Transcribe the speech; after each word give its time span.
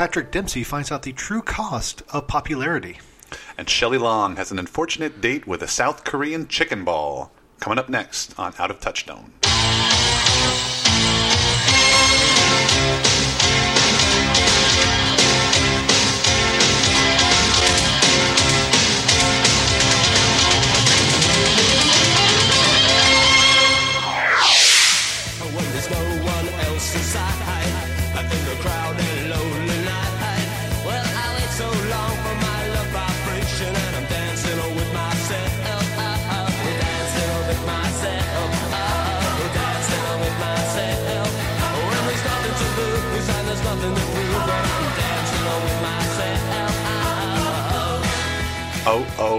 Patrick 0.00 0.30
Dempsey 0.30 0.64
finds 0.64 0.90
out 0.90 1.02
the 1.02 1.12
true 1.12 1.42
cost 1.42 2.02
of 2.08 2.26
popularity. 2.26 3.00
And 3.58 3.68
Shelley 3.68 3.98
Long 3.98 4.36
has 4.36 4.50
an 4.50 4.58
unfortunate 4.58 5.20
date 5.20 5.46
with 5.46 5.62
a 5.62 5.68
South 5.68 6.04
Korean 6.04 6.48
chicken 6.48 6.86
ball. 6.86 7.30
Coming 7.58 7.78
up 7.78 7.90
next 7.90 8.32
on 8.38 8.54
Out 8.58 8.70
of 8.70 8.80
Touchstone. 8.80 9.34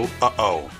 Oh, 0.02 0.10
uh 0.20 0.32
oh. 0.36 0.70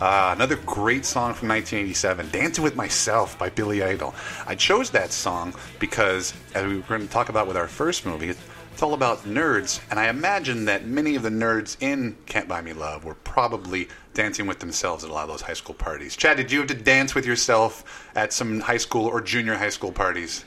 Uh, 0.00 0.32
another 0.34 0.56
great 0.56 1.04
song 1.04 1.34
from 1.34 1.48
1987, 1.50 2.30
Dancing 2.32 2.64
with 2.64 2.74
Myself 2.74 3.38
by 3.38 3.48
Billy 3.48 3.80
Idol. 3.80 4.12
I 4.44 4.56
chose 4.56 4.90
that 4.90 5.12
song 5.12 5.54
because, 5.78 6.34
as 6.56 6.66
we 6.66 6.78
were 6.78 6.82
going 6.82 7.02
to 7.02 7.06
talk 7.06 7.28
about 7.28 7.46
with 7.46 7.56
our 7.56 7.68
first 7.68 8.04
movie, 8.04 8.30
it's 8.30 8.82
all 8.82 8.94
about 8.94 9.18
nerds, 9.18 9.80
and 9.88 10.00
I 10.00 10.08
imagine 10.08 10.64
that 10.64 10.84
many 10.84 11.14
of 11.14 11.22
the 11.22 11.28
nerds 11.28 11.76
in 11.78 12.16
Can't 12.26 12.48
Buy 12.48 12.60
Me 12.60 12.72
Love 12.72 13.04
were 13.04 13.14
probably 13.14 13.86
dancing 14.14 14.48
with 14.48 14.58
themselves 14.58 15.04
at 15.04 15.10
a 15.10 15.12
lot 15.12 15.22
of 15.22 15.28
those 15.28 15.42
high 15.42 15.52
school 15.52 15.76
parties. 15.76 16.16
Chad, 16.16 16.36
did 16.36 16.50
you 16.50 16.58
have 16.58 16.68
to 16.68 16.74
dance 16.74 17.14
with 17.14 17.24
yourself 17.24 18.10
at 18.16 18.32
some 18.32 18.58
high 18.58 18.78
school 18.78 19.06
or 19.06 19.20
junior 19.20 19.54
high 19.54 19.68
school 19.68 19.92
parties? 19.92 20.44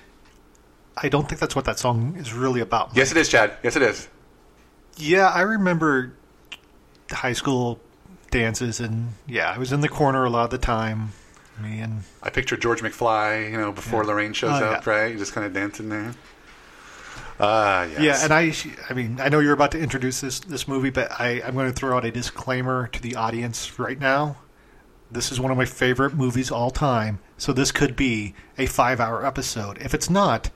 I 0.97 1.07
don't 1.07 1.29
think 1.29 1.39
that's 1.39 1.55
what 1.55 1.63
that 1.63 1.79
song 1.79 2.17
is 2.17 2.33
really 2.33 2.59
about. 2.59 2.89
Yes, 2.93 3.11
it 3.11 3.17
is, 3.17 3.29
Chad. 3.29 3.53
Yes, 3.63 3.77
it 3.77 3.81
is. 3.81 4.09
Yeah, 4.97 5.29
I 5.29 5.41
remember 5.41 6.11
high 7.09 7.33
school 7.33 7.79
dances, 8.39 8.79
and 8.79 9.13
yeah, 9.27 9.51
I 9.51 9.57
was 9.57 9.71
in 9.71 9.81
the 9.81 9.89
corner 9.89 10.25
a 10.25 10.29
lot 10.29 10.45
of 10.45 10.49
the 10.49 10.57
time. 10.57 11.11
Me 11.61 11.79
and 11.79 12.03
I 12.21 12.29
picture 12.29 12.57
George 12.57 12.81
McFly, 12.81 13.49
you 13.49 13.57
know, 13.57 13.71
before 13.71 14.03
Yeah. 14.03 14.07
Lorraine 14.09 14.33
shows 14.33 14.61
Oh, 14.61 14.65
up, 14.71 14.85
yeah. 14.85 14.91
right? 14.91 15.17
Just 15.17 15.31
kind 15.33 15.47
of 15.47 15.53
dancing 15.53 15.87
there. 15.89 16.13
Ah, 17.39 17.83
yes. 17.83 17.99
yeah, 17.99 18.23
and 18.23 18.33
I, 18.33 18.53
I 18.89 18.93
mean, 18.93 19.19
I 19.19 19.27
know 19.29 19.39
you're 19.39 19.53
about 19.53 19.71
to 19.71 19.79
introduce 19.79 20.21
this 20.21 20.39
this 20.39 20.67
movie, 20.67 20.89
but 20.89 21.11
I, 21.19 21.41
I'm 21.45 21.53
going 21.53 21.67
to 21.67 21.73
throw 21.73 21.95
out 21.97 22.05
a 22.05 22.11
disclaimer 22.11 22.87
to 22.87 23.01
the 23.01 23.15
audience 23.15 23.77
right 23.79 23.99
now. 23.99 24.37
This 25.11 25.31
is 25.31 25.39
one 25.39 25.51
of 25.51 25.57
my 25.57 25.65
favorite 25.65 26.13
movies 26.13 26.49
all 26.49 26.71
time, 26.71 27.19
so 27.37 27.51
this 27.53 27.71
could 27.71 27.95
be 27.95 28.35
a 28.57 28.65
five 28.65 28.99
hour 28.99 29.25
episode. 29.25 29.77
If 29.79 29.93
it's 29.93 30.09
not, 30.09 30.49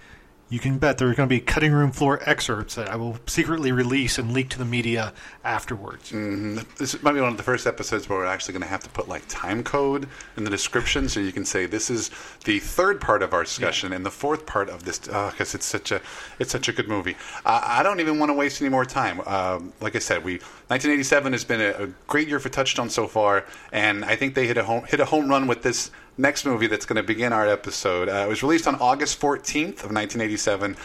you 0.50 0.59
can 0.59 0.80
bet 0.80 0.97
there 0.97 1.08
are 1.08 1.14
going 1.14 1.30
to 1.30 1.36
be 1.36 1.39
cutting 1.39 1.72
room 1.72 1.92
floor 1.92 2.19
excerpts 2.25 2.75
that 2.75 2.89
I 2.89 2.95
will 2.95 3.19
secretly 3.28 3.72
release 3.72 4.17
and 4.17 4.33
leak 4.33 4.50
to 4.50 4.58
the 4.58 4.66
media 4.66 5.14
afterwards. 5.44 6.09
This 6.09 7.02
might 7.03 7.14
be 7.14 7.22
one 7.22 7.30
of 7.30 7.38
the 7.38 7.44
first 7.44 7.67
episodes 7.67 8.09
where 8.09 8.19
we're 8.19 8.25
actually 8.25 8.53
going 8.53 8.64
to 8.64 8.67
have 8.67 8.81
to 8.81 8.89
put 8.89 9.08
like 9.08 9.23
time 9.27 9.64
code 9.64 10.08
in 10.38 10.44
the 10.44 10.50
description, 10.50 11.08
so 11.08 11.20
you 11.20 11.31
can 11.31 11.45
say 11.45 11.67
this 11.67 11.92
is 11.92 12.09
the 12.45 12.59
third 12.59 13.00
part 13.00 13.22
of 13.22 13.33
our 13.33 13.44
discussion 13.44 13.94
and 13.94 14.03
the 14.05 14.11
fourth 14.11 14.47
part 14.47 14.70
of 14.70 14.86
this, 14.86 14.97
because 15.00 15.53
it's 15.53 15.66
such 15.66 15.92
a 15.92 16.02
it's 16.39 16.52
such 16.52 16.67
a 16.67 16.73
good 16.73 16.88
movie. 16.88 17.16
Uh, 17.45 17.61
I 17.64 17.83
don't 17.83 18.00
even 18.00 18.17
want 18.17 18.30
to 18.30 18.33
waste 18.33 18.61
any 18.61 18.70
more 18.70 18.86
time. 18.86 19.21
Um, 19.27 19.73
like 19.82 19.95
I 19.95 19.99
said, 19.99 20.23
we 20.23 20.33
1987 20.70 21.33
has 21.33 21.43
been 21.43 21.61
a, 21.61 21.83
a 21.83 21.88
great 22.08 22.27
year 22.27 22.39
for 22.39 22.49
Touchstone 22.49 22.89
so 22.89 23.08
far, 23.08 23.45
and 23.71 24.04
I 24.04 24.15
think 24.15 24.33
they 24.33 24.48
hit 24.48 24.58
a 24.58 24.64
home 24.64 24.86
hit 24.86 24.99
a 24.99 25.05
home 25.05 25.30
run 25.30 25.45
with 25.45 25.61
this 25.61 25.92
next 26.19 26.45
movie 26.45 26.67
that's 26.67 26.85
going 26.85 26.97
to 26.97 27.03
begin 27.03 27.31
our 27.33 27.47
episode. 27.47 28.09
Uh, 28.09 28.25
it 28.25 28.30
was 28.30 28.43
released 28.43 28.67
on 28.67 28.75
August 28.75 29.19
14th 29.21 29.83
of 29.83 29.91
1987. 29.95 30.75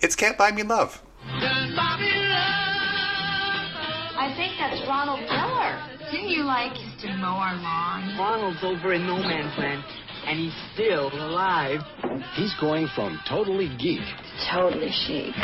It's 0.00 0.14
Can't 0.14 0.36
Buy 0.38 0.52
Me 0.52 0.62
Love. 0.62 1.00
I 4.20 4.34
think 4.36 4.52
that's 4.60 4.86
Ronald 4.86 5.20
Miller. 5.20 6.10
Didn't 6.12 6.28
you 6.30 6.44
like 6.44 6.72
used 6.78 7.00
to 7.00 7.08
mow 7.16 7.36
our 7.40 7.56
lawn? 7.56 8.16
Ronald's 8.18 8.62
over 8.62 8.92
in 8.92 9.06
no 9.06 9.16
man's 9.16 9.56
land, 9.58 9.82
and 10.26 10.38
he's 10.38 10.54
still 10.74 11.08
alive. 11.12 11.80
He's 12.36 12.54
going 12.60 12.88
from 12.94 13.18
totally 13.28 13.68
geek 13.78 14.00
Totally 14.52 14.90
chic. 15.06 15.34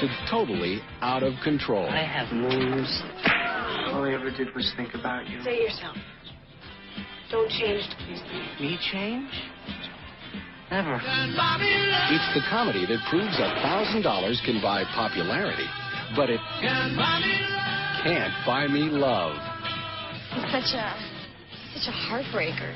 to 0.00 0.08
totally 0.30 0.80
out 1.00 1.22
of 1.22 1.34
control. 1.42 1.88
I 1.88 2.04
have 2.04 2.32
moves. 2.32 3.02
All 3.92 4.04
I 4.04 4.12
ever 4.14 4.30
did 4.30 4.54
was 4.54 4.72
think 4.76 4.94
about 4.94 5.28
you. 5.28 5.42
Say 5.42 5.58
yourself. 5.62 5.96
Don't 7.30 7.50
change 7.50 7.82
please 8.06 8.22
me. 8.30 8.68
Me 8.68 8.78
change? 8.92 9.30
Never. 10.70 10.94
It's 10.96 12.34
the 12.34 12.42
comedy 12.50 12.86
that 12.86 12.98
proves 13.10 13.34
a 13.38 13.50
thousand 13.62 14.02
dollars 14.02 14.40
can 14.44 14.60
buy 14.60 14.84
popularity, 14.94 15.66
but 16.14 16.30
it 16.30 16.40
can't 16.60 16.96
buy 18.46 18.66
me 18.68 18.82
love. 18.82 19.36
He's 20.34 20.50
such 20.52 20.74
a 20.74 20.94
such 21.74 21.88
a 21.88 21.92
heartbreaker. 21.92 22.74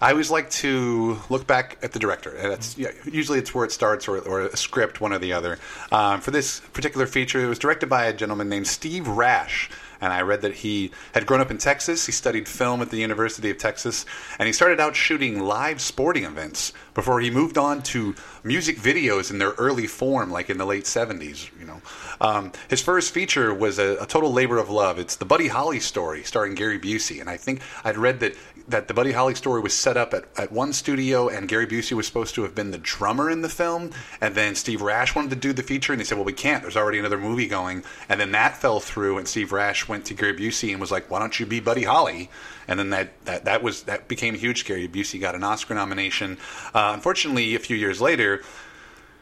I 0.00 0.12
always 0.12 0.30
like 0.30 0.48
to 0.50 1.18
look 1.28 1.46
back 1.46 1.78
at 1.82 1.92
the 1.92 1.98
director. 1.98 2.30
That's 2.30 2.78
yeah, 2.78 2.90
usually 3.04 3.38
it's 3.38 3.54
where 3.54 3.64
it 3.64 3.72
starts, 3.72 4.06
or, 4.06 4.18
or 4.18 4.42
a 4.42 4.56
script, 4.56 5.00
one 5.00 5.12
or 5.12 5.18
the 5.18 5.32
other. 5.32 5.58
Um, 5.90 6.20
for 6.20 6.30
this 6.30 6.60
particular 6.72 7.06
feature, 7.06 7.44
it 7.44 7.48
was 7.48 7.58
directed 7.58 7.88
by 7.88 8.04
a 8.04 8.12
gentleman 8.12 8.48
named 8.48 8.68
Steve 8.68 9.08
Rash, 9.08 9.70
and 10.00 10.12
I 10.12 10.22
read 10.22 10.42
that 10.42 10.54
he 10.54 10.92
had 11.12 11.26
grown 11.26 11.40
up 11.40 11.50
in 11.50 11.58
Texas. 11.58 12.06
He 12.06 12.12
studied 12.12 12.48
film 12.48 12.80
at 12.80 12.90
the 12.90 12.98
University 12.98 13.50
of 13.50 13.58
Texas, 13.58 14.06
and 14.38 14.46
he 14.46 14.52
started 14.52 14.78
out 14.78 14.94
shooting 14.94 15.40
live 15.40 15.80
sporting 15.80 16.24
events 16.24 16.72
before 16.94 17.20
he 17.20 17.30
moved 17.30 17.58
on 17.58 17.82
to 17.82 18.14
music 18.44 18.78
videos 18.78 19.32
in 19.32 19.38
their 19.38 19.50
early 19.52 19.88
form, 19.88 20.30
like 20.30 20.48
in 20.48 20.58
the 20.58 20.66
late 20.66 20.84
'70s. 20.84 21.50
You 21.58 21.66
know, 21.66 21.82
um, 22.20 22.52
his 22.68 22.80
first 22.80 23.12
feature 23.12 23.52
was 23.52 23.80
a, 23.80 23.96
a 24.00 24.06
total 24.06 24.32
labor 24.32 24.58
of 24.58 24.70
love. 24.70 25.00
It's 25.00 25.16
the 25.16 25.24
Buddy 25.24 25.48
Holly 25.48 25.80
story, 25.80 26.22
starring 26.22 26.54
Gary 26.54 26.78
Busey, 26.78 27.20
and 27.20 27.28
I 27.28 27.36
think 27.36 27.62
I'd 27.82 27.98
read 27.98 28.20
that 28.20 28.36
that 28.68 28.86
the 28.86 28.94
Buddy 28.94 29.12
Holly 29.12 29.34
story 29.34 29.60
was 29.60 29.72
set 29.72 29.96
up 29.96 30.12
at, 30.12 30.24
at 30.36 30.52
one 30.52 30.72
studio, 30.72 31.28
and 31.28 31.48
Gary 31.48 31.66
Busey 31.66 31.92
was 31.92 32.06
supposed 32.06 32.34
to 32.34 32.42
have 32.42 32.54
been 32.54 32.70
the 32.70 32.78
drummer 32.78 33.30
in 33.30 33.40
the 33.40 33.48
film, 33.48 33.90
and 34.20 34.34
then 34.34 34.54
Steve 34.54 34.82
Rash 34.82 35.14
wanted 35.14 35.30
to 35.30 35.36
do 35.36 35.52
the 35.52 35.62
feature, 35.62 35.92
and 35.92 36.00
they 36.00 36.04
said, 36.04 36.18
"Well, 36.18 36.24
we 36.24 36.34
can't. 36.34 36.62
There's 36.62 36.76
already 36.76 36.98
another 36.98 37.18
movie 37.18 37.48
going." 37.48 37.82
And 38.08 38.20
then 38.20 38.32
that 38.32 38.56
fell 38.56 38.78
through, 38.78 39.18
and 39.18 39.26
Steve 39.26 39.52
Rash 39.52 39.88
went 39.88 40.04
to 40.06 40.14
Gary 40.14 40.34
Busey 40.34 40.70
and 40.70 40.80
was 40.80 40.90
like, 40.90 41.10
"Why 41.10 41.18
don't 41.18 41.38
you 41.40 41.46
be 41.46 41.60
Buddy 41.60 41.84
Holly?" 41.84 42.30
And 42.68 42.78
then 42.78 42.90
that 42.90 43.24
that, 43.24 43.44
that 43.46 43.62
was 43.62 43.84
that 43.84 44.06
became 44.06 44.34
huge. 44.34 44.64
Gary 44.66 44.86
Busey 44.86 45.18
got 45.18 45.34
an 45.34 45.42
Oscar 45.42 45.74
nomination. 45.74 46.36
Uh, 46.74 46.92
unfortunately, 46.94 47.54
a 47.54 47.58
few 47.58 47.76
years 47.76 48.00
later. 48.00 48.42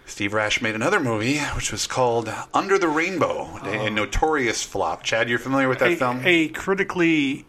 Steve 0.08 0.34
Rash 0.34 0.62
made 0.62 0.76
another 0.76 1.00
movie, 1.00 1.38
which 1.56 1.72
was 1.72 1.88
called 1.88 2.32
Under 2.54 2.78
the 2.78 2.86
Rainbow, 2.86 3.58
a, 3.64 3.86
a 3.86 3.90
notorious 3.90 4.62
flop. 4.62 5.02
Chad, 5.02 5.28
you're 5.28 5.40
familiar 5.40 5.68
with 5.68 5.80
that 5.80 5.90
a, 5.90 5.96
film? 5.96 6.22
a 6.24 6.46
critically 6.50 7.44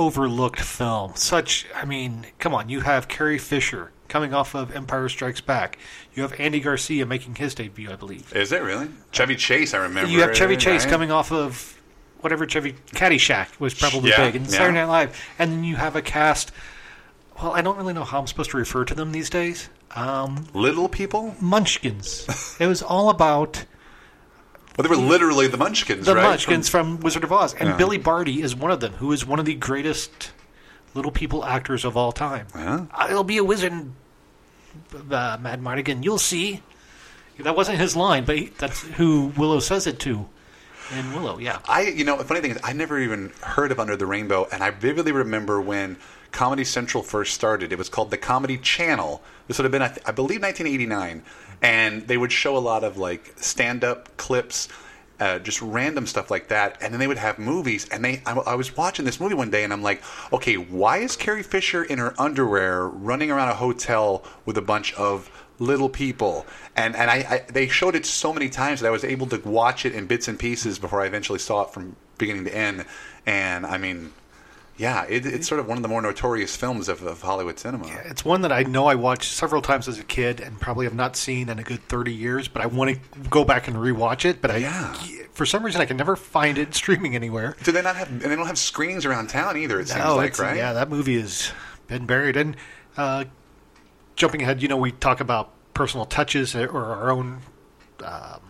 overlooked 0.00 0.60
film. 0.60 1.12
Such, 1.14 1.66
I 1.74 1.84
mean, 1.84 2.26
come 2.38 2.54
on, 2.54 2.68
you 2.70 2.80
have 2.80 3.06
Carrie 3.06 3.38
Fisher 3.38 3.92
coming 4.08 4.32
off 4.34 4.54
of 4.54 4.74
Empire 4.74 5.08
Strikes 5.08 5.40
Back. 5.42 5.78
You 6.14 6.22
have 6.22 6.32
Andy 6.40 6.58
Garcia 6.58 7.04
making 7.06 7.36
his 7.36 7.54
debut, 7.54 7.90
I 7.92 7.96
believe. 7.96 8.34
Is 8.34 8.50
it 8.50 8.62
really? 8.62 8.88
Chevy 9.12 9.36
Chase, 9.36 9.74
I 9.74 9.78
remember. 9.78 10.10
You 10.10 10.22
have 10.22 10.34
Chevy 10.34 10.56
Chase 10.56 10.84
right? 10.84 10.90
coming 10.90 11.10
off 11.12 11.30
of 11.30 11.80
whatever 12.20 12.46
Chevy 12.46 12.72
Caddyshack 12.92 13.60
was 13.60 13.74
probably 13.74 14.10
Yeah, 14.10 14.24
big, 14.26 14.36
and 14.36 14.46
yeah. 14.46 14.52
Saturday 14.52 14.74
Night 14.74 14.86
Live, 14.86 15.24
and 15.38 15.52
then 15.52 15.64
you 15.64 15.76
have 15.76 15.94
a 15.94 16.02
cast. 16.02 16.50
Well, 17.40 17.52
I 17.52 17.60
don't 17.60 17.76
really 17.76 17.94
know 17.94 18.04
how 18.04 18.18
I'm 18.18 18.26
supposed 18.26 18.50
to 18.50 18.56
refer 18.56 18.84
to 18.86 18.94
them 18.94 19.12
these 19.12 19.30
days. 19.30 19.68
Um, 19.94 20.46
Little 20.54 20.88
people? 20.88 21.36
Munchkins. 21.40 22.56
it 22.58 22.66
was 22.66 22.82
all 22.82 23.10
about 23.10 23.64
Well, 24.80 24.96
they 24.96 25.02
were 25.02 25.08
literally 25.08 25.46
the 25.46 25.56
Munchkins, 25.58 26.06
right? 26.06 26.14
the 26.14 26.14
right? 26.14 26.28
Munchkins 26.30 26.68
from, 26.68 27.00
Wizard 27.00 27.24
of 27.24 27.32
Oz, 27.32 27.54
and 27.54 27.68
Yeah. 27.70 27.76
Billy 27.76 27.98
Barty 27.98 28.40
is 28.42 28.56
one 28.56 28.70
of 28.70 28.80
them, 28.80 28.94
who 28.94 29.12
is 29.12 29.26
one 29.26 29.38
of 29.38 29.44
the 29.44 29.54
greatest 29.54 30.32
little 30.94 31.10
people 31.10 31.44
actors 31.44 31.84
of 31.84 31.96
all 31.96 32.12
time. 32.12 32.46
Yeah. 32.54 32.86
I'll 32.92 33.22
be 33.24 33.36
a 33.36 33.44
wizard, 33.44 33.72
uh, 34.94 35.36
Madmartigan. 35.38 36.02
You'll 36.02 36.18
see. 36.18 36.62
That 37.38 37.56
wasn't 37.56 37.78
his 37.78 37.94
line, 37.96 38.24
but 38.24 38.36
he, 38.36 38.46
that's 38.58 38.80
who 38.82 39.32
Willow 39.36 39.60
says 39.60 39.86
it 39.86 39.98
to. 40.00 40.28
In 40.96 41.12
Willow, 41.12 41.38
yeah. 41.38 41.58
I, 41.68 41.82
you 41.82 42.04
know, 42.04 42.16
the 42.18 42.24
funny 42.24 42.40
thing 42.40 42.50
is, 42.50 42.58
I 42.64 42.72
never 42.72 42.98
even 42.98 43.32
heard 43.42 43.70
of 43.72 43.78
Under 43.78 43.96
the 43.96 44.06
Rainbow, 44.06 44.48
and 44.50 44.62
I 44.62 44.70
vividly 44.70 45.12
remember 45.12 45.60
when 45.60 45.96
Comedy 46.32 46.64
Central 46.64 47.02
first 47.02 47.34
started. 47.34 47.72
It 47.72 47.78
was 47.78 47.88
called 47.88 48.10
the 48.10 48.16
Comedy 48.18 48.58
Channel. 48.58 49.22
This 49.46 49.58
would 49.58 49.64
have 49.64 49.72
been, 49.72 49.82
I, 49.82 49.88
th- 49.88 50.00
I 50.06 50.10
believe, 50.12 50.42
1989, 50.42 51.22
and 51.62 52.06
they 52.06 52.16
would 52.16 52.32
show 52.32 52.56
a 52.56 52.58
lot 52.58 52.84
of 52.84 52.96
like 52.96 53.32
stand-up 53.36 54.16
clips. 54.16 54.68
Uh, 55.18 55.38
just 55.38 55.60
random 55.60 56.06
stuff 56.06 56.30
like 56.30 56.48
that, 56.48 56.78
and 56.80 56.94
then 56.94 56.98
they 56.98 57.06
would 57.06 57.18
have 57.18 57.38
movies. 57.38 57.86
And 57.90 58.02
they, 58.02 58.22
I, 58.24 58.32
I 58.32 58.54
was 58.54 58.74
watching 58.74 59.04
this 59.04 59.20
movie 59.20 59.34
one 59.34 59.50
day, 59.50 59.64
and 59.64 59.70
I'm 59.70 59.82
like, 59.82 60.02
okay, 60.32 60.54
why 60.54 60.96
is 60.96 61.14
Carrie 61.14 61.42
Fisher 61.42 61.84
in 61.84 61.98
her 61.98 62.14
underwear 62.18 62.86
running 62.86 63.30
around 63.30 63.50
a 63.50 63.54
hotel 63.54 64.24
with 64.46 64.56
a 64.56 64.62
bunch 64.62 64.94
of 64.94 65.30
Little 65.58 65.90
People, 65.90 66.46
and 66.74 66.96
and 66.96 67.10
I, 67.10 67.16
I 67.16 67.52
they 67.52 67.68
showed 67.68 67.94
it 67.94 68.06
so 68.06 68.32
many 68.32 68.48
times 68.48 68.80
that 68.80 68.86
I 68.86 68.90
was 68.90 69.04
able 69.04 69.26
to 69.26 69.36
watch 69.46 69.84
it 69.84 69.94
in 69.94 70.06
bits 70.06 70.26
and 70.26 70.38
pieces 70.38 70.78
before 70.78 71.02
I 71.02 71.06
eventually 71.06 71.38
saw 71.38 71.64
it 71.64 71.70
from 71.70 71.96
beginning 72.16 72.46
to 72.46 72.56
end. 72.56 72.86
And 73.26 73.66
I 73.66 73.76
mean, 73.76 74.14
yeah, 74.80 75.04
it, 75.08 75.26
it's 75.26 75.46
sort 75.46 75.60
of 75.60 75.66
one 75.68 75.76
of 75.76 75.82
the 75.82 75.88
more 75.88 76.00
notorious 76.00 76.56
films 76.56 76.88
of, 76.88 77.02
of 77.02 77.20
Hollywood 77.20 77.58
cinema. 77.58 77.86
It's 78.06 78.24
one 78.24 78.40
that 78.40 78.50
I 78.52 78.62
know 78.62 78.86
I 78.86 78.94
watched 78.94 79.32
several 79.32 79.60
times 79.60 79.86
as 79.88 79.98
a 79.98 80.04
kid 80.04 80.40
and 80.40 80.58
probably 80.58 80.86
have 80.86 80.94
not 80.94 81.16
seen 81.16 81.50
in 81.50 81.58
a 81.58 81.62
good 81.62 81.86
30 81.88 82.14
years, 82.14 82.48
but 82.48 82.62
I 82.62 82.66
want 82.66 82.90
to 82.96 83.18
go 83.28 83.44
back 83.44 83.68
and 83.68 83.76
rewatch 83.76 84.24
it. 84.24 84.40
But 84.40 84.50
I, 84.52 84.56
Yeah. 84.56 84.94
for 85.34 85.44
some 85.44 85.62
reason, 85.64 85.82
I 85.82 85.84
can 85.84 85.98
never 85.98 86.16
find 86.16 86.56
it 86.56 86.74
streaming 86.74 87.14
anywhere. 87.14 87.56
Do 87.62 87.72
they 87.72 87.82
not 87.82 87.96
have? 87.96 88.08
And 88.10 88.22
they 88.22 88.34
don't 88.34 88.46
have 88.46 88.58
screenings 88.58 89.04
around 89.04 89.28
town 89.28 89.56
either. 89.58 89.78
It 89.80 89.88
seems 89.88 90.02
No, 90.02 90.16
like, 90.16 90.38
right? 90.38 90.56
Yeah, 90.56 90.72
that 90.72 90.88
movie 90.88 91.20
has 91.20 91.52
been 91.86 92.06
buried. 92.06 92.38
And 92.38 92.56
uh, 92.96 93.24
jumping 94.16 94.40
ahead, 94.42 94.62
you 94.62 94.68
know, 94.68 94.78
we 94.78 94.92
talk 94.92 95.20
about 95.20 95.50
personal 95.74 96.06
touches 96.06 96.54
or 96.56 96.84
our 96.84 97.10
own 97.10 97.40
Um, 98.02 98.40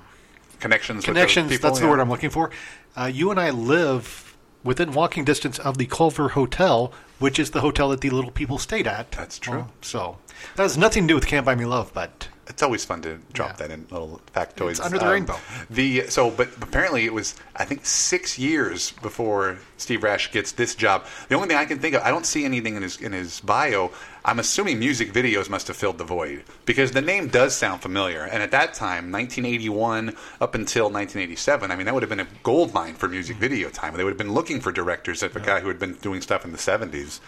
Connections. 0.61 0.99
with 0.99 1.05
connections. 1.07 1.51
people, 1.51 1.71
that's 1.71 1.81
the 1.81 1.89
word 1.89 1.99
I'm 2.01 2.09
looking 2.11 2.31
for. 2.31 2.51
Uh, 2.97 3.11
you 3.13 3.31
and 3.33 3.41
I 3.41 3.51
live 3.51 4.30
within 4.63 4.93
walking 4.93 5.25
distance 5.25 5.59
of 5.59 5.79
the 5.79 5.87
Culver 5.87 6.31
Hotel, 6.31 6.93
which 7.19 7.39
is 7.39 7.51
the 7.51 7.61
hotel 7.61 7.89
that 7.91 8.01
the 8.01 8.11
little 8.11 8.31
people 8.31 8.59
stayed 8.59 8.87
at. 8.87 9.11
That's 9.13 9.39
true. 9.39 9.67
So 9.81 10.19
that 10.57 10.63
has 10.63 10.77
nothing 10.77 11.05
to 11.05 11.09
do 11.09 11.15
with 11.15 11.27
Can't 11.27 11.47
Buy 11.47 11.55
Me 11.55 11.65
Love, 11.65 11.93
but 11.95 12.29
It's 12.51 12.63
always 12.63 12.85
fun 12.85 13.01
to 13.03 13.19
drop 13.33 13.51
Yeah. 13.53 13.57
that 13.67 13.71
in 13.71 13.87
little 13.91 14.21
factoids. 14.37 14.61
Um, 14.63 14.69
It's 14.71 14.81
under 14.81 14.99
the 14.99 15.07
rainbow. 15.09 15.39
The 15.71 16.09
so, 16.11 16.31
but 16.31 16.49
apparently 16.61 17.05
it 17.07 17.15
was 17.15 17.35
I 17.57 17.65
think 17.65 17.87
six 17.87 18.39
years 18.39 18.93
before 19.03 19.59
Steve 19.79 20.03
Rash 20.03 20.31
gets 20.33 20.53
this 20.53 20.75
job. 20.75 21.07
The 21.29 21.37
only 21.37 21.49
thing 21.49 21.57
I 21.57 21.65
can 21.65 21.79
think 21.79 21.95
of, 21.95 22.03
I 22.03 22.11
don't 22.11 22.27
see 22.27 22.45
anything 22.45 22.77
in 22.77 22.83
his 22.83 23.01
in 23.01 23.13
his 23.13 23.41
bio. 23.41 23.91
I'm 24.25 24.39
assuming 24.39 24.79
music 24.79 25.13
videos 25.15 25.49
must 25.49 25.69
have 25.69 25.77
filled 25.77 25.97
the 25.97 26.05
void 26.05 26.43
because 26.67 26.91
the 26.91 27.01
name 27.01 27.29
does 27.29 27.57
sound 27.57 27.81
familiar. 27.81 28.23
And 28.25 28.43
at 28.43 28.51
that 28.51 28.75
time, 28.75 29.11
1981 29.11 30.11
up 30.41 30.55
until 30.55 30.91
1987, 30.91 31.71
I 31.71 31.77
mean 31.77 31.87
that 31.87 31.95
would 31.95 32.03
have 32.03 32.11
been 32.11 32.21
a 32.21 32.27
gold 32.43 32.75
mine 32.75 32.95
for 32.97 33.09
music 33.09 33.37
video 33.39 33.71
time. 33.71 33.95
They 33.97 34.05
would 34.05 34.11
have 34.11 34.19
been 34.19 34.35
looking 34.35 34.61
for 34.61 34.73
directors, 34.73 35.23
like 35.23 35.37
a 35.37 35.41
guy 35.41 35.61
who 35.61 35.69
had 35.69 35.79
been 35.79 35.95
doing 36.03 36.21
stuff 36.21 36.45
in 36.45 36.53
the 36.53 36.59
70s. 36.59 37.21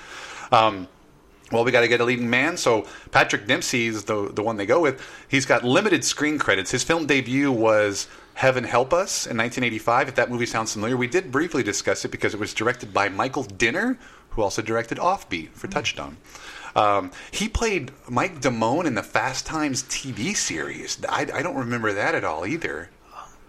Um, 0.50 0.88
well, 1.52 1.64
we 1.64 1.70
got 1.70 1.82
to 1.82 1.88
get 1.88 2.00
a 2.00 2.04
leading 2.04 2.30
man. 2.30 2.56
So 2.56 2.86
Patrick 3.10 3.46
Dempsey 3.46 3.86
is 3.86 4.04
the 4.04 4.30
the 4.32 4.42
one 4.42 4.56
they 4.56 4.66
go 4.66 4.80
with. 4.80 5.02
He's 5.28 5.46
got 5.46 5.64
limited 5.64 6.04
screen 6.04 6.38
credits. 6.38 6.70
His 6.70 6.82
film 6.82 7.06
debut 7.06 7.52
was 7.52 8.08
Heaven 8.34 8.64
Help 8.64 8.92
Us 8.92 9.26
in 9.26 9.36
1985. 9.36 10.08
If 10.08 10.14
that 10.16 10.30
movie 10.30 10.46
sounds 10.46 10.72
familiar, 10.72 10.96
we 10.96 11.06
did 11.06 11.30
briefly 11.30 11.62
discuss 11.62 12.04
it 12.04 12.10
because 12.10 12.34
it 12.34 12.40
was 12.40 12.54
directed 12.54 12.92
by 12.92 13.08
Michael 13.08 13.44
Dinner, 13.44 13.98
who 14.30 14.42
also 14.42 14.62
directed 14.62 14.98
Offbeat 14.98 15.50
for 15.50 15.68
Touchstone. 15.68 16.16
Um, 16.74 17.10
he 17.30 17.48
played 17.48 17.92
Mike 18.08 18.40
Damone 18.40 18.86
in 18.86 18.94
the 18.94 19.02
Fast 19.02 19.44
Times 19.44 19.82
TV 19.82 20.34
series. 20.34 20.98
I, 21.06 21.26
I 21.32 21.42
don't 21.42 21.56
remember 21.56 21.92
that 21.92 22.14
at 22.14 22.24
all 22.24 22.46
either. 22.46 22.88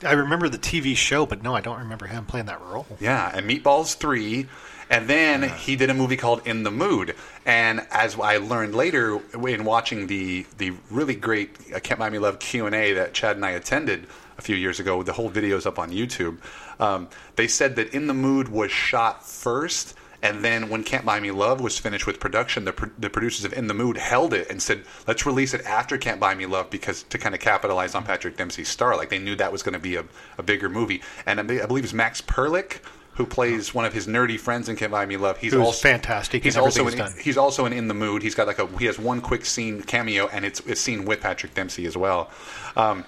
I 0.03 0.11
remember 0.13 0.49
the 0.49 0.57
TV 0.57 0.97
show, 0.97 1.25
but 1.25 1.41
no, 1.41 1.55
I 1.55 1.61
don't 1.61 1.79
remember 1.79 2.07
him 2.07 2.25
playing 2.25 2.47
that 2.47 2.61
role. 2.61 2.85
Yeah, 2.99 3.31
and 3.33 3.49
Meatballs 3.49 3.95
3. 3.95 4.47
And 4.93 5.09
then 5.09 5.49
he 5.49 5.75
did 5.75 5.89
a 5.89 5.93
movie 5.95 6.17
called 6.17 6.45
In 6.45 6.61
the 6.61 6.69
Mood. 6.69 7.15
And 7.47 7.87
as 7.89 8.15
I 8.19 8.37
learned 8.37 8.75
later 8.75 9.19
in 9.33 9.65
watching 9.65 10.05
the 10.05 10.45
the 10.59 10.73
really 10.91 11.15
great 11.15 11.49
uh, 11.73 11.79
Can't 11.79 11.99
Buy 11.99 12.11
Me 12.11 12.19
Love 12.19 12.37
Q&A 12.37 12.93
that 12.93 13.15
Chad 13.15 13.35
and 13.35 13.43
I 13.43 13.51
attended 13.51 14.05
a 14.37 14.41
few 14.43 14.55
years 14.55 14.79
ago, 14.79 15.01
the 15.01 15.13
whole 15.13 15.29
video's 15.29 15.65
up 15.65 15.79
on 15.79 15.89
YouTube, 15.89 16.37
um, 16.79 17.09
they 17.37 17.47
said 17.47 17.75
that 17.77 17.91
In 17.95 18.05
the 18.05 18.13
Mood 18.13 18.49
was 18.49 18.69
shot 18.69 19.25
first. 19.25 19.95
And 20.21 20.45
then 20.45 20.69
when 20.69 20.83
Can't 20.83 21.05
Buy 21.05 21.19
Me 21.19 21.31
Love 21.31 21.59
was 21.59 21.77
finished 21.77 22.07
with 22.07 22.19
production, 22.19 22.63
the, 22.63 22.71
pro- 22.71 22.91
the 22.97 23.09
producers 23.09 23.43
of 23.43 23.51
In 23.51 23.67
the 23.67 23.73
Mood 23.73 23.97
held 23.97 24.33
it 24.33 24.49
and 24.49 24.61
said, 24.61 24.83
let's 25.05 25.25
release 25.25 25.53
it 25.53 25.65
after 25.65 25.97
Can't 25.97 26.19
Buy 26.19 26.33
Me 26.33 26.45
Love 26.45 26.69
because 26.69 27.03
to 27.03 27.17
kind 27.17 27.35
of 27.35 27.41
capitalize 27.41 27.93
on 27.93 28.05
Patrick 28.05 28.37
Dempsey's 28.37 28.69
star. 28.69 28.95
Like 28.95 29.09
they 29.09 29.19
knew 29.19 29.35
that 29.35 29.51
was 29.51 29.63
going 29.63 29.73
to 29.73 29.79
be 29.79 29.95
a, 29.95 30.05
a 30.37 30.43
bigger 30.43 30.69
movie. 30.69 31.01
And 31.25 31.39
I 31.39 31.63
I 31.63 31.65
believe 31.65 31.83
it's 31.83 31.93
Max 31.93 32.21
Perlich 32.21 32.79
who 33.15 33.25
plays 33.25 33.73
one 33.73 33.85
of 33.85 33.93
his 33.93 34.07
nerdy 34.07 34.39
friends 34.39 34.69
in 34.69 34.75
Can't 34.75 34.91
Buy 34.91 35.05
Me 35.05 35.17
Love. 35.17 35.37
He's 35.37 35.53
Who's 35.53 35.61
also 35.61 35.87
fantastic 35.87 36.43
He's 36.43 36.57
also 36.57 36.81
in, 36.81 36.87
he's 36.87 36.95
done. 36.95 37.13
he's 37.21 37.37
also 37.37 37.65
in 37.65 37.73
In 37.73 37.87
the 37.87 37.93
Mood. 37.93 38.23
He's 38.23 38.35
got 38.35 38.47
like 38.47 38.59
a 38.59 38.67
he 38.77 38.85
has 38.85 38.97
one 38.97 39.21
quick 39.21 39.45
scene 39.45 39.81
cameo, 39.81 40.27
and 40.27 40.45
it's 40.45 40.59
it's 40.61 40.81
seen 40.81 41.05
with 41.05 41.21
Patrick 41.21 41.53
Dempsey 41.53 41.85
as 41.85 41.95
well. 41.95 42.31
Um, 42.75 43.05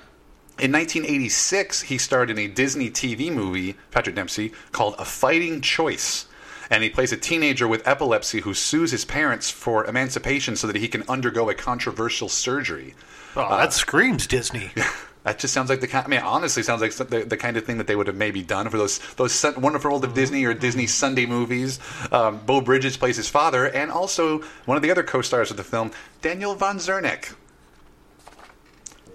in 0.58 0.72
1986, 0.72 1.82
he 1.82 1.98
starred 1.98 2.30
in 2.30 2.38
a 2.40 2.48
Disney 2.48 2.90
TV 2.90 3.30
movie, 3.34 3.76
Patrick 3.92 4.16
Dempsey, 4.16 4.54
called 4.72 4.96
A 4.98 5.06
Fighting 5.06 5.60
Choice. 5.62 6.28
And 6.70 6.82
he 6.82 6.90
plays 6.90 7.12
a 7.12 7.18
teenager 7.18 7.68
with 7.68 7.88
epilepsy 7.88 8.40
who 8.40 8.54
sues 8.56 8.90
his 8.90 9.06
parents 9.06 9.52
for 9.52 9.86
emancipation 9.86 10.56
so 10.56 10.66
that 10.66 10.76
he 10.78 10.88
can 10.88 11.04
undergo 11.10 11.50
a 11.50 11.54
controversial 11.54 12.28
surgery. 12.30 12.96
Oh, 13.36 13.56
that 13.58 13.74
screams 13.74 14.26
Disney. 14.28 14.72
That 15.26 15.40
just 15.40 15.56
sounds 15.56 15.72
like 15.72 15.82
the 15.82 15.88
kind. 15.88 16.06
I 16.06 16.08
mean, 16.08 16.20
honestly, 16.20 16.62
sounds 16.62 16.82
like 16.82 16.94
the, 16.94 17.26
the 17.26 17.36
kind 17.36 17.58
of 17.58 17.66
thing 17.66 17.80
that 17.80 17.88
they 17.88 17.96
would 17.96 18.06
have 18.06 18.16
maybe 18.16 18.44
done 18.44 18.70
for 18.70 18.78
those 18.78 19.00
those 19.16 19.44
Wonderful 19.58 19.90
World 19.90 20.06
of 20.06 20.14
Disney 20.14 20.46
or 20.46 20.54
Disney 20.54 20.86
Sunday 20.86 21.26
movies. 21.26 21.80
Um, 22.12 22.46
Beau 22.46 22.62
Bridges 22.62 22.96
plays 22.96 23.18
his 23.18 23.28
father, 23.28 23.66
and 23.66 23.90
also 23.90 24.44
one 24.66 24.78
of 24.78 24.84
the 24.84 24.92
other 24.92 25.02
co-stars 25.02 25.50
of 25.50 25.58
the 25.58 25.64
film, 25.64 25.92
Danielle 26.22 26.54
von 26.54 26.78
Zerneck. 26.78 27.34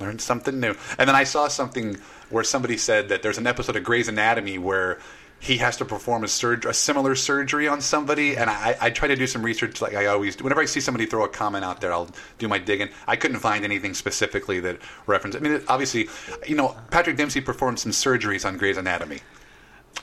Learned 0.00 0.20
something 0.20 0.58
new, 0.58 0.74
and 0.98 1.08
then 1.08 1.14
I 1.14 1.22
saw 1.22 1.46
something 1.46 1.96
where 2.28 2.42
somebody 2.42 2.76
said 2.76 3.08
that 3.10 3.22
there's 3.22 3.38
an 3.38 3.46
episode 3.46 3.76
of 3.76 3.84
Grey's 3.84 4.08
Anatomy 4.08 4.58
where 4.58 4.98
he 5.40 5.56
has 5.56 5.76
to 5.78 5.84
perform 5.86 6.22
a, 6.22 6.28
surg- 6.28 6.66
a 6.66 6.74
similar 6.74 7.14
surgery 7.14 7.66
on 7.66 7.80
somebody, 7.80 8.36
and 8.36 8.50
I, 8.50 8.76
I 8.80 8.90
try 8.90 9.08
to 9.08 9.16
do 9.16 9.26
some 9.26 9.42
research 9.42 9.80
like 9.80 9.94
I 9.94 10.06
always 10.06 10.36
do. 10.36 10.44
Whenever 10.44 10.60
I 10.60 10.66
see 10.66 10.80
somebody 10.80 11.06
throw 11.06 11.24
a 11.24 11.28
comment 11.28 11.64
out 11.64 11.80
there, 11.80 11.92
I'll 11.92 12.10
do 12.38 12.46
my 12.46 12.58
digging. 12.58 12.90
I 13.06 13.16
couldn't 13.16 13.40
find 13.40 13.64
anything 13.64 13.94
specifically 13.94 14.60
that 14.60 14.78
referenced. 15.06 15.38
I 15.38 15.40
mean, 15.40 15.52
it- 15.52 15.64
obviously, 15.66 16.08
you 16.46 16.56
know, 16.56 16.76
Patrick 16.90 17.16
Dempsey 17.16 17.40
performed 17.40 17.78
some 17.80 17.90
surgeries 17.92 18.44
on 18.46 18.58
Grey's 18.58 18.76
Anatomy. 18.76 19.20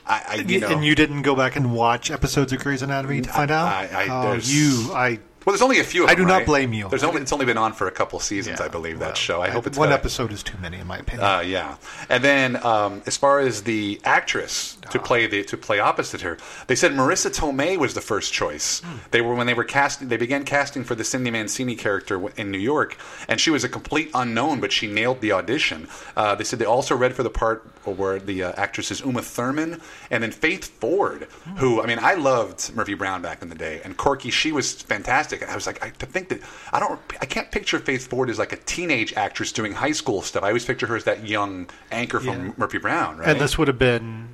I, 0.05 0.23
I 0.27 0.35
you 0.35 0.59
know, 0.59 0.67
and 0.69 0.83
you 0.83 0.95
didn't 0.95 1.21
go 1.21 1.35
back 1.35 1.55
and 1.55 1.73
watch 1.73 2.09
episodes 2.11 2.51
of 2.51 2.59
Grey's 2.59 2.81
Anatomy 2.81 3.21
to 3.21 3.29
find 3.29 3.51
out? 3.51 3.67
I- 3.67 4.05
I- 4.07 4.27
oh, 4.27 4.39
you, 4.41 4.89
I. 4.93 5.19
well, 5.47 5.53
there's 5.53 5.61
only 5.61 5.79
a 5.79 5.83
few. 5.85 6.03
Of 6.03 6.09
I 6.09 6.13
them, 6.15 6.23
do 6.25 6.27
not 6.27 6.37
right? 6.39 6.45
blame 6.45 6.73
you. 6.73 6.89
There's 6.89 7.05
only 7.05 7.21
it's 7.21 7.31
only 7.31 7.45
been 7.45 7.57
on 7.57 7.71
for 7.71 7.87
a 7.87 7.91
couple 7.91 8.19
seasons, 8.19 8.59
I 8.59 8.67
believe 8.67 8.99
that 8.99 9.15
show. 9.15 9.41
I 9.41 9.49
hope 9.49 9.65
it's 9.65 9.77
one 9.77 9.87
got- 9.89 9.99
episode 9.99 10.33
is 10.33 10.43
too 10.43 10.57
many, 10.57 10.75
in 10.77 10.85
my 10.85 10.97
opinion. 10.97 11.25
Uh, 11.25 11.39
yeah, 11.39 11.77
and 12.09 12.21
then 12.21 12.61
um, 12.65 13.01
as 13.05 13.15
far 13.15 13.39
as 13.39 13.63
the 13.63 14.01
actress 14.03 14.77
to 14.89 14.99
play 14.99 15.25
the 15.25 15.45
to 15.45 15.55
play 15.55 15.79
opposite 15.79 16.19
her, 16.19 16.37
they 16.67 16.75
said 16.75 16.91
Marisa 16.91 17.33
Tomei 17.33 17.77
was 17.77 17.93
the 17.93 18.01
first 18.01 18.33
choice. 18.33 18.81
They 19.11 19.21
were 19.21 19.35
when 19.35 19.47
they 19.47 19.53
were 19.53 19.63
casting. 19.63 20.09
They 20.09 20.17
began 20.17 20.43
casting 20.43 20.83
for 20.83 20.95
the 20.95 21.05
Cindy 21.05 21.31
Mancini 21.31 21.77
character 21.77 22.21
in 22.35 22.51
New 22.51 22.57
York, 22.57 22.97
and 23.29 23.39
she 23.39 23.49
was 23.49 23.63
a 23.63 23.69
complete 23.69 24.11
unknown, 24.13 24.59
but 24.59 24.73
she 24.73 24.85
nailed 24.85 25.21
the 25.21 25.31
audition. 25.31 25.87
Uh, 26.17 26.35
they 26.35 26.43
said 26.43 26.59
they 26.59 26.65
also 26.65 26.93
read 26.93 27.13
for 27.13 27.23
the 27.23 27.29
part 27.29 27.65
where 27.85 28.19
the 28.19 28.43
uh, 28.43 28.51
actress 28.57 28.91
is 28.91 28.99
Uma 28.99 29.21
Thurman, 29.21 29.79
and 30.11 30.21
then 30.21 30.31
Faith 30.31 30.77
Ford, 30.81 31.29
who 31.55 31.81
I 31.81 31.85
mean, 31.85 31.99
I 32.01 32.15
loved 32.15 32.75
Murphy 32.75 32.95
Brown 32.95 33.21
back 33.21 33.41
in 33.41 33.47
the 33.47 33.55
day, 33.55 33.79
and 33.85 33.95
Corky, 33.95 34.29
she 34.29 34.51
was 34.51 34.73
fantastic. 34.73 35.36
I 35.43 35.55
was 35.55 35.65
like, 35.67 35.83
I, 35.83 35.89
think 35.89 36.29
that 36.29 36.41
I 36.71 36.79
don't, 36.79 36.99
I 37.21 37.25
can't 37.25 37.51
picture 37.51 37.79
Faith 37.79 38.07
Ford 38.07 38.29
as 38.29 38.39
like 38.39 38.53
a 38.53 38.57
teenage 38.57 39.13
actress 39.13 39.51
doing 39.51 39.73
high 39.73 39.91
school 39.91 40.21
stuff. 40.21 40.43
I 40.43 40.47
always 40.47 40.65
picture 40.65 40.87
her 40.87 40.95
as 40.95 41.03
that 41.05 41.27
young 41.27 41.69
anchor 41.91 42.19
from 42.19 42.47
Yeah. 42.47 42.53
Murphy 42.57 42.77
Brown, 42.77 43.17
right? 43.17 43.29
And 43.29 43.39
this 43.39 43.57
would 43.57 43.67
have 43.67 43.79
been 43.79 44.29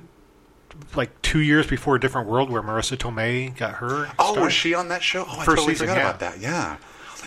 like 0.95 1.21
two 1.21 1.39
years 1.39 1.67
before 1.67 1.95
a 1.95 1.99
different 1.99 2.27
world 2.27 2.49
where 2.49 2.61
Marisa 2.61 2.97
Tomei 2.97 3.55
got 3.55 3.75
her. 3.75 4.09
Oh, 4.19 4.31
start. 4.33 4.45
was 4.45 4.53
she 4.53 4.73
on 4.73 4.89
that 4.89 5.03
show? 5.03 5.25
Oh, 5.27 5.31
I 5.39 5.45
First 5.45 5.57
totally 5.57 5.73
season, 5.73 5.87
forgot 5.87 5.99
yeah. 5.99 6.07
about 6.09 6.19
that. 6.19 6.39
Yeah. 6.39 6.77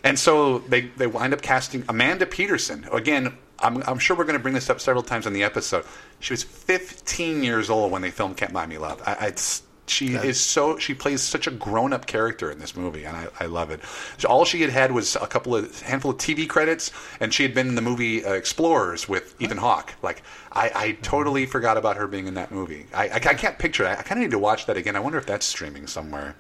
And 0.05 0.19
so 0.19 0.59
they, 0.61 0.83
they 0.83 1.07
wind 1.07 1.33
up 1.33 1.43
casting 1.43 1.85
Amanda 1.89 2.27
Peterson. 2.27 2.87
Again, 2.93 3.37
I'm, 3.59 3.83
I'm 3.87 3.99
sure 3.99 4.17
we're 4.17 4.25
going 4.25 4.39
to 4.39 4.43
bring 4.43 4.55
this 4.55 4.69
up 4.71 4.81
several 4.81 5.03
times 5.03 5.27
in 5.27 5.33
the 5.33 5.43
episode. 5.43 5.85
She 6.21 6.33
was 6.33 6.43
15 6.43 7.43
years 7.43 7.71
old 7.71 7.91
when 7.91 8.03
they 8.03 8.11
filmed 8.11 8.37
Can't 8.37 8.53
Buy 8.53 8.67
Me 8.67 8.79
Love. 8.79 9.03
I, 9.07 9.15
I, 9.15 9.27
it's, 9.29 9.63
she 9.87 10.15
is 10.15 10.41
so 10.41 10.79
she 10.79 10.95
plays 10.95 11.23
such 11.23 11.47
a 11.47 11.51
grown 11.51 11.93
up 11.93 12.07
character 12.07 12.51
in 12.51 12.59
this 12.59 12.77
movie, 12.77 13.05
and 13.05 13.17
I, 13.17 13.29
I 13.41 13.47
love 13.47 13.71
it. 13.71 13.81
So 14.19 14.29
all 14.29 14.45
she 14.45 14.61
had 14.61 14.71
had 14.71 14.93
was 14.93 15.17
a 15.17 15.27
couple 15.27 15.55
of 15.55 15.81
handful 15.83 16.11
of 16.11 16.19
TV 16.19 16.49
credits, 16.49 16.91
and 17.21 17.33
she 17.33 17.43
had 17.43 17.55
been 17.55 17.69
in 17.69 17.75
the 17.75 17.83
movie 17.83 18.25
uh, 18.25 18.33
Explorers 18.33 19.09
with 19.09 19.41
Ethan 19.41 19.59
Hawke. 19.59 19.95
Like 20.03 20.23
I, 20.53 20.71
I 20.75 20.93
totally 21.03 21.47
forgot 21.47 21.77
about 21.77 21.97
her 21.97 22.07
being 22.07 22.27
in 22.27 22.35
that 22.35 22.51
movie. 22.51 22.87
I, 22.95 23.09
I, 23.09 23.15
I 23.15 23.35
can't 23.35 23.59
picture 23.59 23.85
it. 23.85 23.89
I, 23.89 23.93
I 23.93 24.03
kind 24.03 24.19
of 24.21 24.25
need 24.25 24.33
to 24.33 24.39
watch 24.39 24.67
that 24.67 24.77
again. 24.77 24.97
I 24.97 25.01
wonder 25.01 25.19
if 25.19 25.27
that's 25.27 25.47
streaming 25.47 25.87
somewhere. 25.87 26.35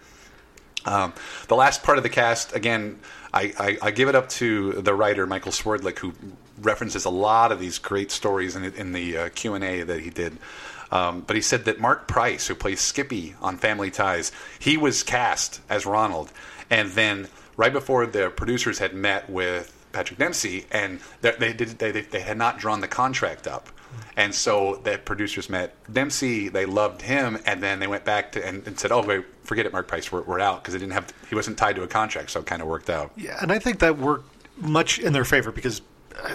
Um, 0.86 1.12
the 1.48 1.56
last 1.56 1.82
part 1.82 1.98
of 1.98 2.04
the 2.04 2.10
cast, 2.10 2.54
again, 2.54 3.00
I, 3.34 3.52
I, 3.58 3.78
I 3.82 3.90
give 3.90 4.08
it 4.08 4.14
up 4.14 4.28
to 4.30 4.72
the 4.72 4.94
writer 4.94 5.26
Michael 5.26 5.52
Swerdlick, 5.52 5.98
who 5.98 6.14
references 6.60 7.04
a 7.04 7.10
lot 7.10 7.52
of 7.52 7.60
these 7.60 7.78
great 7.78 8.10
stories 8.10 8.56
in, 8.56 8.64
in 8.64 8.92
the 8.92 9.18
uh, 9.18 9.28
Q 9.30 9.54
and 9.54 9.64
A 9.64 9.82
that 9.82 10.00
he 10.00 10.10
did. 10.10 10.38
Um, 10.90 11.22
but 11.26 11.36
he 11.36 11.42
said 11.42 11.64
that 11.64 11.80
Mark 11.80 12.06
Price, 12.06 12.46
who 12.46 12.54
plays 12.54 12.80
Skippy 12.80 13.34
on 13.40 13.56
Family 13.56 13.90
Ties, 13.90 14.32
he 14.58 14.76
was 14.76 15.02
cast 15.02 15.60
as 15.68 15.84
Ronald, 15.86 16.32
and 16.70 16.90
then 16.92 17.28
right 17.56 17.72
before 17.72 18.06
the 18.06 18.30
producers 18.30 18.78
had 18.78 18.94
met 18.94 19.28
with 19.28 19.72
Patrick 19.92 20.18
Dempsey, 20.18 20.66
and 20.70 21.00
they 21.22 21.32
they, 21.32 21.52
did, 21.52 21.70
they, 21.78 21.90
they 21.90 22.20
had 22.20 22.38
not 22.38 22.58
drawn 22.58 22.80
the 22.80 22.88
contract 22.88 23.46
up. 23.46 23.68
And 24.16 24.34
so 24.34 24.80
the 24.84 24.98
producers 24.98 25.48
met 25.50 25.74
Dempsey. 25.92 26.48
They 26.48 26.66
loved 26.66 27.02
him, 27.02 27.38
and 27.46 27.62
then 27.62 27.80
they 27.80 27.86
went 27.86 28.04
back 28.04 28.32
to 28.32 28.46
and, 28.46 28.66
and 28.66 28.78
said, 28.78 28.92
"Oh, 28.92 29.02
wait, 29.04 29.24
forget 29.44 29.66
it, 29.66 29.72
Mark 29.72 29.88
Price. 29.88 30.10
We're, 30.12 30.22
we're 30.22 30.40
out 30.40 30.62
because 30.62 30.72
they 30.74 30.80
didn't 30.80 30.92
have 30.92 31.12
he 31.28 31.34
wasn't 31.34 31.58
tied 31.58 31.76
to 31.76 31.82
a 31.82 31.86
contract, 31.86 32.30
so 32.30 32.40
it 32.40 32.46
kind 32.46 32.62
of 32.62 32.68
worked 32.68 32.90
out." 32.90 33.12
Yeah, 33.16 33.38
and 33.40 33.50
I 33.50 33.58
think 33.58 33.78
that 33.80 33.98
worked 33.98 34.28
much 34.58 34.98
in 34.98 35.12
their 35.12 35.24
favor 35.24 35.52
because 35.52 35.82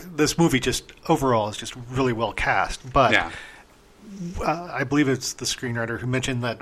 this 0.06 0.38
movie 0.38 0.60
just 0.60 0.92
overall 1.10 1.50
is 1.50 1.58
just 1.58 1.76
really 1.90 2.14
well 2.14 2.34
cast. 2.34 2.92
But 2.94 3.12
Yeah. 3.14 3.32
Uh, 4.40 4.70
I 4.72 4.84
believe 4.84 5.08
it's 5.08 5.34
the 5.34 5.46
screenwriter 5.46 6.00
who 6.00 6.08
mentioned 6.08 6.44
that 6.44 6.62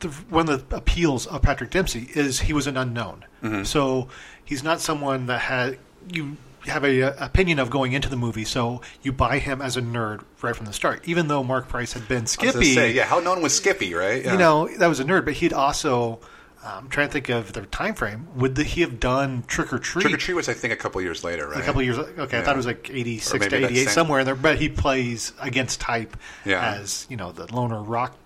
the, 0.00 0.08
one 0.08 0.48
of 0.48 0.68
the 0.68 0.76
appeals 0.76 1.26
of 1.26 1.42
Patrick 1.42 1.70
Dempsey 1.70 2.08
is 2.14 2.40
he 2.40 2.52
was 2.52 2.66
an 2.66 2.76
unknown. 2.76 3.24
Mm-hmm. 3.42 3.64
So 3.64 4.08
he's 4.44 4.62
not 4.62 4.80
someone 4.80 5.26
that 5.26 5.40
had 5.40 5.78
you 6.10 6.36
have 6.66 6.84
a, 6.84 7.02
uh 7.02 7.24
opinion 7.24 7.58
of 7.58 7.70
going 7.70 7.92
into 7.92 8.08
the 8.08 8.16
movie. 8.16 8.44
So 8.44 8.82
you 9.02 9.12
buy 9.12 9.38
him 9.38 9.62
as 9.62 9.76
a 9.76 9.82
nerd 9.82 10.22
right 10.42 10.54
from 10.54 10.66
the 10.66 10.72
start. 10.72 11.06
Even 11.06 11.28
though 11.28 11.42
Mark 11.42 11.68
Price 11.68 11.92
had 11.92 12.06
been 12.08 12.18
I 12.18 12.22
was 12.22 12.32
Skippy, 12.32 12.74
say, 12.74 12.92
yeah, 12.92 13.04
how 13.04 13.20
known 13.20 13.42
was 13.42 13.54
Skippy, 13.54 13.94
right? 13.94 14.24
Yeah. 14.24 14.32
you 14.32 14.38
know 14.38 14.68
that 14.78 14.86
was 14.86 15.00
a 15.00 15.04
nerd, 15.04 15.24
but 15.24 15.34
he'd 15.34 15.52
also. 15.52 16.20
I'm 16.64 16.88
trying 16.88 17.06
to 17.08 17.12
think 17.12 17.28
of 17.28 17.52
the 17.52 17.62
time 17.66 17.94
frame. 17.94 18.26
Would 18.34 18.56
the, 18.56 18.64
he 18.64 18.80
have 18.80 18.98
done 19.00 19.44
Trick 19.46 19.72
or 19.72 19.78
Treat? 19.78 20.02
Trick 20.02 20.14
or 20.14 20.16
Treat 20.16 20.34
was, 20.34 20.48
I 20.48 20.54
think, 20.54 20.72
a 20.72 20.76
couple 20.76 21.00
years 21.00 21.22
later, 21.24 21.48
right? 21.48 21.60
a 21.60 21.62
couple 21.62 21.80
years. 21.82 21.98
Okay, 21.98 22.38
I 22.38 22.42
thought 22.42 22.54
it 22.54 22.56
was 22.56 22.66
like 22.66 22.90
eighty 22.90 23.18
Or 23.18 23.20
six 23.20 23.40
maybe 23.44 23.50
to 23.50 23.64
eighty 23.70 23.78
eight 23.80 23.84
same- 23.84 23.94
somewhere 23.94 24.20
in 24.20 24.26
there. 24.26 24.34
But 24.34 24.58
he 24.58 24.68
plays 24.68 25.32
against 25.40 25.80
type 25.80 26.16
Yeah. 26.44 26.74
as 26.74 27.06
you 27.08 27.16
know 27.16 27.30
the 27.32 27.52
loner 27.54 27.82
rock, 27.82 28.16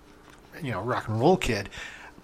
you 0.63 0.73
know 0.73 0.81
rock 0.81 1.09
and 1.09 1.21
roll 1.21 1.37
kid. 1.37 1.69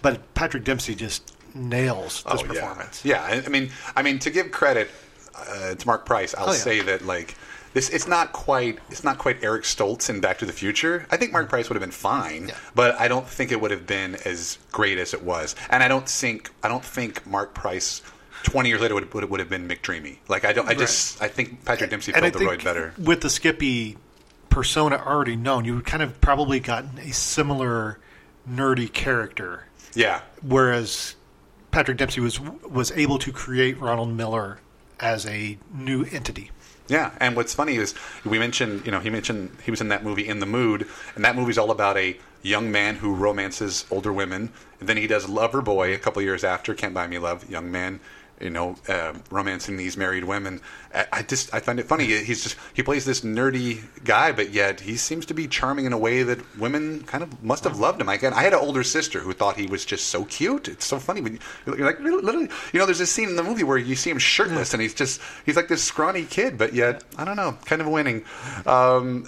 But 0.00 0.33
Patrick 0.35 0.65
Dempsey 0.65 0.95
just 0.95 1.35
nails 1.55 2.23
this 2.25 2.41
Oh, 2.41 2.45
performance. 2.45 3.05
Yeah. 3.05 3.29
yeah, 3.29 3.41
I- 3.43 3.45
I 3.45 3.49
mean, 3.49 3.71
I 3.97 4.03
mean, 4.03 4.19
to 4.21 4.31
give 4.31 4.50
credit 4.50 4.91
uh, 5.35 5.75
to 5.75 5.87
Mark 5.87 6.05
Price, 6.07 6.35
I'll 6.35 6.49
Oh, 6.49 6.53
yeah. 6.53 6.59
say 6.59 6.81
that 6.83 7.05
like 7.05 7.35
this, 7.75 7.88
it's 7.90 8.06
not 8.08 8.32
quite, 8.32 8.78
it's 8.90 9.04
not 9.04 9.18
quite 9.18 9.42
Eric 9.42 9.64
Stoltz 9.64 10.08
in 10.10 10.20
Back 10.20 10.38
to 10.38 10.46
the 10.46 10.52
Future. 10.52 11.06
I 11.10 11.16
think 11.16 11.32
Mark 11.32 11.48
Price 11.48 11.68
would 11.68 11.76
have 11.76 11.82
been 11.82 11.90
fine, 11.90 12.44
Mm. 12.44 12.48
Yeah. 12.48 12.54
but 12.75 12.98
I 13.00 13.08
don't 13.08 13.26
think 13.28 13.52
it 13.52 13.60
would 13.60 13.70
have 13.70 13.87
been 13.87 14.16
as 14.25 14.58
great 14.72 14.98
as 14.98 15.12
it 15.14 15.22
was. 15.22 15.54
And 15.70 15.82
I 15.82 15.88
don't 15.88 16.08
think, 16.08 16.50
I 16.62 16.68
don't 16.68 16.84
think 16.84 17.26
Mark 17.26 17.54
Price. 17.54 18.02
Twenty 18.44 18.68
years 18.68 18.80
later 18.80 18.94
would, 18.94 19.12
would, 19.14 19.28
would 19.28 19.40
have 19.40 19.48
been 19.50 19.66
McDreamy. 19.68 20.18
Like 20.28 20.44
I 20.44 20.52
don't. 20.52 20.68
I 20.68 20.75
just. 20.75 21.20
I 21.20 21.26
think 21.26 21.64
Patrick 21.64 21.90
Dempsey 21.90 22.12
And 22.14 22.22
filled 22.22 22.34
the 22.34 22.46
role 22.46 22.56
better. 22.56 22.94
with 22.96 23.20
the 23.20 23.28
Skippy 23.30 23.96
persona 24.48 24.96
already 25.04 25.34
known, 25.34 25.64
you 25.64 25.75
would 25.75 25.84
kind 25.84 26.04
of 26.04 26.20
probably 26.20 26.60
gotten 26.60 26.98
a 26.98 27.10
similar 27.12 27.98
nerdy 28.48 28.90
character 28.92 29.64
Yeah. 29.94 30.20
whereas 30.40 31.16
Patrick 31.72 31.96
Dempsey 31.98 32.20
was 32.20 32.38
was 32.40 32.92
able 32.92 33.18
to 33.18 33.32
create 33.32 33.78
Ronald 33.80 34.10
Miller 34.16 34.58
as 35.00 35.26
a 35.26 35.58
new 35.75 36.04
entity. 36.04 36.52
Yeah, 36.88 37.12
and 37.21 37.37
what's 37.37 37.52
funny 37.52 37.76
is 37.76 37.95
we 38.25 38.38
mentioned, 38.38 38.87
you 38.87 38.90
know, 38.90 39.00
he 39.00 39.11
mentioned 39.11 39.50
he 39.62 39.71
was 39.71 39.83
in 39.83 39.88
that 39.88 40.02
movie 40.02 40.26
In 40.26 40.40
the 40.40 40.47
Mood, 40.47 40.87
and 41.14 41.25
that 41.25 41.37
movie's 41.37 41.59
all 41.59 41.71
about 41.71 41.99
a 41.99 42.16
young 42.42 42.73
man 42.73 42.97
who 42.97 43.14
romances 43.14 43.85
older 43.90 44.12
women, 44.12 44.50
and 44.80 44.88
then 44.88 44.97
he 44.97 45.07
does 45.07 45.28
Lover 45.28 45.61
Boy 45.61 45.92
a 45.92 45.99
couple 45.99 46.23
years 46.23 46.45
after, 46.45 46.75
Can't 46.75 46.95
Buy 46.95 47.07
Me 47.07 47.18
Love, 47.18 47.49
young 47.50 47.71
man, 47.71 48.00
you 48.40 48.50
know, 48.50 48.76
uh, 48.88 49.14
romancing 49.30 49.76
these 49.76 49.97
married 49.97 50.25
women. 50.25 50.61
I, 50.95 51.07
I 51.12 51.23
just 51.23 51.52
I 51.52 51.61
find 51.61 51.78
it 51.80 51.87
funny. 51.87 52.04
He's 52.07 52.42
just 52.42 52.57
he 52.75 52.83
plays 52.83 53.04
this 53.04 53.23
nerdy 53.23 53.83
guy, 54.04 54.33
but 54.33 54.50
yet 54.50 54.80
he 54.80 54.97
seems 54.97 55.26
to 55.26 55.35
be 55.35 55.47
charming 55.49 55.85
in 55.87 55.92
a 55.92 55.99
way 55.99 56.23
that 56.23 56.38
women 56.59 57.02
kind 57.04 57.23
of 57.23 57.42
must 57.42 57.64
have 57.64 57.78
loved 57.78 58.00
him. 58.00 58.09
I 58.09 58.14
I 58.23 58.42
had 58.42 58.52
an 58.52 58.61
older 58.61 58.83
sister 58.85 59.21
who 59.21 59.33
thought 59.33 59.57
he 59.57 59.66
was 59.66 59.85
just 59.85 60.07
so 60.07 60.25
cute. 60.25 60.68
It's 60.68 60.87
so 60.87 60.99
funny 60.99 61.21
when 61.21 61.35
you- 61.35 61.75
you're 61.76 61.87
like 61.87 62.00
literally, 62.00 62.49
you 62.73 62.78
know, 62.78 62.87
there's 62.87 62.99
this 62.99 63.11
scene 63.12 63.28
in 63.28 63.37
the 63.37 63.42
movie 63.42 63.64
where 63.64 63.78
you 63.78 63.97
see 63.97 64.11
him 64.11 64.18
shirtless 64.18 64.73
and 64.73 64.80
he's 64.83 64.95
just 64.95 65.21
he's 65.45 65.57
like 65.57 65.68
this 65.68 65.83
scrawny 65.83 66.25
kid, 66.25 66.57
but 66.59 66.73
yet 66.75 67.04
I 67.16 67.25
don't 67.25 67.37
know, 67.37 67.59
kind 67.64 67.80
of 67.83 67.88
winning. 67.88 68.25
Um, 68.66 69.26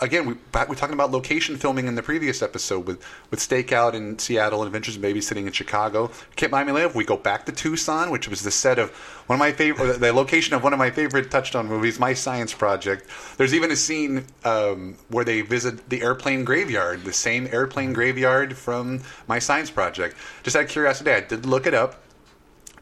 again, 0.00 0.26
we 0.26 0.34
back, 0.52 0.68
we're 0.68 0.74
talking 0.74 0.94
about 0.94 1.10
location 1.10 1.56
filming 1.56 1.86
in 1.86 1.94
the 1.94 2.02
previous 2.02 2.42
episode 2.42 2.86
with 2.86 3.04
with 3.30 3.40
Stakeout 3.40 3.94
in 3.94 4.18
Seattle 4.18 4.62
and 4.62 4.68
Adventures 4.68 4.96
in 4.96 5.02
Babysitting 5.02 5.46
in 5.46 5.52
Chicago. 5.52 6.10
Can't 6.36 6.52
Me 6.52 6.72
Love. 6.72 6.94
We 6.94 7.04
go 7.04 7.16
back 7.16 7.46
to 7.46 7.52
Tucson, 7.52 8.10
which 8.10 8.28
was 8.28 8.42
the 8.42 8.50
set 8.50 8.78
of 8.78 8.90
one 9.26 9.36
of 9.36 9.40
my 9.40 9.52
favorite, 9.52 10.00
the 10.00 10.12
location 10.12 10.54
of 10.54 10.62
one 10.62 10.72
of 10.72 10.78
my 10.78 10.90
favorite 10.90 11.30
Touchstone 11.30 11.66
movies, 11.66 11.98
My 11.98 12.14
Science 12.14 12.52
Project. 12.52 13.08
There's 13.36 13.54
even 13.54 13.70
a 13.70 13.76
scene 13.76 14.24
um, 14.44 14.96
where 15.08 15.24
they 15.24 15.40
visit 15.40 15.88
the 15.88 16.02
airplane 16.02 16.44
graveyard, 16.44 17.04
the 17.04 17.12
same 17.12 17.48
airplane 17.50 17.92
graveyard 17.92 18.56
from 18.56 19.02
My 19.26 19.38
Science 19.38 19.70
Project. 19.70 20.16
Just 20.42 20.56
out 20.56 20.64
of 20.64 20.68
curiosity, 20.70 21.10
I 21.10 21.20
did 21.20 21.46
look 21.46 21.66
it 21.66 21.74
up. 21.74 22.02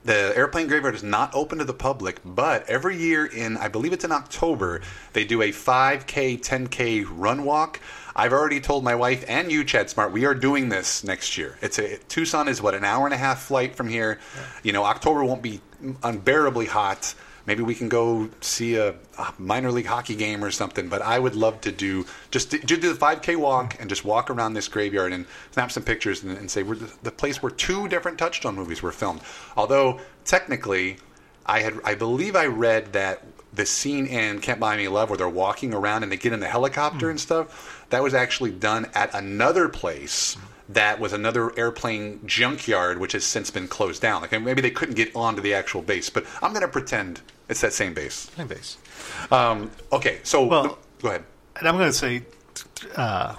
The 0.06 0.32
airplane 0.36 0.68
graveyard 0.68 0.94
is 0.94 1.02
not 1.02 1.34
open 1.34 1.58
to 1.58 1.64
the 1.64 1.75
public, 1.75 2.20
but 2.25 2.70
every 2.70 2.96
year 2.96 3.26
in, 3.26 3.56
I 3.56 3.66
believe 3.66 3.92
it's 3.92 4.04
in 4.04 4.12
October, 4.12 4.80
they 5.14 5.25
do 5.25 5.42
a 5.42 5.48
5K, 5.50 6.38
10K 6.40 7.04
run 7.10 7.42
walk. 7.42 7.80
I've 8.14 8.32
already 8.32 8.60
told 8.60 8.84
my 8.84 8.94
wife 8.94 9.25
and 9.26 9.50
you, 9.50 9.64
Chad 9.64 9.90
Smart, 9.90 10.12
we 10.12 10.25
are 10.25 10.32
doing 10.32 10.68
this 10.68 11.02
next 11.02 11.36
year. 11.36 11.58
It's 11.60 11.80
a 11.80 11.96
Tucson 12.08 12.46
is 12.46 12.62
what 12.62 12.76
an 12.76 12.84
hour 12.84 13.04
and 13.04 13.14
a 13.14 13.16
half 13.16 13.42
flight 13.42 13.75
from 13.75 13.88
here. 13.88 14.20
You 14.62 14.72
know, 14.72 14.84
October 14.84 15.25
won't 15.25 15.42
be 15.42 15.60
unbearably 16.04 16.66
hot. 16.66 17.12
Maybe 17.47 17.62
we 17.62 17.75
can 17.75 17.88
go 17.88 18.29
see 18.41 18.76
a, 18.76 18.95
a 19.19 19.35
minor 19.38 19.71
league 19.71 19.87
hockey 19.87 20.17
game 20.17 20.45
or 20.45 20.50
something. 20.50 20.88
But 20.88 21.03
I 21.03 21.19
would 21.19 21.35
love 21.35 21.61
to 21.62 21.73
do 21.73 22.07
just 22.31 22.50
to, 22.50 22.59
do 22.59 22.76
the 22.76 22.88
5K 22.88 23.37
walk 23.37 23.76
and 23.81 23.88
just 23.88 24.05
walk 24.05 24.31
around 24.31 24.55
this 24.55 24.69
graveyard 24.69 25.12
and 25.12 25.26
snap 25.53 25.71
some 25.71 25.85
pictures 25.85 26.23
and, 26.23 26.37
and 26.37 26.50
say 26.50 26.62
we're 26.62 26.76
the, 26.76 26.93
the 27.03 27.12
place 27.12 27.43
where 27.43 27.50
two 27.50 27.88
different 27.88 28.19
Touchstone 28.19 28.57
movies 28.57 28.83
were 28.83 28.93
filmed. 28.93 29.21
Although 29.57 30.00
technically, 30.25 30.97
I 31.47 31.61
had 31.61 31.75
I 31.85 31.95
believe 31.95 32.35
I 32.35 32.47
read 32.47 32.93
that 32.95 33.23
the 33.53 33.65
scene 33.65 34.07
in 34.07 34.41
Can't 34.41 34.61
Buy 34.61 34.76
Me 34.76 34.88
Love 34.88 35.09
where 35.09 35.17
they're 35.17 35.29
walking 35.29 35.73
around 35.73 36.03
and 36.03 36.12
they 36.12 36.17
get 36.17 36.33
in 36.33 36.41
the 36.41 36.49
helicopter 36.49 37.07
hmm. 37.07 37.11
and 37.11 37.21
stuff 37.21 37.87
that 37.91 38.03
was 38.03 38.15
actually 38.15 38.50
done 38.50 38.91
at 38.95 39.15
another 39.15 39.69
place 39.69 40.37
that 40.68 40.99
was 40.99 41.12
another 41.12 41.56
airplane 41.58 42.20
junkyard 42.26 42.99
which 42.99 43.12
has 43.12 43.25
since 43.25 43.50
been 43.50 43.68
closed 43.68 44.02
down 44.02 44.20
like 44.23 44.32
maybe 44.42 44.61
they 44.61 44.70
couldn't 44.70 44.94
get 44.96 45.14
onto 45.14 45.40
the 45.40 45.54
actual 45.54 45.80
base 45.82 46.11
but 46.11 46.25
i'm 46.42 46.52
going 46.52 46.62
to 46.62 46.68
pretend 46.68 47.20
it's 47.49 47.61
that 47.61 47.73
same 47.73 47.94
base 47.94 48.28
Same 48.37 48.49
base. 48.49 48.76
um, 49.30 49.70
okay 49.92 50.18
so 50.25 50.44
Well- 50.44 50.78
go 51.00 51.08
ahead 51.08 51.25
And 51.58 51.68
I'm 51.68 51.76
going 51.76 51.88
to 51.88 51.92
say, 51.92 52.23
uh, 52.96 53.35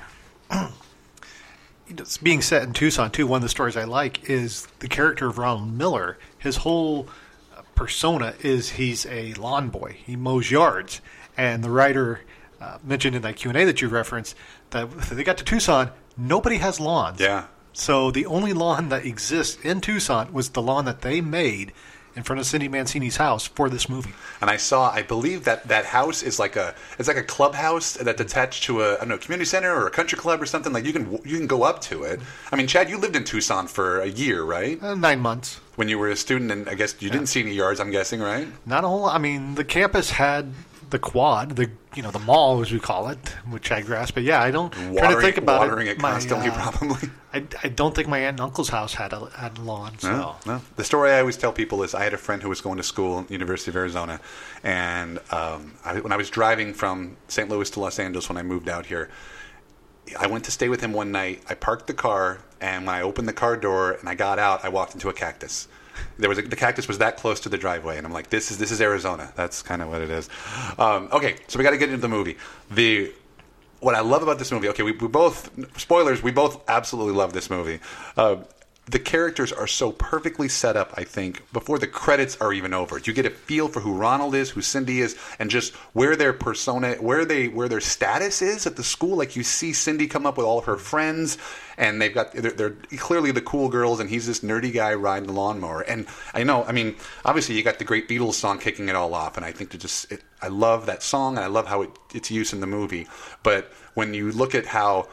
it's 1.89 2.17
being 2.17 2.41
set 2.41 2.63
in 2.63 2.74
Tucson 2.74 3.12
too. 3.12 3.27
One 3.27 3.38
of 3.38 3.43
the 3.43 3.50
stories 3.50 3.77
I 3.77 3.84
like 3.86 4.29
is 4.29 4.65
the 4.79 4.88
character 4.88 5.27
of 5.27 5.38
Ronald 5.38 5.72
Miller. 5.74 6.17
His 6.38 6.57
whole 6.57 7.07
uh, 7.55 7.62
persona 7.75 8.34
is 8.41 8.72
he's 8.72 9.05
a 9.05 9.34
lawn 9.36 9.69
boy. 9.69 9.98
He 10.05 10.15
mows 10.15 10.51
yards, 10.51 11.00
and 11.38 11.63
the 11.63 11.69
writer 11.69 12.22
uh, 12.60 12.77
mentioned 12.84 13.15
in 13.15 13.22
that 13.22 13.36
Q 13.38 13.50
and 13.51 13.57
A 13.57 13.65
that 13.65 13.81
you 13.81 13.88
referenced 13.88 14.36
that 14.72 14.89
they 15.12 15.24
got 15.24 15.38
to 15.38 15.43
Tucson, 15.46 15.91
nobody 16.17 16.57
has 16.57 16.79
lawns. 16.79 17.19
yeah 17.19 17.45
So 17.74 18.12
the 18.12 18.25
only 18.25 18.53
lawn 18.53 18.89
that 18.89 19.05
exists 19.05 19.57
in 19.63 19.81
Tucson 19.81 20.33
was 20.33 20.50
the 20.50 20.62
lawn 20.62 20.86
that 20.86 21.01
they 21.01 21.21
made 21.21 21.74
in 22.15 22.24
front 22.24 22.39
of 22.39 22.47
Cindy 22.47 22.67
Mancini's 22.67 23.17
house 23.17 23.45
for 23.45 23.69
this 23.69 23.88
movie. 23.88 24.09
and 24.41 24.50
I 24.50 24.57
saw. 24.57 24.89
I 24.89 25.03
believe 25.03 25.43
that 25.43 25.67
that 25.67 25.86
house 25.86 26.24
is 26.24 26.39
like 26.39 26.55
a 26.55 26.74
it's 26.97 27.07
like 27.07 27.17
a 27.17 27.21
clubhouse 27.24 27.93
that's 27.93 28.19
attached 28.19 28.63
to 28.63 28.81
a 28.81 28.95
I 28.95 29.00
don't 29.01 29.09
know 29.09 29.17
community 29.19 29.45
center 29.45 29.71
or 29.71 29.86
a 29.86 29.91
country 29.91 30.17
club 30.17 30.41
or 30.41 30.47
something. 30.47 30.74
Like 30.74 30.83
you 30.86 30.93
can 30.93 31.19
you 31.24 31.38
can 31.38 31.45
go 31.45 31.62
up 31.62 31.79
to 31.81 32.01
it. 32.09 32.19
I 32.51 32.55
mean, 32.55 32.65
Chad, 32.65 32.89
you 32.89 32.97
lived 32.97 33.15
in 33.15 33.24
Tucson 33.24 33.67
for 33.67 34.00
a 34.01 34.07
year, 34.07 34.41
right? 34.41 34.81
Uh, 34.81 34.95
nine 34.95 35.19
months. 35.19 35.59
When 35.75 35.89
you 35.89 36.00
were 36.00 36.09
a 36.09 36.15
student, 36.15 36.50
and 36.51 36.67
I 36.67 36.74
guess 36.74 36.95
you 37.00 37.12
didn't 37.12 37.27
see 37.27 37.41
any 37.41 37.53
yards. 37.53 37.79
I'm 37.79 37.91
guessing, 37.91 38.19
right? 38.19 38.47
Not 38.65 38.83
a 38.83 38.88
whole. 38.88 39.05
I 39.05 39.19
mean, 39.19 39.53
the 39.53 39.63
campus 39.63 40.09
had 40.09 40.51
the 40.89 41.00
quad, 41.00 41.56
the 41.56 41.70
you 41.96 42.01
know 42.01 42.12
the 42.12 42.20
mall 42.20 42.62
as 42.62 42.72
we 42.72 42.79
call 42.79 43.10
it, 43.10 43.17
which 43.50 43.72
I 43.72 43.82
grasp. 43.82 44.13
But 44.13 44.24
yeah, 44.24 44.41
I 44.41 44.51
don't 44.51 44.72
trying 44.72 45.15
to 45.15 45.22
think 45.22 45.38
about 45.38 45.62
watering 45.62 45.88
it. 45.88 45.98
it 45.98 46.01
My, 46.01 46.12
constantly, 46.12 46.50
uh, 46.50 46.53
probably. 46.70 47.10
I, 47.34 47.44
I 47.63 47.70
don't 47.70 47.94
think 47.96 48.08
my 48.08 48.20
aunt 48.20 48.39
and 48.39 48.41
uncle's 48.41 48.70
house 48.70 48.94
had 48.94 49.13
a 49.13 49.29
had 49.32 49.58
lawn. 49.60 49.98
So 50.00 50.12
No, 50.12 50.36
no. 50.46 50.62
The 50.75 50.84
story 50.84 51.12
I 51.12 51.20
always 51.20 51.38
tell 51.38 51.51
people 51.51 51.84
is 51.84 51.94
I 51.94 52.03
had 52.03 52.13
a 52.13 52.17
friend 52.17 52.41
who 52.41 52.50
was 52.50 52.62
going 52.62 52.77
to 52.77 52.84
school 52.84 53.20
at 53.22 53.32
University 53.32 53.72
of 53.72 53.75
Arizona, 53.75 54.20
and 54.63 55.20
um, 55.32 55.74
I, 55.84 56.00
when 56.00 56.12
I 56.12 56.17
was 56.17 56.29
driving 56.29 56.74
from 56.74 57.17
St. 57.27 57.50
Louis 57.50 57.70
to 57.72 57.79
Los 57.79 58.00
Angeles 58.00 58.29
when 58.29 58.38
I 58.38 58.44
moved 58.44 58.70
out 58.70 58.86
here, 58.86 59.10
I 60.17 60.27
went 60.27 60.46
to 60.46 60.51
stay 60.51 60.70
with 60.70 60.82
him 60.82 60.94
one 60.94 61.12
night. 61.12 61.44
I 61.50 61.56
parked 61.56 61.88
the 61.88 61.94
car, 61.94 62.39
and 62.62 62.86
when 62.86 62.96
I 62.96 63.01
opened 63.01 63.27
the 63.27 63.34
car 63.34 63.58
door 63.58 63.94
and 63.94 64.08
I 64.08 64.15
got 64.15 64.39
out, 64.39 64.63
I 64.63 64.70
walked 64.70 64.94
into 64.94 65.10
a 65.10 65.13
cactus. 65.13 65.67
There 66.18 66.30
was 66.30 66.38
a, 66.38 66.42
the 66.42 66.56
cactus 66.56 66.88
was 66.88 66.98
that 66.98 67.18
close 67.18 67.39
to 67.42 67.50
the 67.50 67.58
driveway, 67.58 67.98
and 67.98 68.06
I'm 68.06 68.13
like, 68.13 68.30
"This 68.30 68.51
is 68.51 68.58
this 68.58 68.72
is 68.72 68.82
Arizona. 68.82 69.32
That's 69.36 69.62
kind 69.62 69.82
of 69.82 69.89
what 69.89 70.01
it 70.01 70.10
is." 70.10 70.30
Um, 70.77 71.10
okay, 71.12 71.36
so 71.48 71.58
we 71.58 71.63
got 71.63 71.72
to 71.72 71.77
get 71.77 71.89
into 71.89 72.01
the 72.01 72.10
movie. 72.10 72.38
The 72.72 73.12
what 73.80 73.96
I 73.96 74.00
love 74.01 74.24
about 74.24 74.39
this 74.39 74.51
movie, 74.51 74.70
okay, 74.70 74.84
we, 74.84 74.92
we 74.94 75.08
both 75.08 75.51
spoilers, 75.80 76.24
we 76.24 76.32
both 76.32 76.63
absolutely 76.68 77.13
love 77.13 77.34
this 77.34 77.50
movie. 77.50 77.80
Uh, 78.16 78.38
the 78.89 79.00
characters 79.00 79.51
are 79.51 79.67
so 79.67 79.91
perfectly 79.91 80.48
set 80.48 80.77
up, 80.77 80.94
I 80.96 81.03
think, 81.03 81.44
before 81.51 81.77
the 81.77 81.88
credits 81.88 82.38
are 82.38 82.53
even 82.53 82.74
over. 82.74 82.98
You 82.98 83.12
get 83.12 83.25
a 83.25 83.29
feel 83.29 83.67
for 83.67 83.82
who 83.82 83.94
Ronald 83.94 84.34
is, 84.34 84.50
who 84.50 84.62
Cindy 84.62 85.01
is, 85.01 85.17
and 85.39 85.50
just 85.50 85.75
where 85.94 86.15
their 86.15 86.32
persona, 86.32 86.94
where 86.96 87.25
they, 87.25 87.50
where 87.50 87.67
their 87.67 87.82
status 87.82 88.41
is 88.41 88.65
at 88.65 88.77
the 88.77 88.84
school. 88.84 89.17
Like 89.17 89.36
you 89.36 89.44
see 89.44 89.74
Cindy 89.74 90.08
come 90.08 90.25
up 90.25 90.38
with 90.38 90.46
all 90.46 90.60
of 90.60 90.65
her 90.65 90.77
friends, 90.77 91.38
and 91.77 92.01
they've 92.01 92.13
got 92.13 92.32
they're, 92.32 92.51
they're 92.51 92.75
clearly 92.98 93.32
the 93.32 93.41
cool 93.41 93.67
girls, 93.67 94.00
and 94.00 94.10
he's 94.10 94.25
this 94.25 94.39
nerdy 94.39 94.74
guy 94.74 94.94
riding 94.94 95.27
the 95.27 95.34
lawnmower. 95.34 95.82
And 95.82 96.08
I 96.34 96.44
know, 96.44 96.63
I 96.63 96.72
mean, 96.72 96.96
obviously 97.25 97.56
you 97.56 97.63
got 97.63 97.79
the 97.79 97.86
great 97.86 98.08
Beatles 98.08 98.36
song 98.36 98.58
kicking 98.58 98.88
it 98.88 98.96
all 98.96 99.13
off, 99.13 99.36
and 99.36 99.46
I 99.46 99.51
think 99.51 99.72
to 99.72 99.77
just 99.77 100.10
it, 100.13 100.24
I 100.41 100.48
love 100.48 100.86
that 100.86 101.03
song, 101.03 101.36
and 101.36 101.44
I 101.44 101.48
love 101.48 101.67
how 101.67 101.82
it, 101.82 101.91
it's 102.13 102.32
used 102.32 102.53
in 102.53 102.62
the 102.62 102.67
movie. 102.67 103.08
But 103.44 103.70
when 103.96 104.13
you 104.13 104.32
look 104.32 104.56
at 104.56 104.65
how 104.65 105.10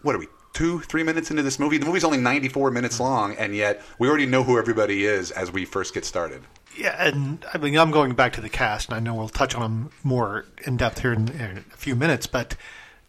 what 0.00 0.14
are 0.14 0.18
we 0.18 0.28
two 0.56 0.80
three 0.80 1.02
minutes 1.02 1.30
into 1.30 1.42
this 1.42 1.58
movie 1.58 1.76
the 1.78 1.84
movie's 1.86 2.04
only 2.04 2.16
94 2.18 2.70
minutes 2.70 2.98
long 2.98 3.34
and 3.36 3.54
yet 3.54 3.82
we 3.98 4.08
already 4.08 4.24
know 4.26 4.42
who 4.42 4.58
everybody 4.58 5.04
is 5.04 5.30
as 5.30 5.52
we 5.52 5.64
first 5.66 5.92
get 5.94 6.04
started 6.04 6.42
Yeah, 6.78 6.96
and 7.06 7.44
I 7.52 7.58
mean, 7.58 7.78
I'm 7.78 7.90
going 7.90 8.14
back 8.14 8.32
to 8.34 8.40
the 8.40 8.48
cast, 8.50 8.88
and 8.88 8.96
I 8.96 9.00
know 9.00 9.14
we'll 9.14 9.28
touch 9.30 9.54
on 9.54 9.60
them 9.62 9.90
more 10.02 10.44
in 10.66 10.76
depth 10.76 11.00
here 11.00 11.12
in, 11.12 11.28
in 11.28 11.64
a 11.72 11.76
few 11.76 11.94
minutes. 11.96 12.26
But 12.26 12.54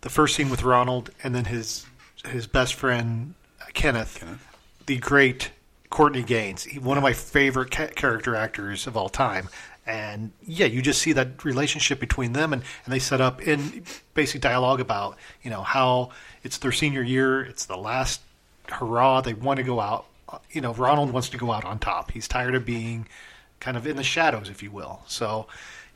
the 0.02 0.10
first 0.10 0.36
scene 0.36 0.50
with 0.50 0.64
Ronald, 0.64 1.10
and 1.24 1.36
then 1.36 1.46
his 1.46 1.86
his 2.26 2.48
best 2.48 2.74
friend 2.76 3.34
uh, 3.62 3.66
Kenneth, 3.74 4.24
the 4.86 4.98
great 4.98 5.52
Courtney 5.90 6.24
Gaines, 6.24 6.64
he- 6.64 6.80
one 6.80 6.96
of 6.98 7.04
my 7.04 7.12
favorite 7.14 7.72
ca- 7.72 7.88
character 7.96 8.36
actors 8.36 8.88
of 8.88 8.96
all 8.96 9.10
time. 9.10 9.50
And 9.88 10.32
yeah, 10.46 10.66
you 10.66 10.82
just 10.82 11.02
see 11.02 11.14
that 11.14 11.46
relationship 11.46 12.00
between 12.00 12.34
them, 12.34 12.52
and, 12.52 12.62
and 12.84 12.94
they 12.94 13.00
set 13.00 13.22
up 13.22 13.42
in 13.42 13.84
basic 14.14 14.42
dialogue 14.42 14.82
about 14.82 15.18
you 15.42 15.50
know 15.50 15.62
how 15.64 16.10
it's 16.44 16.58
their 16.58 16.74
senior 16.74 17.02
year, 17.02 17.42
it's 17.42 17.66
the 17.66 17.78
last 17.78 18.22
hurrah, 18.70 19.22
they 19.22 19.34
want 19.34 19.58
to 19.58 19.64
go 19.64 19.80
out. 19.80 20.06
uh, 20.28 20.40
You 20.52 20.60
know, 20.60 20.74
Ronald 20.74 21.12
wants 21.12 21.30
to 21.30 21.38
go 21.38 21.54
out 21.54 21.64
on 21.64 21.80
top. 21.80 22.12
He's 22.12 22.28
tired 22.28 22.54
of 22.54 22.66
being 22.66 23.08
kind 23.62 23.78
of 23.78 23.88
in 23.88 23.96
the 23.96 24.04
shadows, 24.04 24.50
if 24.50 24.62
you 24.62 24.72
will. 24.72 25.02
So 25.08 25.48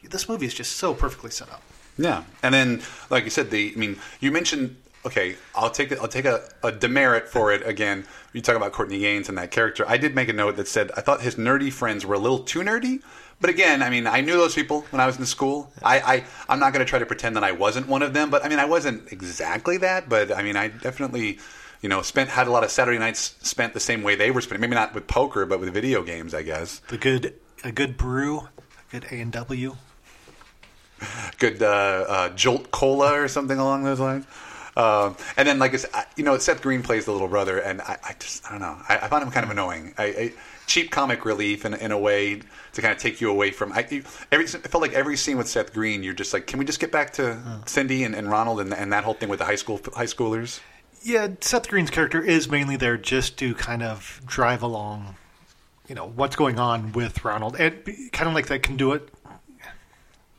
this 0.01 0.29
movie 0.29 0.45
is 0.45 0.53
just 0.53 0.77
so 0.77 0.93
perfectly 0.93 1.29
set 1.29 1.49
up. 1.51 1.61
Yeah, 1.97 2.23
and 2.41 2.53
then 2.53 2.81
like 3.09 3.25
you 3.25 3.29
said, 3.29 3.51
the 3.51 3.73
I 3.75 3.77
mean, 3.77 3.97
you 4.21 4.31
mentioned 4.31 4.77
okay, 5.05 5.35
I'll 5.55 5.69
take. 5.71 5.91
I'll 5.99 6.07
take 6.07 6.25
a, 6.25 6.47
a 6.63 6.71
demerit 6.71 7.27
for 7.27 7.51
it 7.51 7.65
again. 7.67 8.05
You 8.33 8.41
talk 8.41 8.55
about 8.55 8.71
Courtney 8.71 8.99
Gaines 8.99 9.27
and 9.29 9.37
that 9.37 9.51
character. 9.51 9.83
I 9.87 9.97
did 9.97 10.15
make 10.15 10.29
a 10.29 10.33
note 10.33 10.55
that 10.55 10.67
said 10.67 10.91
I 10.95 11.01
thought 11.01 11.21
his 11.21 11.35
nerdy 11.35 11.73
friends 11.73 12.05
were 12.05 12.15
a 12.15 12.19
little 12.19 12.39
too 12.39 12.59
nerdy. 12.59 13.01
But 13.41 13.49
again, 13.49 13.81
I 13.81 13.89
mean, 13.89 14.05
I 14.05 14.21
knew 14.21 14.33
those 14.33 14.53
people 14.53 14.81
when 14.91 15.01
I 15.01 15.07
was 15.07 15.17
in 15.17 15.25
school. 15.25 15.71
I, 15.83 15.99
I 15.99 16.23
I'm 16.47 16.59
not 16.59 16.73
going 16.73 16.85
to 16.85 16.89
try 16.89 16.99
to 16.99 17.05
pretend 17.05 17.35
that 17.35 17.43
I 17.43 17.51
wasn't 17.51 17.87
one 17.87 18.03
of 18.03 18.13
them. 18.13 18.29
But 18.29 18.45
I 18.45 18.49
mean, 18.49 18.59
I 18.59 18.65
wasn't 18.65 19.11
exactly 19.11 19.77
that. 19.77 20.07
But 20.07 20.31
I 20.31 20.43
mean, 20.43 20.55
I 20.55 20.69
definitely. 20.69 21.39
You 21.81 21.89
know, 21.89 22.03
spent 22.03 22.29
had 22.29 22.45
a 22.45 22.51
lot 22.51 22.63
of 22.63 22.69
Saturday 22.69 22.99
nights 22.99 23.35
spent 23.41 23.73
the 23.73 23.79
same 23.79 24.03
way 24.03 24.13
they 24.13 24.29
were 24.29 24.41
spending. 24.41 24.61
Maybe 24.61 24.75
not 24.75 24.93
with 24.93 25.07
poker, 25.07 25.47
but 25.47 25.59
with 25.59 25.73
video 25.73 26.03
games, 26.03 26.35
I 26.35 26.43
guess. 26.43 26.77
The 26.89 26.97
good 26.99 27.33
a 27.63 27.71
good 27.71 27.97
brew, 27.97 28.41
a 28.41 28.91
good 28.91 29.05
A 29.05 29.15
and 29.15 29.31
W. 29.31 29.75
good 31.39 31.63
uh, 31.63 32.05
uh, 32.07 32.29
Jolt 32.29 32.69
Cola 32.69 33.19
or 33.19 33.27
something 33.27 33.57
along 33.57 33.83
those 33.83 33.99
lines. 33.99 34.25
Um, 34.77 35.17
and 35.37 35.47
then, 35.47 35.59
like 35.59 35.73
I 35.73 35.77
said, 35.77 35.91
you 36.15 36.23
know, 36.23 36.37
Seth 36.37 36.61
Green 36.61 36.81
plays 36.81 37.05
the 37.05 37.11
little 37.11 37.27
brother, 37.27 37.57
and 37.57 37.81
I, 37.81 37.97
I 38.03 38.13
just, 38.19 38.45
I 38.45 38.51
don't 38.51 38.61
know, 38.61 38.77
I, 38.87 38.99
I 38.99 39.07
found 39.09 39.23
him 39.23 39.31
kind 39.31 39.43
of 39.43 39.49
annoying. 39.49 39.93
I, 39.97 40.03
I, 40.03 40.33
cheap 40.67 40.91
comic 40.91 41.25
relief 41.25 41.65
in, 41.65 41.73
in 41.73 41.91
a 41.91 41.99
way 41.99 42.41
to 42.73 42.81
kind 42.81 42.93
of 42.93 42.99
take 42.99 43.19
you 43.21 43.29
away 43.29 43.51
from. 43.51 43.71
I, 43.73 43.79
every, 44.31 44.45
it 44.45 44.67
felt 44.67 44.81
like 44.81 44.93
every 44.93 45.17
scene 45.17 45.37
with 45.37 45.47
Seth 45.49 45.73
Green, 45.73 46.03
you're 46.03 46.13
just 46.13 46.33
like, 46.33 46.47
can 46.47 46.57
we 46.59 46.65
just 46.65 46.79
get 46.79 46.91
back 46.91 47.11
to 47.13 47.37
Cindy 47.65 48.03
and, 48.03 48.15
and 48.15 48.29
Ronald 48.29 48.59
and, 48.61 48.73
and 48.73 48.91
that 48.93 49.03
whole 49.03 49.13
thing 49.13 49.29
with 49.29 49.39
the 49.39 49.45
high 49.45 49.55
school 49.55 49.79
high 49.95 50.05
schoolers? 50.05 50.59
Yeah, 51.03 51.29
Seth 51.41 51.67
Green's 51.67 51.89
character 51.89 52.21
is 52.21 52.47
mainly 52.49 52.75
there 52.75 52.95
just 52.97 53.37
to 53.39 53.55
kind 53.55 53.81
of 53.83 54.21
drive 54.25 54.61
along, 54.61 55.15
you 55.89 55.95
know, 55.95 56.07
what's 56.07 56.35
going 56.35 56.59
on 56.59 56.91
with 56.91 57.25
Ronald, 57.25 57.55
and 57.59 57.73
kind 58.11 58.27
of 58.29 58.35
like 58.35 58.47
that 58.47 58.61
conduit. 58.63 59.09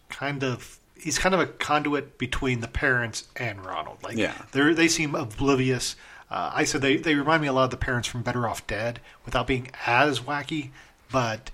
Kind 0.08 0.44
of, 0.44 0.78
he's 0.96 1.18
kind 1.18 1.34
of 1.34 1.40
a 1.40 1.46
conduit 1.46 2.16
between 2.18 2.60
the 2.60 2.68
parents 2.68 3.26
and 3.36 3.64
Ronald. 3.64 3.98
Like, 4.02 4.16
Yeah. 4.16 4.34
they 4.52 4.72
they 4.72 4.88
seem 4.88 5.14
oblivious. 5.14 5.96
Uh, 6.30 6.50
I 6.54 6.64
said 6.64 6.80
they 6.82 6.96
they 6.96 7.14
remind 7.14 7.42
me 7.42 7.48
a 7.48 7.52
lot 7.52 7.64
of 7.64 7.70
the 7.70 7.76
parents 7.76 8.06
from 8.08 8.22
Better 8.22 8.46
Off 8.46 8.66
Dead, 8.66 9.00
without 9.24 9.46
being 9.46 9.68
as 9.86 10.20
wacky. 10.20 10.70
But 11.10 11.50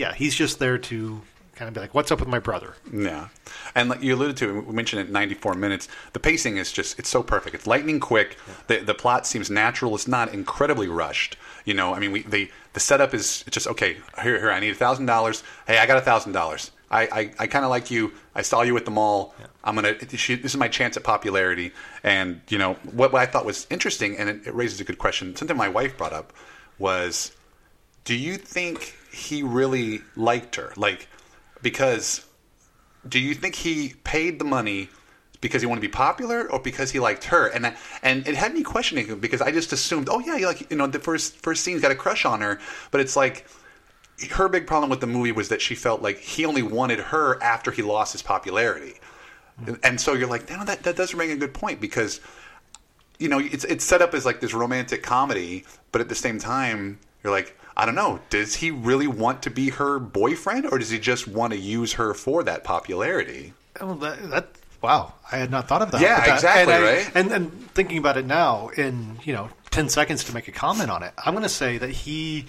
yeah, 0.00 0.14
he's 0.14 0.34
just 0.34 0.58
there 0.58 0.78
to 0.78 1.20
kind 1.54 1.68
of 1.68 1.74
be 1.74 1.80
like, 1.80 1.94
"What's 1.94 2.10
up 2.10 2.20
with 2.20 2.28
my 2.28 2.38
brother?" 2.38 2.74
Yeah, 2.90 3.28
and 3.74 3.90
like 3.90 4.02
you 4.02 4.14
alluded 4.14 4.38
to, 4.38 4.62
we 4.62 4.72
mentioned 4.72 5.02
it, 5.02 5.10
94 5.10 5.54
minutes. 5.54 5.88
The 6.14 6.18
pacing 6.18 6.56
is 6.56 6.72
just 6.72 6.98
it's 6.98 7.10
so 7.10 7.22
perfect. 7.22 7.54
It's 7.54 7.66
lightning 7.66 8.00
quick. 8.00 8.38
The 8.66 8.78
the 8.78 8.94
plot 8.94 9.26
seems 9.26 9.50
natural. 9.50 9.94
It's 9.94 10.08
not 10.08 10.32
incredibly 10.32 10.88
rushed. 10.88 11.36
You 11.66 11.74
know, 11.74 11.94
I 11.94 11.98
mean, 11.98 12.12
we 12.12 12.22
the 12.22 12.50
the 12.72 12.80
setup 12.80 13.12
is 13.12 13.44
just 13.50 13.66
okay. 13.66 13.98
Here, 14.22 14.40
here, 14.40 14.50
I 14.50 14.58
need 14.58 14.70
a 14.70 14.74
thousand 14.74 15.04
dollars. 15.04 15.42
Hey, 15.66 15.76
I 15.76 15.84
got 15.84 15.98
a 15.98 16.00
thousand 16.00 16.32
dollars. 16.32 16.70
I 16.90 17.02
I, 17.02 17.34
I 17.40 17.46
kind 17.46 17.66
of 17.66 17.70
like 17.70 17.90
you. 17.90 18.14
I 18.34 18.40
saw 18.40 18.62
you 18.62 18.74
at 18.78 18.86
the 18.86 18.90
mall. 18.90 19.34
I'm 19.62 19.74
gonna. 19.74 19.98
She, 20.16 20.36
this 20.36 20.52
is 20.52 20.56
my 20.56 20.68
chance 20.68 20.96
at 20.96 21.04
popularity. 21.04 21.72
And 22.02 22.40
you 22.48 22.56
know 22.56 22.72
what, 22.90 23.12
what 23.12 23.20
I 23.20 23.26
thought 23.26 23.44
was 23.44 23.66
interesting, 23.68 24.16
and 24.16 24.30
it, 24.30 24.46
it 24.46 24.54
raises 24.54 24.80
a 24.80 24.84
good 24.84 24.98
question. 24.98 25.36
Something 25.36 25.58
my 25.58 25.68
wife 25.68 25.98
brought 25.98 26.14
up 26.14 26.32
was 26.78 27.32
do 28.04 28.14
you 28.16 28.38
think 28.38 28.96
he 29.12 29.42
really 29.42 30.02
liked 30.16 30.56
her? 30.56 30.72
Like, 30.76 31.08
because 31.62 32.26
do 33.08 33.18
you 33.18 33.34
think 33.34 33.54
he 33.54 33.94
paid 34.04 34.38
the 34.38 34.44
money 34.44 34.88
because 35.40 35.62
he 35.62 35.66
wanted 35.66 35.80
to 35.80 35.88
be 35.88 35.92
popular 35.92 36.50
or 36.50 36.60
because 36.60 36.90
he 36.90 37.00
liked 37.00 37.24
her? 37.24 37.48
And 37.48 37.74
and 38.02 38.26
it 38.26 38.34
had 38.34 38.54
me 38.54 38.62
questioning 38.62 39.06
him 39.06 39.20
because 39.20 39.40
I 39.40 39.50
just 39.50 39.72
assumed, 39.72 40.08
oh 40.10 40.20
yeah, 40.20 40.46
like 40.46 40.70
you 40.70 40.76
know, 40.76 40.86
the 40.86 40.98
first 40.98 41.36
first 41.36 41.64
scene's 41.64 41.82
got 41.82 41.90
a 41.90 41.96
crush 41.96 42.24
on 42.24 42.40
her, 42.40 42.60
but 42.90 43.00
it's 43.00 43.16
like 43.16 43.46
her 44.32 44.48
big 44.48 44.66
problem 44.66 44.90
with 44.90 45.00
the 45.00 45.06
movie 45.06 45.32
was 45.32 45.48
that 45.48 45.62
she 45.62 45.74
felt 45.74 46.02
like 46.02 46.18
he 46.18 46.44
only 46.44 46.62
wanted 46.62 46.98
her 46.98 47.42
after 47.42 47.70
he 47.70 47.82
lost 47.82 48.12
his 48.12 48.22
popularity. 48.22 48.94
And 49.82 50.00
so 50.00 50.14
you're 50.14 50.28
like, 50.28 50.48
no, 50.48 50.64
that 50.64 50.82
that 50.84 50.96
does 50.96 51.12
bring 51.12 51.30
a 51.30 51.36
good 51.36 51.52
point 51.54 51.80
because 51.80 52.20
you 53.18 53.28
know, 53.28 53.38
it's 53.38 53.64
it's 53.64 53.84
set 53.84 54.00
up 54.02 54.14
as 54.14 54.24
like 54.24 54.40
this 54.40 54.54
romantic 54.54 55.02
comedy, 55.02 55.64
but 55.92 56.00
at 56.00 56.08
the 56.08 56.14
same 56.14 56.38
time, 56.38 56.98
you're 57.22 57.32
like, 57.32 57.56
I 57.76 57.86
don't 57.86 57.94
know, 57.94 58.20
does 58.30 58.54
he 58.56 58.70
really 58.70 59.06
want 59.06 59.42
to 59.42 59.50
be 59.50 59.70
her 59.70 59.98
boyfriend, 59.98 60.66
or 60.66 60.78
does 60.78 60.90
he 60.90 60.98
just 60.98 61.26
want 61.28 61.52
to 61.52 61.58
use 61.58 61.94
her 61.94 62.14
for 62.14 62.42
that 62.44 62.64
popularity? 62.64 63.52
Oh, 63.80 63.94
that, 63.94 64.30
that 64.30 64.48
wow! 64.82 65.14
I 65.30 65.36
had 65.38 65.50
not 65.50 65.68
thought 65.68 65.82
of 65.82 65.90
that. 65.92 66.00
Yeah, 66.00 66.20
that- 66.26 66.34
exactly, 66.34 66.74
and 66.74 66.84
I- 66.84 66.92
right? 66.92 67.10
And 67.14 67.32
and 67.32 67.70
thinking 67.70 67.98
about 67.98 68.16
it 68.16 68.26
now, 68.26 68.68
in 68.76 69.18
you 69.24 69.32
know 69.32 69.48
ten 69.70 69.88
seconds 69.88 70.24
to 70.24 70.34
make 70.34 70.48
a 70.48 70.52
comment 70.52 70.90
on 70.90 71.02
it, 71.02 71.12
I'm 71.24 71.32
going 71.34 71.42
to 71.44 71.48
say 71.48 71.78
that 71.78 71.90
he 71.90 72.46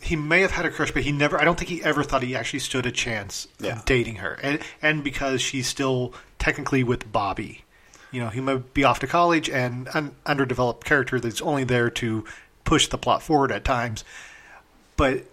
he 0.00 0.16
may 0.16 0.40
have 0.40 0.50
had 0.50 0.64
a 0.66 0.70
crush, 0.70 0.90
but 0.90 1.02
he 1.04 1.12
never. 1.12 1.40
I 1.40 1.44
don't 1.44 1.56
think 1.58 1.68
he 1.70 1.82
ever 1.84 2.02
thought 2.02 2.22
he 2.24 2.34
actually 2.34 2.58
stood 2.60 2.86
a 2.86 2.90
chance 2.90 3.46
Yeah. 3.60 3.76
of 3.78 3.84
dating 3.84 4.16
her, 4.16 4.38
and 4.42 4.58
and 4.80 5.04
because 5.04 5.40
she's 5.40 5.68
still 5.68 6.14
technically 6.40 6.82
with 6.82 7.12
Bobby. 7.12 7.64
You 8.10 8.20
know, 8.20 8.28
he 8.28 8.40
might 8.40 8.74
be 8.74 8.84
off 8.84 8.98
to 9.00 9.06
college 9.06 9.48
and 9.48 9.88
an 9.94 10.14
underdeveloped 10.26 10.84
character 10.84 11.18
that's 11.20 11.40
only 11.40 11.64
there 11.64 11.88
to 11.90 12.24
push 12.64 12.88
the 12.88 12.98
plot 12.98 13.22
forward 13.22 13.52
at 13.52 13.64
times. 13.64 14.04
But 14.96 15.24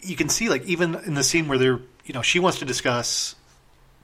you 0.00 0.16
can 0.16 0.28
see, 0.28 0.48
like, 0.48 0.64
even 0.66 0.94
in 0.94 1.14
the 1.14 1.24
scene 1.24 1.48
where 1.48 1.58
they're, 1.58 1.80
you 2.04 2.14
know, 2.14 2.22
she 2.22 2.38
wants 2.38 2.58
to 2.60 2.64
discuss 2.64 3.34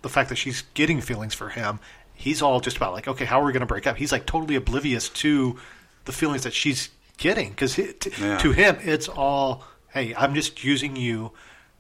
the 0.02 0.08
fact 0.08 0.28
that 0.30 0.36
she's 0.36 0.62
getting 0.74 1.00
feelings 1.00 1.34
for 1.34 1.48
him. 1.48 1.78
He's 2.14 2.42
all 2.42 2.60
just 2.60 2.76
about 2.76 2.92
like, 2.92 3.08
okay, 3.08 3.24
how 3.24 3.40
are 3.40 3.44
we 3.44 3.52
going 3.52 3.60
to 3.60 3.66
break 3.66 3.86
up? 3.86 3.96
He's 3.96 4.12
like 4.12 4.26
totally 4.26 4.54
oblivious 4.56 5.08
to 5.10 5.58
the 6.04 6.12
feelings 6.12 6.42
that 6.44 6.52
she's 6.54 6.88
getting 7.18 7.50
because 7.50 7.78
Yeah. 7.78 8.38
to 8.38 8.52
him 8.52 8.76
it's 8.80 9.08
all, 9.08 9.64
hey, 9.92 10.14
I'm 10.14 10.34
just 10.34 10.64
using 10.64 10.96
you 10.96 11.32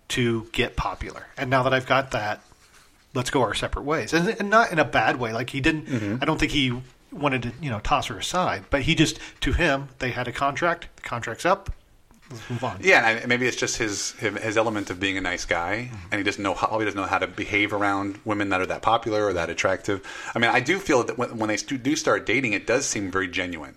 to 0.08 0.46
get 0.52 0.76
popular, 0.76 1.26
and 1.38 1.48
now 1.48 1.62
that 1.62 1.72
I've 1.72 1.86
got 1.86 2.10
that, 2.10 2.40
let's 3.14 3.30
go 3.30 3.40
our 3.42 3.54
separate 3.54 3.84
ways, 3.84 4.12
and, 4.12 4.28
and 4.28 4.50
not 4.50 4.70
in 4.70 4.78
a 4.78 4.84
bad 4.84 5.16
way. 5.18 5.32
Like 5.32 5.50
he 5.50 5.60
didn't, 5.60 5.86
Mm-hmm. 5.86 6.16
I 6.20 6.26
don't 6.26 6.38
think 6.38 6.52
he 6.52 6.80
wanted 7.12 7.42
to, 7.42 7.52
you 7.60 7.70
know, 7.70 7.80
toss 7.80 8.06
her 8.06 8.18
aside, 8.18 8.64
but 8.70 8.82
he 8.82 8.94
just 8.94 9.18
to 9.40 9.52
him 9.52 9.88
they 9.98 10.10
had 10.10 10.28
a 10.28 10.32
contract. 10.32 10.88
The 10.96 11.02
contract's 11.02 11.44
up. 11.46 11.70
Let's 12.30 12.48
move 12.50 12.64
on. 12.64 12.78
Yeah, 12.80 13.06
and 13.08 13.20
I- 13.20 13.26
maybe 13.26 13.46
it's 13.46 13.56
just 13.56 13.76
his 13.76 14.12
his 14.12 14.36
his 14.38 14.56
element 14.56 14.90
of 14.90 14.98
being 14.98 15.18
a 15.18 15.20
nice 15.20 15.44
guy, 15.44 15.90
mm-hmm. 15.90 16.06
and 16.10 16.18
he 16.18 16.24
doesn't 16.24 16.42
know 16.42 16.54
how 16.54 16.78
he 16.78 16.84
doesn't 16.84 16.98
know 16.98 17.06
how 17.06 17.18
to 17.18 17.26
behave 17.26 17.72
around 17.72 18.18
women 18.24 18.48
that 18.48 18.60
are 18.60 18.66
that 18.66 18.82
popular 18.82 19.26
or 19.26 19.32
that 19.34 19.50
attractive. 19.50 20.06
I 20.34 20.38
mean, 20.38 20.50
I 20.50 20.60
do 20.60 20.78
feel 20.78 21.04
that 21.04 21.18
when, 21.18 21.36
when 21.36 21.48
they 21.48 21.56
do 21.56 21.96
start 21.96 22.24
dating, 22.26 22.54
it 22.54 22.66
does 22.66 22.86
seem 22.86 23.10
very 23.10 23.28
genuine. 23.28 23.76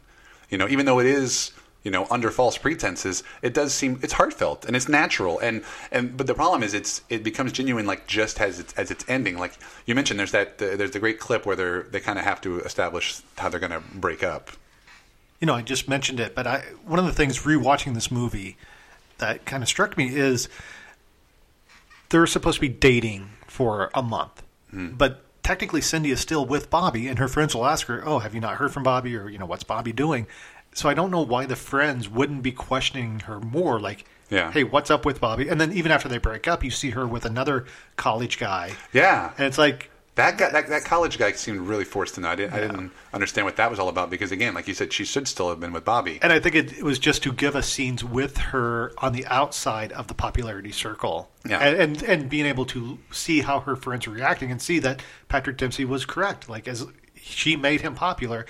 You 0.50 0.58
know, 0.58 0.68
even 0.68 0.86
though 0.86 1.00
it 1.00 1.08
is 1.08 1.52
you 1.86 1.92
know 1.92 2.06
under 2.12 2.32
false 2.32 2.58
pretenses, 2.58 3.24
it 3.42 3.54
does 3.54 3.74
seem 3.74 4.00
it's 4.04 4.14
heartfelt 4.14 4.66
and 4.66 4.76
it's 4.76 4.90
natural. 4.90 5.40
And 5.40 5.64
and 5.92 6.18
but 6.18 6.28
the 6.28 6.34
problem 6.34 6.64
is 6.64 6.74
it's 6.74 7.02
it 7.08 7.24
becomes 7.24 7.54
genuine 7.54 7.86
like 7.86 8.08
just 8.08 8.42
as 8.42 8.60
it's 8.60 8.74
as 8.74 8.92
it's 8.92 9.06
ending. 9.08 9.38
Like 9.38 9.54
you 9.86 9.96
mentioned, 9.96 10.20
there's 10.20 10.32
that 10.34 10.62
uh, 10.62 10.76
there's 10.76 10.92
the 10.92 11.00
great 11.00 11.20
clip 11.20 11.46
where 11.46 11.56
they're 11.56 11.84
they 11.84 12.02
kind 12.02 12.20
of 12.20 12.26
have 12.26 12.42
to 12.42 12.60
establish 12.60 13.22
how 13.38 13.48
they're 13.48 13.62
going 13.62 13.72
to 13.72 13.84
break 13.94 14.22
up. 14.24 14.52
you 15.40 15.46
know, 15.48 15.54
I 15.54 15.62
just 15.62 15.88
mentioned 15.88 16.20
it, 16.20 16.34
but 16.36 16.48
I 16.48 16.64
one 16.86 17.00
of 17.00 17.06
the 17.06 17.14
things 17.14 17.44
rewatching 17.44 17.94
this 17.94 18.10
movie 18.12 18.58
that 19.20 19.46
kind 19.46 19.64
of 19.64 19.70
struck 19.70 19.96
me 19.98 20.14
is 20.14 20.50
they're 22.10 22.28
supposed 22.28 22.56
to 22.56 22.62
be 22.62 22.70
dating 22.70 23.30
for 23.48 23.90
a 23.94 24.02
month, 24.02 24.44
but 24.98 25.22
technically 25.44 25.82
Cindy 25.82 26.12
is 26.12 26.20
still 26.20 26.46
with 26.46 26.70
Bobby, 26.70 27.08
and 27.08 27.20
her 27.20 27.28
friends 27.28 27.54
will 27.56 27.66
ask 27.66 27.88
her, 27.88 28.02
"Oh, 28.06 28.20
have 28.20 28.34
you 28.34 28.42
not 28.42 28.56
heard 28.56 28.74
from 28.74 28.84
Bobby?" 28.84 29.16
or 29.16 29.30
you 29.30 29.38
know, 29.38 29.46
"What's 29.46 29.64
Bobby 29.64 29.94
doing?" 29.94 30.26
So 30.76 30.88
I 30.90 30.94
don't 30.94 31.10
know 31.10 31.22
why 31.22 31.46
the 31.48 31.56
friends 31.56 32.08
wouldn't 32.08 32.44
be 32.44 32.52
questioning 32.52 33.22
her 33.22 33.40
more, 33.40 33.80
like, 33.80 34.06
Yeah. 34.30 34.52
"Hey, 34.52 34.64
what's 34.64 34.92
up 34.92 35.06
with 35.06 35.20
Bobby?" 35.22 35.48
And 35.50 35.60
then 35.60 35.72
even 35.72 35.92
after 35.92 36.08
they 36.10 36.18
break 36.20 36.48
up, 36.48 36.64
you 36.64 36.70
see 36.72 36.92
her 36.92 37.08
with 37.08 37.26
another 37.26 37.66
college 37.96 38.38
guy, 38.38 38.74
Yeah, 38.94 39.32
and 39.38 39.48
it's 39.48 39.58
like, 39.58 39.90
That 40.16 40.38
guy, 40.38 40.50
that, 40.50 40.70
that 40.70 40.86
college 40.86 41.18
guy 41.18 41.34
seemed 41.34 41.60
really 41.68 41.84
forced 41.84 42.18
in. 42.18 42.24
I 42.24 42.36
didn't, 42.36 42.54
I 42.54 42.60
didn't 42.62 42.92
understand 43.14 43.44
what 43.46 43.58
that 43.58 43.70
was 43.70 43.80
all 43.80 43.90
about 43.90 44.10
because, 44.10 44.32
again, 44.32 44.54
like 44.54 44.66
you 44.66 44.74
said, 44.74 44.94
she 44.94 45.04
should 45.04 45.28
still 45.28 45.50
have 45.50 45.60
been 45.60 45.74
with 45.74 45.84
Bobby. 45.84 46.20
And 46.22 46.32
I 46.32 46.40
think 46.40 46.56
it, 46.56 46.72
it 46.78 46.84
was 46.84 47.00
just 47.00 47.22
to 47.24 47.34
give 47.34 47.54
us 47.54 47.68
scenes 47.68 48.02
with 48.02 48.38
her 48.38 48.94
on 49.00 49.12
the 49.12 49.26
outside 49.28 49.92
of 49.92 50.08
the 50.08 50.14
popularity 50.14 50.72
circle, 50.72 51.30
Yeah. 51.46 51.60
and, 51.60 51.78
and 51.82 52.04
and 52.04 52.30
being 52.30 52.46
able 52.46 52.66
to 52.68 52.98
see 53.12 53.42
how 53.42 53.60
her 53.62 53.76
friends 53.76 54.08
are 54.08 54.12
reacting 54.12 54.52
and 54.52 54.62
see 54.62 54.80
that 54.80 55.02
Patrick 55.28 55.58
Dempsey 55.58 55.84
was 55.84 56.06
correct. 56.06 56.48
Like 56.50 56.66
as 56.68 56.86
she 57.22 57.56
made 57.58 57.82
him 57.82 57.94
popular, 57.94 58.46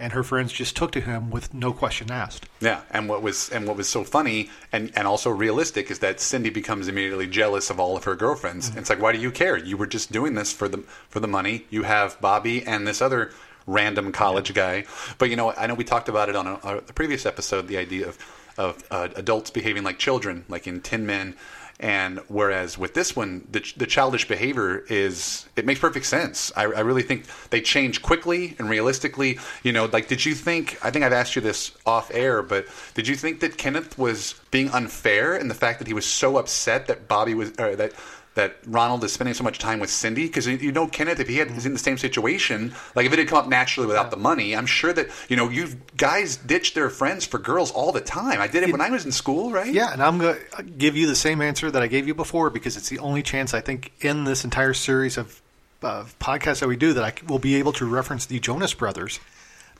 and 0.00 0.14
her 0.14 0.24
friends 0.24 0.50
just 0.50 0.76
took 0.76 0.90
to 0.92 1.00
him 1.00 1.30
with 1.30 1.52
no 1.52 1.72
question 1.72 2.10
asked. 2.10 2.46
Yeah, 2.60 2.80
and 2.90 3.08
what 3.08 3.22
was 3.22 3.50
and 3.50 3.68
what 3.68 3.76
was 3.76 3.88
so 3.88 4.02
funny 4.02 4.50
and, 4.72 4.90
and 4.96 5.06
also 5.06 5.30
realistic 5.30 5.90
is 5.90 5.98
that 6.00 6.20
Cindy 6.20 6.50
becomes 6.50 6.88
immediately 6.88 7.26
jealous 7.26 7.70
of 7.70 7.78
all 7.78 7.96
of 7.96 8.04
her 8.04 8.16
girlfriends. 8.16 8.74
It's 8.76 8.88
like, 8.90 9.00
why 9.00 9.12
do 9.12 9.18
you 9.18 9.30
care? 9.30 9.56
You 9.56 9.76
were 9.76 9.86
just 9.86 10.10
doing 10.10 10.34
this 10.34 10.52
for 10.52 10.68
the 10.68 10.78
for 11.08 11.20
the 11.20 11.28
money. 11.28 11.66
You 11.70 11.82
have 11.84 12.20
Bobby 12.20 12.64
and 12.66 12.86
this 12.86 13.02
other 13.02 13.30
random 13.66 14.10
college 14.10 14.54
guy. 14.54 14.86
But 15.18 15.30
you 15.30 15.36
know, 15.36 15.52
I 15.52 15.66
know 15.66 15.74
we 15.74 15.84
talked 15.84 16.08
about 16.08 16.28
it 16.28 16.34
on 16.34 16.46
a, 16.46 16.78
a 16.78 16.80
previous 16.80 17.26
episode. 17.26 17.68
The 17.68 17.76
idea 17.76 18.08
of 18.08 18.18
of 18.58 18.82
uh, 18.90 19.08
adults 19.16 19.50
behaving 19.50 19.84
like 19.84 19.98
children, 19.98 20.44
like 20.48 20.66
in 20.66 20.80
Tin 20.80 21.06
Men. 21.06 21.36
And 21.80 22.20
whereas 22.28 22.76
with 22.76 22.92
this 22.92 23.16
one, 23.16 23.48
the, 23.50 23.64
the 23.74 23.86
childish 23.86 24.28
behavior 24.28 24.84
is 24.90 25.48
it 25.56 25.64
makes 25.64 25.80
perfect 25.80 26.04
sense. 26.04 26.52
I, 26.54 26.64
I 26.64 26.80
really 26.80 27.02
think 27.02 27.24
they 27.48 27.62
change 27.62 28.02
quickly 28.02 28.54
and 28.58 28.68
realistically. 28.68 29.38
You 29.62 29.72
know, 29.72 29.86
like 29.86 30.06
did 30.06 30.26
you 30.26 30.34
think? 30.34 30.78
I 30.84 30.90
think 30.90 31.06
I've 31.06 31.14
asked 31.14 31.36
you 31.36 31.42
this 31.42 31.72
off 31.86 32.10
air, 32.12 32.42
but 32.42 32.66
did 32.92 33.08
you 33.08 33.16
think 33.16 33.40
that 33.40 33.56
Kenneth 33.56 33.98
was 33.98 34.34
being 34.50 34.68
unfair 34.68 35.34
in 35.36 35.48
the 35.48 35.54
fact 35.54 35.78
that 35.78 35.88
he 35.88 35.94
was 35.94 36.04
so 36.04 36.36
upset 36.36 36.86
that 36.88 37.08
Bobby 37.08 37.32
was 37.32 37.52
that 37.52 37.92
that 38.34 38.56
Ronald 38.66 39.02
is 39.04 39.12
spending 39.12 39.34
so 39.34 39.44
much 39.44 39.58
time 39.58 39.80
with 39.80 39.90
Cindy? 39.90 40.26
Because 40.26 40.46
you 40.46 40.72
know 40.72 40.86
Kenneth 40.86 41.20
if 41.20 41.28
he 41.28 41.36
had 41.36 41.50
is 41.50 41.66
in 41.66 41.72
the 41.72 41.78
same 41.78 41.98
situation 41.98 42.72
like 42.94 43.06
if 43.06 43.12
it 43.12 43.18
had 43.18 43.28
come 43.28 43.38
up 43.38 43.48
naturally 43.48 43.86
without 43.86 44.10
the 44.10 44.16
money 44.16 44.54
I'm 44.54 44.66
sure 44.66 44.92
that 44.92 45.08
you 45.28 45.36
know 45.36 45.48
you 45.48 45.68
guys 45.96 46.36
ditch 46.36 46.74
their 46.74 46.90
friends 46.90 47.24
for 47.24 47.38
girls 47.38 47.70
all 47.70 47.92
the 47.92 48.00
time. 48.00 48.40
I 48.40 48.46
did 48.46 48.62
it 48.62 48.72
when 48.72 48.80
I 48.80 48.90
was 48.90 49.04
in 49.04 49.12
school 49.12 49.50
right? 49.50 49.72
Yeah, 49.72 49.92
and 49.92 50.02
I'm 50.02 50.20
to 50.20 50.38
give 50.78 50.96
you 50.96 51.06
the 51.06 51.14
same 51.14 51.40
answer 51.40 51.70
that 51.70 51.82
I 51.82 51.86
gave 51.86 52.06
you 52.06 52.14
before 52.14 52.50
because 52.50 52.76
it's 52.76 52.88
the 52.88 52.98
only 52.98 53.22
chance 53.22 53.54
I 53.54 53.60
think 53.60 53.92
in 54.00 54.24
this 54.24 54.44
entire 54.44 54.74
series 54.74 55.16
of, 55.16 55.40
of 55.82 56.18
podcasts 56.18 56.60
that 56.60 56.68
we 56.68 56.76
do 56.76 56.92
that 56.92 57.04
I 57.04 57.12
will 57.26 57.38
be 57.38 57.56
able 57.56 57.72
to 57.74 57.86
reference 57.86 58.26
the 58.26 58.38
Jonas 58.40 58.74
Brothers. 58.74 59.20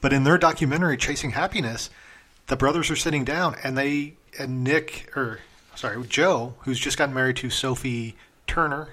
But 0.00 0.12
in 0.12 0.24
their 0.24 0.38
documentary, 0.38 0.96
Chasing 0.96 1.32
Happiness, 1.32 1.90
the 2.46 2.56
brothers 2.56 2.90
are 2.90 2.96
sitting 2.96 3.24
down 3.24 3.56
and 3.62 3.76
they, 3.76 4.14
and 4.38 4.64
Nick, 4.64 5.12
or 5.14 5.40
sorry, 5.74 6.02
Joe, 6.06 6.54
who's 6.60 6.78
just 6.78 6.96
gotten 6.96 7.14
married 7.14 7.36
to 7.36 7.50
Sophie 7.50 8.16
Turner, 8.50 8.88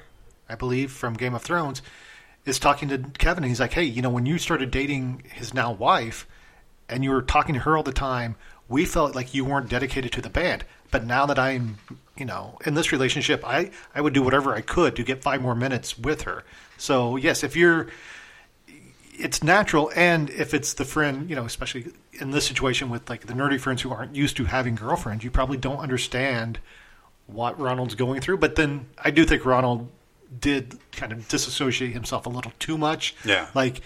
I 0.47 0.53
believe, 0.53 0.91
from 0.91 1.15
Game 1.15 1.33
of 1.33 1.41
Thrones, 1.41 1.81
is 2.45 2.59
talking 2.59 2.89
to 2.89 2.99
Kevin 3.17 3.43
and 3.43 3.49
he's 3.49 3.59
like, 3.59 3.73
hey, 3.73 3.83
you 3.83 4.03
know, 4.03 4.09
when 4.11 4.27
you 4.27 4.37
started 4.37 4.69
dating 4.69 5.23
his 5.33 5.51
now 5.51 5.71
wife, 5.71 6.27
and 6.89 7.03
you 7.03 7.09
were 7.09 7.21
talking 7.21 7.55
to 7.55 7.61
her 7.61 7.75
all 7.75 7.83
the 7.83 7.91
time, 7.91 8.35
we 8.69 8.85
felt 8.85 9.15
like 9.15 9.33
you 9.33 9.43
weren't 9.43 9.69
dedicated 9.69 10.11
to 10.13 10.21
the 10.21 10.29
band. 10.29 10.63
But 10.91 11.05
now 11.05 11.25
that 11.25 11.39
I'm, 11.39 11.77
you 12.15 12.25
know, 12.25 12.57
in 12.65 12.75
this 12.75 12.91
relationship, 12.91 13.43
I, 13.45 13.71
I 13.93 14.01
would 14.01 14.13
do 14.13 14.21
whatever 14.21 14.53
I 14.53 14.61
could 14.61 14.95
to 14.95 15.03
get 15.03 15.23
five 15.23 15.41
more 15.41 15.55
minutes 15.55 15.97
with 15.97 16.21
her. 16.21 16.43
So, 16.77 17.17
yes, 17.17 17.43
if 17.43 17.55
you're, 17.55 17.87
it's 19.13 19.43
natural. 19.43 19.91
And 19.95 20.29
if 20.29 20.53
it's 20.53 20.75
the 20.75 20.85
friend, 20.85 21.29
you 21.29 21.35
know, 21.35 21.45
especially 21.45 21.91
in 22.13 22.31
this 22.31 22.45
situation 22.45 22.89
with 22.89 23.09
like 23.09 23.25
the 23.25 23.33
nerdy 23.33 23.59
friends 23.59 23.81
who 23.81 23.91
aren't 23.91 24.15
used 24.15 24.37
to 24.37 24.45
having 24.45 24.75
girlfriends, 24.75 25.23
you 25.23 25.31
probably 25.31 25.57
don't 25.57 25.79
understand 25.79 26.59
what 27.27 27.59
Ronald's 27.59 27.95
going 27.95 28.21
through. 28.21 28.37
But 28.37 28.55
then 28.55 28.87
I 28.97 29.11
do 29.11 29.25
think 29.25 29.45
Ronald 29.45 29.89
did 30.39 30.77
kind 30.91 31.11
of 31.11 31.27
disassociate 31.27 31.93
himself 31.93 32.25
a 32.25 32.29
little 32.29 32.51
too 32.59 32.77
much. 32.77 33.15
Yeah. 33.23 33.47
Like, 33.53 33.81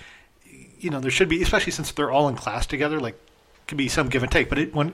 you 0.80 0.90
know, 0.90 1.00
there 1.00 1.12
should 1.12 1.30
be, 1.30 1.42
especially 1.42 1.72
since 1.72 1.92
they're 1.92 2.12
all 2.12 2.28
in 2.30 2.36
class 2.36 2.66
together, 2.66 3.00
like, 3.00 3.20
could 3.68 3.78
be 3.78 3.88
some 3.88 4.10
give 4.10 4.24
and 4.24 4.32
take. 4.32 4.50
But 4.50 4.58
it 4.60 4.74
when 4.74 4.94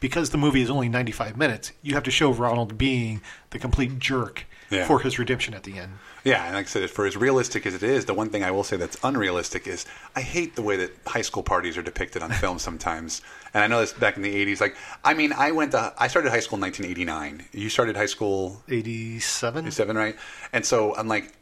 because 0.00 0.30
the 0.30 0.38
movie 0.38 0.60
is 0.60 0.68
only 0.70 0.88
95 0.88 1.36
minutes, 1.36 1.72
you 1.82 1.94
have 1.94 2.02
to 2.04 2.10
show 2.10 2.32
Ronald 2.32 2.76
being 2.76 3.22
the 3.50 3.58
complete 3.58 3.98
jerk 3.98 4.44
Yeah. 4.70 4.86
for 4.86 5.00
his 5.00 5.18
redemption 5.18 5.54
at 5.54 5.62
the 5.62 5.78
end. 5.78 5.92
Yeah, 6.26 6.44
and 6.44 6.54
like 6.54 6.66
I 6.66 6.68
said, 6.68 6.90
for 6.90 7.06
as 7.06 7.16
realistic 7.16 7.66
as 7.66 7.74
it 7.74 7.84
is, 7.84 8.04
the 8.06 8.14
one 8.14 8.30
thing 8.30 8.42
I 8.42 8.50
will 8.50 8.64
say 8.64 8.76
that's 8.76 8.98
unrealistic 9.04 9.68
is 9.68 9.86
I 10.16 10.22
hate 10.22 10.56
the 10.56 10.62
way 10.62 10.76
that 10.76 10.90
high 11.06 11.22
school 11.22 11.44
parties 11.44 11.78
are 11.78 11.82
depicted 11.82 12.20
on 12.20 12.30
film 12.32 12.58
sometimes. 12.58 13.22
And 13.54 13.62
I 13.62 13.68
know 13.68 13.78
this 13.80 13.92
back 13.92 14.16
in 14.16 14.22
the 14.22 14.34
'80s. 14.46 14.60
Like, 14.60 14.76
I 15.04 15.14
mean, 15.14 15.32
I 15.32 15.52
went 15.52 15.70
to 15.72 15.94
I 15.96 16.08
started 16.08 16.30
high 16.30 16.40
school 16.40 16.56
in 16.56 16.62
1989. 16.62 17.46
You 17.52 17.68
started 17.68 17.96
high 17.96 18.06
school 18.06 18.60
87? 18.68 19.70
seven, 19.70 19.96
right? 19.96 20.16
And 20.52 20.66
so 20.66 20.96
I'm 20.96 21.06
like, 21.06 21.32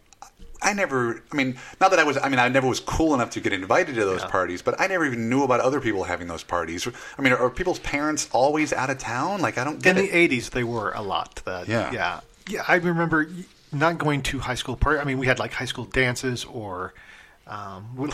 I 0.63 0.75
never. 0.75 1.23
I 1.33 1.37
mean, 1.37 1.57
not 1.81 1.91
that 1.91 1.99
I 1.99 2.05
was. 2.05 2.19
I 2.19 2.29
mean, 2.29 2.39
I 2.39 2.49
never 2.49 2.69
was 2.69 2.81
cool 2.81 3.15
enough 3.15 3.31
to 3.31 3.41
get 3.41 3.53
invited 3.53 3.95
to 3.95 4.05
those 4.05 4.25
parties, 4.25 4.61
but 4.63 4.81
I 4.81 4.87
never 4.87 5.07
even 5.07 5.29
knew 5.31 5.45
about 5.45 5.61
other 5.61 5.81
people 5.81 6.05
having 6.05 6.29
those 6.29 6.43
parties. 6.43 6.87
I 7.19 7.23
mean, 7.23 7.33
are, 7.33 7.39
are 7.39 7.51
people's 7.51 7.79
parents 7.81 8.29
always 8.33 8.73
out 8.73 8.91
of 8.91 8.99
town? 8.99 9.41
Like, 9.41 9.57
I 9.59 9.65
don't 9.65 9.83
get 9.83 9.97
In 9.97 10.05
it. 10.05 10.13
the 10.13 10.39
80s, 10.39 10.51
they 10.51 10.65
were 10.65 10.93
a 10.93 11.03
lot. 11.03 11.41
That, 11.45 11.69
Yeah. 11.69 11.91
Yeah. 11.93 12.21
Yeah. 12.49 12.65
I 12.69 12.77
remember 12.77 13.27
not 13.79 13.99
going 13.99 14.23
to 14.23 14.39
high 14.39 14.55
school 14.55 14.77
party. 14.77 14.99
I 15.01 15.05
mean, 15.05 15.19
we 15.19 15.27
had 15.27 15.39
like 15.39 15.53
high 15.53 15.65
school 15.65 15.85
dances 15.85 16.45
or 16.45 16.95
um, 17.47 17.97
we- 17.97 18.11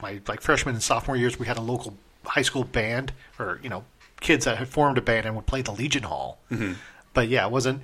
my 0.00 0.20
like 0.28 0.40
freshman 0.40 0.74
and 0.74 0.82
sophomore 0.82 1.16
years, 1.16 1.38
we 1.38 1.46
had 1.46 1.56
a 1.58 1.60
local 1.62 1.96
high 2.24 2.42
school 2.42 2.64
band 2.64 3.12
or, 3.38 3.58
you 3.62 3.68
know, 3.68 3.84
kids 4.20 4.44
that 4.44 4.58
had 4.58 4.68
formed 4.68 4.96
a 4.98 5.00
band 5.00 5.26
and 5.26 5.34
would 5.34 5.46
play 5.46 5.62
the 5.62 5.72
Legion 5.72 6.04
Hall. 6.04 6.38
Mm-hmm. 6.50 6.74
But 7.14 7.28
yeah, 7.28 7.44
it 7.46 7.50
wasn't. 7.50 7.82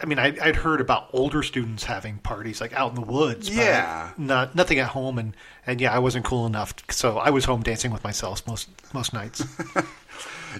I 0.00 0.06
mean, 0.06 0.18
I, 0.18 0.36
I'd 0.42 0.56
heard 0.56 0.80
about 0.80 1.08
older 1.12 1.42
students 1.42 1.84
having 1.84 2.18
parties 2.18 2.60
like 2.60 2.72
out 2.74 2.90
in 2.90 2.94
the 2.96 3.00
woods. 3.06 3.48
but 3.48 3.56
Yeah. 3.56 4.10
not 4.18 4.54
nothing 4.54 4.78
at 4.78 4.88
home, 4.88 5.18
and, 5.18 5.34
and 5.66 5.80
yeah, 5.80 5.94
I 5.94 5.98
wasn't 6.00 6.24
cool 6.24 6.46
enough, 6.46 6.74
so 6.90 7.18
I 7.18 7.30
was 7.30 7.44
home 7.46 7.62
dancing 7.62 7.90
with 7.92 8.04
myself 8.04 8.46
most 8.46 8.68
most 8.92 9.12
nights. 9.12 9.42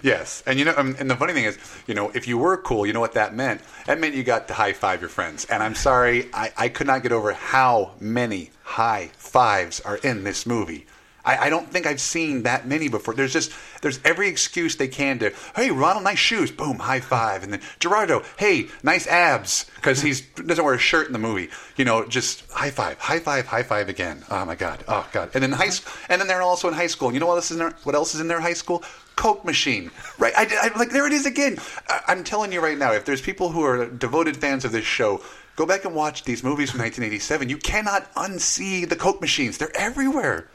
Yes, 0.03 0.43
and 0.45 0.59
you 0.59 0.65
know, 0.65 0.75
um, 0.77 0.95
and 0.99 1.09
the 1.09 1.15
funny 1.15 1.33
thing 1.33 1.45
is, 1.45 1.57
you 1.87 1.95
know, 1.95 2.11
if 2.11 2.27
you 2.27 2.37
were 2.37 2.55
cool, 2.57 2.85
you 2.85 2.93
know 2.93 2.99
what 2.99 3.13
that 3.13 3.33
meant? 3.33 3.61
That 3.87 3.99
meant 3.99 4.13
you 4.13 4.23
got 4.23 4.47
to 4.49 4.53
high 4.53 4.73
five 4.73 5.01
your 5.01 5.09
friends. 5.09 5.45
And 5.45 5.63
I'm 5.63 5.73
sorry, 5.73 6.29
I, 6.35 6.51
I 6.55 6.69
could 6.69 6.85
not 6.85 7.01
get 7.01 7.11
over 7.11 7.33
how 7.33 7.93
many 7.99 8.51
high 8.61 9.09
fives 9.17 9.79
are 9.79 9.97
in 9.97 10.23
this 10.23 10.45
movie. 10.45 10.85
I, 11.27 11.47
I 11.47 11.49
don't 11.49 11.69
think 11.69 11.85
I've 11.85 11.99
seen 12.01 12.43
that 12.43 12.65
many 12.67 12.87
before. 12.87 13.13
There's 13.13 13.33
just 13.33 13.51
there's 13.81 13.99
every 14.03 14.27
excuse 14.29 14.75
they 14.77 14.87
can 14.87 15.19
to. 15.19 15.33
Hey, 15.55 15.69
Ronald, 15.69 16.03
nice 16.05 16.17
shoes. 16.19 16.49
Boom, 16.49 16.79
high 16.79 17.01
five. 17.01 17.43
And 17.43 17.51
then 17.53 17.61
Gerardo, 17.79 18.23
hey, 18.37 18.67
nice 18.81 19.05
abs, 19.07 19.65
because 19.75 20.01
he 20.01 20.13
doesn't 20.43 20.63
wear 20.63 20.73
a 20.73 20.79
shirt 20.79 21.07
in 21.07 21.13
the 21.13 21.19
movie. 21.19 21.49
You 21.75 21.85
know, 21.85 22.05
just 22.07 22.49
high 22.51 22.71
five, 22.71 22.97
high 22.97 23.19
five, 23.19 23.45
high 23.45 23.63
five 23.63 23.89
again. 23.89 24.23
Oh 24.29 24.45
my 24.45 24.55
god, 24.55 24.83
oh 24.87 25.07
god. 25.11 25.31
And 25.33 25.43
then 25.43 25.51
high, 25.51 25.67
s- 25.67 25.85
and 26.09 26.19
then 26.21 26.27
they're 26.27 26.41
also 26.41 26.67
in 26.69 26.73
high 26.73 26.87
school. 26.87 27.09
And 27.09 27.15
you 27.15 27.19
know 27.19 27.27
what 27.27 27.35
else 27.35 27.51
is 27.51 27.57
in 27.57 27.59
their, 27.59 27.75
what 27.83 27.93
else 27.93 28.15
is 28.15 28.21
in 28.21 28.27
their 28.27 28.39
high 28.39 28.53
school? 28.53 28.83
Coke 29.17 29.43
machine, 29.43 29.89
right? 30.19 30.33
I, 30.37 30.47
I 30.73 30.77
like 30.77 30.91
there 30.91 31.07
it 31.07 31.13
is 31.13 31.25
again. 31.25 31.57
I, 31.89 32.01
I'm 32.07 32.23
telling 32.23 32.51
you 32.51 32.61
right 32.61 32.77
now, 32.77 32.93
if 32.93 33.03
there's 33.05 33.21
people 33.21 33.49
who 33.49 33.63
are 33.63 33.85
devoted 33.87 34.37
fans 34.37 34.63
of 34.63 34.71
this 34.71 34.85
show, 34.85 35.21
go 35.55 35.65
back 35.65 35.85
and 35.85 35.93
watch 35.95 36.23
these 36.23 36.43
movies 36.43 36.69
from 36.71 36.81
1987. 36.81 37.49
You 37.49 37.57
cannot 37.57 38.13
unsee 38.15 38.87
the 38.87 38.95
Coke 38.95 39.19
machines; 39.19 39.57
they're 39.57 39.75
everywhere. 39.75 40.49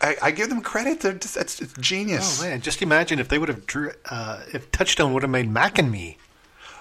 I, 0.00 0.16
I 0.22 0.30
give 0.30 0.48
them 0.48 0.60
credit; 0.60 1.00
they're 1.00 1.12
just 1.12 1.36
it's, 1.36 1.60
it's 1.60 1.72
genius. 1.74 2.40
Oh 2.40 2.44
man, 2.44 2.60
just 2.60 2.82
imagine 2.82 3.18
if 3.18 3.28
they 3.28 3.38
would 3.38 3.48
have 3.48 3.66
drew, 3.66 3.92
uh, 4.10 4.42
if 4.52 4.70
Touchstone 4.70 5.12
would 5.14 5.22
have 5.22 5.30
made 5.30 5.50
Mac 5.50 5.78
and 5.78 5.90
Me. 5.90 6.18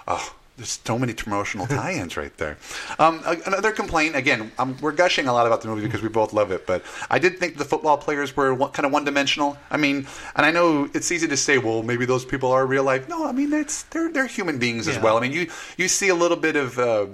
Oh, 0.08 0.36
there's 0.58 0.80
so 0.86 1.00
many 1.00 1.13
promotional 1.13 1.66
tie-ins 1.68 2.16
right 2.16 2.36
there. 2.38 2.58
Um, 3.00 3.22
another 3.46 3.72
complaint. 3.72 4.16
Again, 4.16 4.52
um, 4.60 4.78
we're 4.82 4.92
gushing 4.92 5.28
a 5.28 5.34
lot 5.34 5.48
about 5.48 5.62
the 5.62 5.68
movie 5.68 5.82
because 5.82 6.02
we 6.04 6.10
both 6.10 6.32
love 6.32 6.52
it, 6.52 6.68
but 6.68 6.84
I 7.10 7.18
did 7.18 7.39
think 7.39 7.58
the 7.58 7.66
football 7.66 7.98
players 7.98 8.36
were 8.36 8.54
one, 8.54 8.72
kind 8.72 8.86
of 8.86 8.92
one-dimensional. 8.92 9.58
I 9.72 9.78
mean, 9.78 10.06
and 10.36 10.46
I 10.46 10.52
know 10.52 10.89
it's 10.94 11.12
easy 11.12 11.28
to 11.28 11.38
say, 11.38 11.58
well, 11.58 11.82
maybe 11.82 12.06
those 12.06 12.24
people 12.24 12.52
are 12.52 12.66
real 12.66 12.84
life. 12.84 13.10
No, 13.10 13.28
I 13.28 13.32
mean, 13.32 13.52
it's 13.52 13.84
they're 13.84 14.12
they're 14.12 14.28
human 14.28 14.60
beings 14.60 14.88
as 14.88 15.00
well. 15.00 15.18
I 15.18 15.22
mean, 15.22 15.32
you 15.32 15.50
you 15.78 15.88
see 15.88 16.10
a 16.10 16.16
little 16.16 16.38
bit 16.38 16.56
of 16.56 16.78
uh, 16.78 17.08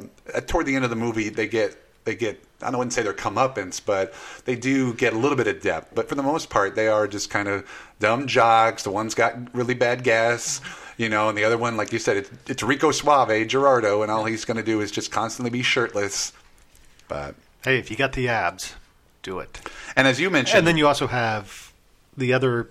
toward 0.48 0.66
the 0.66 0.76
end 0.76 0.84
of 0.84 0.90
the 0.90 0.98
movie, 0.98 1.30
they 1.30 1.48
get 1.48 1.78
they 2.10 2.16
get. 2.16 2.44
I 2.62 2.72
don't 2.72 2.80
wouldn't 2.80 2.94
say 2.94 3.04
they're 3.04 3.14
comeuppance, 3.14 3.80
but 3.86 4.14
they 4.46 4.56
do 4.56 4.94
get 4.96 5.14
a 5.14 5.18
little 5.18 5.38
bit 5.38 5.48
of 5.48 5.62
depth. 5.62 5.94
But 5.94 6.10
for 6.10 6.16
the 6.16 6.24
most 6.24 6.50
part, 6.50 6.76
they 6.76 6.88
are 6.88 7.08
just 7.08 7.30
kind 7.30 7.48
of 7.48 7.66
dumb 8.00 8.26
jocks. 8.28 8.84
The 8.84 8.90
one's 8.90 9.14
got 9.14 9.56
really 9.56 9.76
bad 9.76 10.04
gas, 10.04 10.60
you 10.98 11.08
know, 11.08 11.30
and 11.30 11.38
the 11.38 11.44
other 11.46 11.58
one, 11.58 11.78
like 11.78 11.94
you 11.94 12.00
said, 12.00 12.18
it's, 12.18 12.32
it's 12.48 12.64
Rico 12.64 12.92
Suave, 12.92 13.48
Gerardo, 13.48 14.02
and 14.02 14.12
all 14.12 14.26
he's 14.26 14.44
going 14.44 14.58
to 14.58 14.64
do 14.64 14.82
is 14.82 14.92
just 14.92 15.12
constantly 15.12 15.52
be 15.52 15.62
shirtless. 15.62 16.34
But 17.08 17.36
Hey, 17.64 17.78
if 17.78 17.92
you 17.92 17.96
got 17.96 18.14
the 18.14 18.28
abs, 18.28 18.76
do 19.24 19.40
it. 19.40 19.60
and 19.96 20.08
as 20.08 20.20
you 20.20 20.30
mentioned, 20.30 20.58
And 20.58 20.68
then 20.68 20.76
you 20.76 20.88
also 20.88 21.08
have 21.08 21.72
the 22.18 22.34
other 22.34 22.70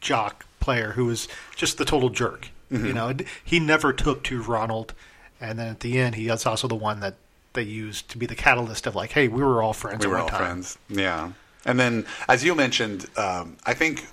jock 0.00 0.44
player 0.60 0.92
who 0.92 1.08
is 1.08 1.28
just 1.56 1.78
the 1.78 1.84
total 1.84 2.10
jerk. 2.10 2.50
Mm-hmm. 2.70 2.86
You 2.86 2.92
know, 2.92 3.14
he 3.44 3.60
never 3.60 3.92
took 3.92 4.24
to 4.24 4.42
Ronald, 4.42 4.92
and 5.40 5.58
then 5.58 5.68
at 5.68 5.80
the 5.80 5.98
end, 5.98 6.16
he 6.16 6.28
is 6.28 6.44
also 6.44 6.68
the 6.68 6.74
one 6.74 7.00
that 7.00 7.14
they 7.54 7.62
used 7.62 8.08
to 8.10 8.18
be 8.18 8.26
the 8.26 8.34
catalyst 8.34 8.86
of 8.86 8.94
like, 8.94 9.12
hey, 9.12 9.28
we 9.28 9.42
were 9.42 9.62
all 9.62 9.72
friends. 9.72 10.04
we 10.04 10.10
were 10.10 10.18
all 10.18 10.28
time. 10.28 10.38
friends. 10.38 10.78
Yeah. 10.88 11.32
And 11.64 11.78
then, 11.78 12.06
as 12.28 12.44
you 12.44 12.54
mentioned, 12.54 13.06
um, 13.16 13.56
I 13.64 13.74
think 13.74 14.06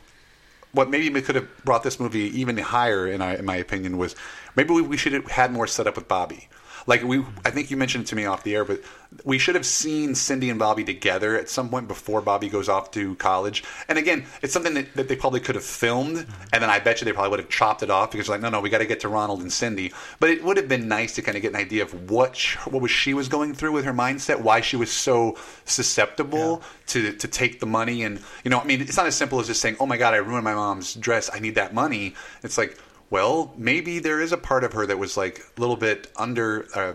what 0.72 0.90
maybe 0.90 1.22
could 1.22 1.36
have 1.36 1.48
brought 1.66 1.84
this 1.84 2.00
movie 2.00 2.40
even 2.40 2.58
higher, 2.58 3.08
in, 3.08 3.22
in 3.22 3.46
my 3.46 3.56
opinion, 3.56 3.98
was 3.98 4.16
maybe 4.56 4.74
we, 4.74 4.82
we 4.82 4.98
should 4.98 5.14
have 5.14 5.26
had 5.28 5.52
more 5.52 5.68
set 5.68 5.88
up 5.88 5.96
with 5.96 6.08
Bobby. 6.08 6.48
Like 6.90 7.04
we, 7.04 7.24
I 7.46 7.52
think 7.52 7.70
you 7.70 7.78
mentioned 7.78 8.06
it 8.06 8.08
to 8.08 8.16
me 8.16 8.26
off 8.26 8.44
the 8.44 8.56
air, 8.56 8.66
but 8.66 8.82
we 9.24 9.38
should 9.38 9.54
have 9.54 9.66
seen 9.66 10.16
Cindy 10.16 10.50
and 10.50 10.58
Bobby 10.58 10.84
together 10.84 11.38
at 11.38 11.48
some 11.48 11.70
point 11.70 11.88
before 11.88 12.20
Bobby 12.20 12.50
goes 12.50 12.68
off 12.68 12.90
to 12.92 13.14
college. 13.18 13.64
And 13.88 14.00
again, 14.00 14.26
it's 14.42 14.54
something 14.54 14.74
that, 14.74 14.96
that 14.96 15.08
they 15.08 15.16
probably 15.16 15.40
could 15.40 15.54
have 15.54 15.64
filmed, 15.64 16.18
mm-hmm. 16.18 16.44
and 16.52 16.64
then 16.64 16.70
I 16.72 16.80
bet 16.80 17.00
you 17.00 17.06
they 17.06 17.14
probably 17.14 17.30
would 17.30 17.42
have 17.42 17.50
chopped 17.50 17.84
it 17.84 17.92
off 17.92 18.12
because 18.12 18.28
like, 18.28 18.42
no, 18.42 18.50
no, 18.50 18.60
we 18.60 18.72
got 18.72 18.80
to 18.80 18.88
get 18.88 19.02
to 19.02 19.08
Ronald 19.08 19.42
and 19.42 19.54
Cindy. 19.54 19.94
But 20.20 20.32
it 20.32 20.44
would 20.44 20.58
have 20.58 20.68
been 20.68 20.88
nice 20.88 21.14
to 21.14 21.22
kind 21.22 21.38
of 21.38 21.44
get 21.44 21.50
an 21.54 21.60
idea 21.60 21.84
of 21.84 22.10
what 22.10 22.36
sh- 22.36 22.56
what 22.66 22.82
was 22.82 22.90
she 22.90 23.14
was 23.14 23.28
going 23.28 23.54
through 23.54 23.74
with 23.74 23.86
her 23.86 23.94
mindset, 23.94 24.42
why 24.42 24.62
she 24.62 24.76
was 24.76 24.92
so 24.92 25.38
susceptible 25.66 26.64
to 26.88 27.14
to 27.14 27.28
take 27.28 27.60
the 27.60 27.68
money, 27.68 28.02
and 28.02 28.20
you 28.44 28.50
know, 28.50 28.60
I 28.60 28.64
mean, 28.64 28.82
it's 28.82 28.98
not 28.98 29.06
as 29.06 29.16
simple 29.16 29.40
as 29.40 29.46
just 29.46 29.62
saying, 29.62 29.78
oh 29.80 29.86
my 29.86 29.98
god, 29.98 30.16
I 30.16 30.18
ruined 30.18 30.44
my 30.44 30.56
mom's 30.56 30.96
dress, 30.96 31.30
I 31.32 31.38
need 31.38 31.54
that 31.54 31.72
money. 31.72 32.16
It's 32.42 32.58
like 32.58 32.80
well, 33.10 33.54
maybe 33.58 34.00
there 34.00 34.22
is 34.22 34.32
a 34.32 34.38
part 34.38 34.64
of 34.64 34.74
her 34.74 34.86
that 34.86 34.98
was 35.00 35.18
like 35.18 35.40
a 35.58 35.60
little 35.62 35.78
bit 35.78 36.12
under. 36.16 36.68
Uh, 36.76 36.94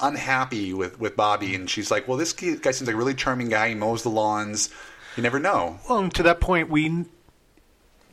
unhappy 0.00 0.74
with, 0.74 1.00
with 1.00 1.16
Bobby, 1.16 1.54
and 1.54 1.70
she's 1.70 1.90
like, 1.90 2.06
"Well, 2.06 2.18
this 2.18 2.32
guy 2.34 2.52
seems 2.70 2.82
like 2.82 2.94
a 2.94 2.96
really 2.98 3.14
charming 3.14 3.48
guy. 3.48 3.70
He 3.70 3.74
mows 3.74 4.02
the 4.02 4.10
lawns. 4.10 4.68
You 5.16 5.22
never 5.22 5.38
know." 5.38 5.78
Well, 5.88 5.98
and 6.00 6.14
to 6.14 6.22
that 6.24 6.38
point, 6.40 6.68
we 6.68 7.06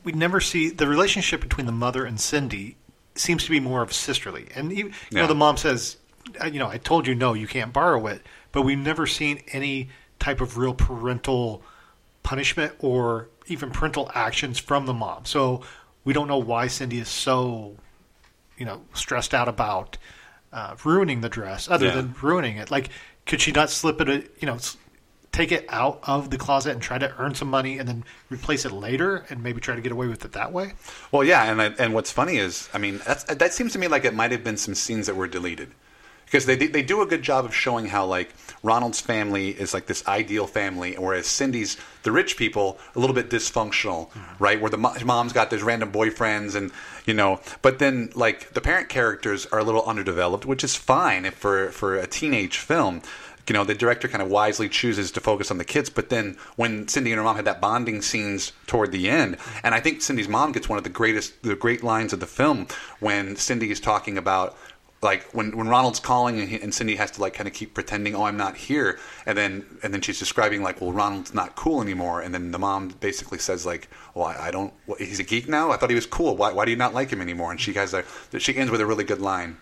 we 0.03 0.11
never 0.13 0.39
see 0.39 0.69
the 0.69 0.87
relationship 0.87 1.41
between 1.41 1.65
the 1.65 1.71
mother 1.73 2.05
and 2.05 2.19
Cindy 2.19 2.77
seems 3.15 3.43
to 3.45 3.51
be 3.51 3.59
more 3.59 3.81
of 3.81 3.93
sisterly. 3.93 4.47
And 4.55 4.71
you, 4.71 4.85
you 4.87 4.91
Yeah. 5.11 5.21
know, 5.21 5.27
the 5.27 5.35
mom 5.35 5.57
says, 5.57 5.97
"You 6.43 6.59
know, 6.59 6.67
I 6.69 6.77
told 6.77 7.05
you 7.05 7.15
no, 7.15 7.33
you 7.33 7.47
can't 7.47 7.73
borrow 7.73 8.07
it," 8.07 8.25
but 8.53 8.61
we've 8.63 8.77
never 8.77 9.05
seen 9.05 9.41
any 9.51 9.89
type 10.19 10.39
of 10.41 10.57
real 10.57 10.73
parental 10.73 11.63
punishment 12.23 12.73
or 12.79 13.27
even 13.47 13.71
parental 13.71 14.09
actions 14.15 14.57
from 14.57 14.85
the 14.85 14.93
mom. 14.93 15.25
So 15.25 15.61
we 16.03 16.13
don't 16.13 16.27
know 16.27 16.37
why 16.37 16.67
Cindy 16.67 16.99
is 16.99 17.07
so, 17.09 17.75
you 18.57 18.65
know, 18.65 18.81
stressed 18.93 19.33
out 19.33 19.47
about 19.47 19.97
uh, 20.51 20.75
ruining 20.83 21.21
the 21.21 21.29
dress, 21.29 21.69
other 21.69 21.87
Yeah. 21.87 21.95
than 21.95 22.15
ruining 22.21 22.57
it. 22.57 22.69
Like, 22.69 22.89
could 23.25 23.41
she 23.41 23.51
not 23.51 23.69
slip 23.69 23.99
it? 24.01 24.09
uh, 24.09 24.19
You 24.39 24.45
know, 24.47 24.59
take 25.31 25.51
it 25.51 25.65
out 25.69 25.99
of 26.03 26.29
the 26.29 26.37
closet 26.37 26.73
and 26.73 26.81
try 26.81 26.99
to 26.99 27.11
earn 27.17 27.33
some 27.33 27.49
money, 27.49 27.79
and 27.79 27.87
then 27.89 28.03
replace 28.29 28.65
it 28.65 28.71
later, 28.71 29.25
and 29.31 29.41
maybe 29.41 29.59
try 29.59 29.75
to 29.75 29.81
get 29.81 29.91
away 29.91 30.05
with 30.07 30.23
it 30.23 30.33
that 30.33 30.51
way? 30.51 30.73
Well, 31.11 31.23
yeah, 31.23 31.49
and 31.51 31.59
I- 31.59 31.73
and 31.79 31.93
what's 31.95 32.11
funny 32.11 32.37
is, 32.37 32.69
I 32.73 32.77
mean, 32.77 33.01
that's, 33.03 33.23
that 33.23 33.51
seems 33.53 33.73
to 33.73 33.79
me 33.79 33.87
like 33.87 34.05
it 34.05 34.13
might 34.13 34.31
have 34.31 34.43
been 34.43 34.57
some 34.57 34.75
scenes 34.75 35.07
that 35.07 35.15
were 35.15 35.27
deleted 35.27 35.71
because 36.33 36.47
they 36.47 36.55
they 36.55 36.81
do 36.81 37.03
a 37.03 37.05
good 37.05 37.21
job 37.21 37.45
of 37.45 37.53
showing 37.53 37.85
how 37.85 38.07
like 38.07 38.33
Ronald's 38.63 38.99
family 38.99 39.49
is 39.49 39.71
like 39.71 39.85
this 39.85 40.05
ideal 40.07 40.47
family, 40.47 40.95
whereas 40.95 41.27
Cindy's 41.27 41.77
the 42.01 42.11
rich 42.11 42.37
people 42.37 42.79
a 42.95 42.99
little 42.99 43.13
bit 43.13 43.29
dysfunctional, 43.29 44.09
mm-hmm. 44.09 44.43
right? 44.43 44.59
Where 44.59 44.71
the 44.71 44.79
mo- 44.79 44.95
mom's 45.05 45.31
got 45.31 45.51
those 45.51 45.61
random 45.61 45.91
boyfriends 45.91 46.55
and 46.55 46.71
you 47.05 47.13
know, 47.13 47.39
but 47.61 47.77
then 47.77 48.09
like 48.15 48.51
the 48.53 48.61
parent 48.61 48.89
characters 48.89 49.45
are 49.51 49.59
a 49.59 49.63
little 49.63 49.83
underdeveloped, 49.85 50.43
which 50.43 50.63
is 50.63 50.75
fine 50.75 51.25
if 51.25 51.35
for 51.35 51.69
for 51.69 51.97
a 51.97 52.07
teenage 52.07 52.57
film. 52.57 53.03
You 53.47 53.53
know, 53.53 53.65
the 53.65 53.75
director 53.75 54.07
kind 54.07 54.21
of 54.21 54.29
wisely 54.29 54.69
chooses 54.69 55.11
to 55.11 55.19
focus 55.19 55.51
on 55.51 55.57
the 55.57 55.65
kids, 55.65 55.89
but 55.89 56.07
then 56.07 56.37
when 56.55 56.87
Cindy 56.87 57.11
and 57.11 57.17
her 57.17 57.25
mom 57.25 57.35
had 57.35 57.43
that 57.43 57.59
bonding 57.59 58.01
scenes 58.01 58.53
toward 58.67 58.93
the 58.93 59.09
end, 59.09 59.35
and 59.63 59.75
I 59.75 59.81
think 59.81 60.01
Cindy's 60.01 60.29
mom 60.29 60.53
gets 60.53 60.69
one 60.69 60.77
of 60.77 60.85
the 60.85 60.89
greatest, 60.89 61.43
the 61.43 61.53
great 61.53 61.83
lines 61.83 62.13
of 62.13 62.21
the 62.21 62.25
film 62.25 62.67
when 63.01 63.35
Cindy 63.35 63.69
is 63.69 63.81
talking 63.81 64.17
about 64.17 64.55
like 65.03 65.23
when, 65.33 65.55
when 65.55 65.67
Ronald's 65.67 65.99
calling 65.99 66.39
and, 66.39 66.49
he, 66.49 66.61
and 66.61 66.73
Cindy 66.73 66.95
has 66.95 67.11
to 67.11 67.21
like 67.21 67.33
kind 67.33 67.47
of 67.47 67.53
keep 67.53 67.73
pretending, 67.73 68.15
oh, 68.15 68.23
I'm 68.23 68.37
not 68.37 68.55
here, 68.55 68.99
and 69.25 69.37
then 69.37 69.65
and 69.83 69.93
then 69.93 70.01
she's 70.01 70.19
describing 70.19 70.63
like, 70.63 70.81
well, 70.81 70.91
Ronald's 70.91 71.33
not 71.33 71.55
cool 71.55 71.81
anymore, 71.81 72.21
and 72.21 72.33
then 72.33 72.51
the 72.51 72.59
mom 72.59 72.89
basically 72.99 73.37
says 73.37 73.65
like, 73.65 73.89
well, 74.15 74.25
I, 74.25 74.47
I 74.47 74.51
don't, 74.51 74.73
what, 74.85 74.99
he's 74.99 75.19
a 75.19 75.23
geek 75.23 75.47
now. 75.47 75.71
I 75.71 75.77
thought 75.77 75.89
he 75.89 75.95
was 75.95 76.05
cool. 76.05 76.35
Why, 76.37 76.51
why 76.51 76.65
do 76.65 76.71
you 76.71 76.77
not 76.77 76.93
like 76.93 77.09
him 77.09 77.21
anymore? 77.21 77.51
And 77.51 77.59
she 77.59 77.73
has 77.73 77.93
a, 77.93 78.03
she 78.39 78.55
ends 78.55 78.71
with 78.71 78.81
a 78.81 78.85
really 78.85 79.03
good 79.03 79.21
line. 79.21 79.57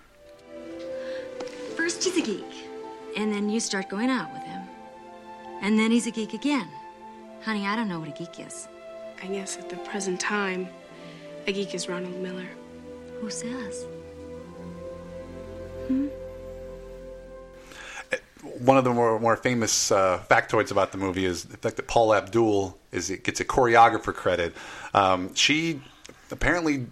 First 1.75 2.03
he's 2.03 2.17
a 2.17 2.21
geek, 2.21 2.53
and 3.17 3.33
then 3.33 3.49
you 3.49 3.59
start 3.59 3.89
going 3.89 4.09
out 4.09 4.31
with 4.33 4.43
him. 4.43 4.61
And 5.61 5.77
then 5.77 5.91
he's 5.91 6.07
a 6.07 6.11
geek 6.11 6.33
again. 6.33 6.67
Honey, 7.43 7.67
I 7.67 7.75
don't 7.75 7.87
know 7.87 7.99
what 7.99 8.09
a 8.09 8.11
geek 8.11 8.39
is. 8.39 8.67
I 9.21 9.27
guess 9.27 9.57
at 9.57 9.69
the 9.69 9.77
present 9.77 10.19
time, 10.19 10.67
a 11.47 11.51
geek 11.51 11.73
is 11.73 11.87
Ronald 11.87 12.19
Miller. 12.19 12.47
Who 13.19 13.29
says? 13.29 13.85
One 18.59 18.77
of 18.77 18.83
the 18.83 18.93
more, 18.93 19.19
more 19.19 19.35
famous 19.35 19.91
uh, 19.91 20.23
factoids 20.29 20.71
about 20.71 20.91
the 20.91 20.97
movie 20.97 21.25
is 21.25 21.45
the 21.45 21.57
fact 21.57 21.77
that 21.77 21.87
Paula 21.87 22.17
Abdul 22.17 22.77
is 22.91 23.09
gets 23.09 23.39
a 23.39 23.45
choreographer 23.45 24.13
credit. 24.13 24.53
Um, 24.93 25.33
she 25.35 25.81
apparently 26.31 26.87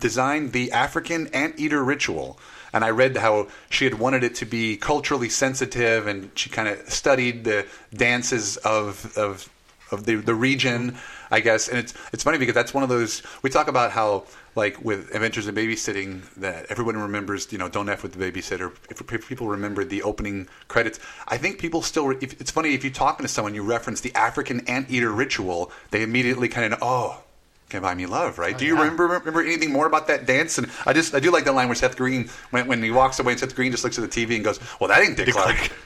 designed 0.00 0.52
the 0.52 0.72
African 0.72 1.28
anteater 1.28 1.82
ritual. 1.82 2.38
And 2.72 2.84
I 2.84 2.90
read 2.90 3.16
how 3.16 3.48
she 3.70 3.84
had 3.84 3.94
wanted 3.94 4.22
it 4.24 4.34
to 4.36 4.46
be 4.46 4.76
culturally 4.76 5.30
sensitive, 5.30 6.06
and 6.06 6.30
she 6.34 6.50
kind 6.50 6.68
of 6.68 6.88
studied 6.90 7.44
the 7.44 7.66
dances 7.94 8.58
of 8.58 9.16
of 9.16 9.48
of 9.90 10.04
the 10.04 10.16
the 10.16 10.34
region, 10.34 10.98
I 11.30 11.40
guess. 11.40 11.68
And 11.68 11.78
it's 11.78 11.94
it's 12.12 12.22
funny 12.22 12.36
because 12.36 12.54
that's 12.54 12.74
one 12.74 12.82
of 12.82 12.90
those 12.90 13.22
we 13.42 13.48
talk 13.48 13.68
about 13.68 13.90
how 13.92 14.24
like 14.58 14.84
with 14.84 15.14
Adventures 15.14 15.46
in 15.46 15.54
Babysitting 15.54 16.34
that 16.34 16.66
everyone 16.68 16.98
remembers. 16.98 17.50
You 17.50 17.56
know, 17.56 17.68
don't 17.68 17.88
f 17.88 18.02
with 18.02 18.12
the 18.12 18.30
babysitter. 18.30 18.72
If, 18.90 19.00
if 19.00 19.28
people 19.28 19.48
remember 19.48 19.84
the 19.84 20.02
opening 20.02 20.48
credits, 20.66 21.00
I 21.26 21.38
think 21.38 21.58
people 21.58 21.80
still. 21.80 22.10
If, 22.10 22.38
it's 22.40 22.50
funny 22.50 22.74
if 22.74 22.84
you're 22.84 22.92
talking 22.92 23.24
to 23.24 23.28
someone, 23.28 23.54
you 23.54 23.62
reference 23.62 24.02
the 24.02 24.14
African 24.14 24.68
anteater 24.68 25.10
ritual, 25.10 25.72
they 25.90 26.02
immediately 26.02 26.48
kind 26.48 26.72
of 26.72 26.80
know, 26.80 26.86
oh. 26.86 27.22
Can't 27.70 27.82
buy 27.82 27.94
me 27.94 28.06
love, 28.06 28.38
right? 28.38 28.54
Oh, 28.54 28.58
do 28.58 28.64
you 28.64 28.74
yeah. 28.76 28.80
remember 28.80 29.06
remember 29.06 29.42
anything 29.42 29.70
more 29.70 29.86
about 29.86 30.06
that 30.06 30.24
dance? 30.24 30.56
And 30.56 30.70
I 30.86 30.94
just 30.94 31.14
I 31.14 31.20
do 31.20 31.30
like 31.30 31.44
that 31.44 31.52
line 31.52 31.68
where 31.68 31.74
Seth 31.74 31.98
Green 31.98 32.30
when 32.50 32.66
when 32.66 32.82
he 32.82 32.90
walks 32.90 33.18
away 33.18 33.32
and 33.32 33.40
Seth 33.40 33.54
Green 33.54 33.72
just 33.72 33.84
looks 33.84 33.98
at 33.98 34.10
the 34.10 34.26
TV 34.26 34.36
and 34.36 34.42
goes, 34.42 34.58
"Well, 34.80 34.88
that 34.88 35.02
ain't 35.02 35.18
Dick, 35.18 35.28
Clark." 35.34 35.70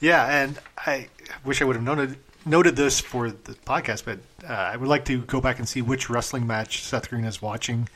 Yeah, 0.00 0.42
and 0.42 0.58
I 0.76 1.08
wish 1.44 1.60
I 1.60 1.64
would 1.64 1.74
have 1.74 1.84
noted 1.84 2.16
noted 2.48 2.76
this 2.76 3.00
for 3.00 3.30
the 3.30 3.54
podcast, 3.54 4.04
but 4.04 4.18
uh, 4.48 4.52
I 4.52 4.76
would 4.76 4.88
like 4.88 5.04
to 5.06 5.22
go 5.22 5.40
back 5.40 5.58
and 5.58 5.68
see 5.68 5.82
which 5.82 6.10
wrestling 6.10 6.46
match 6.46 6.82
Seth 6.82 7.10
Green 7.10 7.24
is 7.24 7.42
watching 7.42 7.88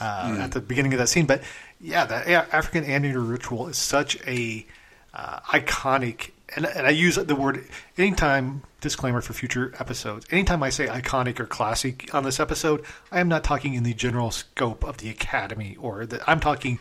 uh, 0.00 0.38
at 0.40 0.52
the 0.52 0.60
beginning 0.60 0.92
of 0.94 0.98
that 0.98 1.08
scene. 1.08 1.26
But 1.26 1.42
yeah, 1.80 2.06
the 2.06 2.14
African 2.54 2.84
anteater 2.84 3.20
ritual 3.20 3.68
is 3.68 3.78
such 3.78 4.16
a 4.26 4.66
uh, 5.14 5.40
iconic, 5.40 6.30
and, 6.54 6.66
and 6.66 6.86
I 6.86 6.90
use 6.90 7.16
the 7.16 7.36
word 7.36 7.64
anytime. 7.96 8.62
Disclaimer 8.80 9.20
for 9.20 9.32
future 9.32 9.74
episodes. 9.80 10.24
Anytime 10.30 10.62
I 10.62 10.70
say 10.70 10.86
iconic 10.86 11.40
or 11.40 11.46
classic 11.46 12.14
on 12.14 12.22
this 12.22 12.38
episode, 12.38 12.84
I 13.10 13.18
am 13.18 13.26
not 13.26 13.42
talking 13.42 13.74
in 13.74 13.82
the 13.82 13.92
general 13.92 14.30
scope 14.30 14.84
of 14.84 14.98
the 14.98 15.10
Academy 15.10 15.76
or 15.80 16.06
the, 16.06 16.22
I'm 16.30 16.38
talking 16.38 16.78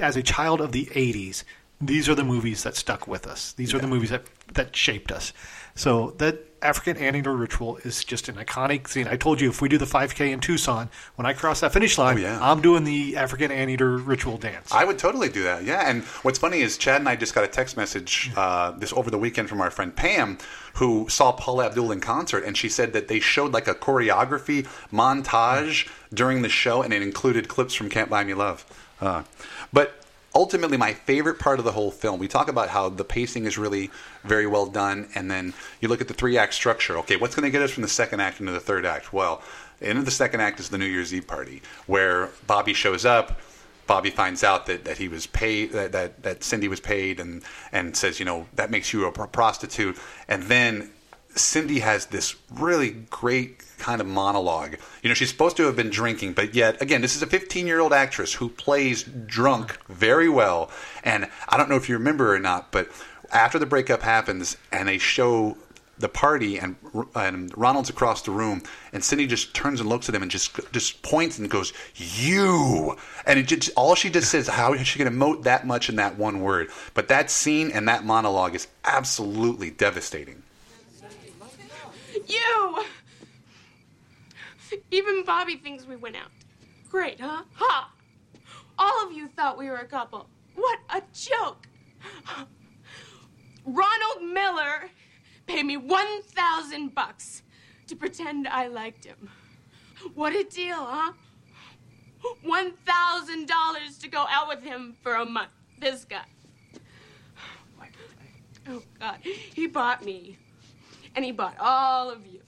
as 0.00 0.16
a 0.16 0.22
child 0.22 0.62
of 0.62 0.72
the 0.72 0.86
80s, 0.86 1.44
these 1.78 2.08
are 2.08 2.14
the 2.14 2.24
movies 2.24 2.62
that 2.62 2.74
stuck 2.74 3.06
with 3.06 3.26
us. 3.26 3.52
These 3.52 3.74
are 3.74 3.78
the 3.78 3.86
movies 3.86 4.10
that, 4.10 4.22
that 4.54 4.74
shaped 4.74 5.12
us. 5.12 5.34
So 5.74 6.12
that 6.12 6.45
African 6.62 6.96
anteater 6.96 7.34
ritual 7.36 7.76
is 7.84 8.02
just 8.04 8.28
an 8.28 8.36
iconic 8.36 8.88
scene. 8.88 9.06
I 9.08 9.16
told 9.16 9.40
you 9.40 9.50
if 9.50 9.60
we 9.60 9.68
do 9.68 9.78
the 9.78 9.84
5K 9.84 10.30
in 10.32 10.40
Tucson, 10.40 10.88
when 11.16 11.26
I 11.26 11.32
cross 11.32 11.60
that 11.60 11.72
finish 11.72 11.98
line, 11.98 12.16
Oh, 12.16 12.20
yeah. 12.20 12.38
I'm 12.40 12.60
doing 12.62 12.84
the 12.84 13.16
African 13.16 13.50
anteater 13.50 13.96
ritual 13.98 14.38
dance. 14.38 14.72
I 14.72 14.84
would 14.84 14.98
totally 14.98 15.28
do 15.28 15.42
that. 15.44 15.64
Yeah, 15.64 15.88
and 15.88 16.02
what's 16.22 16.38
funny 16.38 16.60
is 16.60 16.78
Chad 16.78 17.00
and 17.00 17.08
I 17.08 17.16
just 17.16 17.34
got 17.34 17.44
a 17.44 17.48
text 17.48 17.76
message 17.76 18.30
uh, 18.36 18.70
this 18.72 18.92
over 18.92 19.10
the 19.10 19.18
weekend 19.18 19.48
from 19.48 19.60
our 19.60 19.70
friend 19.70 19.94
Pam, 19.94 20.38
who 20.74 21.08
saw 21.08 21.32
Paula 21.32 21.66
Abdul 21.66 21.92
in 21.92 22.00
concert, 22.00 22.44
and 22.44 22.56
she 22.56 22.68
said 22.68 22.92
that 22.94 23.08
they 23.08 23.20
showed 23.20 23.52
like 23.52 23.68
a 23.68 23.74
choreography 23.74 24.66
montage 24.92 25.88
during 26.12 26.42
the 26.42 26.48
show, 26.48 26.82
and 26.82 26.92
it 26.94 27.02
included 27.02 27.48
clips 27.48 27.74
from 27.74 27.88
Can't 27.90 28.08
Buy 28.10 28.24
Me 28.24 28.34
Love. 28.34 28.64
Uh, 29.00 29.22
but 29.72 30.00
ultimately, 30.36 30.76
my 30.76 30.92
favorite 30.92 31.38
part 31.38 31.58
of 31.58 31.64
the 31.64 31.72
whole 31.72 31.90
film, 31.90 32.20
we 32.20 32.28
talk 32.28 32.48
about 32.48 32.68
how 32.68 32.90
the 32.90 33.04
pacing 33.04 33.46
is 33.46 33.56
really 33.56 33.90
very 34.22 34.46
well 34.46 34.66
done, 34.66 35.08
and 35.14 35.30
then 35.30 35.54
you 35.80 35.88
look 35.88 36.02
at 36.02 36.08
the 36.08 36.14
three 36.14 36.36
act 36.36 36.52
structure. 36.52 36.98
Okay, 36.98 37.16
what's 37.16 37.34
going 37.34 37.44
to 37.44 37.50
get 37.50 37.62
us 37.62 37.70
from 37.70 37.82
the 37.82 37.88
second 37.88 38.20
act 38.20 38.38
into 38.38 38.52
the 38.52 38.60
third 38.60 38.84
act? 38.84 39.14
Well, 39.14 39.42
the 39.80 39.88
end 39.88 39.98
of 39.98 40.04
the 40.04 40.10
second 40.10 40.40
act 40.42 40.60
is 40.60 40.68
the 40.68 40.76
New 40.76 40.84
Year's 40.84 41.14
Eve 41.14 41.26
party, 41.26 41.62
where 41.86 42.28
Bobby 42.46 42.74
shows 42.74 43.06
up. 43.06 43.40
Bobby 43.86 44.10
finds 44.10 44.44
out 44.44 44.66
that, 44.66 44.84
that 44.84 44.98
he 44.98 45.08
was 45.08 45.26
paid, 45.26 45.72
that, 45.72 45.92
that, 45.92 46.22
that 46.22 46.44
Cindy 46.44 46.68
was 46.68 46.80
paid, 46.80 47.18
and, 47.18 47.42
and 47.72 47.96
says, 47.96 48.18
you 48.18 48.26
know, 48.26 48.46
that 48.56 48.70
makes 48.70 48.92
you 48.92 49.06
a 49.06 49.12
prostitute. 49.12 49.96
And 50.28 50.42
then 50.44 50.90
Cindy 51.36 51.80
has 51.80 52.06
this 52.06 52.36
really 52.50 52.90
great 53.10 53.62
kind 53.78 54.00
of 54.00 54.06
monologue. 54.06 54.76
You 55.02 55.08
know, 55.08 55.14
she's 55.14 55.28
supposed 55.28 55.56
to 55.58 55.64
have 55.64 55.76
been 55.76 55.90
drinking, 55.90 56.32
but 56.32 56.54
yet, 56.54 56.80
again, 56.80 57.02
this 57.02 57.14
is 57.14 57.22
a 57.22 57.26
15 57.26 57.66
year 57.66 57.80
old 57.80 57.92
actress 57.92 58.34
who 58.34 58.48
plays 58.48 59.02
drunk 59.02 59.78
very 59.86 60.28
well. 60.28 60.70
And 61.04 61.28
I 61.48 61.56
don't 61.56 61.68
know 61.68 61.76
if 61.76 61.88
you 61.88 61.96
remember 61.96 62.34
or 62.34 62.38
not, 62.38 62.72
but 62.72 62.90
after 63.32 63.58
the 63.58 63.66
breakup 63.66 64.02
happens 64.02 64.56
and 64.72 64.88
they 64.88 64.98
show 64.98 65.56
the 65.98 66.08
party 66.08 66.58
and, 66.58 66.76
and 67.14 67.56
Ronald's 67.56 67.88
across 67.88 68.22
the 68.22 68.30
room 68.30 68.62
and 68.92 69.02
Cindy 69.02 69.26
just 69.26 69.54
turns 69.54 69.80
and 69.80 69.88
looks 69.88 70.08
at 70.08 70.14
him 70.14 70.22
and 70.22 70.30
just 70.30 70.58
just 70.70 71.00
points 71.02 71.38
and 71.38 71.48
goes 71.48 71.72
you 71.94 72.96
and 73.24 73.38
it 73.38 73.44
just 73.44 73.70
all 73.76 73.94
she 73.94 74.10
just 74.10 74.30
says 74.30 74.46
how 74.46 74.74
is 74.74 74.86
she 74.86 74.98
going 74.98 75.10
to 75.10 75.16
emote 75.16 75.44
that 75.44 75.66
much 75.66 75.88
in 75.88 75.96
that 75.96 76.18
one 76.18 76.42
word 76.42 76.68
but 76.92 77.08
that 77.08 77.30
scene 77.30 77.70
and 77.70 77.88
that 77.88 78.04
monologue 78.04 78.54
is 78.54 78.68
absolutely 78.84 79.70
devastating 79.70 80.42
You! 82.26 82.84
Even 84.90 85.24
Bobby 85.24 85.56
thinks 85.56 85.86
we 85.86 85.96
went 85.96 86.16
out. 86.16 86.30
Great, 86.90 87.20
huh? 87.20 87.42
Ha! 87.54 87.92
All 88.78 89.06
of 89.06 89.12
you 89.12 89.28
thought 89.28 89.56
we 89.56 89.68
were 89.68 89.76
a 89.76 89.86
couple. 89.86 90.28
What 90.54 90.78
a 90.90 91.02
joke! 91.12 91.68
Ronald 93.64 94.22
Miller 94.32 94.90
paid 95.46 95.64
me 95.64 95.76
1,000 95.76 96.94
bucks 96.94 97.42
to 97.86 97.96
pretend 97.96 98.48
I 98.48 98.66
liked 98.68 99.04
him. 99.04 99.30
What 100.14 100.34
a 100.34 100.44
deal, 100.44 100.76
huh? 100.78 101.12
$1,000 102.44 104.00
to 104.00 104.08
go 104.08 104.26
out 104.28 104.48
with 104.48 104.62
him 104.62 104.96
for 105.02 105.14
a 105.14 105.24
month. 105.24 105.50
This 105.78 106.04
guy. 106.04 106.24
Oh, 108.68 108.82
God. 108.98 109.18
He 109.22 109.66
bought 109.66 110.04
me. 110.04 110.38
And 111.16 111.24
he 111.24 111.32
bought 111.32 111.56
all 111.58 112.10
of 112.10 112.26
you. 112.26 112.40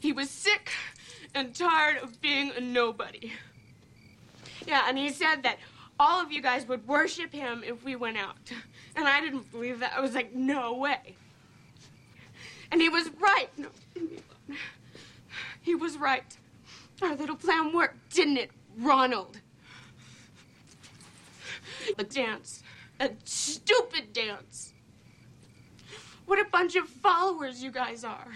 He 0.00 0.12
was 0.12 0.30
sick 0.30 0.70
and 1.34 1.54
tired 1.54 1.98
of 1.98 2.20
being 2.20 2.52
a 2.56 2.60
nobody. 2.60 3.32
Yeah, 4.66 4.84
and 4.86 4.96
he 4.96 5.10
said 5.10 5.42
that 5.42 5.58
all 5.98 6.22
of 6.22 6.30
you 6.30 6.40
guys 6.42 6.68
would 6.68 6.86
worship 6.86 7.32
him 7.32 7.62
if 7.66 7.82
we 7.84 7.96
went 7.96 8.16
out. 8.16 8.52
And 8.96 9.06
I 9.08 9.20
didn't 9.20 9.50
believe 9.50 9.80
that. 9.80 9.92
I 9.96 10.00
was 10.00 10.14
like, 10.14 10.34
no 10.34 10.74
way. 10.74 11.16
And 12.70 12.80
he 12.80 12.88
was 12.88 13.10
right. 13.20 13.48
No, 13.56 13.68
he 15.60 15.74
was 15.74 15.96
right. 15.96 16.36
Our 17.02 17.14
little 17.14 17.36
plan 17.36 17.72
worked, 17.72 18.14
didn't 18.14 18.36
it, 18.36 18.50
Ronald? 18.78 19.38
The 21.96 22.04
dance. 22.04 22.62
A 22.98 23.10
stupid 23.24 24.12
dance. 24.12 24.69
What 26.30 26.38
a 26.38 26.48
bunch 26.48 26.76
of 26.76 26.86
followers 26.86 27.60
you 27.60 27.72
guys 27.72 28.04
are. 28.04 28.28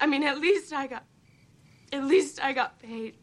I 0.00 0.06
mean, 0.06 0.22
at 0.22 0.38
least 0.38 0.72
I 0.72 0.86
got. 0.86 1.04
At 1.92 2.04
least 2.04 2.42
I 2.42 2.54
got 2.54 2.80
paid. 2.80 3.16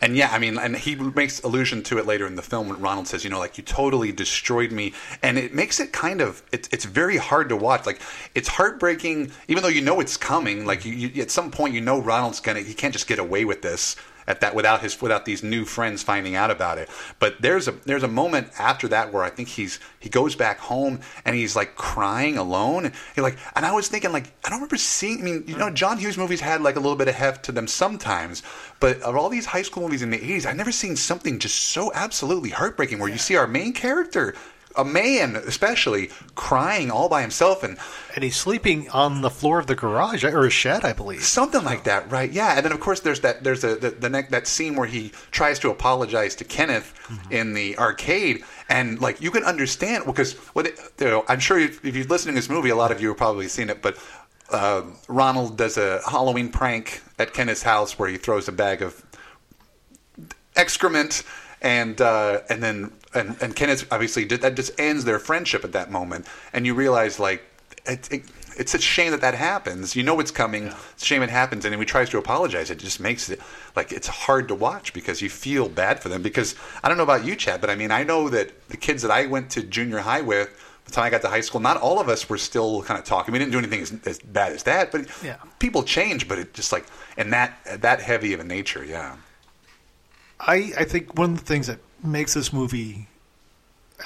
And 0.00 0.16
yeah, 0.16 0.30
I 0.30 0.38
mean, 0.38 0.58
and 0.58 0.76
he 0.76 0.94
makes 0.94 1.40
allusion 1.42 1.82
to 1.84 1.98
it 1.98 2.06
later 2.06 2.24
in 2.24 2.36
the 2.36 2.42
film 2.42 2.68
when 2.68 2.80
Ronald 2.80 3.08
says, 3.08 3.24
you 3.24 3.30
know, 3.30 3.40
like 3.40 3.58
you 3.58 3.64
totally 3.64 4.12
destroyed 4.12 4.70
me, 4.70 4.94
and 5.24 5.38
it 5.38 5.52
makes 5.52 5.80
it 5.80 5.92
kind 5.92 6.20
of 6.20 6.40
it's 6.52 6.68
it's 6.70 6.84
very 6.84 7.16
hard 7.16 7.48
to 7.48 7.56
watch. 7.56 7.84
Like 7.84 8.00
it's 8.36 8.46
heartbreaking, 8.46 9.32
even 9.48 9.64
though 9.64 9.70
you 9.70 9.80
know 9.80 9.98
it's 9.98 10.16
coming. 10.16 10.66
Like 10.66 10.84
you, 10.84 10.92
you 10.92 11.20
at 11.20 11.32
some 11.32 11.50
point, 11.50 11.74
you 11.74 11.80
know 11.80 12.00
Ronald's 12.00 12.38
gonna 12.38 12.60
he 12.60 12.74
can't 12.74 12.92
just 12.92 13.08
get 13.08 13.18
away 13.18 13.44
with 13.44 13.62
this 13.62 13.96
at 14.26 14.40
that 14.40 14.54
without 14.54 14.80
his 14.80 15.00
without 15.00 15.24
these 15.24 15.42
new 15.42 15.64
friends 15.64 16.02
finding 16.02 16.34
out 16.34 16.50
about 16.50 16.78
it. 16.78 16.88
But 17.18 17.40
there's 17.40 17.68
a 17.68 17.72
there's 17.84 18.02
a 18.02 18.08
moment 18.08 18.48
after 18.58 18.88
that 18.88 19.12
where 19.12 19.22
I 19.22 19.30
think 19.30 19.48
he's 19.48 19.80
he 19.98 20.08
goes 20.08 20.34
back 20.34 20.58
home 20.58 21.00
and 21.24 21.36
he's 21.36 21.56
like 21.56 21.74
crying 21.76 22.38
alone. 22.38 22.92
He 23.14 23.20
like 23.20 23.38
and 23.54 23.64
I 23.64 23.72
was 23.72 23.88
thinking 23.88 24.12
like 24.12 24.32
I 24.44 24.50
don't 24.50 24.58
remember 24.58 24.76
seeing. 24.76 25.20
I 25.20 25.22
mean, 25.22 25.44
you 25.46 25.56
know, 25.56 25.70
John 25.70 25.98
Hughes 25.98 26.18
movies 26.18 26.40
had 26.40 26.62
like 26.62 26.76
a 26.76 26.80
little 26.80 26.96
bit 26.96 27.08
of 27.08 27.14
heft 27.14 27.44
to 27.46 27.52
them 27.52 27.66
sometimes, 27.66 28.42
but 28.80 29.00
of 29.02 29.16
all 29.16 29.28
these 29.28 29.46
high 29.46 29.62
school 29.62 29.82
movies 29.82 30.02
in 30.02 30.10
the 30.10 30.18
'80s, 30.18 30.46
I've 30.46 30.56
never 30.56 30.72
seen 30.72 30.96
something 30.96 31.38
just 31.38 31.56
so 31.56 31.92
absolutely 31.94 32.50
heartbreaking 32.50 32.98
where 32.98 33.08
you 33.08 33.18
see 33.18 33.36
our 33.36 33.46
main 33.46 33.72
character. 33.72 34.34
A 34.76 34.84
man, 34.84 35.36
especially, 35.36 36.10
crying 36.34 36.90
all 36.90 37.08
by 37.08 37.20
himself, 37.22 37.62
and 37.62 37.78
And 38.14 38.24
he's 38.24 38.36
sleeping 38.36 38.90
on 38.90 39.22
the 39.22 39.30
floor 39.30 39.58
of 39.58 39.66
the 39.66 39.74
garage 39.74 40.24
or 40.24 40.44
a 40.44 40.50
shed, 40.50 40.84
I 40.84 40.92
believe. 40.92 41.22
Something 41.22 41.64
like 41.64 41.84
that, 41.84 42.10
right? 42.10 42.30
Yeah, 42.30 42.56
and 42.56 42.64
then 42.64 42.72
of 42.72 42.80
course 42.80 43.00
there's 43.00 43.20
that 43.20 43.42
there's 43.42 43.64
a, 43.64 43.76
the 43.76 43.90
the 43.90 44.10
neck 44.10 44.30
that 44.30 44.46
scene 44.46 44.76
where 44.76 44.86
he 44.86 45.12
tries 45.30 45.58
to 45.60 45.70
apologize 45.70 46.34
to 46.36 46.44
Kenneth 46.44 46.92
in 47.30 47.54
the 47.54 47.78
arcade, 47.78 48.44
and 48.68 49.00
like 49.00 49.20
you 49.20 49.30
can 49.30 49.44
understand 49.44 50.04
because 50.04 50.34
what 50.54 50.66
it, 50.66 50.78
you 51.00 51.06
know, 51.06 51.24
I'm 51.28 51.40
sure 51.40 51.58
if 51.58 51.84
if 51.84 51.96
you've 51.96 52.10
listened 52.10 52.34
to 52.34 52.34
this 52.34 52.50
movie, 52.50 52.70
a 52.70 52.76
lot 52.76 52.90
of 52.92 53.00
you 53.00 53.08
have 53.08 53.16
probably 53.16 53.48
seen 53.48 53.70
it, 53.70 53.82
but. 53.82 53.96
Uh, 54.50 54.82
Ronald 55.08 55.56
does 55.56 55.78
a 55.78 56.02
Halloween 56.06 56.50
prank 56.50 57.00
at 57.18 57.32
Kenneth's 57.32 57.62
house 57.62 57.98
where 57.98 58.10
he 58.10 58.18
throws 58.18 58.48
a 58.48 58.52
bag 58.52 58.82
of 58.82 59.02
excrement 60.56 61.22
and 61.62 62.00
uh, 62.00 62.40
and 62.50 62.62
then 62.62 62.92
and, 63.14 63.36
and 63.40 63.56
Kenneth 63.56 63.86
obviously 63.90 64.24
did, 64.24 64.42
that 64.42 64.54
just 64.54 64.78
ends 64.78 65.04
their 65.04 65.18
friendship 65.18 65.64
at 65.64 65.72
that 65.72 65.90
moment, 65.90 66.26
and 66.52 66.66
you 66.66 66.74
realize 66.74 67.18
like 67.18 67.42
it, 67.86 68.10
it, 68.12 68.22
it's 68.58 68.74
a 68.74 68.78
shame 68.78 69.12
that 69.12 69.20
that 69.22 69.34
happens. 69.34 69.96
You 69.96 70.02
know 70.02 70.20
it's 70.20 70.30
coming. 70.30 70.66
It's 70.92 71.02
a 71.02 71.06
shame 71.06 71.22
it 71.22 71.30
happens, 71.30 71.64
and 71.64 71.72
then 71.72 71.78
he 71.80 71.86
tries 71.86 72.10
to 72.10 72.18
apologize. 72.18 72.70
It 72.70 72.78
just 72.78 73.00
makes 73.00 73.30
it 73.30 73.40
like 73.76 73.92
it's 73.92 74.08
hard 74.08 74.48
to 74.48 74.54
watch 74.54 74.92
because 74.92 75.22
you 75.22 75.30
feel 75.30 75.68
bad 75.68 76.00
for 76.00 76.08
them. 76.08 76.20
Because 76.22 76.54
I 76.82 76.88
don't 76.88 76.98
know 76.98 77.04
about 77.04 77.24
you, 77.24 77.34
Chad, 77.36 77.60
but 77.60 77.70
I 77.70 77.76
mean 77.76 77.90
I 77.90 78.02
know 78.02 78.28
that 78.28 78.68
the 78.68 78.76
kids 78.76 79.00
that 79.02 79.10
I 79.10 79.26
went 79.26 79.50
to 79.52 79.62
junior 79.62 79.98
high 80.00 80.20
with. 80.20 80.48
By 80.84 80.86
the 80.86 80.92
time 80.96 81.04
I 81.04 81.10
got 81.10 81.22
to 81.22 81.28
high 81.28 81.42
school, 81.42 81.60
not 81.60 81.76
all 81.76 82.00
of 82.00 82.08
us 82.08 82.28
were 82.28 82.36
still 82.36 82.82
kind 82.82 82.98
of 82.98 83.04
talking. 83.06 83.30
We 83.32 83.38
didn't 83.38 83.52
do 83.52 83.58
anything 83.58 83.82
as, 83.82 83.94
as 84.04 84.18
bad 84.18 84.52
as 84.52 84.64
that, 84.64 84.90
but 84.90 85.06
Yeah. 85.22 85.36
people 85.60 85.84
change. 85.84 86.26
But 86.26 86.40
it 86.40 86.54
just 86.54 86.72
like 86.72 86.86
and 87.16 87.32
that 87.32 87.56
that 87.82 88.00
heavy 88.00 88.32
of 88.32 88.40
a 88.40 88.44
nature, 88.44 88.84
yeah. 88.84 89.14
I, 90.46 90.72
I 90.76 90.84
think 90.84 91.16
one 91.16 91.32
of 91.32 91.38
the 91.38 91.44
things 91.44 91.68
that 91.68 91.78
makes 92.02 92.34
this 92.34 92.52
movie 92.52 93.06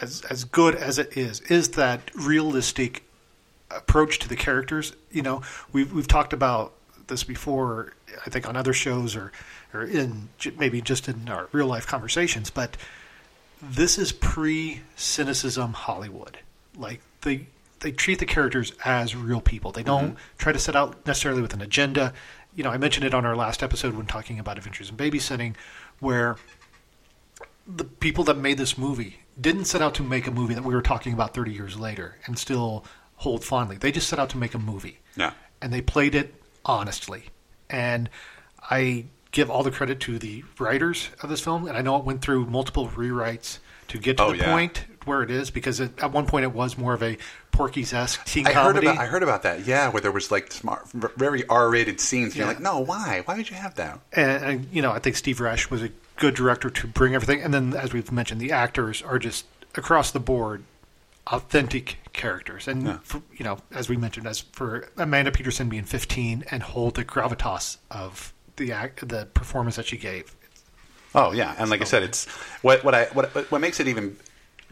as 0.00 0.22
as 0.28 0.44
good 0.44 0.74
as 0.74 0.98
it 0.98 1.16
is 1.16 1.40
is 1.42 1.70
that 1.70 2.10
realistic 2.14 3.02
approach 3.70 4.18
to 4.20 4.28
the 4.28 4.36
characters. 4.36 4.92
You 5.10 5.22
know, 5.22 5.42
we've 5.72 5.92
we've 5.92 6.08
talked 6.08 6.32
about 6.32 6.72
this 7.06 7.24
before. 7.24 7.94
I 8.24 8.30
think 8.30 8.48
on 8.48 8.56
other 8.56 8.72
shows 8.72 9.16
or 9.16 9.32
or 9.72 9.84
in 9.84 10.28
maybe 10.58 10.80
just 10.80 11.08
in 11.08 11.28
our 11.28 11.48
real 11.52 11.66
life 11.66 11.86
conversations, 11.86 12.50
but 12.50 12.76
this 13.62 13.98
is 13.98 14.12
pre 14.12 14.82
cynicism 14.96 15.72
Hollywood. 15.72 16.38
Like 16.76 17.00
they 17.22 17.46
they 17.80 17.92
treat 17.92 18.18
the 18.18 18.26
characters 18.26 18.72
as 18.84 19.14
real 19.14 19.40
people. 19.40 19.72
They 19.72 19.82
don't 19.82 20.10
mm-hmm. 20.10 20.38
try 20.38 20.52
to 20.52 20.58
set 20.58 20.76
out 20.76 21.06
necessarily 21.06 21.42
with 21.42 21.54
an 21.54 21.62
agenda. 21.62 22.12
You 22.54 22.64
know, 22.64 22.70
I 22.70 22.78
mentioned 22.78 23.04
it 23.04 23.12
on 23.12 23.26
our 23.26 23.36
last 23.36 23.62
episode 23.62 23.94
when 23.94 24.06
talking 24.06 24.38
about 24.38 24.56
Adventures 24.56 24.88
in 24.88 24.96
Babysitting, 24.96 25.54
where 26.00 26.36
the 27.66 27.84
people 27.84 28.24
that 28.24 28.36
made 28.36 28.58
this 28.58 28.78
movie 28.78 29.18
didn't 29.40 29.64
set 29.64 29.82
out 29.82 29.94
to 29.94 30.02
make 30.02 30.26
a 30.26 30.30
movie 30.30 30.54
that 30.54 30.64
we 30.64 30.74
were 30.74 30.82
talking 30.82 31.12
about 31.12 31.34
30 31.34 31.52
years 31.52 31.78
later 31.78 32.16
and 32.26 32.38
still 32.38 32.84
hold 33.16 33.44
fondly. 33.44 33.76
They 33.76 33.92
just 33.92 34.08
set 34.08 34.18
out 34.18 34.30
to 34.30 34.38
make 34.38 34.54
a 34.54 34.58
movie. 34.58 34.98
Yeah. 35.16 35.32
And 35.60 35.72
they 35.72 35.80
played 35.80 36.14
it 36.14 36.34
honestly. 36.64 37.24
And 37.68 38.08
I 38.70 39.06
give 39.32 39.50
all 39.50 39.62
the 39.62 39.70
credit 39.70 40.00
to 40.00 40.18
the 40.18 40.44
writers 40.58 41.10
of 41.22 41.28
this 41.28 41.40
film. 41.40 41.66
And 41.66 41.76
I 41.76 41.82
know 41.82 41.96
it 41.96 42.04
went 42.04 42.22
through 42.22 42.46
multiple 42.46 42.88
rewrites 42.88 43.58
to 43.88 43.98
get 43.98 44.16
to 44.18 44.24
Oh, 44.24 44.30
the 44.32 44.38
yeah. 44.38 44.52
point 44.52 44.84
where 45.04 45.22
it 45.22 45.30
is 45.30 45.50
because 45.50 45.78
it, 45.80 46.02
at 46.02 46.12
one 46.12 46.26
point 46.26 46.44
it 46.44 46.52
was 46.52 46.76
more 46.78 46.92
of 46.94 47.02
a 47.02 47.16
Porky's 47.56 47.92
esque 47.92 48.24
teen 48.26 48.46
I 48.46 48.52
heard 48.52 48.76
about 48.76 48.98
I 48.98 49.06
heard 49.06 49.22
about 49.22 49.42
that. 49.44 49.66
Yeah, 49.66 49.88
where 49.88 50.00
there 50.00 50.12
was 50.12 50.30
like 50.30 50.52
smart, 50.52 50.86
very 50.92 51.46
R-rated 51.48 52.00
scenes. 52.00 52.28
And 52.32 52.36
You're 52.36 52.46
like, 52.46 52.60
no, 52.60 52.80
why? 52.80 53.22
Why 53.24 53.36
would 53.36 53.48
you 53.48 53.56
have 53.56 53.74
that? 53.76 53.98
and, 54.12 54.44
and 54.44 54.68
you 54.72 54.82
know, 54.82 54.92
I 54.92 54.98
think 54.98 55.16
Steve 55.16 55.40
Rash 55.40 55.70
was 55.70 55.82
a 55.82 55.90
good 56.16 56.34
director 56.34 56.70
to 56.70 56.86
bring 56.86 57.14
everything. 57.14 57.42
And 57.42 57.52
then, 57.54 57.74
as 57.74 57.92
we've 57.92 58.10
mentioned, 58.12 58.40
the 58.40 58.52
actors 58.52 59.02
are 59.02 59.18
just 59.18 59.46
across 59.74 60.10
the 60.10 60.20
board 60.20 60.64
authentic 61.28 61.98
characters. 62.12 62.68
And 62.68 62.84
Yeah. 62.84 62.98
for, 63.02 63.20
you 63.36 63.44
know, 63.44 63.58
as 63.72 63.88
we 63.88 63.96
mentioned, 63.96 64.26
as 64.26 64.40
for 64.40 64.88
Amanda 64.96 65.32
Peterson 65.32 65.68
being 65.68 65.84
15 65.84 66.44
and 66.50 66.62
hold 66.62 66.94
the 66.94 67.04
gravitas 67.04 67.78
of 67.90 68.32
the 68.56 68.72
act, 68.72 69.08
the 69.08 69.26
performance 69.26 69.76
that 69.76 69.86
she 69.86 69.96
gave. 69.96 70.34
Oh 71.14 71.32
yeah, 71.32 71.54
and 71.58 71.70
like 71.70 71.80
I 71.80 71.84
said, 71.84 72.02
it's 72.02 72.26
what 72.62 72.84
what 72.84 72.94
I 72.94 73.06
what 73.14 73.50
what 73.50 73.60
makes 73.62 73.80
it 73.80 73.88
even 73.88 74.18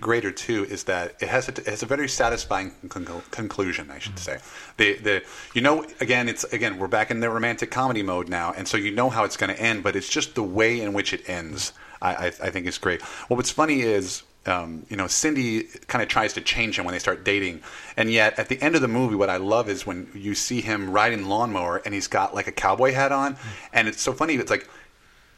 greater 0.01 0.31
too 0.31 0.65
is 0.65 0.85
that 0.85 1.15
it 1.21 1.29
has 1.29 1.49
a, 1.49 1.53
it 1.53 1.67
has 1.67 1.83
a 1.83 1.87
very 1.87 2.09
satisfying 2.09 2.73
con- 2.89 3.23
conclusion. 3.31 3.91
I 3.91 3.99
should 3.99 4.19
say 4.19 4.39
the 4.77 4.95
the 4.95 5.23
you 5.55 5.61
know 5.61 5.87
again 6.01 6.29
it's 6.29 6.45
again 6.45 6.79
we're 6.79 6.89
back 6.89 7.11
in 7.11 7.21
the 7.21 7.31
romantic 7.31 7.71
comedy 7.71 8.03
mode 8.03 8.29
now, 8.29 8.53
and 8.57 8.67
so 8.67 8.77
you 8.77 8.91
know 8.91 9.11
how 9.11 9.25
it's 9.25 9.37
going 9.37 9.55
to 9.55 9.61
end, 9.61 9.83
but 9.83 9.97
it's 9.97 10.09
just 10.09 10.35
the 10.35 10.43
way 10.43 10.81
in 10.81 10.93
which 10.93 11.13
it 11.13 11.29
ends. 11.29 11.73
I 12.03 12.15
I, 12.15 12.27
I 12.27 12.51
think 12.51 12.67
is 12.67 12.79
great. 12.79 13.01
Well, 13.29 13.37
what's 13.37 13.51
funny 13.51 13.81
is. 13.83 14.23
Um, 14.47 14.85
you 14.91 14.99
know, 14.99 15.07
Cindy 15.07 15.63
kind 15.87 16.03
of 16.03 16.09
tries 16.11 16.35
to 16.35 16.43
change 16.43 16.79
him 16.79 16.85
when 16.85 16.93
they 16.93 16.99
start 16.99 17.25
dating, 17.25 17.63
and 17.97 18.13
yet 18.13 18.39
at 18.39 18.51
the 18.51 18.61
end 18.61 18.75
of 18.75 18.83
the 18.83 18.89
movie, 18.89 19.15
what 19.15 19.31
I 19.31 19.39
love 19.39 19.71
is 19.71 19.87
when 19.87 20.11
you 20.13 20.35
see 20.35 20.61
him 20.61 20.91
riding 20.91 21.25
lawnmower 21.25 21.81
and 21.83 21.95
he's 21.95 22.09
got 22.09 22.35
like 22.35 22.47
a 22.47 22.53
cowboy 22.53 22.93
hat 22.93 23.11
on, 23.11 23.39
and 23.73 23.89
it's 23.89 24.03
so 24.03 24.13
funny. 24.13 24.35
It's 24.35 24.51
like 24.51 24.69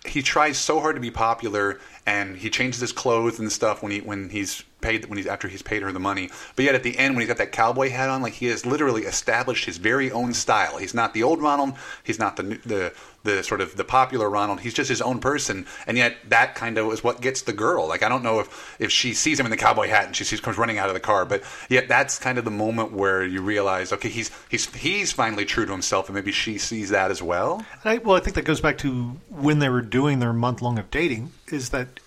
he 0.08 0.22
tries 0.22 0.58
so 0.58 0.80
hard 0.80 0.96
to 0.96 1.00
be 1.00 1.10
popular 1.10 1.80
and 2.06 2.36
he 2.36 2.50
changes 2.50 2.80
his 2.80 2.92
clothes 2.92 3.38
and 3.38 3.50
stuff 3.50 3.82
when 3.82 3.92
he 3.92 4.00
when 4.00 4.30
he's 4.30 4.62
paid 4.80 5.06
when 5.06 5.16
he's 5.16 5.26
after 5.26 5.48
he's 5.48 5.62
paid 5.62 5.82
her 5.82 5.92
the 5.92 6.00
money. 6.00 6.30
But 6.54 6.64
yet 6.64 6.74
at 6.74 6.82
the 6.82 6.96
end 6.98 7.14
when 7.14 7.22
he's 7.22 7.28
got 7.28 7.38
that 7.38 7.52
cowboy 7.52 7.90
hat 7.90 8.08
on 8.08 8.22
like 8.22 8.34
he 8.34 8.46
has 8.46 8.64
literally 8.64 9.02
established 9.02 9.64
his 9.64 9.78
very 9.78 10.10
own 10.10 10.34
style. 10.34 10.76
He's 10.78 10.94
not 10.94 11.14
the 11.14 11.22
old 11.22 11.42
ronald 11.42 11.74
he's 12.04 12.18
not 12.18 12.36
the 12.36 12.42
the 12.64 12.92
the 13.26 13.42
sort 13.42 13.60
of 13.60 13.76
the 13.76 13.84
popular 13.84 14.30
ronald 14.30 14.60
he's 14.60 14.72
just 14.72 14.88
his 14.88 15.02
own 15.02 15.18
person 15.20 15.66
and 15.86 15.98
yet 15.98 16.16
that 16.26 16.54
kind 16.54 16.78
of 16.78 16.90
is 16.92 17.04
what 17.04 17.20
gets 17.20 17.42
the 17.42 17.52
girl 17.52 17.86
like 17.86 18.02
i 18.02 18.08
don't 18.08 18.22
know 18.22 18.40
if 18.40 18.76
if 18.80 18.90
she 18.90 19.12
sees 19.12 19.38
him 19.38 19.44
in 19.44 19.50
the 19.50 19.56
cowboy 19.56 19.86
hat 19.88 20.06
and 20.06 20.16
she 20.16 20.24
sees 20.24 20.40
comes 20.40 20.56
running 20.56 20.78
out 20.78 20.88
of 20.88 20.94
the 20.94 21.00
car 21.00 21.26
but 21.26 21.42
yet 21.68 21.86
that's 21.88 22.18
kind 22.18 22.38
of 22.38 22.44
the 22.46 22.50
moment 22.50 22.92
where 22.92 23.22
you 23.24 23.42
realize 23.42 23.92
okay 23.92 24.08
he's 24.08 24.30
he's 24.48 24.72
he's 24.74 25.12
finally 25.12 25.44
true 25.44 25.66
to 25.66 25.72
himself 25.72 26.08
and 26.08 26.14
maybe 26.14 26.32
she 26.32 26.56
sees 26.56 26.88
that 26.90 27.10
as 27.10 27.22
well 27.22 27.64
And 27.84 27.92
I, 27.92 27.98
well, 27.98 28.16
I 28.16 28.20
think 28.20 28.36
that 28.36 28.44
goes 28.46 28.60
back 28.62 28.78
to 28.78 29.16
when 29.28 29.58
they 29.58 29.68
were 29.68 29.82
doing 29.82 30.20
their 30.20 30.32
month 30.32 30.62
long 30.62 30.78
of 30.78 30.90
dating. 30.90 31.32
Is 31.48 31.68
that 31.70 32.00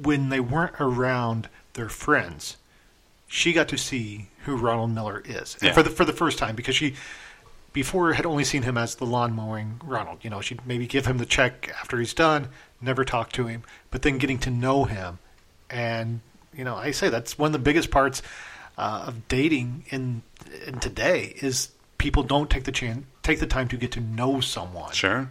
when 0.00 0.28
they 0.28 0.40
weren't 0.40 0.74
around 0.80 1.48
their 1.74 1.88
friends, 1.88 2.56
she 3.26 3.52
got 3.52 3.68
to 3.68 3.76
see 3.78 4.28
who 4.44 4.56
Ronald 4.56 4.90
Miller 4.90 5.22
is 5.24 5.56
Yeah. 5.62 5.72
for 5.72 5.82
the 5.82 5.90
for 5.90 6.04
the 6.04 6.12
first 6.12 6.38
time 6.38 6.54
because 6.56 6.76
she 6.76 6.94
before 7.72 8.12
had 8.14 8.26
only 8.26 8.44
seen 8.44 8.62
him 8.62 8.76
as 8.76 8.94
the 8.96 9.06
lawn 9.06 9.34
mowing 9.34 9.80
Ronald. 9.84 10.18
You 10.22 10.30
know, 10.30 10.40
she'd 10.40 10.66
maybe 10.66 10.86
give 10.86 11.06
him 11.06 11.18
the 11.18 11.26
check 11.26 11.72
after 11.80 11.98
he's 11.98 12.14
done, 12.14 12.48
never 12.80 13.04
talked 13.04 13.34
to 13.36 13.46
him, 13.46 13.62
but 13.90 14.02
then 14.02 14.18
getting 14.18 14.38
to 14.40 14.50
know 14.50 14.84
him, 14.84 15.18
and 15.70 16.20
you 16.52 16.64
know, 16.64 16.76
I 16.76 16.90
say 16.90 17.08
that's 17.08 17.38
one 17.38 17.48
of 17.48 17.52
the 17.52 17.58
biggest 17.58 17.90
parts 17.90 18.22
uh, 18.76 19.04
of 19.06 19.28
dating 19.28 19.84
in 19.90 20.22
in 20.66 20.80
today 20.80 21.34
is 21.40 21.70
people 21.98 22.22
don't 22.22 22.48
take 22.48 22.64
the 22.64 22.72
chance, 22.72 23.04
take 23.22 23.40
the 23.40 23.46
time 23.46 23.68
to 23.68 23.76
get 23.76 23.92
to 23.92 24.00
know 24.00 24.40
someone. 24.40 24.92
Sure. 24.92 25.30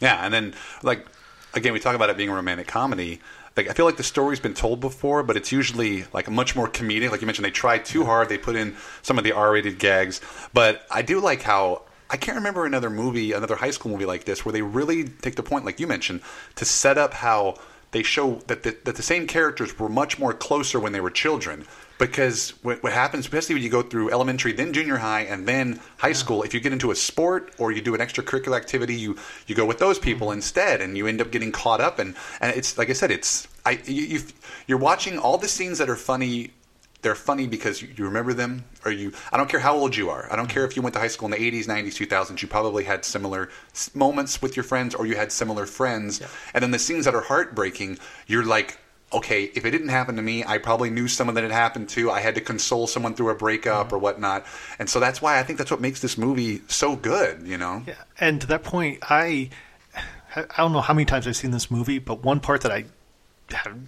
Yeah, 0.00 0.24
and 0.24 0.32
then 0.32 0.54
like 0.82 1.06
again, 1.54 1.72
we 1.72 1.80
talk 1.80 1.94
about 1.94 2.10
it 2.10 2.16
being 2.16 2.28
a 2.28 2.34
romantic 2.34 2.66
comedy. 2.66 3.20
Like 3.56 3.68
I 3.68 3.72
feel 3.72 3.86
like 3.86 3.96
the 3.96 4.02
story's 4.02 4.40
been 4.40 4.54
told 4.54 4.80
before, 4.80 5.22
but 5.22 5.36
it's 5.36 5.52
usually 5.52 6.04
like 6.12 6.30
much 6.30 6.56
more 6.56 6.68
comedic. 6.68 7.10
Like 7.10 7.20
you 7.20 7.26
mentioned, 7.26 7.44
they 7.44 7.50
try 7.50 7.78
too 7.78 8.04
hard. 8.04 8.28
They 8.28 8.38
put 8.38 8.56
in 8.56 8.76
some 9.02 9.18
of 9.18 9.24
the 9.24 9.32
R-rated 9.32 9.78
gags, 9.78 10.20
but 10.52 10.86
I 10.90 11.02
do 11.02 11.20
like 11.20 11.42
how 11.42 11.82
I 12.08 12.16
can't 12.16 12.36
remember 12.36 12.66
another 12.66 12.90
movie, 12.90 13.32
another 13.32 13.56
high 13.56 13.70
school 13.70 13.90
movie 13.90 14.04
like 14.04 14.24
this, 14.24 14.44
where 14.44 14.52
they 14.52 14.62
really 14.62 15.04
take 15.04 15.36
the 15.36 15.42
point, 15.42 15.64
like 15.64 15.80
you 15.80 15.86
mentioned, 15.86 16.20
to 16.56 16.64
set 16.64 16.98
up 16.98 17.14
how 17.14 17.56
they 17.92 18.02
show 18.02 18.36
that 18.48 18.62
the, 18.62 18.76
that 18.84 18.96
the 18.96 19.02
same 19.02 19.26
characters 19.26 19.78
were 19.78 19.88
much 19.88 20.18
more 20.18 20.32
closer 20.32 20.78
when 20.78 20.92
they 20.92 21.00
were 21.00 21.10
children. 21.10 21.66
Because 22.02 22.50
what, 22.64 22.82
what 22.82 22.92
happens, 22.92 23.26
especially 23.26 23.54
when 23.54 23.62
you 23.62 23.70
go 23.70 23.80
through 23.80 24.10
elementary, 24.10 24.52
then 24.52 24.72
junior 24.72 24.96
high, 24.96 25.20
and 25.20 25.46
then 25.46 25.78
high 25.98 26.12
school, 26.14 26.42
if 26.42 26.52
you 26.52 26.58
get 26.58 26.72
into 26.72 26.90
a 26.90 26.96
sport 26.96 27.54
or 27.58 27.70
you 27.70 27.80
do 27.80 27.94
an 27.94 28.00
extracurricular 28.00 28.56
activity, 28.56 28.96
you 28.96 29.16
you 29.46 29.54
go 29.54 29.64
with 29.64 29.78
those 29.78 29.98
mm-hmm. 29.98 30.06
people 30.06 30.32
instead, 30.32 30.80
and 30.80 30.96
you 30.96 31.06
end 31.06 31.20
up 31.20 31.30
getting 31.30 31.52
caught 31.52 31.80
up. 31.80 32.00
And, 32.00 32.16
and 32.40 32.56
it's 32.56 32.76
like 32.76 32.90
I 32.90 32.92
said, 32.94 33.12
it's 33.12 33.46
I 33.64 33.78
you, 33.84 34.02
you 34.02 34.20
you're 34.66 34.78
watching 34.78 35.16
all 35.16 35.38
the 35.38 35.46
scenes 35.46 35.78
that 35.78 35.88
are 35.88 35.94
funny 35.94 36.50
they're 37.02 37.14
funny 37.14 37.46
because 37.48 37.82
you, 37.82 37.88
you 37.96 38.04
remember 38.04 38.32
them 38.32 38.64
or 38.84 38.92
you 38.92 39.12
i 39.32 39.36
don't 39.36 39.50
care 39.50 39.58
how 39.58 39.74
old 39.74 39.96
you 39.96 40.08
are 40.08 40.28
i 40.30 40.36
don't 40.36 40.46
care 40.46 40.62
mm-hmm. 40.62 40.70
if 40.70 40.76
you 40.76 40.82
went 40.82 40.94
to 40.94 41.00
high 41.00 41.08
school 41.08 41.26
in 41.26 41.32
the 41.32 41.50
80s 41.50 41.66
90s 41.66 42.06
2000s 42.06 42.40
you 42.40 42.46
probably 42.46 42.84
had 42.84 43.04
similar 43.04 43.48
moments 43.92 44.40
with 44.40 44.56
your 44.56 44.62
friends 44.62 44.94
or 44.94 45.04
you 45.04 45.16
had 45.16 45.32
similar 45.32 45.66
friends 45.66 46.22
and 46.54 46.62
then 46.62 46.70
the 46.70 46.78
scenes 46.78 47.04
that 47.04 47.14
are 47.16 47.20
heartbreaking 47.20 47.98
you're 48.28 48.44
like 48.44 48.78
okay 49.12 49.44
if 49.54 49.64
it 49.64 49.70
didn't 49.70 49.88
happen 49.88 50.16
to 50.16 50.22
me 50.22 50.44
i 50.44 50.58
probably 50.58 50.90
knew 50.90 51.06
someone 51.06 51.34
that 51.34 51.44
it 51.44 51.50
happened 51.50 51.88
to 51.88 52.10
i 52.10 52.20
had 52.20 52.34
to 52.34 52.40
console 52.40 52.86
someone 52.86 53.14
through 53.14 53.30
a 53.30 53.34
breakup 53.34 53.92
or 53.92 53.96
mm-hmm. 53.96 54.04
whatnot 54.04 54.46
and 54.78 54.88
so 54.88 54.98
that's 54.98 55.20
why 55.20 55.38
i 55.38 55.42
think 55.42 55.58
that's 55.58 55.70
what 55.70 55.80
makes 55.80 56.00
this 56.00 56.16
movie 56.16 56.62
so 56.68 56.96
good 56.96 57.46
you 57.46 57.58
know 57.58 57.82
Yeah, 57.86 57.94
and 58.20 58.40
to 58.40 58.46
that 58.46 58.62
point, 58.62 58.98
I 59.02 59.50
I 60.34 60.56
don't 60.56 60.72
know 60.72 60.80
how 60.80 60.94
many 60.94 61.04
times 61.04 61.26
I've 61.26 61.36
seen 61.36 61.50
this 61.50 61.70
movie, 61.70 61.98
but 61.98 62.22
one 62.22 62.40
part 62.40 62.62
that 62.62 62.72
I 62.72 62.86
have 63.50 63.78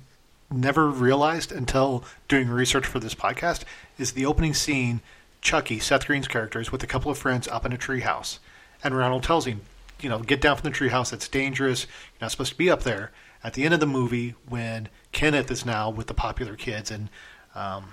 never 0.50 0.90
realized 0.90 1.50
until 1.52 2.04
doing 2.28 2.48
research 2.48 2.86
for 2.86 2.98
this 2.98 3.14
podcast 3.14 3.62
is 3.98 4.12
the 4.12 4.26
opening 4.26 4.52
scene. 4.52 5.00
Chucky, 5.40 5.78
Seth 5.78 6.06
Green's 6.06 6.28
character, 6.28 6.60
is 6.60 6.72
with 6.72 6.82
a 6.82 6.86
couple 6.86 7.10
of 7.10 7.18
friends 7.18 7.48
up 7.48 7.64
in 7.64 7.72
a 7.72 7.78
treehouse, 7.78 8.38
and 8.82 8.96
Ronald 8.96 9.22
tells 9.22 9.46
him, 9.46 9.62
"You 10.00 10.08
know, 10.08 10.18
get 10.18 10.40
down 10.40 10.56
from 10.56 10.70
the 10.70 10.76
treehouse. 10.76 11.12
It's 11.12 11.28
dangerous. 11.28 11.84
You're 11.84 12.26
not 12.26 12.30
supposed 12.30 12.52
to 12.52 12.58
be 12.58 12.70
up 12.70 12.82
there." 12.82 13.10
At 13.42 13.54
the 13.54 13.64
end 13.64 13.74
of 13.74 13.80
the 13.80 13.86
movie, 13.86 14.34
when 14.48 14.88
Kenneth 15.14 15.50
is 15.50 15.64
now 15.64 15.88
with 15.88 16.06
the 16.08 16.14
popular 16.14 16.56
kids 16.56 16.90
and 16.90 17.08
um, 17.54 17.84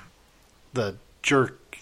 the 0.73 0.95
jerk 1.21 1.77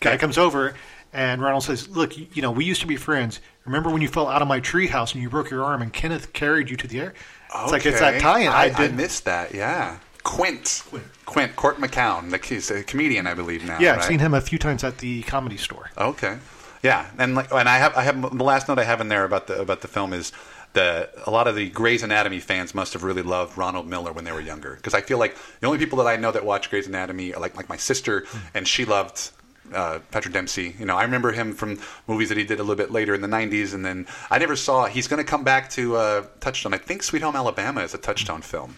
guy 0.00 0.16
comes 0.16 0.38
over 0.38 0.74
and 1.12 1.42
Ronald 1.42 1.62
says, 1.64 1.88
"Look, 1.88 2.16
you, 2.16 2.26
you 2.32 2.42
know, 2.42 2.50
we 2.50 2.64
used 2.64 2.80
to 2.80 2.86
be 2.86 2.96
friends. 2.96 3.40
Remember 3.66 3.90
when 3.90 4.00
you 4.02 4.08
fell 4.08 4.28
out 4.28 4.40
of 4.42 4.48
my 4.48 4.60
treehouse 4.60 5.12
and 5.12 5.22
you 5.22 5.28
broke 5.28 5.50
your 5.50 5.62
arm 5.62 5.82
and 5.82 5.92
Kenneth 5.92 6.32
carried 6.32 6.70
you 6.70 6.76
to 6.78 6.88
the 6.88 7.00
air? 7.00 7.14
It's 7.54 7.70
like 7.70 7.84
it's 7.84 8.00
that 8.00 8.20
tie-in. 8.20 8.48
I, 8.48 8.50
I, 8.50 8.64
I 8.64 8.68
did. 8.70 8.94
missed 8.96 9.26
that. 9.26 9.54
Yeah, 9.54 9.98
Quint. 10.22 10.82
Quint. 11.26 11.54
Cort 11.56 11.76
McCown. 11.76 12.30
The, 12.30 12.38
he's 12.38 12.70
a 12.70 12.82
comedian, 12.82 13.26
I 13.26 13.34
believe 13.34 13.64
now. 13.64 13.78
yeah, 13.78 13.92
I've 13.92 13.98
right? 13.98 14.04
seen 14.06 14.18
him 14.20 14.34
a 14.34 14.40
few 14.40 14.58
times 14.58 14.84
at 14.84 14.98
the 14.98 15.22
comedy 15.24 15.58
store. 15.58 15.90
Okay. 15.98 16.38
Yeah, 16.82 17.10
and 17.18 17.34
like, 17.34 17.52
and 17.52 17.68
I 17.68 17.78
have 17.78 17.96
I 17.96 18.02
have 18.02 18.20
the 18.36 18.44
last 18.44 18.68
note 18.68 18.78
I 18.78 18.84
have 18.84 19.00
in 19.00 19.08
there 19.08 19.24
about 19.24 19.46
the 19.46 19.60
about 19.60 19.82
the 19.82 19.88
film 19.88 20.12
is 20.12 20.32
the 20.72 21.08
a 21.26 21.30
lot 21.30 21.48
of 21.48 21.54
the 21.54 21.68
Grey's 21.68 22.02
Anatomy 22.02 22.40
fans 22.40 22.74
must 22.74 22.92
have 22.92 23.02
really 23.02 23.22
loved 23.22 23.56
Ronald 23.58 23.86
Miller 23.86 24.12
when 24.12 24.24
they 24.24 24.32
were 24.32 24.40
younger 24.40 24.74
because 24.76 24.94
I 24.94 25.00
feel 25.00 25.18
like 25.18 25.36
the 25.60 25.66
only 25.66 25.78
people 25.78 25.98
that 25.98 26.06
I 26.06 26.16
know 26.16 26.32
that 26.32 26.44
watch 26.44 26.70
Grey's 26.70 26.86
Anatomy 26.86 27.34
are 27.34 27.40
like 27.40 27.56
like 27.56 27.68
my 27.68 27.76
sister 27.76 28.26
and 28.54 28.66
she 28.66 28.84
loved. 28.84 29.30
Uh, 29.72 30.00
Patrick 30.10 30.34
Dempsey, 30.34 30.74
you 30.78 30.84
know, 30.84 30.98
I 30.98 31.04
remember 31.04 31.32
him 31.32 31.54
from 31.54 31.78
movies 32.06 32.28
that 32.28 32.36
he 32.36 32.44
did 32.44 32.58
a 32.58 32.62
little 32.62 32.76
bit 32.76 32.90
later 32.90 33.14
in 33.14 33.22
the 33.22 33.28
'90s, 33.28 33.72
and 33.72 33.86
then 33.86 34.06
I 34.28 34.36
never 34.36 34.54
saw. 34.54 34.84
He's 34.84 35.08
going 35.08 35.24
to 35.24 35.24
come 35.24 35.44
back 35.44 35.70
to 35.70 35.96
uh, 35.96 36.26
Touchstone. 36.40 36.74
I 36.74 36.78
think 36.78 37.02
Sweet 37.02 37.22
Home 37.22 37.36
Alabama 37.36 37.80
is 37.80 37.94
a 37.94 37.98
Touchstone 37.98 38.42
film, 38.42 38.76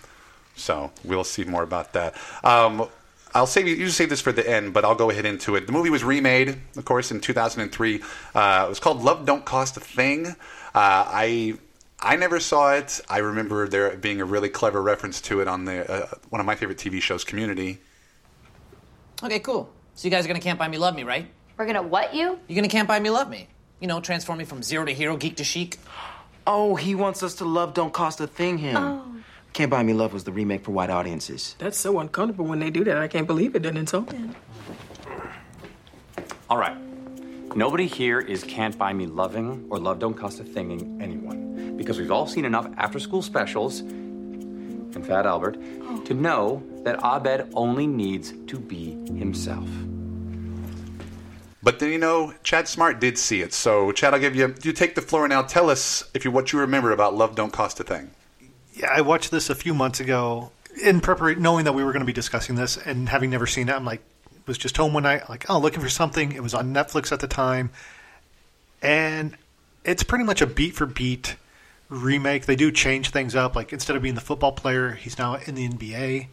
so 0.54 0.92
we'll 1.02 1.24
see 1.24 1.42
more 1.42 1.64
about 1.64 1.94
that. 1.94 2.14
Um, 2.44 2.86
I'll 3.34 3.48
save 3.48 3.66
you. 3.66 3.74
You 3.74 3.88
save 3.88 4.08
this 4.08 4.20
for 4.20 4.30
the 4.30 4.48
end, 4.48 4.72
but 4.72 4.84
I'll 4.84 4.94
go 4.94 5.10
ahead 5.10 5.26
into 5.26 5.56
it. 5.56 5.66
The 5.66 5.72
movie 5.72 5.90
was 5.90 6.04
remade, 6.04 6.60
of 6.76 6.84
course, 6.84 7.10
in 7.10 7.20
2003. 7.20 8.00
Uh, 8.32 8.64
it 8.66 8.68
was 8.68 8.78
called 8.78 9.02
Love 9.02 9.26
Don't 9.26 9.44
Cost 9.44 9.76
a 9.76 9.80
Thing. 9.80 10.28
Uh, 10.28 10.34
I 10.74 11.58
I 12.04 12.16
never 12.16 12.38
saw 12.38 12.74
it. 12.74 13.00
I 13.08 13.18
remember 13.18 13.66
there 13.66 13.96
being 13.96 14.20
a 14.20 14.26
really 14.26 14.50
clever 14.50 14.82
reference 14.82 15.22
to 15.22 15.40
it 15.40 15.48
on 15.48 15.64
the 15.64 15.90
uh, 15.90 16.06
one 16.28 16.38
of 16.38 16.46
my 16.46 16.54
favorite 16.54 16.76
TV 16.76 17.00
shows, 17.00 17.24
Community. 17.24 17.78
Okay, 19.22 19.40
cool. 19.40 19.72
So 19.94 20.06
you 20.06 20.10
guys 20.10 20.24
are 20.24 20.28
gonna 20.28 20.40
Can't 20.40 20.58
Buy 20.58 20.68
Me 20.68 20.76
Love 20.76 20.94
Me, 20.94 21.02
right? 21.02 21.26
We're 21.56 21.64
gonna 21.66 21.82
what 21.82 22.14
you? 22.14 22.38
You're 22.46 22.56
gonna 22.56 22.68
Can't 22.68 22.86
Buy 22.86 23.00
Me 23.00 23.08
Love 23.08 23.30
Me. 23.30 23.48
You 23.80 23.88
know, 23.88 24.00
transform 24.00 24.38
me 24.38 24.44
from 24.44 24.62
zero 24.62 24.84
to 24.84 24.92
hero, 24.92 25.16
geek 25.16 25.36
to 25.36 25.44
chic. 25.44 25.78
Oh, 26.46 26.74
he 26.74 26.94
wants 26.94 27.22
us 27.22 27.36
to 27.36 27.46
love 27.46 27.72
Don't 27.72 27.92
Cost 27.92 28.20
a 28.20 28.26
Thing 28.26 28.58
him. 28.58 29.24
Can't 29.54 29.70
Buy 29.70 29.82
Me 29.82 29.94
Love 29.94 30.12
was 30.12 30.24
the 30.24 30.32
remake 30.32 30.64
for 30.64 30.72
white 30.72 30.90
audiences. 30.90 31.56
That's 31.58 31.78
so 31.78 32.00
uncomfortable 32.00 32.44
when 32.44 32.58
they 32.58 32.70
do 32.70 32.84
that. 32.84 32.98
I 32.98 33.08
can't 33.08 33.26
believe 33.26 33.54
it 33.54 33.62
didn't 33.62 33.78
insult 33.78 34.12
me. 34.12 34.30
All 36.50 36.58
right. 36.58 36.76
Nobody 37.56 37.86
here 37.86 38.20
is 38.20 38.42
can't 38.42 38.76
buy 38.76 38.92
me 38.92 39.06
loving 39.06 39.66
or 39.70 39.78
love 39.78 40.00
don't 40.00 40.14
cost 40.14 40.40
a 40.40 40.44
thinging 40.44 41.00
anyone. 41.00 41.43
Because 41.84 41.98
we've 41.98 42.10
all 42.10 42.26
seen 42.26 42.46
enough 42.46 42.66
after 42.78 42.98
school 42.98 43.20
specials 43.20 43.80
and 43.80 45.06
Fat 45.06 45.26
Albert 45.26 45.58
to 46.06 46.14
know 46.14 46.62
that 46.84 46.98
Abed 47.04 47.50
only 47.52 47.86
needs 47.86 48.32
to 48.46 48.58
be 48.58 48.92
himself. 49.18 49.68
But 51.62 51.80
then 51.80 51.92
you 51.92 51.98
know, 51.98 52.32
Chad 52.42 52.68
Smart 52.68 53.00
did 53.00 53.18
see 53.18 53.42
it. 53.42 53.52
So 53.52 53.92
Chad, 53.92 54.14
I'll 54.14 54.20
give 54.20 54.34
you 54.34 54.54
you 54.62 54.72
take 54.72 54.94
the 54.94 55.02
floor 55.02 55.28
now. 55.28 55.42
Tell 55.42 55.68
us 55.68 56.08
if 56.14 56.24
you 56.24 56.30
what 56.30 56.54
you 56.54 56.60
remember 56.60 56.90
about 56.90 57.14
Love 57.14 57.34
Don't 57.34 57.52
Cost 57.52 57.78
a 57.80 57.84
Thing. 57.84 58.10
Yeah, 58.72 58.88
I 58.90 59.02
watched 59.02 59.30
this 59.30 59.50
a 59.50 59.54
few 59.54 59.74
months 59.74 60.00
ago 60.00 60.52
in 60.82 61.00
preparation, 61.02 61.42
knowing 61.42 61.66
that 61.66 61.74
we 61.74 61.84
were 61.84 61.92
going 61.92 62.00
to 62.00 62.06
be 62.06 62.14
discussing 62.14 62.56
this 62.56 62.78
and 62.78 63.10
having 63.10 63.28
never 63.28 63.46
seen 63.46 63.68
it. 63.68 63.74
I'm 63.74 63.84
like, 63.84 64.00
was 64.46 64.56
just 64.56 64.76
home 64.76 64.94
one 64.94 65.02
night, 65.02 65.28
like, 65.28 65.48
oh, 65.50 65.58
looking 65.58 65.80
for 65.80 65.88
something. 65.90 66.32
It 66.32 66.42
was 66.42 66.54
on 66.54 66.72
Netflix 66.72 67.12
at 67.12 67.20
the 67.20 67.28
time, 67.28 67.70
and 68.82 69.36
it's 69.84 70.02
pretty 70.02 70.24
much 70.24 70.40
a 70.40 70.46
beat 70.46 70.74
for 70.74 70.86
beat 70.86 71.36
remake. 71.88 72.46
They 72.46 72.56
do 72.56 72.70
change 72.70 73.10
things 73.10 73.34
up. 73.34 73.56
Like 73.56 73.72
instead 73.72 73.96
of 73.96 74.02
being 74.02 74.14
the 74.14 74.20
football 74.20 74.52
player, 74.52 74.92
he's 74.92 75.18
now 75.18 75.36
in 75.36 75.54
the 75.54 75.68
NBA, 75.68 76.28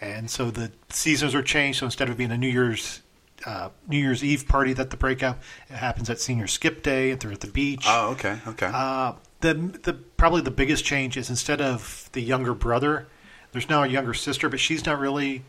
and 0.00 0.30
so 0.30 0.50
the 0.50 0.72
seasons 0.90 1.34
are 1.34 1.42
changed. 1.42 1.80
So 1.80 1.86
instead 1.86 2.08
of 2.08 2.16
being 2.16 2.30
a 2.30 2.38
New 2.38 2.48
Year's 2.48 3.02
uh, 3.46 3.70
New 3.86 3.98
Year's 3.98 4.24
Eve 4.24 4.48
party 4.48 4.72
that 4.74 4.90
the 4.90 4.96
breakup, 4.96 5.40
it 5.68 5.76
happens 5.76 6.10
at 6.10 6.20
senior 6.20 6.46
skip 6.46 6.82
day, 6.82 7.10
and 7.10 7.20
they're 7.20 7.32
at 7.32 7.40
the 7.40 7.48
beach. 7.48 7.84
Oh, 7.86 8.10
okay, 8.12 8.38
okay. 8.46 8.70
Uh, 8.72 9.14
the 9.40 9.54
the 9.54 9.92
probably 9.92 10.40
the 10.40 10.50
biggest 10.50 10.84
change 10.84 11.16
is 11.16 11.30
instead 11.30 11.60
of 11.60 12.08
the 12.12 12.20
younger 12.20 12.54
brother, 12.54 13.06
there's 13.52 13.68
now 13.68 13.82
a 13.82 13.88
younger 13.88 14.14
sister, 14.14 14.48
but 14.48 14.60
she's 14.60 14.84
not 14.84 14.98
really 14.98 15.44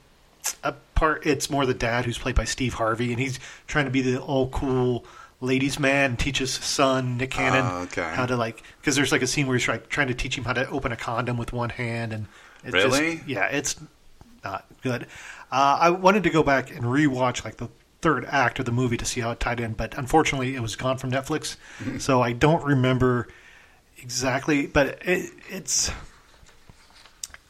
a 0.63 0.73
part. 0.95 1.25
It's 1.25 1.49
more 1.49 1.65
the 1.65 1.73
dad 1.73 2.05
who's 2.05 2.17
played 2.17 2.35
by 2.35 2.45
Steve 2.45 2.75
Harvey, 2.75 3.11
and 3.11 3.19
he's 3.19 3.39
trying 3.67 3.85
to 3.85 3.91
be 3.91 4.01
the 4.01 4.19
all 4.19 4.49
cool 4.49 5.05
ladies' 5.41 5.79
man 5.79 6.17
teaches 6.17 6.57
his 6.57 6.65
son 6.65 7.17
Nick 7.17 7.31
Cannon 7.31 7.65
Oh, 7.65 7.77
okay. 7.83 8.01
how 8.13 8.25
to 8.25 8.35
like 8.35 8.63
because 8.81 8.95
there's 8.95 9.11
like 9.11 9.21
a 9.21 9.27
scene 9.27 9.47
where 9.47 9.57
he's 9.57 9.67
like 9.67 9.89
trying 9.89 10.07
to 10.07 10.13
teach 10.13 10.37
him 10.37 10.43
how 10.43 10.53
to 10.53 10.67
open 10.69 10.91
a 10.91 10.97
condom 10.97 11.37
with 11.37 11.53
one 11.53 11.69
hand, 11.69 12.11
and 12.13 12.25
it's 12.63 12.73
Really? 12.73 13.15
just, 13.17 13.27
yeah, 13.27 13.45
it's 13.47 13.75
not 14.43 14.65
good. 14.83 15.03
Uh, 15.51 15.77
I 15.81 15.89
wanted 15.91 16.23
to 16.23 16.29
go 16.29 16.43
back 16.43 16.71
and 16.75 16.83
rewatch 16.85 17.43
like 17.43 17.57
the 17.57 17.69
third 18.01 18.25
act 18.25 18.59
of 18.59 18.65
the 18.65 18.71
movie 18.71 18.97
to 18.97 19.05
see 19.05 19.19
how 19.21 19.31
it 19.31 19.39
tied 19.39 19.59
in, 19.59 19.73
but 19.73 19.97
unfortunately, 19.97 20.55
it 20.55 20.61
was 20.61 20.75
gone 20.75 20.97
from 20.97 21.11
Netflix, 21.11 21.57
so 21.99 22.21
I 22.21 22.33
don't 22.33 22.63
remember 22.63 23.27
exactly. 23.97 24.67
But 24.67 24.99
it, 25.07 25.31
it's, 25.49 25.91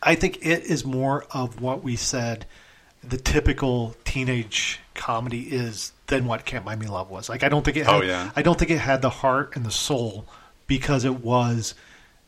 I 0.02 0.16
think 0.16 0.38
it 0.46 0.64
is 0.64 0.86
more 0.86 1.26
of 1.32 1.62
what 1.62 1.84
we 1.84 1.96
said 1.96 2.46
the 3.04 3.18
typical 3.18 3.96
teenage 4.06 4.80
comedy 4.96 5.42
is 5.44 5.92
than 6.10 6.26
what 6.26 6.46
Can't 6.46 6.66
Buy 6.66 6.76
Me 6.76 6.88
Love 6.88 7.10
was. 7.10 7.30
Like 7.30 7.44
I 7.44 7.50
don't 7.50 7.64
think 7.64 7.78
it. 7.78 7.86
Had, 7.86 7.96
Oh, 7.96 8.02
yeah. 8.02 8.32
I 8.36 8.42
don't 8.42 8.60
think 8.60 8.72
it 8.72 8.80
had 8.80 9.02
the 9.02 9.10
heart 9.10 9.56
and 9.56 9.66
the 9.66 9.72
soul 9.72 10.28
because 10.68 11.06
it 11.06 11.22
was 11.22 11.74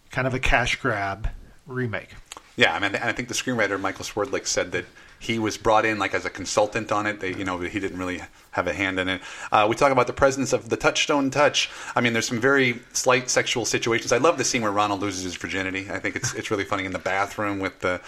kind 0.10 0.28
of 0.28 0.34
a 0.34 0.40
cash 0.40 0.76
grab 0.78 1.30
remake. 1.68 2.10
Yeah, 2.56 2.76
I 2.76 2.80
mean, 2.80 2.96
and 2.96 3.04
I 3.04 3.12
think 3.12 3.28
the 3.28 3.34
screenwriter 3.34 3.80
Michael 3.80 4.06
Swerdlick 4.06 4.46
said 4.46 4.72
that 4.74 4.86
he 5.20 5.38
was 5.38 5.56
brought 5.56 5.86
in 5.86 6.00
like 6.00 6.14
as 6.16 6.26
a 6.26 6.30
consultant 6.30 6.92
on 6.92 7.06
it. 7.06 7.20
They, 7.20 7.34
you 7.34 7.46
know, 7.46 7.60
he 7.60 7.80
didn't 7.80 7.98
really 7.98 8.22
have 8.52 8.68
a 8.68 8.74
hand 8.74 9.00
in 9.00 9.08
it. 9.08 9.22
Uh, 9.52 9.68
we 9.70 9.76
talk 9.76 9.92
about 9.92 10.08
the 10.08 10.14
presence 10.14 10.52
of 10.52 10.70
the 10.70 10.76
touchstone 10.76 11.30
touch. 11.30 11.70
I 11.96 12.02
mean, 12.02 12.14
there's 12.14 12.28
some 12.28 12.42
very 12.42 12.82
slight 12.94 13.30
sexual 13.30 13.66
situations. 13.66 14.12
I 14.12 14.18
love 14.18 14.38
the 14.38 14.44
scene 14.44 14.64
where 14.64 14.72
Ronald 14.72 15.00
loses 15.00 15.24
his 15.24 15.36
virginity. 15.36 15.88
I 15.92 16.00
think 16.00 16.16
it's 16.16 16.34
it's 16.34 16.50
really 16.52 16.66
funny 16.66 16.86
in 16.86 16.92
the 16.92 17.00
bathroom 17.00 17.60
with 17.60 17.80
the 17.80 18.02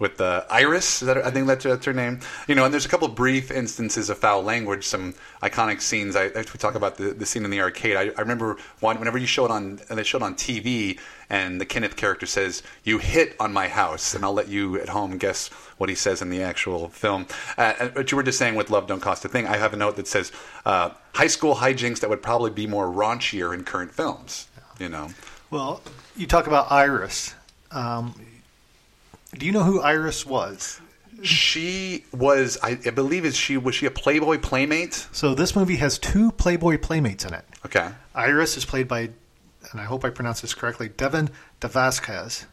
with 0.00 0.16
the 0.16 0.44
Iris. 0.50 1.02
Is 1.02 1.06
that 1.06 1.18
I 1.18 1.30
think 1.30 1.46
that's, 1.46 1.64
that's 1.64 1.84
her 1.86 1.92
name. 1.92 2.18
You 2.48 2.56
know, 2.56 2.64
and 2.64 2.72
there's 2.74 2.86
a 2.86 2.88
couple 2.88 3.06
brief 3.06 3.52
instances 3.52 4.10
of 4.10 4.18
foul 4.18 4.42
language, 4.42 4.84
some 4.84 5.14
iconic 5.42 5.80
scenes. 5.80 6.16
I, 6.16 6.24
if 6.24 6.52
we 6.52 6.58
talk 6.58 6.74
about 6.74 6.96
the, 6.96 7.12
the 7.12 7.26
scene 7.26 7.44
in 7.44 7.50
the 7.50 7.60
arcade, 7.60 7.96
I, 7.96 8.10
I 8.16 8.22
remember 8.22 8.56
one, 8.80 8.98
whenever 8.98 9.18
you 9.18 9.26
show 9.26 9.44
it 9.44 9.52
on, 9.52 9.78
and 9.88 9.98
they 9.98 10.02
show 10.02 10.18
it 10.18 10.24
on 10.24 10.34
TV, 10.34 10.98
and 11.28 11.60
the 11.60 11.66
Kenneth 11.66 11.94
character 11.94 12.26
says, 12.26 12.64
"You 12.82 12.98
hit 12.98 13.36
on 13.38 13.52
my 13.52 13.68
house," 13.68 14.14
and 14.14 14.24
I'll 14.24 14.32
let 14.32 14.48
you 14.48 14.80
at 14.80 14.88
home 14.88 15.18
guess 15.18 15.48
what 15.78 15.88
he 15.88 15.94
says 15.94 16.22
in 16.22 16.30
the 16.30 16.42
actual 16.42 16.88
film. 16.88 17.26
Uh, 17.56 17.88
but 17.94 18.10
you 18.10 18.16
were 18.16 18.24
just 18.24 18.38
saying 18.38 18.56
with 18.56 18.70
"Love 18.70 18.88
Don't 18.88 19.00
Cost 19.00 19.24
a 19.24 19.28
Thing." 19.28 19.46
I 19.46 19.58
have 19.58 19.74
a 19.74 19.76
note 19.76 19.96
that 19.96 20.08
says 20.08 20.32
uh, 20.64 20.90
high 21.14 21.28
school 21.28 21.54
hijinks 21.56 22.00
that 22.00 22.10
would 22.10 22.22
probably 22.22 22.50
be 22.50 22.66
more 22.66 22.86
raunchier 22.86 23.54
in 23.54 23.64
current 23.64 23.92
films. 23.92 24.48
You 24.78 24.88
know, 24.88 25.10
Well, 25.50 25.82
you 26.16 26.26
talk 26.26 26.46
about 26.46 26.72
Iris. 26.72 27.34
Um, 27.70 28.14
do 29.36 29.46
you 29.46 29.52
know 29.52 29.64
who 29.64 29.80
Iris 29.80 30.26
was? 30.26 30.80
she 31.22 32.04
was, 32.12 32.58
I, 32.62 32.78
I 32.86 32.90
believe, 32.90 33.24
is 33.24 33.36
she 33.36 33.56
was 33.56 33.74
she 33.74 33.86
a 33.86 33.90
Playboy 33.90 34.38
playmate? 34.38 35.06
So 35.12 35.34
this 35.34 35.54
movie 35.54 35.76
has 35.76 35.98
two 35.98 36.32
Playboy 36.32 36.78
playmates 36.78 37.24
in 37.24 37.34
it. 37.34 37.44
Okay. 37.64 37.90
Iris 38.14 38.56
is 38.56 38.64
played 38.64 38.88
by, 38.88 39.10
and 39.70 39.80
I 39.80 39.84
hope 39.84 40.04
I 40.04 40.10
pronounce 40.10 40.40
this 40.40 40.54
correctly, 40.54 40.88
Devin 40.88 41.30
DeVasquez. 41.60 42.46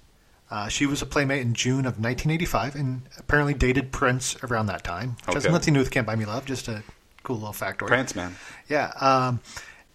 Uh, 0.49 0.67
she 0.69 0.86
was 0.86 1.01
a 1.01 1.05
playmate 1.05 1.41
in 1.41 1.53
June 1.53 1.80
of 1.80 1.99
1985 1.99 2.75
and 2.75 3.01
apparently 3.17 3.53
dated 3.53 3.91
Prince 3.91 4.41
around 4.43 4.67
that 4.67 4.84
time, 4.84 5.17
which 5.25 5.36
has 5.36 5.45
nothing 5.45 5.73
to 5.73 5.80
do 5.80 5.84
with 5.84 5.91
Can't 5.91 6.07
Buy 6.07 6.15
Me 6.15 6.25
Love, 6.25 6.45
just 6.45 6.69
a 6.69 6.84
cool 7.23 7.38
little 7.38 7.53
factoid. 7.53 7.88
Prince, 7.88 8.15
man. 8.15 8.36
Yeah. 8.69 8.93
Um, 9.01 9.41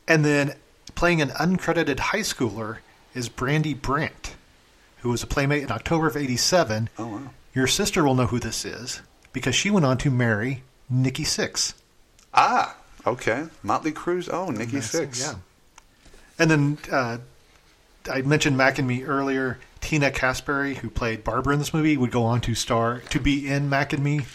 and 0.07 0.25
then 0.25 0.55
playing 0.95 1.23
an 1.23 1.31
uncredited 1.31 1.99
high 1.99 2.19
schooler 2.19 2.79
is 3.15 3.31
Brandi 3.31 3.81
Brandt, 3.81 4.22
who 5.03 5.11
was 5.11 5.23
a 5.23 5.27
playmate 5.27 5.63
in 5.63 5.71
October 5.71 6.07
of 6.07 6.17
87. 6.17 6.89
Oh, 6.99 7.07
wow. 7.07 7.31
Your 7.55 7.67
sister 7.67 8.05
will 8.05 8.15
know 8.15 8.27
who 8.27 8.39
this 8.39 8.65
is 8.65 9.03
because 9.33 9.55
she 9.55 9.71
went 9.71 9.85
on 9.85 9.99
to 9.99 10.11
marry 10.11 10.63
Nikki 10.89 11.25
Sixx. 11.25 11.75
Ah, 12.33 12.77
okay. 13.07 13.47
Mötley 13.65 13.93
Crüe. 13.93 14.29
Oh, 14.33 14.51
Nikki 14.51 14.79
Sixx. 14.79 15.21
Yeah. 15.21 15.35
And 16.39 16.51
then 16.51 16.79
uh, 16.91 17.19
I 18.11 18.23
mentioned 18.23 18.57
Mac 18.57 18.79
and 18.79 18.89
Me 18.89 19.05
earlier. 19.05 19.59
Tina 19.81 20.11
Caspary, 20.11 20.77
who 20.77 20.89
played 20.89 21.25
Barbara 21.25 21.55
in 21.55 21.59
this 21.59 21.75
movie, 21.75 21.97
would 21.97 22.13
go 22.13 22.23
on 22.25 22.41
to 22.43 22.55
star 22.55 23.01
to 23.11 23.19
be 23.19 23.49
in 23.49 23.69
Mac 23.69 23.93
and 23.93 24.03
Me. 24.03 24.27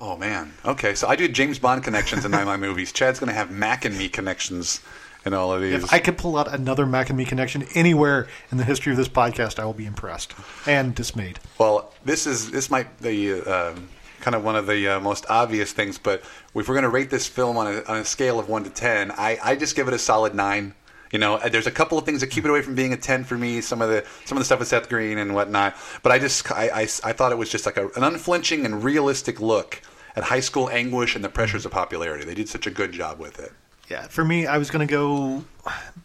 Oh 0.00 0.16
man. 0.16 0.52
Okay, 0.64 0.94
so 0.94 1.08
I 1.08 1.16
do 1.16 1.28
James 1.28 1.58
Bond 1.58 1.82
connections 1.82 2.24
in 2.24 2.30
my, 2.30 2.44
my 2.44 2.56
movies. 2.56 2.92
Chad's 2.92 3.18
going 3.18 3.28
to 3.28 3.34
have 3.34 3.50
Mac 3.50 3.84
and 3.84 3.96
me 3.96 4.08
connections 4.08 4.80
in 5.24 5.34
all 5.34 5.52
of 5.52 5.60
these. 5.60 5.84
If 5.84 5.92
I 5.92 5.98
could 5.98 6.18
pull 6.18 6.36
out 6.36 6.52
another 6.52 6.86
Mac 6.86 7.10
and 7.10 7.16
Me 7.16 7.24
connection 7.24 7.66
anywhere 7.74 8.28
in 8.50 8.58
the 8.58 8.64
history 8.64 8.92
of 8.92 8.96
this 8.96 9.08
podcast, 9.08 9.58
I 9.58 9.64
will 9.64 9.74
be 9.74 9.86
impressed 9.86 10.34
and 10.66 10.94
dismayed. 10.94 11.40
Well, 11.58 11.92
this 12.04 12.26
is 12.26 12.50
this 12.50 12.70
might 12.70 13.00
be 13.02 13.32
uh, 13.40 13.74
kind 14.20 14.34
of 14.34 14.44
one 14.44 14.56
of 14.56 14.66
the 14.66 14.88
uh, 14.88 15.00
most 15.00 15.26
obvious 15.28 15.72
things, 15.72 15.98
but 15.98 16.20
if 16.20 16.54
we're 16.54 16.64
going 16.64 16.82
to 16.82 16.88
rate 16.88 17.10
this 17.10 17.26
film 17.26 17.56
on 17.56 17.66
a, 17.66 17.82
on 17.84 17.98
a 17.98 18.04
scale 18.04 18.38
of 18.38 18.48
one 18.48 18.64
to 18.64 18.70
ten, 18.70 19.10
I, 19.12 19.38
I 19.42 19.56
just 19.56 19.76
give 19.76 19.88
it 19.88 19.94
a 19.94 19.98
solid 19.98 20.34
nine. 20.34 20.74
You 21.12 21.18
know, 21.18 21.34
uh, 21.34 21.48
there's 21.48 21.66
a 21.66 21.72
couple 21.72 21.98
of 21.98 22.04
things 22.04 22.20
that 22.20 22.28
keep 22.28 22.44
it 22.44 22.50
away 22.50 22.62
from 22.62 22.74
being 22.74 22.92
a 22.92 22.96
ten 22.96 23.24
for 23.24 23.36
me. 23.36 23.60
Some 23.60 23.82
of 23.82 23.88
the 23.88 24.04
some 24.24 24.38
of 24.38 24.40
the 24.40 24.44
stuff 24.44 24.60
with 24.60 24.68
Seth 24.68 24.88
Green 24.88 25.18
and 25.18 25.34
whatnot, 25.34 25.76
but 26.02 26.12
I 26.12 26.18
just 26.18 26.50
I, 26.52 26.68
I, 26.68 26.80
I 26.82 27.12
thought 27.12 27.32
it 27.32 27.38
was 27.38 27.50
just 27.50 27.66
like 27.66 27.76
a, 27.76 27.88
an 27.88 28.04
unflinching 28.04 28.64
and 28.64 28.84
realistic 28.84 29.40
look 29.40 29.82
at 30.16 30.24
high 30.24 30.40
school 30.40 30.68
anguish 30.70 31.14
and 31.14 31.24
the 31.24 31.28
pressures 31.28 31.66
of 31.66 31.72
popularity. 31.72 32.24
They 32.24 32.34
did 32.34 32.48
such 32.48 32.66
a 32.66 32.70
good 32.70 32.92
job 32.92 33.18
with 33.18 33.38
it. 33.38 33.52
Yeah, 33.90 34.02
for 34.02 34.24
me, 34.24 34.46
I 34.46 34.58
was 34.58 34.70
going 34.70 34.86
to 34.86 34.90
go 34.90 35.44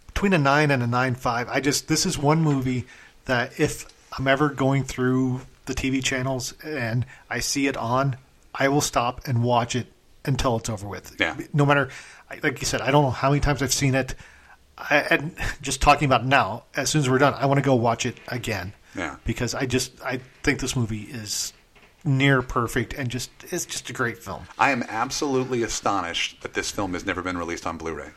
between 0.08 0.34
a 0.34 0.40
nine 0.40 0.72
and 0.72 0.82
a 0.82 0.88
nine 0.88 1.14
five. 1.14 1.48
I 1.50 1.60
just 1.60 1.88
this 1.88 2.06
is 2.06 2.18
one 2.18 2.42
movie 2.42 2.86
that 3.26 3.60
if 3.60 3.86
I'm 4.18 4.28
ever 4.28 4.50
going 4.50 4.84
through 4.84 5.42
the 5.66 5.76
TV 5.76 6.04
channels 6.04 6.54
and 6.64 7.06
I 7.30 7.40
see 7.40 7.68
it 7.68 7.78
on, 7.78 8.18
I 8.54 8.70
will 8.70 8.82
stop 8.82 9.28
and 9.28 9.44
watch 9.44 9.76
it 9.76 9.88
until 10.26 10.58
it's 10.58 10.70
over 10.70 10.88
with. 10.88 11.16
Yeah. 11.20 11.38
No 11.54 11.66
matter, 11.66 11.90
like 12.42 12.60
you 12.60 12.66
said, 12.66 12.82
I 12.82 12.90
don't 12.92 13.04
know 13.04 13.12
how 13.12 13.30
many 13.30 13.42
times 13.42 13.62
I've 13.62 13.74
seen 13.74 13.94
it. 13.94 14.16
I, 14.78 14.98
and 15.10 15.36
just 15.62 15.82
talking 15.82 16.06
about 16.06 16.26
now, 16.26 16.64
as 16.76 16.90
soon 16.90 17.02
as 17.02 17.10
we're 17.10 17.20
done, 17.20 17.34
I 17.36 17.46
want 17.46 17.60
to 17.60 17.64
go 17.64 17.76
watch 17.76 18.06
it 18.06 18.18
again. 18.28 18.74
Yeah. 18.96 19.18
Because 19.26 19.54
I 19.54 19.66
just 19.66 20.02
I 20.04 20.22
think 20.42 20.60
this 20.60 20.76
movie 20.76 21.04
is 21.04 21.54
near 22.06 22.42
perfect 22.42 22.94
and 22.94 23.10
just 23.10 23.32
it's 23.52 23.66
just 23.66 23.90
a 23.90 23.94
great 23.94 24.18
film. 24.20 24.46
I 24.58 24.72
am 24.72 24.84
absolutely 24.88 25.64
astonished 25.64 26.42
that 26.42 26.54
this 26.54 26.72
film 26.72 26.94
has 26.94 27.06
never 27.06 27.22
been 27.22 27.38
released 27.38 27.66
on 27.66 27.78
Blu-ray. 27.78 28.12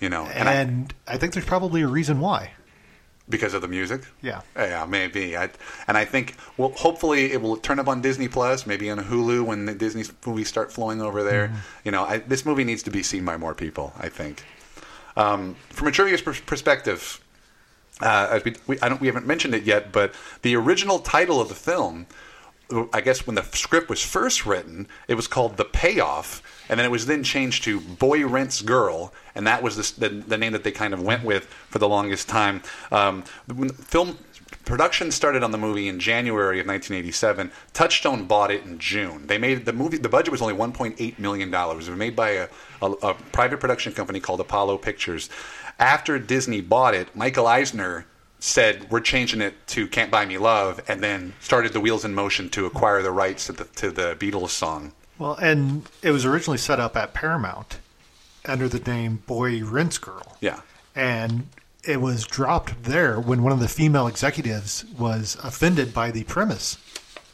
You 0.00 0.10
know, 0.10 0.26
and, 0.26 0.48
And, 0.48 0.94
I, 1.08 1.14
I 1.14 1.16
think 1.16 1.32
there's 1.32 1.46
probably 1.46 1.80
a 1.80 1.88
reason 1.88 2.20
why. 2.20 2.50
because 3.28 3.54
of 3.54 3.62
the 3.62 3.68
music. 3.68 4.02
Yeah. 4.20 4.42
Yeah, 4.54 4.84
maybe. 4.86 5.36
I, 5.36 5.48
and 5.88 5.96
I 5.96 6.04
think, 6.04 6.36
well, 6.58 6.72
hopefully 6.76 7.32
it 7.32 7.40
will 7.40 7.56
turn 7.56 7.78
up 7.78 7.88
on 7.88 8.02
Disney 8.02 8.28
Plus, 8.28 8.66
maybe 8.66 8.90
on 8.90 8.98
Hulu 8.98 9.44
when 9.46 9.64
the 9.64 9.74
Disney 9.74 10.04
movies 10.26 10.48
start 10.48 10.70
flowing 10.70 11.00
over 11.00 11.22
there. 11.24 11.50
You 11.84 11.92
know, 11.92 12.04
I, 12.04 12.18
this 12.18 12.44
movie 12.44 12.64
needs 12.64 12.82
to 12.84 12.90
be 12.90 13.02
seen 13.02 13.24
by 13.24 13.36
more 13.38 13.54
people. 13.54 13.94
I 13.98 14.10
think. 14.10 14.44
Um, 15.16 15.56
from 15.70 15.88
a 15.88 15.90
trivia 15.90 16.18
perspective, 16.18 17.20
uh, 18.02 18.28
as 18.32 18.44
we, 18.44 18.54
we, 18.66 18.78
I 18.80 18.90
don't, 18.90 19.00
we 19.00 19.06
haven't 19.06 19.26
mentioned 19.26 19.54
it 19.54 19.62
yet, 19.62 19.92
but 19.92 20.14
the 20.42 20.54
original 20.56 20.98
title 20.98 21.40
of 21.40 21.48
the 21.48 21.54
film, 21.54 22.06
I 22.92 23.00
guess 23.00 23.26
when 23.26 23.36
the 23.36 23.42
script 23.42 23.88
was 23.88 24.02
first 24.02 24.44
written, 24.44 24.88
it 25.06 25.14
was 25.14 25.28
called 25.28 25.56
The 25.56 25.64
Payoff, 25.64 26.42
and 26.68 26.78
then 26.78 26.84
it 26.84 26.90
was 26.90 27.06
then 27.06 27.22
changed 27.22 27.62
to 27.64 27.80
Boy 27.80 28.26
Rents 28.26 28.60
Girl, 28.60 29.12
and 29.36 29.46
that 29.46 29.62
was 29.62 29.76
the, 29.76 30.08
the, 30.08 30.14
the 30.22 30.38
name 30.38 30.52
that 30.52 30.64
they 30.64 30.72
kind 30.72 30.92
of 30.92 31.00
went 31.00 31.22
with 31.22 31.44
for 31.44 31.78
the 31.78 31.88
longest 31.88 32.28
time. 32.28 32.62
Um, 32.90 33.22
film 33.22 34.18
production 34.64 35.12
started 35.12 35.44
on 35.44 35.52
the 35.52 35.58
movie 35.58 35.86
in 35.86 36.00
January 36.00 36.58
of 36.58 36.66
1987. 36.66 37.52
Touchstone 37.72 38.26
bought 38.26 38.50
it 38.50 38.64
in 38.64 38.78
June. 38.78 39.28
They 39.28 39.38
made 39.38 39.64
the 39.64 39.72
movie. 39.72 39.96
The 39.98 40.08
budget 40.08 40.32
was 40.32 40.42
only 40.42 40.54
1.8 40.54 41.18
million 41.20 41.50
dollars. 41.50 41.86
It 41.86 41.92
was 41.92 41.98
made 41.98 42.16
by 42.16 42.30
a, 42.30 42.48
a, 42.82 42.90
a 42.90 43.14
private 43.14 43.60
production 43.60 43.92
company 43.92 44.18
called 44.18 44.40
Apollo 44.40 44.78
Pictures. 44.78 45.30
After 45.78 46.18
Disney 46.18 46.60
bought 46.60 46.94
it, 46.94 47.14
Michael 47.14 47.46
Eisner 47.46 48.06
said, 48.46 48.90
"We're 48.90 49.00
changing 49.00 49.40
it 49.40 49.66
to 49.68 49.86
Can't 49.88 50.10
Buy 50.10 50.24
Me 50.24 50.38
Love," 50.38 50.80
and 50.88 51.02
then 51.02 51.34
started 51.40 51.72
the 51.72 51.80
wheels 51.80 52.04
in 52.04 52.14
motion 52.14 52.48
to 52.50 52.66
acquire 52.66 53.02
the 53.02 53.10
rights 53.10 53.46
to 53.46 53.52
the 53.52 53.64
to 53.64 53.90
the 53.90 54.16
Beatles 54.16 54.50
song. 54.50 54.92
Well, 55.18 55.34
and 55.34 55.88
it 56.02 56.10
was 56.10 56.24
originally 56.24 56.58
set 56.58 56.78
up 56.78 56.96
at 56.96 57.14
Paramount 57.14 57.78
under 58.44 58.68
the 58.68 58.78
name 58.78 59.22
Boy 59.26 59.64
Rents 59.64 59.98
Girl. 59.98 60.36
Yeah. 60.40 60.60
And 60.94 61.48
it 61.84 62.00
was 62.00 62.26
dropped 62.26 62.84
there 62.84 63.18
when 63.18 63.42
one 63.42 63.52
of 63.52 63.60
the 63.60 63.68
female 63.68 64.06
executives 64.06 64.84
was 64.98 65.36
offended 65.42 65.94
by 65.94 66.10
the 66.10 66.24
premise. 66.24 66.78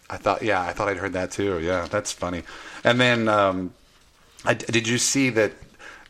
I 0.08 0.16
thought, 0.16 0.42
yeah, 0.42 0.60
I 0.60 0.72
thought 0.72 0.88
I'd 0.88 0.98
heard 0.98 1.14
that 1.14 1.30
too. 1.30 1.58
Yeah, 1.60 1.86
that's 1.90 2.12
funny. 2.12 2.42
And 2.84 3.00
then, 3.00 3.28
um, 3.28 3.72
I, 4.44 4.54
did 4.54 4.86
you 4.86 4.98
see 4.98 5.30
that 5.30 5.52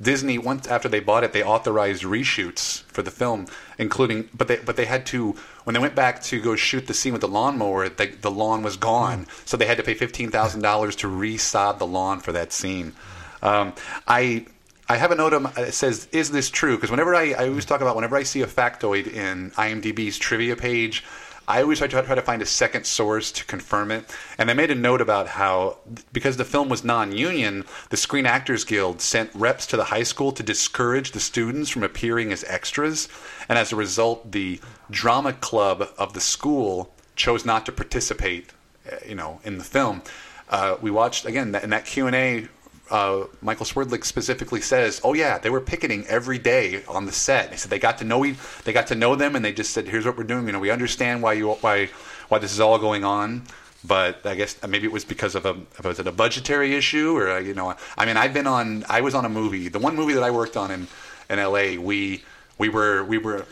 Disney 0.00 0.38
once 0.38 0.66
after 0.66 0.88
they 0.88 1.00
bought 1.00 1.24
it, 1.24 1.32
they 1.32 1.42
authorized 1.42 2.02
reshoots 2.02 2.82
for 2.84 3.02
the 3.02 3.10
film, 3.10 3.46
including, 3.78 4.28
but 4.34 4.48
they 4.48 4.56
but 4.56 4.76
they 4.76 4.84
had 4.86 5.06
to 5.06 5.36
when 5.64 5.74
they 5.74 5.80
went 5.80 5.94
back 5.94 6.22
to 6.24 6.40
go 6.40 6.56
shoot 6.56 6.86
the 6.86 6.94
scene 6.94 7.12
with 7.12 7.22
the 7.22 7.28
lawnmower, 7.28 7.88
the, 7.88 8.06
the 8.06 8.30
lawn 8.30 8.62
was 8.62 8.76
gone, 8.76 9.26
so 9.44 9.56
they 9.56 9.66
had 9.66 9.76
to 9.76 9.82
pay 9.82 9.94
fifteen 9.94 10.30
thousand 10.30 10.62
dollars 10.62 10.96
to 10.96 11.06
resod 11.06 11.78
the 11.78 11.86
lawn 11.86 12.20
for 12.20 12.32
that 12.32 12.52
scene. 12.52 12.94
Um, 13.42 13.74
I. 14.06 14.46
I 14.88 14.96
have 14.96 15.12
a 15.12 15.14
note 15.14 15.30
that 15.54 15.72
says, 15.72 16.06
"Is 16.12 16.32
this 16.32 16.50
true?" 16.50 16.76
Because 16.76 16.90
whenever 16.90 17.14
I, 17.14 17.30
I 17.30 17.48
always 17.48 17.64
talk 17.64 17.80
about 17.80 17.94
whenever 17.94 18.16
I 18.16 18.24
see 18.24 18.42
a 18.42 18.46
factoid 18.46 19.06
in 19.06 19.52
IMDb's 19.52 20.18
trivia 20.18 20.54
page, 20.54 21.02
I 21.48 21.62
always 21.62 21.78
try 21.78 21.88
to 21.88 22.02
try 22.02 22.14
to 22.14 22.22
find 22.22 22.40
a 22.40 22.46
second 22.46 22.86
source 22.86 23.32
to 23.32 23.44
confirm 23.44 23.90
it. 23.90 24.04
And 24.38 24.50
I 24.50 24.54
made 24.54 24.70
a 24.70 24.74
note 24.74 25.00
about 25.00 25.26
how 25.26 25.78
because 26.12 26.36
the 26.36 26.44
film 26.44 26.68
was 26.68 26.84
non-union, 26.84 27.64
the 27.90 27.96
Screen 27.96 28.26
Actors 28.26 28.64
Guild 28.64 29.00
sent 29.00 29.30
reps 29.34 29.66
to 29.66 29.76
the 29.76 29.84
high 29.84 30.04
school 30.04 30.32
to 30.32 30.42
discourage 30.42 31.12
the 31.12 31.20
students 31.20 31.70
from 31.70 31.82
appearing 31.82 32.32
as 32.32 32.44
extras, 32.44 33.08
and 33.48 33.58
as 33.58 33.72
a 33.72 33.76
result, 33.76 34.32
the 34.32 34.60
drama 34.90 35.32
club 35.32 35.88
of 35.98 36.12
the 36.12 36.20
school 36.20 36.94
chose 37.16 37.44
not 37.44 37.66
to 37.66 37.72
participate, 37.72 38.50
uh, 38.90 38.96
you 39.06 39.14
know, 39.14 39.40
in 39.44 39.58
the 39.58 39.64
film. 39.64 40.02
Uh, 40.48 40.76
we 40.80 40.90
watched 40.90 41.24
again 41.24 41.54
in 41.54 41.70
that 41.70 41.86
Q 41.86 42.06
and 42.06 42.16
A 42.16 42.48
uh, 42.92 43.26
Michael 43.40 43.64
Swerdlick 43.64 44.04
specifically 44.04 44.60
says, 44.60 45.00
"Oh 45.02 45.14
yeah, 45.14 45.38
they 45.38 45.48
were 45.48 45.62
picketing 45.62 46.06
every 46.08 46.38
day 46.38 46.84
on 46.86 47.06
the 47.06 47.12
set." 47.12 47.50
He 47.50 47.56
said 47.56 47.70
they 47.70 47.78
got 47.78 47.96
to 47.98 48.04
know 48.04 48.22
e- 48.24 48.36
they 48.64 48.72
got 48.74 48.86
to 48.88 48.94
know 48.94 49.16
them, 49.16 49.34
and 49.34 49.42
they 49.42 49.52
just 49.52 49.70
said, 49.70 49.88
"Here's 49.88 50.04
what 50.04 50.18
we're 50.18 50.24
doing. 50.24 50.46
You 50.46 50.52
know, 50.52 50.58
we 50.60 50.70
understand 50.70 51.22
why 51.22 51.32
you 51.32 51.52
why 51.52 51.88
why 52.28 52.38
this 52.38 52.52
is 52.52 52.60
all 52.60 52.78
going 52.78 53.02
on." 53.02 53.44
But 53.82 54.26
I 54.26 54.34
guess 54.34 54.56
maybe 54.62 54.86
it 54.86 54.92
was 54.92 55.06
because 55.06 55.34
of 55.34 55.46
a 55.46 55.56
was 55.82 55.98
it 56.00 56.06
a 56.06 56.12
budgetary 56.12 56.74
issue 56.74 57.16
or 57.16 57.30
uh, 57.30 57.38
you 57.38 57.54
know 57.54 57.74
I 57.96 58.04
mean 58.06 58.16
I've 58.18 58.34
been 58.34 58.46
on 58.46 58.84
I 58.88 59.00
was 59.00 59.14
on 59.14 59.24
a 59.24 59.28
movie 59.28 59.68
the 59.68 59.80
one 59.80 59.96
movie 59.96 60.12
that 60.12 60.22
I 60.22 60.30
worked 60.30 60.56
on 60.56 60.70
in 60.70 60.86
in 61.28 61.38
L.A. 61.40 61.78
we 61.78 62.22
we 62.58 62.68
were 62.68 63.02
we 63.02 63.18
were 63.18 63.44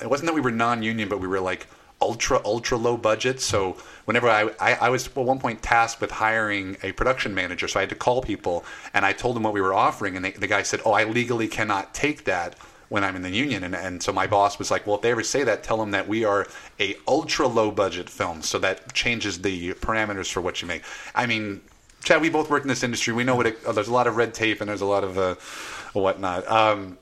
it 0.00 0.08
wasn't 0.08 0.26
that 0.28 0.34
we 0.34 0.40
were 0.40 0.52
non-union 0.52 1.08
but 1.08 1.18
we 1.18 1.26
were 1.26 1.40
like 1.40 1.66
ultra 2.02 2.40
ultra 2.44 2.76
low 2.76 2.96
budget. 2.96 3.40
So 3.40 3.76
whenever 4.04 4.28
I, 4.28 4.50
I 4.60 4.74
i 4.74 4.88
was 4.88 5.06
at 5.06 5.16
one 5.16 5.38
point 5.38 5.62
tasked 5.62 6.00
with 6.00 6.10
hiring 6.10 6.76
a 6.82 6.92
production 6.92 7.34
manager 7.34 7.68
so 7.68 7.78
i 7.78 7.82
had 7.82 7.88
to 7.90 7.94
call 7.94 8.20
people 8.20 8.64
and 8.94 9.06
i 9.06 9.12
told 9.12 9.36
them 9.36 9.44
what 9.44 9.52
we 9.52 9.60
were 9.60 9.74
offering 9.74 10.16
and 10.16 10.24
they, 10.24 10.32
the 10.32 10.46
guy 10.46 10.62
said 10.62 10.80
oh 10.84 10.92
i 10.92 11.04
legally 11.04 11.48
cannot 11.48 11.94
take 11.94 12.24
that 12.24 12.56
when 12.88 13.02
i'm 13.04 13.16
in 13.16 13.22
the 13.22 13.30
union. 13.30 13.64
And, 13.64 13.74
and 13.74 14.02
so 14.02 14.12
my 14.12 14.26
boss 14.26 14.58
was 14.58 14.70
like 14.70 14.86
well 14.86 14.96
if 14.96 15.02
they 15.02 15.10
ever 15.10 15.22
say 15.22 15.44
that 15.44 15.62
tell 15.62 15.78
them 15.78 15.92
that 15.92 16.06
we 16.06 16.24
are 16.24 16.46
a 16.78 16.94
ultra 17.08 17.46
low 17.48 17.70
budget 17.70 18.10
film. 18.10 18.42
So 18.42 18.58
that 18.58 18.92
changes 18.92 19.40
the 19.40 19.72
parameters 19.74 20.30
for 20.30 20.42
what 20.42 20.60
you 20.60 20.68
make. 20.68 20.82
I 21.14 21.26
mean 21.26 21.62
chad 22.04 22.20
we 22.20 22.28
both 22.28 22.50
work 22.50 22.62
in 22.62 22.68
this 22.68 22.82
industry. 22.82 23.14
We 23.14 23.24
know 23.24 23.36
what 23.36 23.46
it, 23.46 23.64
there's 23.64 23.88
a 23.88 23.92
lot 23.92 24.06
of 24.06 24.16
red 24.16 24.34
tape 24.34 24.60
and 24.60 24.68
there's 24.68 24.82
a 24.82 24.86
lot 24.86 25.04
of 25.04 25.16
uh, 25.16 25.36
whatnot. 25.94 26.46
Um, 26.50 26.98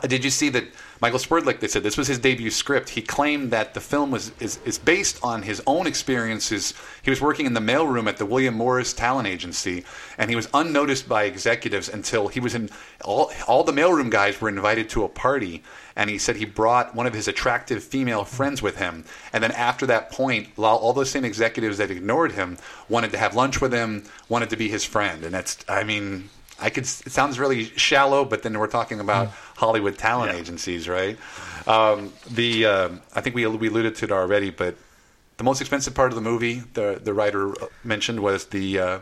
Did 0.00 0.24
you 0.24 0.30
see 0.30 0.48
that 0.48 0.64
Michael 1.02 1.18
Swerdlick? 1.18 1.60
They 1.60 1.68
said 1.68 1.82
this 1.82 1.98
was 1.98 2.08
his 2.08 2.18
debut 2.18 2.50
script. 2.50 2.88
He 2.88 3.02
claimed 3.02 3.50
that 3.50 3.74
the 3.74 3.80
film 3.80 4.10
was 4.10 4.32
is, 4.40 4.58
is 4.64 4.78
based 4.78 5.22
on 5.22 5.42
his 5.42 5.62
own 5.66 5.86
experiences. 5.86 6.72
He 7.02 7.10
was 7.10 7.20
working 7.20 7.44
in 7.44 7.52
the 7.52 7.60
mailroom 7.60 8.08
at 8.08 8.16
the 8.16 8.24
William 8.24 8.54
Morris 8.54 8.94
Talent 8.94 9.28
Agency, 9.28 9.84
and 10.16 10.30
he 10.30 10.36
was 10.36 10.48
unnoticed 10.54 11.10
by 11.10 11.24
executives 11.24 11.90
until 11.90 12.28
he 12.28 12.40
was 12.40 12.54
in. 12.54 12.70
All 13.04 13.30
all 13.46 13.64
the 13.64 13.72
mailroom 13.72 14.10
guys 14.10 14.40
were 14.40 14.48
invited 14.48 14.88
to 14.90 15.04
a 15.04 15.10
party, 15.10 15.62
and 15.94 16.08
he 16.08 16.16
said 16.16 16.36
he 16.36 16.46
brought 16.46 16.94
one 16.94 17.06
of 17.06 17.12
his 17.12 17.28
attractive 17.28 17.84
female 17.84 18.24
friends 18.24 18.62
with 18.62 18.78
him. 18.78 19.04
And 19.34 19.44
then 19.44 19.52
after 19.52 19.84
that 19.86 20.10
point, 20.10 20.48
all 20.56 20.94
those 20.94 21.10
same 21.10 21.26
executives 21.26 21.76
that 21.76 21.90
ignored 21.90 22.32
him 22.32 22.56
wanted 22.88 23.10
to 23.10 23.18
have 23.18 23.36
lunch 23.36 23.60
with 23.60 23.74
him, 23.74 24.04
wanted 24.30 24.48
to 24.48 24.56
be 24.56 24.70
his 24.70 24.86
friend, 24.86 25.22
and 25.22 25.34
that's. 25.34 25.62
I 25.68 25.84
mean. 25.84 26.30
I 26.62 26.70
could. 26.70 26.84
It 26.84 27.12
sounds 27.12 27.38
really 27.38 27.64
shallow, 27.76 28.24
but 28.24 28.42
then 28.42 28.58
we're 28.58 28.66
talking 28.68 29.00
about 29.00 29.28
Hollywood 29.56 29.98
talent 29.98 30.32
agencies, 30.34 30.88
right? 30.88 31.18
Um, 31.66 32.12
the 32.30 32.66
uh, 32.66 32.88
I 33.14 33.20
think 33.20 33.34
we 33.36 33.46
we 33.46 33.68
alluded 33.68 33.96
to 33.96 34.04
it 34.06 34.12
already, 34.12 34.50
but 34.50 34.76
the 35.38 35.44
most 35.44 35.60
expensive 35.60 35.94
part 35.94 36.12
of 36.12 36.16
the 36.16 36.22
movie, 36.22 36.62
the 36.74 37.00
the 37.02 37.12
writer 37.12 37.52
mentioned, 37.84 38.20
was 38.20 38.46
the 38.46 38.78
uh, 38.78 38.98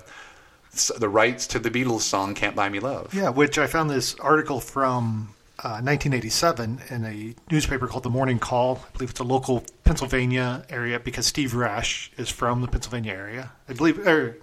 the 0.98 1.08
rights 1.08 1.46
to 1.48 1.58
the 1.58 1.70
Beatles 1.70 2.00
song 2.02 2.34
"Can't 2.34 2.56
Buy 2.56 2.68
Me 2.68 2.80
Love." 2.80 3.12
Yeah, 3.14 3.28
which 3.28 3.58
I 3.58 3.66
found 3.66 3.90
this 3.90 4.14
article 4.16 4.60
from 4.60 5.34
uh, 5.62 5.82
1987 5.82 6.80
in 6.90 7.04
a 7.04 7.34
newspaper 7.52 7.86
called 7.86 8.04
The 8.04 8.10
Morning 8.10 8.38
Call. 8.38 8.80
I 8.88 8.92
believe 8.92 9.10
it's 9.10 9.20
a 9.20 9.24
local 9.24 9.64
Pennsylvania 9.84 10.64
area 10.70 10.98
because 10.98 11.26
Steve 11.26 11.54
Rash 11.54 12.10
is 12.16 12.30
from 12.30 12.62
the 12.62 12.68
Pennsylvania 12.68 13.12
area. 13.12 13.52
I 13.68 13.74
believe, 13.74 13.98
or 14.06 14.38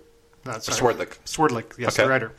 not 0.45 0.63
sorry, 0.63 0.93
Swerdlick. 0.95 1.18
Swerdlick, 1.26 1.78
yes, 1.80 1.93
Okay. 1.95 2.03
the 2.03 2.09
writer. 2.09 2.32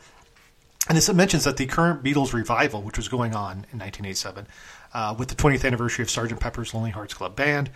And 0.89 0.97
this 0.97 1.07
mentions 1.13 1.43
that 1.43 1.57
the 1.57 1.67
current 1.67 2.03
Beatles 2.03 2.33
revival, 2.33 2.81
which 2.81 2.97
was 2.97 3.07
going 3.07 3.35
on 3.35 3.65
in 3.71 3.77
1987, 3.77 4.47
uh, 4.93 5.15
with 5.17 5.29
the 5.29 5.35
20th 5.35 5.63
anniversary 5.63 6.01
of 6.01 6.09
Sgt. 6.09 6.39
Pepper's 6.39 6.73
Lonely 6.73 6.89
Hearts 6.89 7.13
Club 7.13 7.35
Band, 7.35 7.69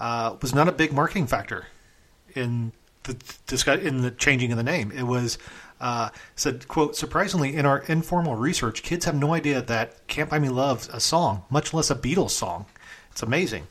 uh, 0.00 0.34
was 0.42 0.52
not 0.52 0.66
a 0.68 0.72
big 0.72 0.92
marketing 0.92 1.28
factor 1.28 1.66
in 2.34 2.72
the 3.04 3.80
in 3.82 4.02
the 4.02 4.10
changing 4.10 4.50
of 4.50 4.58
the 4.58 4.64
name. 4.64 4.90
It 4.90 5.04
was 5.04 5.38
uh, 5.80 6.10
said, 6.34 6.66
"quote 6.66 6.96
Surprisingly, 6.96 7.54
in 7.54 7.66
our 7.66 7.78
informal 7.86 8.34
research, 8.34 8.82
kids 8.82 9.04
have 9.04 9.14
no 9.14 9.32
idea 9.32 9.62
that 9.62 10.06
"Can't 10.08 10.28
Buy 10.28 10.40
Me 10.40 10.48
Love" 10.48 10.88
a 10.92 10.98
song, 11.00 11.44
much 11.50 11.72
less 11.72 11.88
a 11.88 11.94
Beatles 11.94 12.30
song. 12.30 12.66
It's 13.12 13.22
amazing." 13.22 13.68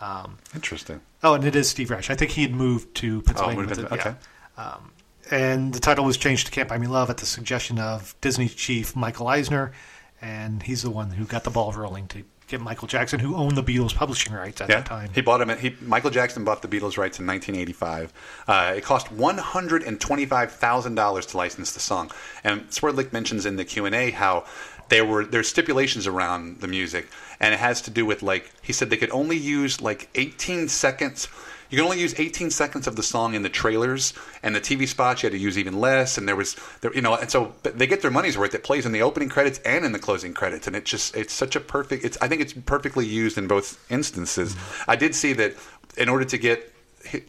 Um, 0.00 0.38
Interesting. 0.54 1.00
Oh, 1.22 1.34
and 1.34 1.44
it 1.44 1.54
is 1.54 1.68
Steve 1.68 1.90
Rash. 1.90 2.08
I 2.08 2.14
think 2.14 2.30
he 2.30 2.42
had 2.42 2.54
moved 2.54 2.94
to 2.96 3.20
Pennsylvania. 3.22 3.58
moved 3.60 3.70
with 3.70 3.78
into- 3.80 3.94
it, 3.94 3.98
yeah. 3.98 4.08
okay. 4.08 4.18
Um, 4.56 4.92
and 5.30 5.72
the 5.72 5.80
title 5.80 6.04
was 6.04 6.16
changed 6.16 6.46
to 6.46 6.52
"Can't 6.52 6.68
Buy 6.68 6.78
Me 6.78 6.86
Love" 6.86 7.10
at 7.10 7.18
the 7.18 7.26
suggestion 7.26 7.78
of 7.78 8.14
Disney 8.20 8.48
chief 8.48 8.96
Michael 8.96 9.28
Eisner, 9.28 9.72
and 10.20 10.62
he's 10.62 10.82
the 10.82 10.90
one 10.90 11.10
who 11.10 11.24
got 11.24 11.44
the 11.44 11.50
ball 11.50 11.72
rolling 11.72 12.06
to 12.08 12.24
get 12.48 12.60
Michael 12.60 12.88
Jackson, 12.88 13.20
who 13.20 13.36
owned 13.36 13.56
the 13.56 13.62
Beatles 13.62 13.94
publishing 13.94 14.32
rights 14.32 14.60
at 14.60 14.68
yeah, 14.68 14.76
that 14.76 14.86
time. 14.86 15.10
he 15.14 15.20
bought 15.20 15.40
him. 15.40 15.56
He 15.58 15.76
Michael 15.80 16.10
Jackson 16.10 16.44
bought 16.44 16.62
the 16.62 16.68
Beatles 16.68 16.96
rights 16.96 17.20
in 17.20 17.26
1985. 17.26 18.12
Uh, 18.48 18.74
it 18.76 18.84
cost 18.84 19.12
125 19.12 20.52
thousand 20.52 20.94
dollars 20.94 21.26
to 21.26 21.36
license 21.36 21.72
the 21.72 21.80
song. 21.80 22.10
And 22.42 22.68
Swerdlick 22.70 23.12
mentions 23.12 23.46
in 23.46 23.56
the 23.56 23.64
Q 23.64 23.86
and 23.86 23.94
A 23.94 24.10
how 24.10 24.44
there 24.88 25.04
were 25.04 25.24
there's 25.24 25.48
stipulations 25.48 26.06
around 26.06 26.60
the 26.60 26.68
music, 26.68 27.08
and 27.38 27.54
it 27.54 27.60
has 27.60 27.82
to 27.82 27.90
do 27.90 28.04
with 28.04 28.22
like 28.22 28.50
he 28.62 28.72
said 28.72 28.90
they 28.90 28.96
could 28.96 29.10
only 29.10 29.36
use 29.36 29.80
like 29.80 30.08
18 30.14 30.68
seconds. 30.68 31.28
You 31.70 31.76
can 31.76 31.84
only 31.84 32.00
use 32.00 32.18
18 32.18 32.50
seconds 32.50 32.86
of 32.86 32.96
the 32.96 33.02
song 33.02 33.34
in 33.34 33.42
the 33.42 33.48
trailers, 33.48 34.14
and 34.42 34.54
the 34.54 34.60
TV 34.60 34.88
spots 34.88 35.22
you 35.22 35.26
had 35.26 35.32
to 35.32 35.38
use 35.38 35.58
even 35.58 35.78
less. 35.78 36.16
And 36.16 36.26
there 36.26 36.36
was, 36.36 36.56
there, 36.80 36.94
you 36.94 37.02
know, 37.02 37.14
and 37.14 37.30
so 37.30 37.54
they 37.62 37.86
get 37.86 38.00
their 38.00 38.10
money's 38.10 38.38
worth. 38.38 38.54
It 38.54 38.64
plays 38.64 38.86
in 38.86 38.92
the 38.92 39.02
opening 39.02 39.28
credits 39.28 39.58
and 39.60 39.84
in 39.84 39.92
the 39.92 39.98
closing 39.98 40.32
credits, 40.32 40.66
and 40.66 40.74
it 40.74 40.84
just 40.84 41.14
it's 41.14 41.32
such 41.32 41.56
a 41.56 41.60
perfect. 41.60 42.04
It's 42.04 42.16
I 42.22 42.28
think 42.28 42.40
it's 42.40 42.52
perfectly 42.52 43.06
used 43.06 43.36
in 43.36 43.48
both 43.48 43.84
instances. 43.90 44.56
I 44.86 44.96
did 44.96 45.14
see 45.14 45.34
that 45.34 45.56
in 45.96 46.08
order 46.08 46.24
to 46.24 46.38
get 46.38 46.72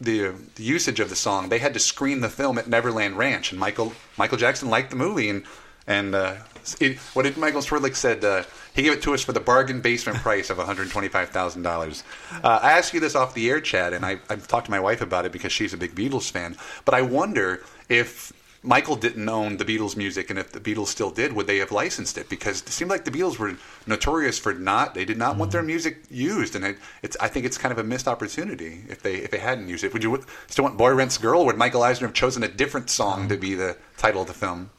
the, 0.00 0.34
the 0.56 0.62
usage 0.62 1.00
of 1.00 1.08
the 1.08 1.16
song, 1.16 1.48
they 1.48 1.58
had 1.58 1.74
to 1.74 1.80
screen 1.80 2.20
the 2.20 2.28
film 2.28 2.58
at 2.58 2.68
Neverland 2.68 3.16
Ranch, 3.16 3.52
and 3.52 3.60
Michael 3.60 3.92
Michael 4.16 4.38
Jackson 4.38 4.70
liked 4.70 4.90
the 4.90 4.96
movie, 4.96 5.28
and 5.28 5.44
and 5.86 6.14
uh, 6.14 6.36
it, 6.80 6.98
what 7.14 7.22
did 7.22 7.36
Michael 7.36 7.60
Swerdlick 7.60 7.96
said? 7.96 8.24
Uh, 8.24 8.44
he 8.74 8.82
gave 8.82 8.92
it 8.92 9.02
to 9.02 9.14
us 9.14 9.22
for 9.22 9.32
the 9.32 9.40
bargain 9.40 9.80
basement 9.80 10.18
price 10.18 10.50
of 10.50 10.58
one 10.58 10.66
hundred 10.66 10.90
twenty 10.90 11.08
five 11.08 11.30
thousand 11.30 11.62
dollars. 11.62 12.04
Uh, 12.42 12.60
I 12.62 12.72
asked 12.72 12.94
you 12.94 13.00
this 13.00 13.14
off 13.14 13.34
the 13.34 13.48
air, 13.50 13.60
Chad, 13.60 13.92
and 13.92 14.04
I, 14.04 14.18
I've 14.28 14.46
talked 14.46 14.66
to 14.66 14.70
my 14.70 14.80
wife 14.80 15.00
about 15.00 15.24
it 15.24 15.32
because 15.32 15.52
she's 15.52 15.72
a 15.72 15.76
big 15.76 15.94
Beatles 15.94 16.30
fan. 16.30 16.56
But 16.84 16.94
I 16.94 17.02
wonder 17.02 17.62
if 17.88 18.32
Michael 18.62 18.96
didn't 18.96 19.26
own 19.26 19.56
the 19.56 19.64
Beatles 19.64 19.96
music, 19.96 20.28
and 20.28 20.38
if 20.38 20.52
the 20.52 20.60
Beatles 20.60 20.88
still 20.88 21.10
did, 21.10 21.32
would 21.32 21.46
they 21.46 21.56
have 21.58 21.72
licensed 21.72 22.18
it? 22.18 22.28
Because 22.28 22.60
it 22.60 22.68
seemed 22.68 22.90
like 22.90 23.04
the 23.04 23.10
Beatles 23.10 23.38
were 23.38 23.56
notorious 23.86 24.38
for 24.38 24.52
not. 24.52 24.94
They 24.94 25.06
did 25.06 25.16
not 25.16 25.38
want 25.38 25.50
their 25.50 25.62
music 25.62 26.02
used, 26.10 26.54
and 26.54 26.64
it, 26.64 26.78
it's. 27.02 27.16
I 27.20 27.28
think 27.28 27.46
it's 27.46 27.56
kind 27.56 27.72
of 27.72 27.78
a 27.78 27.84
missed 27.84 28.06
opportunity 28.06 28.82
if 28.88 29.02
they 29.02 29.14
if 29.14 29.30
they 29.30 29.38
hadn't 29.38 29.68
used 29.68 29.82
it. 29.82 29.92
Would 29.94 30.04
you 30.04 30.22
still 30.48 30.64
want 30.64 30.76
"Boy 30.76 30.92
Rents 30.92 31.16
Girl"? 31.16 31.40
Or 31.40 31.46
would 31.46 31.56
Michael 31.56 31.82
Eisner 31.82 32.06
have 32.06 32.14
chosen 32.14 32.42
a 32.42 32.48
different 32.48 32.90
song 32.90 33.28
to 33.30 33.36
be 33.36 33.54
the 33.54 33.78
title 33.96 34.20
of 34.20 34.28
the 34.28 34.34
film? 34.34 34.70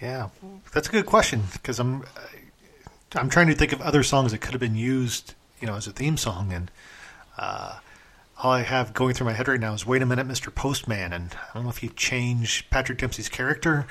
Yeah, 0.00 0.30
that's 0.72 0.88
a 0.88 0.90
good 0.90 1.06
question 1.06 1.44
because 1.52 1.78
I'm 1.78 2.02
I'm 3.14 3.28
trying 3.28 3.48
to 3.48 3.54
think 3.54 3.72
of 3.72 3.80
other 3.80 4.02
songs 4.02 4.32
that 4.32 4.38
could 4.40 4.52
have 4.52 4.60
been 4.60 4.76
used, 4.76 5.34
you 5.60 5.66
know, 5.66 5.74
as 5.74 5.86
a 5.86 5.92
theme 5.92 6.16
song, 6.16 6.52
and 6.52 6.70
uh, 7.38 7.78
all 8.38 8.52
I 8.52 8.62
have 8.62 8.94
going 8.94 9.14
through 9.14 9.26
my 9.26 9.32
head 9.32 9.48
right 9.48 9.60
now 9.60 9.74
is 9.74 9.86
"Wait 9.86 10.02
a 10.02 10.06
Minute, 10.06 10.26
Mr. 10.26 10.54
Postman," 10.54 11.12
and 11.12 11.34
I 11.34 11.54
don't 11.54 11.64
know 11.64 11.70
if 11.70 11.82
you 11.82 11.90
change 11.90 12.68
Patrick 12.70 12.98
Dempsey's 12.98 13.28
character. 13.28 13.86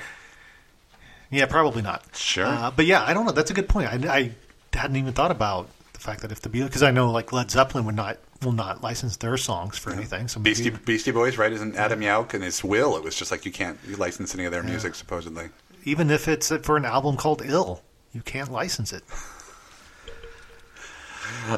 Yeah, 1.30 1.46
probably 1.46 1.82
not. 1.82 2.04
Sure, 2.14 2.46
uh, 2.46 2.70
but 2.70 2.84
yeah, 2.86 3.02
I 3.04 3.14
don't 3.14 3.24
know. 3.24 3.32
That's 3.32 3.50
a 3.50 3.54
good 3.54 3.68
point. 3.68 3.88
I, 3.88 4.14
I 4.14 4.30
hadn't 4.76 4.96
even 4.96 5.12
thought 5.14 5.30
about 5.30 5.68
the 5.94 6.00
fact 6.00 6.20
that 6.22 6.32
if 6.32 6.40
the 6.42 6.48
Beatles, 6.50 6.66
because 6.66 6.82
I 6.82 6.90
know 6.90 7.10
like 7.10 7.32
Led 7.32 7.50
Zeppelin 7.50 7.84
would 7.86 7.94
not 7.96 8.18
will 8.42 8.52
not 8.52 8.82
license 8.82 9.16
their 9.18 9.36
songs 9.36 9.78
for 9.78 9.92
anything. 9.92 10.26
So 10.28 10.40
maybe, 10.40 10.50
Beastie, 10.50 10.70
Beastie 10.70 11.10
Boys, 11.12 11.38
right? 11.38 11.52
Isn't 11.52 11.76
Adam 11.76 12.00
Yauch 12.00 12.34
and 12.34 12.42
his 12.42 12.62
will? 12.64 12.96
It 12.96 13.02
was 13.04 13.14
just 13.14 13.30
like 13.30 13.46
you 13.46 13.52
can't 13.52 13.78
you 13.86 13.96
license 13.96 14.34
any 14.34 14.44
of 14.44 14.52
their 14.52 14.62
music, 14.64 14.94
supposedly. 14.94 15.48
even 15.84 16.10
if 16.10 16.28
it's 16.28 16.52
for 16.62 16.76
an 16.76 16.84
album 16.84 17.16
called 17.16 17.40
"Ill," 17.44 17.82
you 18.12 18.20
can't 18.22 18.50
license 18.50 18.92
it. 18.92 19.04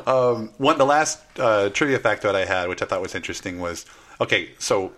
Um, 0.07 0.51
one, 0.59 0.79
the 0.79 0.87
last 0.87 1.21
uh, 1.39 1.69
trivia 1.71 1.99
factoid 1.99 2.35
I 2.35 2.45
had, 2.45 2.69
which 2.69 2.83
I 2.83 2.87
thought 2.87 3.03
was 3.03 3.15
interesting, 3.15 3.61
was 3.61 3.85
okay. 4.21 4.51
So 4.59 4.93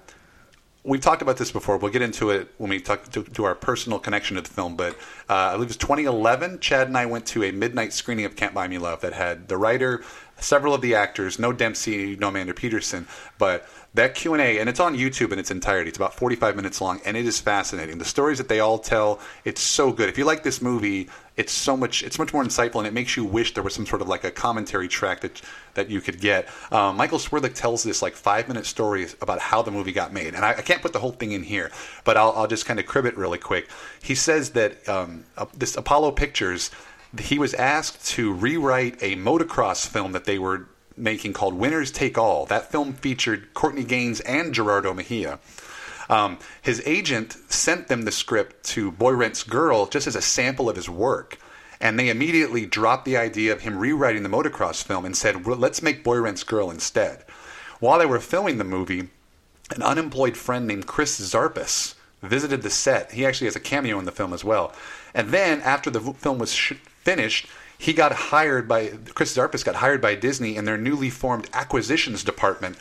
we've 0.84 1.00
talked 1.00 1.22
about 1.22 1.36
this 1.36 1.50
before. 1.50 1.76
We'll 1.76 1.92
get 1.92 2.02
into 2.02 2.30
it 2.30 2.48
when 2.58 2.70
we 2.70 2.80
talk 2.80 3.04
to, 3.10 3.22
to 3.22 3.44
our 3.44 3.54
personal 3.54 3.98
connection 3.98 4.36
to 4.36 4.42
the 4.42 4.48
film. 4.48 4.76
But 4.76 4.94
uh, 5.28 5.34
I 5.34 5.52
believe 5.52 5.66
it 5.66 5.70
was 5.70 5.76
2011. 5.78 6.60
Chad 6.60 6.86
and 6.86 6.96
I 6.96 7.06
went 7.06 7.26
to 7.26 7.44
a 7.44 7.52
midnight 7.52 7.92
screening 7.92 8.24
of 8.24 8.36
Can't 8.36 8.54
Buy 8.54 8.68
Me 8.68 8.78
Love 8.78 9.00
that 9.00 9.12
had 9.12 9.48
the 9.48 9.56
writer, 9.56 10.04
several 10.38 10.74
of 10.74 10.80
the 10.80 10.94
actors, 10.94 11.38
no 11.38 11.52
Dempsey, 11.52 12.16
no 12.16 12.28
Amanda 12.28 12.54
Peterson, 12.54 13.06
but 13.38 13.68
that 13.94 14.14
Q 14.14 14.34
and 14.34 14.42
A, 14.42 14.58
and 14.58 14.68
it's 14.68 14.80
on 14.80 14.94
YouTube 14.94 15.32
in 15.32 15.38
its 15.38 15.50
entirety. 15.50 15.88
It's 15.88 15.96
about 15.96 16.14
45 16.14 16.54
minutes 16.54 16.80
long, 16.80 17.00
and 17.04 17.16
it 17.16 17.26
is 17.26 17.40
fascinating. 17.40 17.98
The 17.98 18.04
stories 18.04 18.38
that 18.38 18.48
they 18.48 18.60
all 18.60 18.78
tell, 18.78 19.20
it's 19.44 19.60
so 19.60 19.90
good. 19.90 20.08
If 20.08 20.18
you 20.18 20.24
like 20.24 20.42
this 20.42 20.60
movie, 20.60 21.08
it's 21.36 21.52
so 21.52 21.76
much. 21.76 22.02
It's 22.02 22.18
much 22.18 22.32
more 22.32 22.42
insightful, 22.42 22.76
and 22.76 22.86
it 22.86 22.94
makes 22.94 23.16
you 23.16 23.24
wish 23.24 23.54
there 23.54 23.62
was 23.62 23.74
some 23.74 23.86
sort 23.86 24.00
of 24.02 24.08
like 24.08 24.24
a 24.24 24.30
commentary 24.30 24.88
track 24.88 25.20
that 25.20 25.42
that 25.74 25.90
you 25.90 26.00
could 26.00 26.20
get. 26.20 26.48
Um, 26.72 26.96
Michael 26.96 27.18
Swerdlick 27.18 27.54
tells 27.54 27.82
this 27.82 28.00
like 28.02 28.14
five 28.14 28.48
minute 28.48 28.66
story 28.66 29.06
about 29.20 29.38
how 29.38 29.62
the 29.62 29.70
movie 29.70 29.92
got 29.92 30.12
made, 30.12 30.34
and 30.34 30.44
I, 30.44 30.50
I 30.50 30.62
can't 30.62 30.80
put 30.80 30.92
the 30.92 30.98
whole 30.98 31.12
thing 31.12 31.32
in 31.32 31.42
here, 31.42 31.70
but 32.04 32.16
I'll, 32.16 32.32
I'll 32.32 32.46
just 32.46 32.64
kind 32.66 32.80
of 32.80 32.86
crib 32.86 33.04
it 33.04 33.16
really 33.16 33.38
quick. 33.38 33.68
He 34.02 34.14
says 34.14 34.50
that 34.50 34.88
um, 34.88 35.24
uh, 35.36 35.46
this 35.54 35.76
Apollo 35.76 36.12
Pictures, 36.12 36.70
he 37.20 37.38
was 37.38 37.52
asked 37.54 38.06
to 38.08 38.32
rewrite 38.32 39.02
a 39.02 39.16
motocross 39.16 39.86
film 39.86 40.12
that 40.12 40.24
they 40.24 40.38
were 40.38 40.68
making 40.96 41.34
called 41.34 41.54
Winners 41.54 41.90
Take 41.90 42.16
All. 42.16 42.46
That 42.46 42.70
film 42.72 42.94
featured 42.94 43.52
Courtney 43.52 43.84
Gaines 43.84 44.20
and 44.20 44.54
Gerardo 44.54 44.94
Mejia. 44.94 45.38
Um, 46.08 46.38
his 46.62 46.82
agent 46.86 47.36
sent 47.52 47.88
them 47.88 48.02
the 48.02 48.12
script 48.12 48.64
to 48.66 48.90
Boy 48.90 49.12
Rent's 49.12 49.42
Girl 49.42 49.86
just 49.86 50.06
as 50.06 50.16
a 50.16 50.22
sample 50.22 50.68
of 50.68 50.76
his 50.76 50.88
work. 50.88 51.38
And 51.80 51.98
they 51.98 52.08
immediately 52.08 52.64
dropped 52.64 53.04
the 53.04 53.16
idea 53.16 53.52
of 53.52 53.60
him 53.60 53.78
rewriting 53.78 54.22
the 54.22 54.28
motocross 54.28 54.82
film 54.82 55.04
and 55.04 55.16
said, 55.16 55.44
well, 55.44 55.56
let's 55.56 55.82
make 55.82 56.04
Boy 56.04 56.18
Rent's 56.18 56.44
Girl 56.44 56.70
instead. 56.70 57.24
While 57.80 57.98
they 57.98 58.06
were 58.06 58.20
filming 58.20 58.58
the 58.58 58.64
movie, 58.64 59.10
an 59.74 59.82
unemployed 59.82 60.36
friend 60.36 60.66
named 60.66 60.86
Chris 60.86 61.20
Zarpis 61.20 61.94
visited 62.22 62.62
the 62.62 62.70
set. 62.70 63.12
He 63.12 63.26
actually 63.26 63.48
has 63.48 63.56
a 63.56 63.60
cameo 63.60 63.98
in 63.98 64.04
the 64.04 64.12
film 64.12 64.32
as 64.32 64.44
well. 64.44 64.72
And 65.12 65.30
then, 65.30 65.60
after 65.60 65.90
the 65.90 66.00
film 66.00 66.38
was 66.38 66.54
sh- 66.54 66.74
finished, 67.02 67.46
he 67.78 67.92
got 67.92 68.12
hired 68.12 68.66
by 68.66 68.92
Chris 69.14 69.36
Zarpis 69.36 69.64
got 69.64 69.76
hired 69.76 70.00
by 70.00 70.14
Disney 70.14 70.56
in 70.56 70.64
their 70.64 70.78
newly 70.78 71.10
formed 71.10 71.48
acquisitions 71.52 72.24
department, 72.24 72.78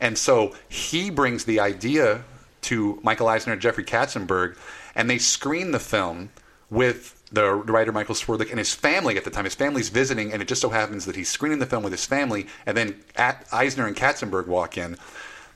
and 0.00 0.16
so 0.16 0.54
he 0.68 1.10
brings 1.10 1.44
the 1.44 1.60
idea 1.60 2.24
to 2.68 2.98
Michael 3.02 3.28
Eisner 3.28 3.54
and 3.54 3.62
Jeffrey 3.62 3.84
Katzenberg, 3.84 4.56
and 4.94 5.08
they 5.08 5.18
screen 5.18 5.70
the 5.70 5.78
film 5.78 6.30
with 6.70 7.14
the 7.32 7.54
writer 7.54 7.92
Michael 7.92 8.14
Swerdlick 8.14 8.50
and 8.50 8.58
his 8.58 8.74
family 8.74 9.16
at 9.16 9.24
the 9.24 9.30
time. 9.30 9.44
His 9.44 9.54
family's 9.54 9.88
visiting, 9.88 10.32
and 10.32 10.42
it 10.42 10.48
just 10.48 10.60
so 10.60 10.68
happens 10.68 11.06
that 11.06 11.16
he's 11.16 11.28
screening 11.28 11.58
the 11.58 11.66
film 11.66 11.82
with 11.82 11.92
his 11.92 12.04
family, 12.04 12.46
and 12.66 12.76
then 12.76 12.96
at 13.16 13.46
Eisner 13.52 13.86
and 13.86 13.96
Katzenberg 13.96 14.46
walk 14.46 14.76
in. 14.76 14.96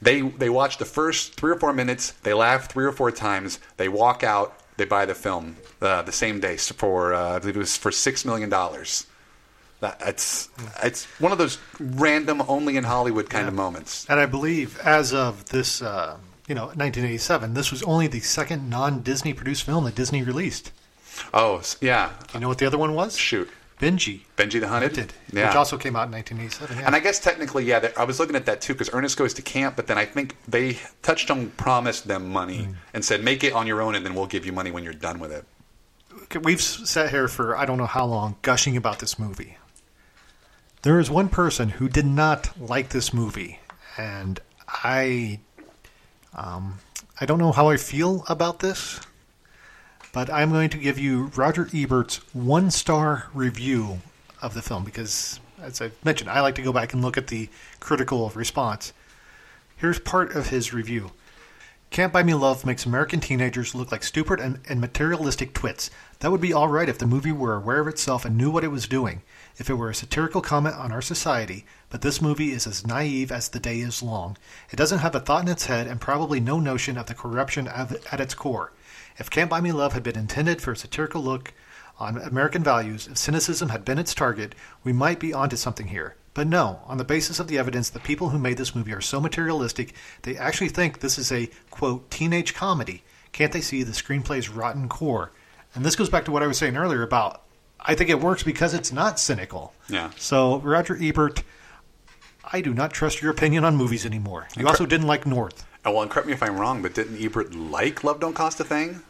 They 0.00 0.22
they 0.22 0.50
watch 0.50 0.78
the 0.78 0.84
first 0.84 1.34
three 1.34 1.52
or 1.52 1.58
four 1.58 1.72
minutes. 1.72 2.12
They 2.22 2.34
laugh 2.34 2.70
three 2.70 2.84
or 2.84 2.92
four 2.92 3.12
times. 3.12 3.60
They 3.76 3.88
walk 3.88 4.22
out. 4.24 4.58
They 4.76 4.84
buy 4.86 5.04
the 5.04 5.14
film 5.14 5.56
uh, 5.80 6.02
the 6.02 6.12
same 6.12 6.40
day 6.40 6.56
for 6.56 7.14
uh, 7.14 7.36
I 7.36 7.38
believe 7.38 7.56
it 7.56 7.60
was 7.60 7.76
for 7.76 7.92
six 7.92 8.24
million 8.24 8.48
dollars. 8.48 9.06
That, 9.80 10.00
it's 10.04 10.48
it's 10.82 11.04
one 11.20 11.32
of 11.32 11.38
those 11.38 11.58
random, 11.78 12.42
only 12.48 12.76
in 12.76 12.84
Hollywood 12.84 13.28
kind 13.28 13.48
of 13.48 13.54
moments. 13.54 14.06
And 14.08 14.18
I 14.18 14.26
believe, 14.26 14.78
as 14.80 15.12
of 15.12 15.46
this, 15.46 15.82
uh, 15.82 16.16
you 16.49 16.55
know, 16.55 16.66
1987, 16.66 17.55
this 17.55 17.70
was 17.70 17.82
only 17.84 18.07
the 18.07 18.20
second 18.20 18.68
non-Disney 18.68 19.32
produced 19.32 19.62
film 19.64 19.84
that 19.84 19.95
Disney 19.95 20.22
released. 20.22 20.72
Oh, 21.32 21.62
yeah. 21.80 22.11
You 22.34 22.40
know 22.40 22.49
what 22.49 22.59
the 22.59 22.66
other 22.66 22.78
one 22.78 22.95
was? 22.95 23.16
Shoot. 23.16 23.49
Benji. 23.80 24.20
Benji 24.36 24.61
the 24.61 24.68
Hunted? 24.68 24.97
Hunted, 24.97 25.12
Yeah. 25.32 25.49
which 25.49 25.57
also 25.57 25.76
came 25.76 25.97
out 25.97 26.07
in 26.07 26.12
1987. 26.12 26.78
Yeah. 26.78 26.86
And 26.86 26.95
I 26.95 27.01
guess 27.01 27.18
technically, 27.18 27.64
yeah, 27.64 27.88
I 27.97 28.05
was 28.05 28.20
looking 28.20 28.36
at 28.36 28.47
that 28.47 28.61
too 28.61 28.74
because 28.74 28.90
Ernest 28.93 29.16
goes 29.18 29.34
to 29.34 29.43
camp, 29.43 29.74
but 29.76 29.88
then 29.88 29.99
I 29.99 30.05
think 30.05 30.36
they 30.47 30.78
Touchstone 31.03 31.51
promised 31.57 32.07
them 32.07 32.28
money 32.30 32.59
Mm. 32.61 32.74
and 32.95 33.05
said, 33.05 33.24
"Make 33.24 33.43
it 33.43 33.53
on 33.53 33.66
your 33.66 33.82
own, 33.82 33.95
and 33.97 34.07
then 34.07 34.14
we'll 34.14 34.26
give 34.26 34.47
you 34.47 34.53
money 34.53 34.70
when 34.70 34.84
you're 34.84 34.93
done 34.93 35.18
with 35.18 35.32
it." 35.32 35.45
We've 36.45 36.61
sat 36.62 37.11
here 37.11 37.26
for 37.26 37.57
I 37.57 37.64
don't 37.66 37.76
know 37.76 37.86
how 37.86 38.05
long 38.07 38.36
gushing 38.43 38.76
about 38.76 39.01
this 39.01 39.18
movie. 39.18 39.57
There 40.82 41.01
is 41.01 41.11
one 41.11 41.28
person 41.28 41.70
who 41.70 41.88
did 41.88 42.07
not 42.07 42.51
like 42.61 42.90
this 42.90 43.12
movie, 43.12 43.59
and 43.97 44.38
I, 44.68 45.40
um, 46.35 46.78
I 47.20 47.26
don't 47.26 47.39
know 47.39 47.53
how 47.53 47.68
I 47.68 47.76
feel 47.76 48.24
about 48.28 48.61
this, 48.61 49.01
but 50.12 50.30
I'm 50.30 50.51
going 50.51 50.70
to 50.70 50.78
give 50.78 50.99
you 50.99 51.30
Roger 51.37 51.68
Ebert's 51.72 52.16
one 52.35 52.70
star 52.70 53.28
review 53.35 54.01
of 54.41 54.55
the 54.55 54.62
film 54.62 54.85
because, 54.85 55.41
as 55.61 55.80
I 55.80 55.91
mentioned, 56.05 56.30
I 56.30 56.41
like 56.41 56.55
to 56.57 56.62
go 56.62 56.72
back 56.72 56.93
and 56.93 57.03
look 57.03 57.16
at 57.16 57.28
the 57.28 57.49
critical 57.80 58.30
response. 58.30 58.93
Here's 59.76 59.99
part 59.99 60.35
of 60.35 60.49
his 60.49 60.72
review. 60.72 61.12
Can't 61.91 62.12
Buy 62.12 62.22
Me 62.22 62.33
Love 62.33 62.64
makes 62.64 62.87
American 62.87 63.20
teenagers 63.20 63.74
look 63.74 63.93
like 63.93 64.03
stupid 64.03 64.41
and, 64.41 64.61
and 64.66 64.80
materialistic 64.80 65.53
twits. 65.53 65.91
That 66.20 66.30
would 66.30 66.41
be 66.41 66.55
all 66.55 66.68
right 66.68 66.89
if 66.89 66.97
the 66.97 67.07
movie 67.07 67.33
were 67.33 67.55
aware 67.55 67.80
of 67.80 67.89
itself 67.89 68.24
and 68.24 68.35
knew 68.35 68.51
what 68.51 68.64
it 68.64 68.68
was 68.68 68.89
doing, 68.89 69.20
if 69.59 69.68
it 69.68 69.74
were 69.74 69.91
a 69.91 69.95
satirical 69.95 70.41
comment 70.41 70.74
on 70.76 70.91
our 70.91 71.03
society, 71.03 71.66
but 71.93 72.01
this 72.01 72.22
movie 72.22 72.53
is 72.53 72.66
as 72.66 72.86
naive 72.86 73.30
as 73.30 73.51
the 73.51 73.61
day 73.61 73.80
is 73.80 74.03
long. 74.03 74.38
It 74.70 74.76
doesn't 74.76 75.01
have 75.01 75.14
a 75.14 75.20
thought 75.20 75.43
in 75.43 75.51
its 75.51 75.66
head 75.66 75.86
and 75.86 76.01
probably 76.01 76.40
no 76.40 76.59
notion 76.59 76.97
of 76.97 77.05
the 77.05 77.14
corruption 77.14 77.68
of, 77.68 77.95
at 78.11 78.18
its 78.18 78.32
core. 78.32 78.72
If 79.18 79.28
Can't 79.28 79.51
Buy 79.51 79.61
Me 79.61 79.72
Love 79.72 79.93
had 79.93 80.03
been 80.03 80.16
intended 80.16 80.62
for 80.62 80.72
a 80.72 80.76
satirical 80.76 81.22
look 81.22 81.53
on 82.01 82.16
American 82.16 82.64
values, 82.64 83.09
if 83.09 83.18
cynicism 83.18 83.68
had 83.68 83.84
been 83.84 83.99
its 83.99 84.14
target, 84.14 84.55
we 84.82 84.95
might 84.95 85.20
be 85.20 85.34
onto 85.34 85.55
something 85.55 85.88
here. 85.88 86.16
But 86.32 86.47
no, 86.47 86.80
on 86.86 86.97
the 86.97 87.05
basis 87.05 87.38
of 87.38 87.47
the 87.47 87.59
evidence, 87.59 87.90
the 87.90 88.01
people 88.01 88.30
who 88.30 88.38
made 88.38 88.57
this 88.57 88.74
movie 88.74 88.95
are 88.95 89.03
so 89.03 89.20
materialistic, 89.20 89.93
they 90.22 90.34
actually 90.38 90.70
think 90.70 91.01
this 91.01 91.18
is 91.18 91.30
a, 91.30 91.51
quote, 91.70 92.11
teenage 92.11 92.55
comedy. 92.55 93.03
Can't 93.32 93.53
they 93.53 93.61
see 93.61 93.82
the 93.82 93.93
screenplay's 93.93 94.49
rotten 94.49 94.88
core? 94.88 95.30
And 95.74 95.84
this 95.84 95.97
goes 95.97 96.09
back 96.09 96.24
to 96.24 96.30
what 96.30 96.43
I 96.43 96.47
was 96.47 96.57
saying 96.57 96.78
earlier 96.78 97.03
about 97.03 97.43
I 97.84 97.97
think 97.97 98.11
it 98.11 98.20
works 98.20 98.43
because 98.43 98.74
it's 98.74 98.93
not 98.93 99.18
cynical. 99.18 99.74
Yeah. 99.88 100.11
So, 100.16 100.61
Roger 100.61 100.97
Ebert, 101.01 101.43
I 102.51 102.61
do 102.61 102.74
not 102.74 102.93
trust 102.93 103.22
your 103.22 103.30
opinion 103.30 103.64
on 103.64 103.76
movies 103.76 104.05
anymore. 104.05 104.49
You 104.57 104.66
also 104.66 104.86
didn't 104.86 105.07
like 105.07 105.26
North. 105.26 105.64
Oh, 105.84 105.93
well, 105.93 106.03
and 106.03 106.11
correct 106.11 106.26
me 106.26 106.32
if 106.32 106.43
I'm 106.43 106.59
wrong, 106.59 106.82
but 106.82 106.95
didn't 106.95 107.22
Ebert 107.22 107.55
like 107.55 108.05
Love 108.05 108.20
Don't 108.20 108.34
Cost 108.34 108.61
a 108.61 108.64
Thing? 108.64 109.03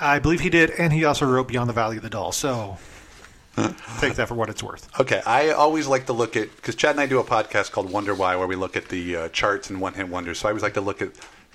I 0.00 0.18
believe 0.18 0.40
he 0.40 0.50
did, 0.50 0.70
and 0.70 0.92
he 0.92 1.04
also 1.04 1.26
wrote 1.26 1.48
Beyond 1.48 1.68
the 1.68 1.74
Valley 1.74 1.96
of 1.96 2.02
the 2.02 2.10
Doll. 2.10 2.32
So, 2.32 2.78
take 3.98 4.14
that 4.14 4.28
for 4.28 4.34
what 4.34 4.48
it's 4.48 4.62
worth. 4.62 4.88
Okay, 5.00 5.22
I 5.26 5.50
always 5.50 5.86
like 5.86 6.06
to 6.06 6.12
look 6.12 6.36
at 6.36 6.54
because 6.56 6.74
Chad 6.74 6.92
and 6.92 7.00
I 7.00 7.06
do 7.06 7.18
a 7.18 7.24
podcast 7.24 7.72
called 7.72 7.90
Wonder 7.90 8.14
Why, 8.14 8.36
where 8.36 8.46
we 8.46 8.56
look 8.56 8.76
at 8.76 8.88
the 8.88 9.16
uh, 9.16 9.28
charts 9.30 9.70
and 9.70 9.80
one 9.80 9.94
hit 9.94 10.08
wonders. 10.08 10.38
So 10.38 10.48
I 10.48 10.50
always 10.50 10.62
like 10.62 10.74
to 10.74 10.80
look 10.80 11.00
at 11.02 11.10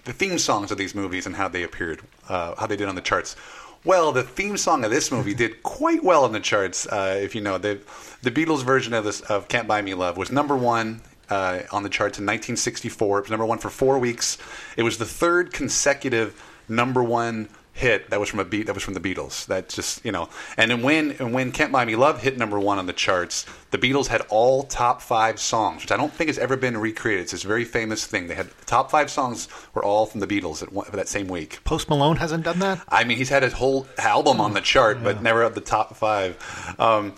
the 0.06 0.14
theme 0.14 0.38
songs 0.40 0.72
of 0.72 0.78
these 0.78 0.96
movies 0.96 1.26
and 1.26 1.36
how 1.36 1.48
they 1.48 1.64
appeared, 1.64 2.02
uh, 2.28 2.56
how 2.56 2.68
they 2.68 2.76
did 2.76 2.88
on 2.88 2.96
the 2.96 3.02
charts. 3.02 3.36
Well, 3.84 4.12
the 4.12 4.24
theme 4.24 4.58
song 4.58 4.84
of 4.84 4.90
this 4.90 5.12
movie 5.12 5.36
did 5.36 5.62
quite 5.62 6.04
well 6.04 6.26
on 6.26 6.32
the 6.32 6.40
charts. 6.40 6.88
Uh, 6.88 7.20
if 7.22 7.36
you 7.36 7.42
know, 7.42 7.60
the 7.60 7.80
the 8.24 8.32
Beatles 8.32 8.64
version 8.64 8.94
of 8.94 9.04
this 9.04 9.22
of 9.22 9.48
"Can't 9.48 9.68
Buy 9.68 9.82
Me 9.84 9.94
Love" 9.94 10.18
was 10.18 10.32
number 10.32 10.58
one 10.58 11.02
uh, 11.30 11.62
on 11.72 11.84
the 11.84 11.90
charts 11.90 12.18
in 12.18 12.26
1964. 12.26 13.18
It 13.18 13.22
was 13.22 13.32
number 13.32 13.46
one 13.46 13.58
for 13.58 13.70
four 13.70 14.00
weeks. 14.00 14.38
It 14.78 14.84
was 14.84 14.98
the 14.98 15.06
third 15.06 15.54
consecutive 15.54 16.42
number 16.68 17.04
one 17.04 17.50
hit 17.76 18.10
that 18.10 18.22
was 18.22 18.30
from 18.30 18.40
a 18.40 18.46
beat 18.46 18.68
that 18.68 18.74
was 18.74 18.82
from 18.84 18.94
the 18.94 19.00
Beatles. 19.00 19.46
That 19.48 19.70
just 19.70 20.04
you 20.04 20.12
know, 20.12 20.30
and 20.58 20.72
then 20.72 20.82
when 20.82 21.12
and 21.20 21.34
when 21.34 21.52
"Can't 21.52 21.72
Buy 21.72 21.86
Me 21.86 21.96
Love" 21.96 22.22
hit 22.22 22.38
number 22.38 22.60
one 22.60 22.80
on 22.80 22.86
the 22.88 22.94
charts, 22.94 23.46
the 23.72 23.78
Beatles 23.78 24.08
had 24.08 24.22
all 24.30 24.64
top 24.64 25.02
five 25.02 25.40
songs, 25.40 25.82
which 25.82 25.92
I 25.92 25.98
don't 25.98 26.12
think 26.12 26.30
has 26.30 26.40
ever 26.40 26.58
been 26.58 26.78
recreated. 26.78 27.24
It's 27.24 27.34
this 27.34 27.44
very 27.44 27.66
famous 27.66 28.08
thing. 28.08 28.28
They 28.28 28.36
had 28.36 28.48
the 28.48 28.66
top 28.66 28.90
five 28.90 29.12
songs 29.12 29.48
were 29.74 29.84
all 29.84 30.06
from 30.06 30.22
the 30.22 30.28
Beatles 30.28 30.64
at 30.64 30.72
one, 30.72 30.88
that 30.94 31.08
same 31.08 31.28
week. 31.28 31.64
Post 31.66 31.90
Malone 31.90 32.16
hasn't 32.16 32.46
done 32.46 32.60
that? 32.60 32.82
I 32.88 33.04
mean, 33.04 33.18
he's 33.18 33.30
had 33.30 33.44
his 33.44 33.54
whole 33.54 33.88
album 33.98 34.40
on 34.40 34.54
the 34.54 34.62
chart, 34.62 35.04
but 35.04 35.22
never 35.22 35.44
at 35.44 35.54
the 35.54 35.62
top 35.62 35.96
five. 35.98 36.38
Um, 36.80 37.14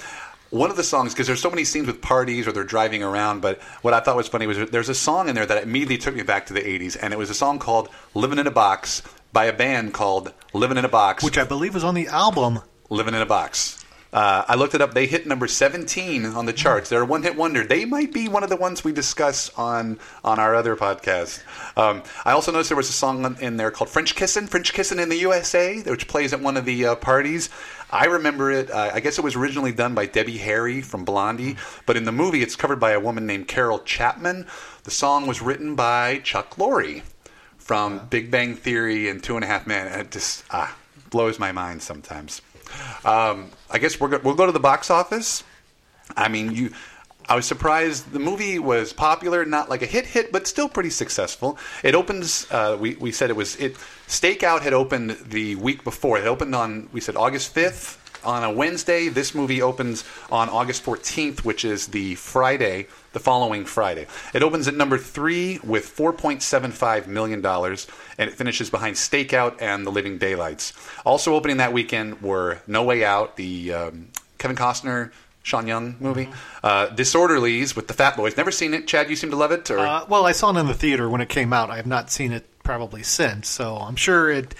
one 0.49 0.69
of 0.69 0.77
the 0.77 0.83
songs, 0.83 1.13
because 1.13 1.27
there's 1.27 1.41
so 1.41 1.49
many 1.49 1.63
scenes 1.63 1.87
with 1.87 2.01
parties 2.01 2.47
or 2.47 2.51
they're 2.51 2.63
driving 2.63 3.03
around, 3.03 3.41
but 3.41 3.61
what 3.81 3.93
I 3.93 3.99
thought 3.99 4.15
was 4.15 4.27
funny 4.27 4.47
was 4.47 4.69
there's 4.69 4.89
a 4.89 4.95
song 4.95 5.29
in 5.29 5.35
there 5.35 5.45
that 5.45 5.63
immediately 5.63 5.97
took 5.97 6.15
me 6.15 6.23
back 6.23 6.45
to 6.47 6.53
the 6.53 6.61
80s, 6.61 6.97
and 7.01 7.13
it 7.13 7.17
was 7.17 7.29
a 7.29 7.33
song 7.33 7.59
called 7.59 7.89
Living 8.13 8.39
in 8.39 8.47
a 8.47 8.51
Box 8.51 9.01
by 9.33 9.45
a 9.45 9.53
band 9.53 9.93
called 9.93 10.33
Living 10.53 10.77
in 10.77 10.85
a 10.85 10.89
Box. 10.89 11.23
Which 11.23 11.37
I 11.37 11.43
believe 11.43 11.73
was 11.73 11.83
on 11.83 11.95
the 11.95 12.07
album. 12.07 12.59
Living 12.89 13.13
in 13.13 13.21
a 13.21 13.25
Box. 13.25 13.83
Uh, 14.13 14.45
I 14.47 14.55
looked 14.55 14.73
it 14.73 14.81
up. 14.81 14.93
They 14.93 15.05
hit 15.05 15.27
number 15.27 15.47
17 15.47 16.25
on 16.25 16.45
the 16.45 16.53
charts. 16.53 16.89
They're 16.89 17.01
a 17.01 17.05
one 17.05 17.23
hit 17.23 17.35
wonder. 17.35 17.65
They 17.65 17.83
might 17.85 18.13
be 18.13 18.29
one 18.29 18.41
of 18.41 18.49
the 18.49 18.55
ones 18.55 18.83
we 18.83 18.93
discuss 18.93 19.49
on 19.55 19.99
on 20.23 20.39
our 20.39 20.55
other 20.55 20.75
podcast. 20.75 21.43
Um, 21.77 22.03
I 22.23 22.31
also 22.31 22.51
noticed 22.51 22.69
there 22.69 22.77
was 22.77 22.89
a 22.89 22.93
song 22.93 23.37
in 23.41 23.57
there 23.57 23.69
called 23.69 23.89
French 23.89 24.15
Kissin', 24.15 24.47
French 24.47 24.73
Kissin' 24.73 24.99
in 24.99 25.09
the 25.09 25.17
USA, 25.17 25.81
which 25.81 26.07
plays 26.07 26.31
at 26.31 26.39
one 26.39 26.55
of 26.55 26.65
the 26.65 26.85
uh, 26.85 26.95
parties. 26.95 27.49
I 27.89 28.05
remember 28.05 28.51
it. 28.51 28.69
Uh, 28.69 28.91
I 28.93 28.99
guess 28.99 29.17
it 29.17 29.23
was 29.23 29.35
originally 29.35 29.71
done 29.71 29.95
by 29.95 30.05
Debbie 30.05 30.37
Harry 30.37 30.81
from 30.81 31.05
Blondie, 31.05 31.55
but 31.85 31.95
in 31.95 32.03
the 32.03 32.11
movie 32.11 32.41
it's 32.41 32.55
covered 32.55 32.79
by 32.79 32.91
a 32.91 32.99
woman 32.99 33.25
named 33.25 33.47
Carol 33.47 33.79
Chapman. 33.79 34.45
The 34.83 34.91
song 34.91 35.25
was 35.27 35.41
written 35.41 35.75
by 35.75 36.19
Chuck 36.19 36.55
Lorre 36.57 37.01
from 37.57 38.07
Big 38.09 38.29
Bang 38.29 38.55
Theory 38.55 39.09
and 39.09 39.23
Two 39.23 39.35
and 39.35 39.43
a 39.43 39.47
Half 39.47 39.67
Men. 39.67 39.87
And 39.87 40.01
it 40.01 40.11
just 40.11 40.43
ah, 40.51 40.75
blows 41.09 41.39
my 41.39 41.51
mind 41.51 41.81
sometimes. 41.81 42.41
Um, 43.05 43.51
I 43.71 43.77
guess 43.79 43.99
we're 43.99 44.09
go- 44.09 44.21
we'll 44.23 44.35
go 44.35 44.45
to 44.45 44.51
the 44.51 44.59
box 44.59 44.89
office. 44.89 45.43
I 46.15 46.27
mean, 46.27 46.51
you. 46.53 46.71
I 47.29 47.35
was 47.35 47.45
surprised. 47.45 48.11
The 48.13 48.19
movie 48.19 48.57
was 48.57 48.93
popular, 48.93 49.43
not 49.43 49.69
like 49.69 49.81
a 49.81 49.85
hit 49.85 50.05
hit, 50.05 50.31
but 50.31 50.47
still 50.47 50.69
pretty 50.69 50.89
successful. 50.89 51.57
It 51.83 51.93
opens. 51.93 52.47
Uh, 52.49 52.77
we 52.79 52.95
we 52.95 53.11
said 53.11 53.29
it 53.29 53.35
was 53.35 53.57
it. 53.57 53.75
Stakeout 54.07 54.61
had 54.61 54.73
opened 54.73 55.17
the 55.25 55.55
week 55.55 55.83
before. 55.83 56.17
It 56.17 56.25
opened 56.25 56.55
on 56.55 56.89
we 56.93 57.01
said 57.01 57.17
August 57.17 57.53
fifth 57.53 58.01
on 58.23 58.43
a 58.43 58.51
Wednesday. 58.51 59.09
This 59.09 59.35
movie 59.35 59.61
opens 59.61 60.05
on 60.31 60.47
August 60.47 60.83
fourteenth, 60.83 61.43
which 61.43 61.65
is 61.65 61.87
the 61.87 62.15
Friday, 62.15 62.87
the 63.11 63.19
following 63.19 63.65
Friday. 63.65 64.07
It 64.33 64.41
opens 64.41 64.69
at 64.69 64.75
number 64.75 64.97
three 64.97 65.59
with 65.65 65.85
four 65.85 66.13
point 66.13 66.41
seven 66.41 66.71
five 66.71 67.09
million 67.09 67.41
dollars, 67.41 67.87
and 68.17 68.29
it 68.29 68.37
finishes 68.37 68.69
behind 68.69 68.95
Stakeout 68.95 69.61
and 69.61 69.85
The 69.85 69.91
Living 69.91 70.17
Daylights. 70.17 70.71
Also 71.05 71.35
opening 71.35 71.57
that 71.57 71.73
weekend 71.73 72.21
were 72.21 72.59
No 72.67 72.83
Way 72.83 73.03
Out, 73.03 73.35
the 73.35 73.73
um, 73.73 74.07
Kevin 74.37 74.55
Costner. 74.55 75.11
Sean 75.47 75.65
Young 75.65 75.95
movie, 76.01 76.27
uh, 76.61 76.87
Disorderlies 76.87 77.73
with 77.73 77.87
the 77.87 77.93
Fat 77.93 78.17
Boys. 78.17 78.35
Never 78.35 78.51
seen 78.51 78.73
it. 78.73 78.85
Chad, 78.85 79.09
you 79.09 79.15
seem 79.15 79.29
to 79.29 79.37
love 79.37 79.53
it. 79.53 79.71
Or 79.71 79.79
Uh, 79.79 80.05
well, 80.09 80.25
I 80.25 80.33
saw 80.33 80.53
it 80.53 80.59
in 80.59 80.67
the 80.67 80.73
theater 80.73 81.09
when 81.09 81.21
it 81.21 81.29
came 81.29 81.53
out. 81.53 81.69
I 81.69 81.77
have 81.77 81.87
not 81.87 82.11
seen 82.11 82.33
it 82.33 82.45
probably 82.63 83.01
since, 83.01 83.47
so 83.47 83.77
I'm 83.77 83.95
sure 83.95 84.29
it 84.29 84.53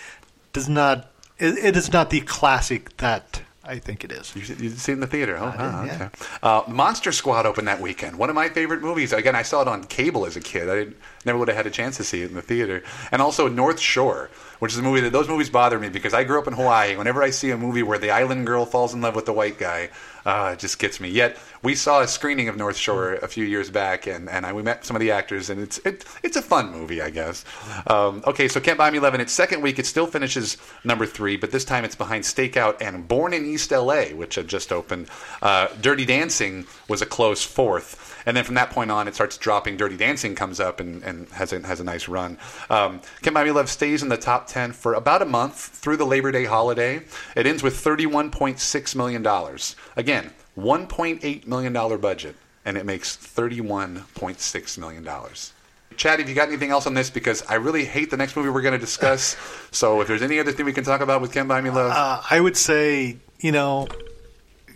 does 0.54 0.70
not. 0.70 1.12
It, 1.40 1.58
it 1.58 1.76
is 1.76 1.92
not 1.92 2.10
the 2.10 2.22
classic 2.22 2.96
that 2.98 3.42
I 3.66 3.80
think 3.80 4.06
it 4.06 4.14
is. 4.14 4.34
You, 4.34 4.42
you 4.56 4.70
see 4.70 4.94
it 4.94 4.96
in 4.96 5.02
the 5.02 5.08
theater? 5.08 5.38
Oh, 5.38 5.44
wow, 5.48 5.82
did, 5.84 5.88
yeah. 5.88 5.96
okay. 6.06 6.10
Uh, 6.42 6.62
Monster 6.70 7.12
Squad 7.12 7.46
opened 7.46 7.68
that 7.68 7.82
weekend. 7.82 8.18
One 8.18 8.30
of 8.30 8.36
my 8.36 8.48
favorite 8.48 8.82
movies. 8.82 9.12
Again, 9.12 9.36
I 9.36 9.42
saw 9.42 9.62
it 9.62 9.68
on 9.68 9.84
cable 9.84 10.26
as 10.26 10.38
a 10.38 10.40
kid. 10.40 10.70
I 10.70 10.94
never 11.26 11.38
would 11.38 11.50
have 11.50 11.58
had 11.58 11.68
a 11.68 11.70
chance 11.70 11.98
to 11.98 12.06
see 12.06 12.22
it 12.22 12.30
in 12.30 12.36
the 12.36 12.42
theater. 12.42 12.82
And 13.12 13.22
also 13.22 13.50
North 13.50 13.80
Shore, 13.82 14.30
which 14.60 14.72
is 14.72 14.80
a 14.80 14.82
movie 14.82 15.02
that 15.02 15.12
those 15.12 15.28
movies 15.28 15.50
bother 15.50 15.78
me 15.80 15.90
because 15.90 16.14
I 16.14 16.24
grew 16.24 16.40
up 16.40 16.48
in 16.48 16.54
Hawaii. 16.54 16.96
Whenever 16.96 17.22
I 17.22 17.30
see 17.30 17.52
a 17.52 17.58
movie 17.58 17.84
where 17.84 18.00
the 18.00 18.10
island 18.12 18.48
girl 18.48 18.66
falls 18.66 18.94
in 18.94 19.02
love 19.02 19.16
with 19.16 19.26
the 19.26 19.34
white 19.34 19.58
guy, 19.60 19.90
uh, 20.28 20.52
it 20.52 20.60
just 20.60 20.78
gets 20.78 21.00
me. 21.00 21.08
Yet 21.08 21.38
we 21.64 21.74
saw 21.74 22.02
a 22.02 22.08
screening 22.08 22.50
of 22.50 22.58
North 22.58 22.76
Shore 22.76 23.14
a 23.14 23.30
few 23.30 23.46
years 23.46 23.72
back, 23.72 24.08
and, 24.08 24.30
and 24.30 24.46
I, 24.46 24.52
we 24.52 24.62
met 24.62 24.84
some 24.84 24.94
of 24.94 25.00
the 25.00 25.10
actors, 25.12 25.50
and 25.50 25.62
it's 25.62 25.78
it, 25.86 26.04
it's 26.22 26.36
a 26.36 26.42
fun 26.42 26.70
movie, 26.70 27.02
I 27.02 27.10
guess. 27.10 27.46
Um, 27.88 28.22
okay, 28.28 28.50
so 28.50 28.60
Can't 28.60 28.78
Buy 28.78 28.92
Me 28.92 29.00
Love 29.00 29.16
in 29.16 29.22
its 29.22 29.32
second 29.32 29.62
week, 29.62 29.80
it 29.80 29.86
still 29.86 30.06
finishes 30.06 30.58
number 30.84 31.06
three, 31.06 31.38
but 31.38 31.52
this 31.52 31.64
time 31.64 31.86
it's 31.86 31.96
behind 31.96 32.26
Stakeout 32.26 32.82
and 32.82 33.08
Born 33.08 33.34
in 33.34 33.46
East 33.46 33.72
LA, 33.72 34.08
which 34.08 34.36
had 34.36 34.50
just 34.50 34.74
opened. 34.74 35.08
Uh, 35.42 35.68
Dirty 35.80 36.06
Dancing 36.06 36.68
was 36.90 37.02
a 37.02 37.06
close 37.06 37.46
fourth. 37.46 38.07
And 38.28 38.36
then 38.36 38.44
from 38.44 38.56
that 38.56 38.72
point 38.72 38.92
on, 38.92 39.08
it 39.08 39.16
starts 39.16 39.38
dropping. 39.38 39.78
Dirty 39.78 39.96
Dancing 39.96 40.36
comes 40.36 40.60
up 40.60 40.82
and, 40.82 41.02
and 41.02 41.30
has, 41.30 41.54
a, 41.54 41.66
has 41.66 41.80
a 41.80 41.86
nice 41.86 42.10
run. 42.10 42.38
Um, 42.70 43.00
Can't 43.22 43.34
Buy 43.34 43.46
Me 43.46 43.52
Love 43.52 43.70
stays 43.70 44.04
in 44.04 44.10
the 44.10 44.18
top 44.18 44.48
10 44.48 44.74
for 44.74 44.96
about 44.96 45.22
a 45.22 45.26
month 45.26 45.56
through 45.56 45.96
the 45.96 46.06
Labor 46.06 46.34
Day 46.34 46.44
holiday. 46.44 47.04
It 47.38 47.48
ends 47.48 47.64
with 47.64 47.74
$31.6 47.76 48.96
million. 48.96 49.26
Again, 49.96 50.34
$1.8 50.58 51.48
million 51.48 52.02
budget, 52.02 52.36
and 52.66 52.78
it 52.78 52.86
makes 52.86 53.16
$31.6 53.16 54.78
million. 54.78 55.10
Chad, 55.96 56.20
have 56.20 56.28
you 56.28 56.36
got 56.36 56.50
anything 56.50 56.70
else 56.70 56.86
on 56.86 56.96
this? 56.96 57.10
Because 57.10 57.44
I 57.44 57.56
really 57.56 57.86
hate 57.86 58.12
the 58.12 58.18
next 58.18 58.36
movie 58.36 58.50
we're 58.50 58.62
going 58.62 58.74
to 58.74 58.78
discuss. 58.78 59.38
so 59.72 60.02
if 60.02 60.10
there's 60.10 60.22
any 60.22 60.38
other 60.40 60.52
thing 60.52 60.66
we 60.66 60.74
can 60.74 60.84
talk 60.84 61.00
about 61.00 61.22
with 61.22 61.32
Can't 61.32 61.48
Buy 61.48 61.62
Me 61.62 61.70
Love. 61.70 61.92
Uh, 61.92 62.22
I 62.30 62.42
would 62.42 62.58
say, 62.58 63.20
you 63.40 63.54
know, 63.54 63.88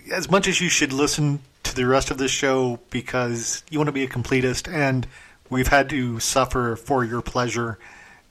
as 0.10 0.32
much 0.32 0.48
as 0.48 0.62
you 0.62 0.70
should 0.70 0.94
listen 0.94 1.42
to 1.64 1.76
the 1.76 1.86
rest 1.86 2.12
of 2.12 2.18
the 2.18 2.28
show 2.28 2.80
because 2.90 3.64
you 3.70 3.80
want 3.80 3.88
to 3.88 3.94
be 3.94 4.04
a 4.04 4.08
completist, 4.08 4.72
and 4.72 5.08
we've 5.50 5.68
had 5.68 5.90
to 5.90 6.20
suffer 6.20 6.76
for 6.76 7.04
your 7.04 7.22
pleasure 7.22 7.78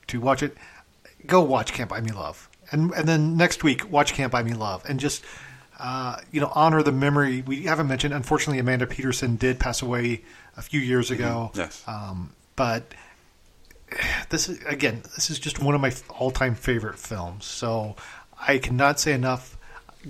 to 0.08 0.20
watch 0.20 0.42
it. 0.42 0.56
Go 1.26 1.42
watch 1.42 1.72
Can't 1.72 1.88
Buy 1.88 2.00
Me 2.00 2.12
Love, 2.12 2.48
and 2.70 2.92
and 2.92 3.08
then 3.08 3.36
next 3.36 3.62
week 3.62 3.90
watch 3.90 4.14
Can't 4.14 4.32
Buy 4.32 4.42
Me 4.42 4.54
Love, 4.54 4.84
and 4.88 4.98
just 4.98 5.24
uh, 5.78 6.16
you 6.30 6.40
know 6.40 6.50
honor 6.54 6.82
the 6.82 6.92
memory. 6.92 7.42
We 7.42 7.64
haven't 7.64 7.88
mentioned, 7.88 8.14
unfortunately, 8.14 8.58
Amanda 8.58 8.86
Peterson 8.86 9.36
did 9.36 9.60
pass 9.60 9.82
away 9.82 10.22
a 10.56 10.62
few 10.62 10.80
years 10.80 11.10
ago. 11.10 11.50
Yes. 11.54 11.82
Um, 11.86 12.32
but 12.56 12.94
this 14.30 14.48
is 14.48 14.62
again, 14.64 15.02
this 15.14 15.30
is 15.30 15.38
just 15.38 15.62
one 15.62 15.74
of 15.74 15.80
my 15.80 15.92
all-time 16.08 16.54
favorite 16.54 16.98
films. 16.98 17.44
So 17.44 17.96
I 18.40 18.58
cannot 18.58 19.00
say 19.00 19.12
enough 19.12 19.56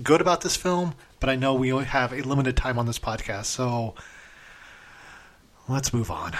good 0.03 0.21
about 0.21 0.41
this 0.41 0.55
film. 0.55 0.95
But 1.19 1.29
I 1.29 1.35
know 1.35 1.53
we 1.53 1.71
only 1.71 1.85
have 1.85 2.13
a 2.13 2.21
limited 2.21 2.57
time 2.57 2.79
on 2.79 2.85
this 2.85 2.97
podcast, 2.97 3.45
so 3.45 3.93
let's 5.67 5.93
move 5.93 6.09
on. 6.09 6.33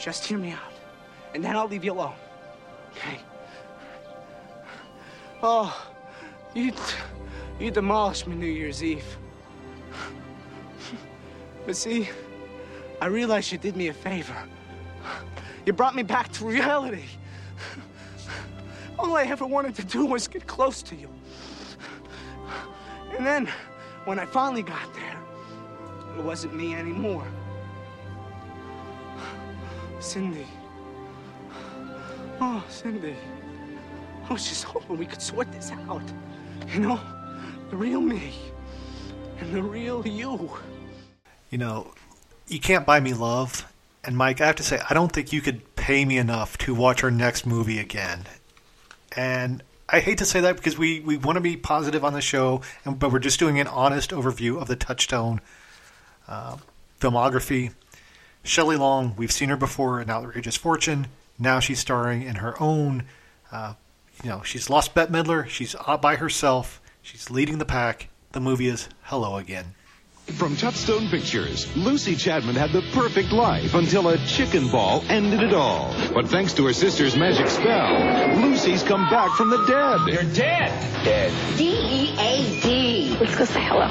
Just 0.00 0.24
hear 0.24 0.38
me 0.38 0.50
out, 0.50 0.72
and 1.34 1.44
then 1.44 1.54
I'll 1.54 1.68
leave 1.68 1.84
you 1.84 1.92
alone. 1.92 2.14
Okay? 2.90 3.20
Oh, 5.42 5.92
you, 6.54 6.72
you 7.60 7.70
demolished 7.70 8.26
me 8.26 8.34
New 8.34 8.46
Year's 8.46 8.82
Eve. 8.82 9.04
But 11.66 11.76
see, 11.76 12.08
I 13.00 13.06
realized 13.06 13.52
you 13.52 13.58
did 13.58 13.76
me 13.76 13.88
a 13.88 13.94
favor. 13.94 14.36
You 15.66 15.72
brought 15.72 15.94
me 15.94 16.02
back 16.02 16.32
to 16.32 16.44
reality. 16.44 17.04
All 18.98 19.16
I 19.16 19.24
ever 19.24 19.46
wanted 19.46 19.74
to 19.76 19.84
do 19.84 20.04
was 20.04 20.28
get 20.28 20.46
close 20.46 20.82
to 20.82 20.96
you. 20.96 21.08
And 23.16 23.26
then, 23.26 23.48
when 24.04 24.18
I 24.18 24.26
finally 24.26 24.62
got 24.62 24.92
there, 24.94 25.16
it 26.18 26.22
wasn't 26.22 26.54
me 26.54 26.74
anymore. 26.74 27.26
Cindy. 30.00 30.46
Oh, 32.40 32.62
Cindy. 32.68 33.16
I 34.28 34.32
was 34.32 34.48
just 34.48 34.64
hoping 34.64 34.98
we 34.98 35.06
could 35.06 35.22
sort 35.22 35.50
this 35.52 35.70
out. 35.88 36.02
You 36.72 36.80
know, 36.80 37.00
the 37.70 37.76
real 37.76 38.00
me 38.00 38.34
and 39.40 39.52
the 39.52 39.62
real 39.62 40.06
you. 40.06 40.50
You 41.50 41.58
know, 41.58 41.94
you 42.48 42.58
can't 42.58 42.86
buy 42.86 43.00
me 43.00 43.14
love. 43.14 43.70
And 44.02 44.16
Mike, 44.16 44.40
I 44.40 44.46
have 44.46 44.56
to 44.56 44.62
say, 44.62 44.80
I 44.88 44.94
don't 44.94 45.12
think 45.12 45.32
you 45.32 45.40
could 45.40 45.76
pay 45.76 46.04
me 46.04 46.18
enough 46.18 46.58
to 46.58 46.74
watch 46.74 47.02
our 47.02 47.10
next 47.10 47.46
movie 47.46 47.78
again. 47.78 48.24
And 49.16 49.62
I 49.88 50.00
hate 50.00 50.18
to 50.18 50.24
say 50.24 50.40
that 50.40 50.56
because 50.56 50.78
we, 50.78 51.00
we 51.00 51.16
want 51.16 51.36
to 51.36 51.42
be 51.42 51.56
positive 51.56 52.04
on 52.04 52.14
the 52.14 52.20
show, 52.20 52.62
and, 52.84 52.98
but 52.98 53.12
we're 53.12 53.18
just 53.18 53.38
doing 53.38 53.60
an 53.60 53.66
honest 53.66 54.10
overview 54.10 54.60
of 54.60 54.68
the 54.68 54.76
Touchstone 54.76 55.40
uh, 56.26 56.56
filmography. 57.00 57.74
Shelley 58.42 58.76
Long, 58.76 59.14
we've 59.16 59.32
seen 59.32 59.50
her 59.50 59.56
before 59.56 60.00
in 60.00 60.08
Outrageous 60.10 60.56
Fortune. 60.56 61.08
Now 61.38 61.60
she's 61.60 61.78
starring 61.78 62.22
in 62.22 62.36
her 62.36 62.60
own. 62.62 63.04
Uh, 63.52 63.74
you 64.22 64.30
know, 64.30 64.42
she's 64.42 64.70
lost 64.70 64.94
Bette 64.94 65.12
Midler. 65.12 65.46
She's 65.48 65.74
by 66.00 66.16
herself. 66.16 66.80
She's 67.02 67.30
leading 67.30 67.58
the 67.58 67.64
pack. 67.64 68.08
The 68.32 68.40
movie 68.40 68.68
is 68.68 68.88
Hello 69.02 69.36
Again. 69.36 69.74
From 70.26 70.56
Touchstone 70.56 71.08
Pictures, 71.10 71.74
Lucy 71.76 72.16
Chapman 72.16 72.54
had 72.56 72.72
the 72.72 72.80
perfect 72.92 73.30
life 73.30 73.74
until 73.74 74.08
a 74.08 74.18
chicken 74.26 74.68
ball 74.70 75.04
ended 75.08 75.42
it 75.42 75.52
all. 75.52 75.94
But 76.14 76.28
thanks 76.28 76.54
to 76.54 76.66
her 76.66 76.72
sister's 76.72 77.14
magic 77.14 77.46
spell, 77.46 78.40
Lucy's 78.40 78.82
come 78.82 79.08
back 79.10 79.30
from 79.36 79.50
the 79.50 79.58
dead. 79.66 80.00
You're 80.08 80.32
dead. 80.34 81.04
Dead. 81.04 81.58
D-E-A-D. 81.58 83.18
Let's 83.20 83.36
go 83.36 83.44
say 83.44 83.60
hello. 83.62 83.86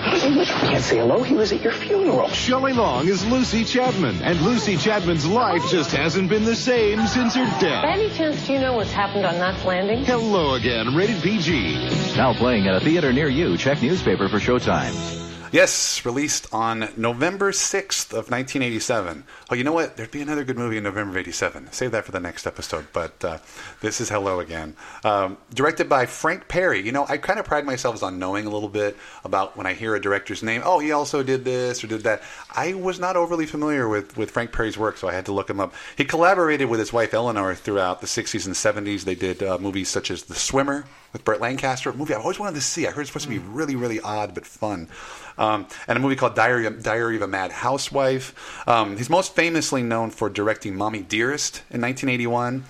Can't 0.60 0.84
say 0.84 0.98
hello. 0.98 1.22
He 1.22 1.36
was 1.36 1.52
at 1.54 1.62
your 1.62 1.72
funeral. 1.72 2.28
Shelley 2.30 2.74
Long 2.74 3.08
is 3.08 3.24
Lucy 3.28 3.64
Chapman, 3.64 4.22
and 4.24 4.42
Lucy 4.42 4.76
Chapman's 4.76 5.28
life 5.28 5.62
just 5.70 5.92
hasn't 5.92 6.30
been 6.30 6.46
the 6.46 6.56
same 6.56 7.06
since 7.08 7.36
her 7.36 7.46
By 7.46 7.60
death. 7.60 7.86
any 7.88 8.10
chance, 8.10 8.46
do 8.48 8.54
you 8.54 8.60
know 8.60 8.74
what's 8.74 8.92
happened 8.92 9.26
on 9.26 9.38
Knots 9.38 9.64
Landing? 9.66 10.04
Hello 10.04 10.56
again, 10.56 10.96
rated 10.96 11.22
PG. 11.22 12.16
Now 12.18 12.34
playing 12.34 12.68
at 12.68 12.76
a 12.76 12.80
theater 12.80 13.14
near 13.14 13.30
you. 13.30 13.56
Check 13.56 13.82
newspaper 13.84 14.28
for 14.28 14.40
showtime. 14.40 15.22
Yes, 15.54 16.04
released 16.04 16.52
on 16.52 16.90
November 16.98 17.52
6th 17.52 18.10
of 18.10 18.32
1987. 18.32 19.24
Oh, 19.52 19.54
you 19.54 19.64
know 19.64 19.72
what? 19.72 19.96
There'd 19.96 20.10
be 20.10 20.24
another 20.24 20.44
good 20.44 20.58
movie 20.58 20.78
in 20.78 20.84
November 20.84 21.12
of 21.12 21.18
87. 21.18 21.72
Save 21.72 21.92
that 21.92 22.06
for 22.06 22.12
the 22.12 22.20
next 22.20 22.48
episode, 22.48 22.88
but 22.92 23.24
uh, 23.24 23.38
this 23.80 24.02
is 24.02 24.10
Hello 24.10 24.40
Again. 24.40 24.76
Um, 25.04 25.38
directed 25.54 25.88
by 25.88 26.08
Frank 26.08 26.48
Perry. 26.48 26.82
You 26.82 26.92
know, 26.92 27.06
I 27.08 27.18
kind 27.18 27.40
of 27.40 27.46
pride 27.46 27.68
myself 27.68 28.02
on 28.02 28.18
knowing 28.18 28.48
a 28.48 28.50
little 28.50 28.68
bit 28.68 28.98
about 29.24 29.56
when 29.56 29.68
I 29.68 29.74
hear 29.74 29.94
a 29.94 30.02
director's 30.02 30.42
name, 30.42 30.64
oh, 30.66 30.80
he 30.80 30.92
also 30.92 31.22
did 31.22 31.46
this 31.46 31.84
or 31.84 31.88
did 31.88 32.02
that. 32.02 32.24
I 32.56 32.74
was 32.74 33.00
not 33.00 33.16
overly 33.16 33.46
familiar 33.46 33.88
with, 33.88 34.18
with 34.18 34.32
Frank 34.32 34.54
Perry's 34.54 34.76
work, 34.76 34.98
so 34.98 35.08
I 35.08 35.14
had 35.14 35.28
to 35.28 35.34
look 35.34 35.52
him 35.52 35.60
up. 35.60 35.76
He 35.96 36.04
collaborated 36.04 36.68
with 36.68 36.80
his 36.80 36.92
wife 36.92 37.14
Eleanor 37.14 37.54
throughout 37.54 38.02
the 38.02 38.08
60s 38.08 38.48
and 38.48 38.56
70s. 38.56 39.04
They 39.04 39.14
did 39.14 39.44
uh, 39.44 39.60
movies 39.60 39.90
such 39.90 40.10
as 40.10 40.24
The 40.24 40.34
Swimmer 40.34 40.86
with 41.14 41.24
Burt 41.24 41.40
Lancaster, 41.40 41.92
a 41.92 41.94
movie 41.94 42.16
I've 42.16 42.22
always 42.22 42.40
wanted 42.40 42.56
to 42.56 42.62
see. 42.62 42.88
I 42.88 42.92
heard 42.92 43.02
it's 43.02 43.12
supposed 43.12 43.26
to 43.26 43.30
be 43.30 43.38
really, 43.38 43.76
really 43.76 44.02
odd 44.02 44.34
but 44.34 44.48
fun. 44.48 44.90
Um, 45.38 45.68
and 45.88 45.98
a 45.98 46.02
movie 46.02 46.16
called 46.16 46.36
Diary, 46.36 46.70
Diary 46.82 47.16
of 47.16 47.22
a 47.22 47.28
Mad 47.28 47.52
Housewife. 47.52 48.68
Um, 48.68 48.98
he's 48.98 49.10
most 49.10 49.36
famously 49.36 49.82
known 49.84 50.10
for 50.10 50.30
directing 50.30 50.76
Mommy 50.76 51.02
Dearest 51.02 51.58
in 51.70 51.82
1981. 51.82 52.64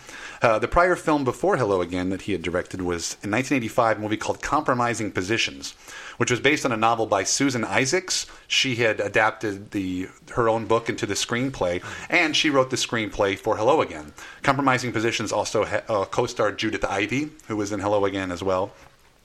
Uh, 0.43 0.59
the 0.59 0.68
prior 0.68 0.97
film 0.97 1.24
before 1.24 1.55
Hello 1.55 1.82
Again 1.82 2.09
that 2.09 2.24
he 2.24 2.34
had 2.34 2.41
directed 2.41 2.82
was 2.82 3.14
in 3.24 3.32
1985 3.32 3.97
a 3.97 4.01
movie 4.01 4.18
called 4.18 4.41
Compromising 4.41 5.09
Positions, 5.09 5.74
which 6.18 6.30
was 6.30 6.41
based 6.41 6.66
on 6.66 6.74
a 6.74 6.78
novel 6.78 7.05
by 7.05 7.24
Susan 7.24 7.64
Isaacs. 7.64 8.28
She 8.45 8.76
had 8.76 8.99
adapted 8.99 9.72
the 9.72 10.09
her 10.32 10.49
own 10.49 10.66
book 10.66 10.89
into 10.89 11.05
the 11.05 11.14
screenplay, 11.14 11.82
and 12.09 12.36
she 12.36 12.49
wrote 12.49 12.72
the 12.72 12.76
screenplay 12.76 13.39
for 13.39 13.55
Hello 13.55 13.82
Again. 13.82 14.11
Compromising 14.41 14.91
Positions 14.91 15.32
also 15.32 15.64
ha- 15.64 15.84
uh, 15.88 16.03
co-starred 16.03 16.57
Judith 16.57 16.84
Ivey, 16.84 17.30
who 17.47 17.55
was 17.55 17.72
in 17.72 17.80
Hello 17.80 18.03
Again 18.03 18.30
as 18.30 18.43
well. 18.43 18.74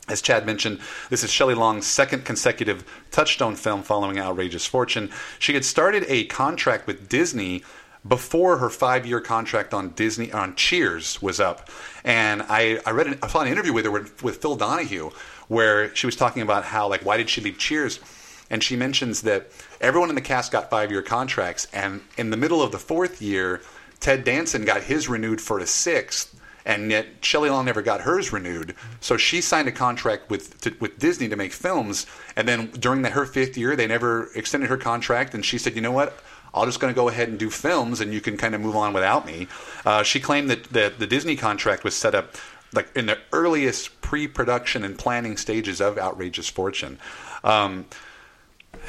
As 0.09 0.23
Chad 0.23 0.47
mentioned, 0.47 0.81
this 1.11 1.23
is 1.23 1.31
Shelley 1.31 1.55
Long's 1.55 1.87
second 1.87 2.25
consecutive 2.25 2.83
Touchstone 3.11 3.57
film 3.57 3.83
following 3.83 4.19
Outrageous 4.19 4.65
Fortune. 4.65 5.11
She 5.39 5.53
had 5.53 5.67
started 5.67 6.05
a 6.09 6.25
contract 6.25 6.87
with 6.87 7.11
Disney 7.11 7.63
before 8.07 8.57
her 8.57 8.71
five-year 8.71 9.21
contract 9.21 9.75
on 9.75 9.91
Disney 9.91 10.33
on 10.33 10.55
Cheers 10.55 11.21
was 11.21 11.41
up, 11.41 11.69
and 12.05 12.43
I, 12.49 12.81
I 12.87 12.93
read 12.93 13.09
an, 13.09 13.19
I 13.23 13.29
saw 13.29 13.41
an 13.41 13.49
interview 13.49 13.75
with 13.75 13.85
her 13.85 13.91
with, 13.91 14.23
with 14.23 14.41
Phil 14.41 14.57
Donahue 14.57 15.11
where 15.49 15.95
she 15.95 16.07
was 16.07 16.17
talking 16.17 16.41
about 16.41 16.65
how 16.65 16.89
like 16.89 17.05
why 17.05 17.19
did 17.19 17.29
she 17.29 17.43
leave 17.43 17.59
Cheers, 17.59 18.01
and 18.49 18.63
she 18.63 18.77
mentions 18.77 19.23
that 19.23 19.51
everyone 19.81 20.09
in 20.09 20.15
the 20.15 20.23
cast 20.23 20.53
got 20.53 20.71
five-year 20.71 21.03
contracts, 21.03 21.67
and 21.73 22.01
in 22.17 22.31
the 22.31 22.37
middle 22.39 22.63
of 22.63 22.73
the 22.73 22.79
fourth 22.79 23.21
year, 23.21 23.61
Ted 24.01 24.25
Danson 24.25 24.65
got 24.65 24.85
his 24.85 25.07
renewed 25.09 25.41
for 25.41 25.59
a 25.59 25.67
sixth 25.67 26.38
and 26.65 26.91
yet 26.91 27.07
Shelley 27.23 27.51
Long 27.51 27.65
never 27.65 27.83
got 27.83 28.03
hers 28.03 28.33
renewed. 28.33 28.75
So 29.01 29.17
she 29.17 29.41
signed 29.41 29.69
a 29.69 29.73
contract 29.73 30.31
with 30.31 30.61
to, 30.63 30.75
with 30.81 30.99
Disney 30.99 31.29
to 31.29 31.37
make 31.37 31.53
films, 31.53 32.07
and 32.37 32.47
then 32.47 32.71
during 32.73 33.03
the, 33.03 33.11
her 33.11 33.27
fifth 33.27 33.57
year, 33.57 33.77
they 33.77 33.87
never 33.87 34.31
extended 34.35 34.71
her 34.71 34.77
contract, 34.77 35.35
and 35.35 35.45
she 35.45 35.59
said, 35.59 35.75
"You 35.75 35.81
know 35.81 35.93
what? 35.93 36.23
I'm 36.55 36.67
just 36.67 36.81
going 36.81 36.93
to 36.93 36.97
go 36.97 37.09
ahead 37.09 37.29
and 37.29 37.39
do 37.39 37.51
films, 37.51 38.01
and 38.01 38.13
you 38.13 38.21
can 38.21 38.37
kind 38.37 38.55
of 38.55 38.61
move 38.61 38.77
on 38.77 38.93
without 38.93 39.27
me." 39.27 39.49
Uh, 39.85 40.03
she 40.03 40.21
claimed 40.21 40.51
that 40.51 40.65
the, 40.65 40.93
the 40.97 41.07
Disney 41.07 41.37
contract 41.37 41.85
was 41.85 41.95
set 41.95 42.15
up 42.15 42.37
like 42.73 42.95
in 42.95 43.07
the 43.07 43.19
earliest 43.33 44.01
pre-production 44.01 44.85
and 44.85 44.99
planning 44.99 45.37
stages 45.37 45.81
of 45.81 45.99
Outrageous 45.99 46.49
Fortune. 46.49 46.99
Um, 47.45 47.87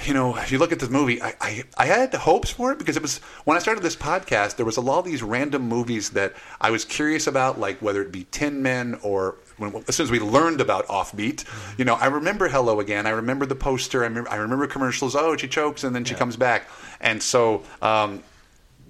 you 0.05 0.13
know, 0.13 0.35
if 0.35 0.51
you 0.51 0.57
look 0.57 0.71
at 0.71 0.79
this 0.79 0.89
movie, 0.89 1.21
I, 1.21 1.33
I, 1.41 1.63
I 1.77 1.85
had 1.85 2.13
hopes 2.13 2.49
for 2.49 2.71
it 2.71 2.79
because 2.79 2.95
it 2.95 3.01
was 3.01 3.19
when 3.45 3.57
I 3.57 3.59
started 3.59 3.83
this 3.83 3.95
podcast, 3.95 4.55
there 4.55 4.65
was 4.65 4.77
a 4.77 4.81
lot 4.81 4.99
of 4.99 5.05
these 5.05 5.21
random 5.23 5.63
movies 5.63 6.11
that 6.11 6.33
I 6.61 6.71
was 6.71 6.85
curious 6.85 7.27
about, 7.27 7.59
like 7.59 7.81
whether 7.81 8.01
it 8.01 8.11
be 8.11 8.25
Tin 8.31 8.61
Men 8.61 8.99
or 9.03 9.35
when, 9.57 9.75
as 9.87 9.95
soon 9.95 10.05
as 10.05 10.11
we 10.11 10.19
learned 10.19 10.61
about 10.61 10.87
Offbeat, 10.87 11.45
you 11.77 11.85
know, 11.85 11.95
I 11.95 12.07
remember 12.07 12.47
Hello 12.47 12.79
Again. 12.79 13.05
I 13.05 13.11
remember 13.11 13.45
the 13.45 13.55
poster. 13.55 14.03
I 14.03 14.07
remember, 14.07 14.29
I 14.29 14.37
remember 14.37 14.67
commercials. 14.67 15.15
Oh, 15.15 15.35
she 15.37 15.47
chokes 15.47 15.83
and 15.83 15.95
then 15.95 16.05
she 16.05 16.15
comes 16.15 16.37
back. 16.37 16.67
And 17.01 17.21
so 17.21 17.63
um, 17.81 18.23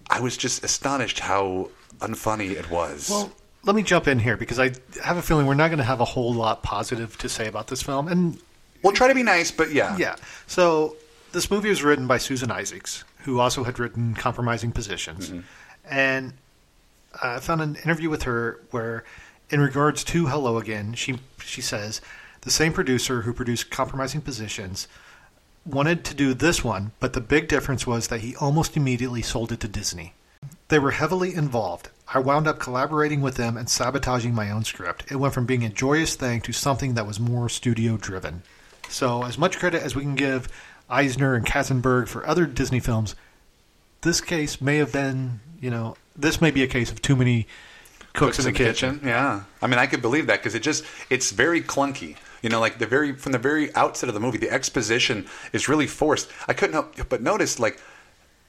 I 0.10 0.22
was 0.22 0.38
just 0.38 0.64
astonished 0.64 1.20
how 1.20 1.70
unfunny 2.00 2.52
it 2.52 2.70
was. 2.70 3.10
Well, 3.10 3.32
let 3.64 3.76
me 3.76 3.84
jump 3.84 4.08
in 4.08 4.20
here 4.20 4.38
because 4.38 4.60
I 4.60 4.72
have 5.04 5.18
a 5.18 5.22
feeling 5.22 5.46
we're 5.46 5.54
not 5.54 5.68
going 5.68 5.80
to 5.80 5.84
have 5.84 6.00
a 6.00 6.06
whole 6.06 6.34
lot 6.34 6.64
positive 6.64 7.18
to 7.18 7.30
say 7.30 7.48
about 7.48 7.68
this 7.68 7.82
film, 7.82 8.08
and 8.08 8.40
we'll 8.84 8.94
try 8.94 9.08
to 9.08 9.16
be 9.16 9.24
nice, 9.24 9.52
but 9.52 9.72
yeah, 9.72 9.96
yeah. 9.98 10.16
So 10.48 10.96
this 11.32 11.50
movie 11.52 11.70
was 11.70 11.84
written 11.84 12.08
by 12.08 12.18
Susan 12.18 12.52
Isaacs, 12.52 13.04
who 13.20 13.40
also 13.40 13.64
had 13.64 13.80
written 13.80 14.14
Compromising 14.16 14.72
Positions, 14.72 15.30
mm-hmm. 15.30 15.40
and 15.90 16.34
I 17.22 17.40
found 17.40 17.62
an 17.62 17.76
interview 17.78 18.10
with 18.10 18.24
her 18.24 18.60
where, 18.72 19.04
in 19.50 19.60
regards 19.60 20.04
to 20.06 20.28
Hello 20.28 20.58
Again, 20.58 20.94
she 20.94 21.20
she 21.44 21.62
says 21.62 22.02
the 22.42 22.52
same 22.52 22.74
producer 22.74 23.24
who 23.24 23.34
produced 23.34 23.70
Compromising 23.70 24.22
Positions 24.22 24.88
wanted 25.66 26.04
to 26.06 26.14
do 26.14 26.34
this 26.34 26.64
one, 26.64 26.92
but 27.00 27.14
the 27.14 27.22
big 27.22 27.48
difference 27.48 27.86
was 27.86 28.08
that 28.08 28.22
he 28.22 28.36
almost 28.38 28.78
immediately 28.78 29.22
sold 29.22 29.52
it 29.52 29.60
to 29.60 29.68
Disney. 29.68 30.14
They 30.70 30.80
were 30.80 30.92
heavily 30.92 31.34
involved. 31.34 31.90
I 32.14 32.20
wound 32.20 32.48
up 32.48 32.60
collaborating 32.60 33.22
with 33.22 33.36
them 33.36 33.58
and 33.58 33.70
sabotaging 33.70 34.34
my 34.34 34.50
own 34.50 34.64
script. 34.64 35.04
It 35.12 35.18
went 35.18 35.34
from 35.34 35.46
being 35.46 35.64
a 35.64 35.70
joyous 35.70 36.16
thing 36.16 36.42
to 36.42 36.54
something 36.54 36.94
that 36.94 37.06
was 37.06 37.20
more 37.20 37.50
studio 37.50 37.98
driven. 37.98 38.44
So, 38.90 39.24
as 39.24 39.38
much 39.38 39.58
credit 39.58 39.84
as 39.84 39.96
we 39.96 40.02
can 40.02 40.16
give 40.16 40.50
Eisner 40.90 41.36
and 41.36 41.46
Katzenberg 41.46 42.08
for 42.08 42.26
other 42.26 42.46
Disney 42.46 42.80
films, 42.80 43.16
this 44.02 44.20
case 44.20 44.60
may 44.60 44.78
have 44.78 44.92
been, 44.92 45.40
you 45.62 45.70
know, 45.70 45.96
this 46.16 46.42
may 46.42 46.52
be 46.52 46.64
a 46.64 46.68
case 46.68 46.92
of 46.92 47.02
too 47.02 47.16
many 47.16 47.48
cooks, 48.14 48.40
in 48.40 48.46
the, 48.46 48.52
kitchen. 48.52 49.02
Yeah, 49.04 49.44
I 49.62 49.68
mean, 49.68 49.80
I 49.80 49.86
could 49.86 50.02
believe 50.02 50.28
that 50.28 50.40
because 50.40 50.56
it 50.56 50.64
just 50.64 50.84
it's 51.10 51.32
very 51.32 51.62
clunky. 51.62 52.18
You 52.42 52.50
know, 52.50 52.60
like 52.60 52.80
the 52.80 52.88
very 52.88 53.14
from 53.14 53.32
the 53.32 53.38
very 53.38 53.74
outset 53.76 54.10
of 54.10 54.16
the 54.16 54.22
movie, 54.22 54.38
the 54.38 54.52
exposition 54.52 55.28
is 55.54 55.70
really 55.70 55.88
forced. 55.88 56.30
I 56.48 56.54
couldn't 56.54 56.74
help 56.74 57.10
but 57.10 57.22
notice, 57.22 57.60
like 57.60 57.80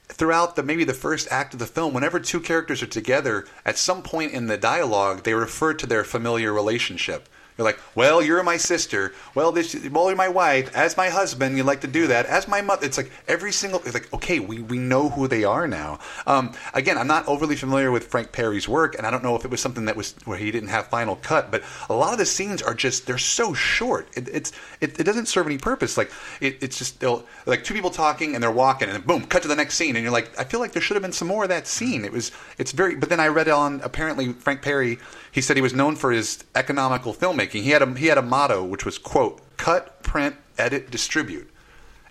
throughout 0.07 0.55
the 0.55 0.63
maybe 0.63 0.83
the 0.83 0.93
first 0.93 1.27
act 1.31 1.53
of 1.53 1.59
the 1.59 1.67
film, 1.67 1.93
whenever 1.93 2.19
two 2.19 2.39
characters 2.39 2.81
are 2.81 2.87
together, 2.87 3.45
at 3.65 3.77
some 3.77 4.01
point 4.01 4.31
in 4.33 4.47
the 4.47 4.57
dialogue, 4.57 5.23
they 5.23 5.33
refer 5.33 5.73
to 5.73 5.85
their 5.85 6.03
familiar 6.03 6.51
relationship. 6.53 7.29
You're 7.61 7.71
like, 7.71 7.79
well, 7.93 8.23
you're 8.23 8.41
my 8.41 8.57
sister. 8.57 9.13
Well, 9.35 9.51
this, 9.51 9.75
well, 9.91 10.07
you're 10.07 10.15
my 10.15 10.29
wife. 10.29 10.75
As 10.75 10.97
my 10.97 11.09
husband, 11.09 11.57
you 11.57 11.63
like 11.63 11.81
to 11.81 11.87
do 11.87 12.07
that. 12.07 12.25
As 12.25 12.47
my 12.47 12.61
mother, 12.61 12.87
it's 12.87 12.97
like 12.97 13.11
every 13.27 13.51
single. 13.51 13.81
It's 13.85 13.93
like, 13.93 14.11
okay, 14.15 14.39
we, 14.39 14.61
we 14.61 14.79
know 14.79 15.09
who 15.09 15.27
they 15.27 15.43
are 15.43 15.67
now. 15.67 15.99
Um, 16.25 16.53
again, 16.73 16.97
I'm 16.97 17.05
not 17.05 17.27
overly 17.27 17.55
familiar 17.55 17.91
with 17.91 18.07
Frank 18.07 18.31
Perry's 18.31 18.67
work, 18.67 18.95
and 18.97 19.05
I 19.05 19.11
don't 19.11 19.23
know 19.23 19.35
if 19.35 19.45
it 19.45 19.51
was 19.51 19.61
something 19.61 19.85
that 19.85 19.95
was 19.95 20.15
where 20.25 20.39
he 20.39 20.49
didn't 20.49 20.69
have 20.69 20.87
final 20.87 21.17
cut. 21.17 21.51
But 21.51 21.61
a 21.87 21.93
lot 21.93 22.13
of 22.13 22.17
the 22.17 22.25
scenes 22.25 22.63
are 22.63 22.73
just 22.73 23.05
they're 23.05 23.19
so 23.19 23.53
short. 23.53 24.07
It, 24.17 24.27
it's 24.29 24.51
it, 24.79 24.99
it 24.99 25.03
doesn't 25.03 25.27
serve 25.27 25.45
any 25.45 25.59
purpose. 25.59 25.97
Like 25.97 26.11
it, 26.39 26.57
it's 26.61 26.79
just 26.79 27.03
like 27.45 27.63
two 27.63 27.75
people 27.75 27.91
talking 27.91 28.33
and 28.33 28.43
they're 28.43 28.51
walking, 28.51 28.87
and 28.87 28.95
then 28.95 29.05
boom, 29.05 29.25
cut 29.25 29.43
to 29.43 29.47
the 29.47 29.55
next 29.55 29.75
scene, 29.75 29.95
and 29.95 30.01
you're 30.01 30.11
like, 30.11 30.37
I 30.39 30.45
feel 30.45 30.59
like 30.59 30.71
there 30.71 30.81
should 30.81 30.95
have 30.95 31.03
been 31.03 31.11
some 31.11 31.27
more 31.27 31.43
of 31.43 31.49
that 31.49 31.67
scene. 31.67 32.05
It 32.05 32.11
was 32.11 32.31
it's 32.57 32.71
very. 32.71 32.95
But 32.95 33.09
then 33.09 33.19
I 33.19 33.27
read 33.27 33.49
on 33.49 33.81
apparently 33.81 34.33
Frank 34.33 34.63
Perry. 34.63 34.97
He 35.31 35.41
said 35.41 35.55
he 35.55 35.61
was 35.61 35.73
known 35.73 35.95
for 35.95 36.11
his 36.11 36.43
economical 36.55 37.13
filmmaking. 37.13 37.50
He 37.59 37.71
had 37.71 37.81
a 37.81 37.93
he 37.95 38.07
had 38.07 38.17
a 38.17 38.21
motto 38.21 38.63
which 38.63 38.85
was 38.85 38.97
quote 38.97 39.41
cut, 39.57 40.01
print, 40.03 40.35
edit, 40.57 40.89
distribute, 40.91 41.49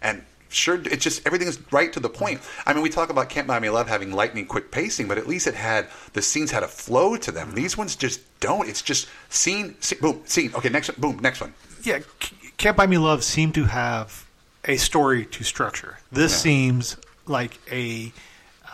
and 0.02 0.22
sure 0.48 0.80
it's 0.84 1.04
just 1.04 1.24
everything 1.26 1.48
is 1.48 1.60
right 1.72 1.92
to 1.92 2.00
the 2.00 2.08
point. 2.08 2.40
I 2.66 2.72
mean, 2.72 2.82
we 2.82 2.90
talk 2.90 3.10
about 3.10 3.28
Can't 3.28 3.46
Buy 3.46 3.58
Me 3.60 3.70
Love 3.70 3.88
having 3.88 4.12
lightning 4.12 4.46
quick 4.46 4.70
pacing, 4.70 5.08
but 5.08 5.18
at 5.18 5.26
least 5.26 5.46
it 5.46 5.54
had 5.54 5.88
the 6.12 6.22
scenes 6.22 6.50
had 6.50 6.62
a 6.62 6.68
flow 6.68 7.16
to 7.16 7.30
them. 7.32 7.54
These 7.54 7.76
ones 7.76 7.96
just 7.96 8.20
don't. 8.40 8.68
It's 8.68 8.82
just 8.82 9.08
scene, 9.28 9.76
scene 9.80 9.98
boom, 10.00 10.22
scene. 10.24 10.52
Okay, 10.54 10.68
next 10.68 10.88
one, 10.88 10.96
boom, 11.00 11.22
next 11.22 11.40
one. 11.40 11.54
Yeah, 11.82 12.00
Can't 12.56 12.76
Buy 12.76 12.86
Me 12.86 12.98
Love 12.98 13.24
seemed 13.24 13.54
to 13.54 13.64
have 13.64 14.26
a 14.64 14.76
story 14.76 15.24
to 15.26 15.44
structure. 15.44 15.98
This 16.12 16.32
Yeah. 16.32 16.38
seems 16.38 16.96
like 17.26 17.58
a, 17.70 18.12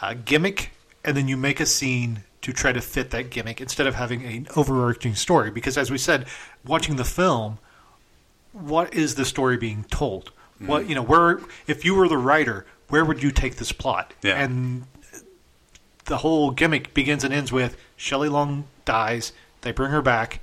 uh 0.02 0.14
gimmick, 0.24 0.70
and 1.04 1.16
then 1.16 1.28
you 1.28 1.36
make 1.36 1.60
a 1.60 1.66
scene 1.66 2.24
to 2.46 2.52
try 2.52 2.70
to 2.70 2.80
fit 2.80 3.10
that 3.10 3.28
gimmick 3.28 3.60
instead 3.60 3.88
of 3.88 3.96
having 3.96 4.24
an 4.24 4.46
overarching 4.54 5.16
story. 5.16 5.50
Because 5.50 5.76
as 5.76 5.90
we 5.90 5.98
said, 5.98 6.28
watching 6.64 6.94
the 6.94 7.04
film, 7.04 7.58
what 8.52 8.94
is 8.94 9.16
the 9.16 9.24
story 9.24 9.56
being 9.56 9.82
told? 9.90 10.30
What 10.60 10.84
mm. 10.84 10.90
you 10.90 10.94
know, 10.94 11.02
where 11.02 11.40
if 11.66 11.84
you 11.84 11.96
were 11.96 12.06
the 12.06 12.16
writer, 12.16 12.64
where 12.88 13.04
would 13.04 13.20
you 13.20 13.32
take 13.32 13.56
this 13.56 13.72
plot? 13.72 14.14
Yeah. 14.22 14.40
And 14.40 14.84
the 16.04 16.18
whole 16.18 16.52
gimmick 16.52 16.94
begins 16.94 17.24
and 17.24 17.34
ends 17.34 17.50
with 17.50 17.76
Shelley 17.96 18.28
Long 18.28 18.68
dies, 18.84 19.32
they 19.62 19.72
bring 19.72 19.90
her 19.90 20.00
back, 20.00 20.38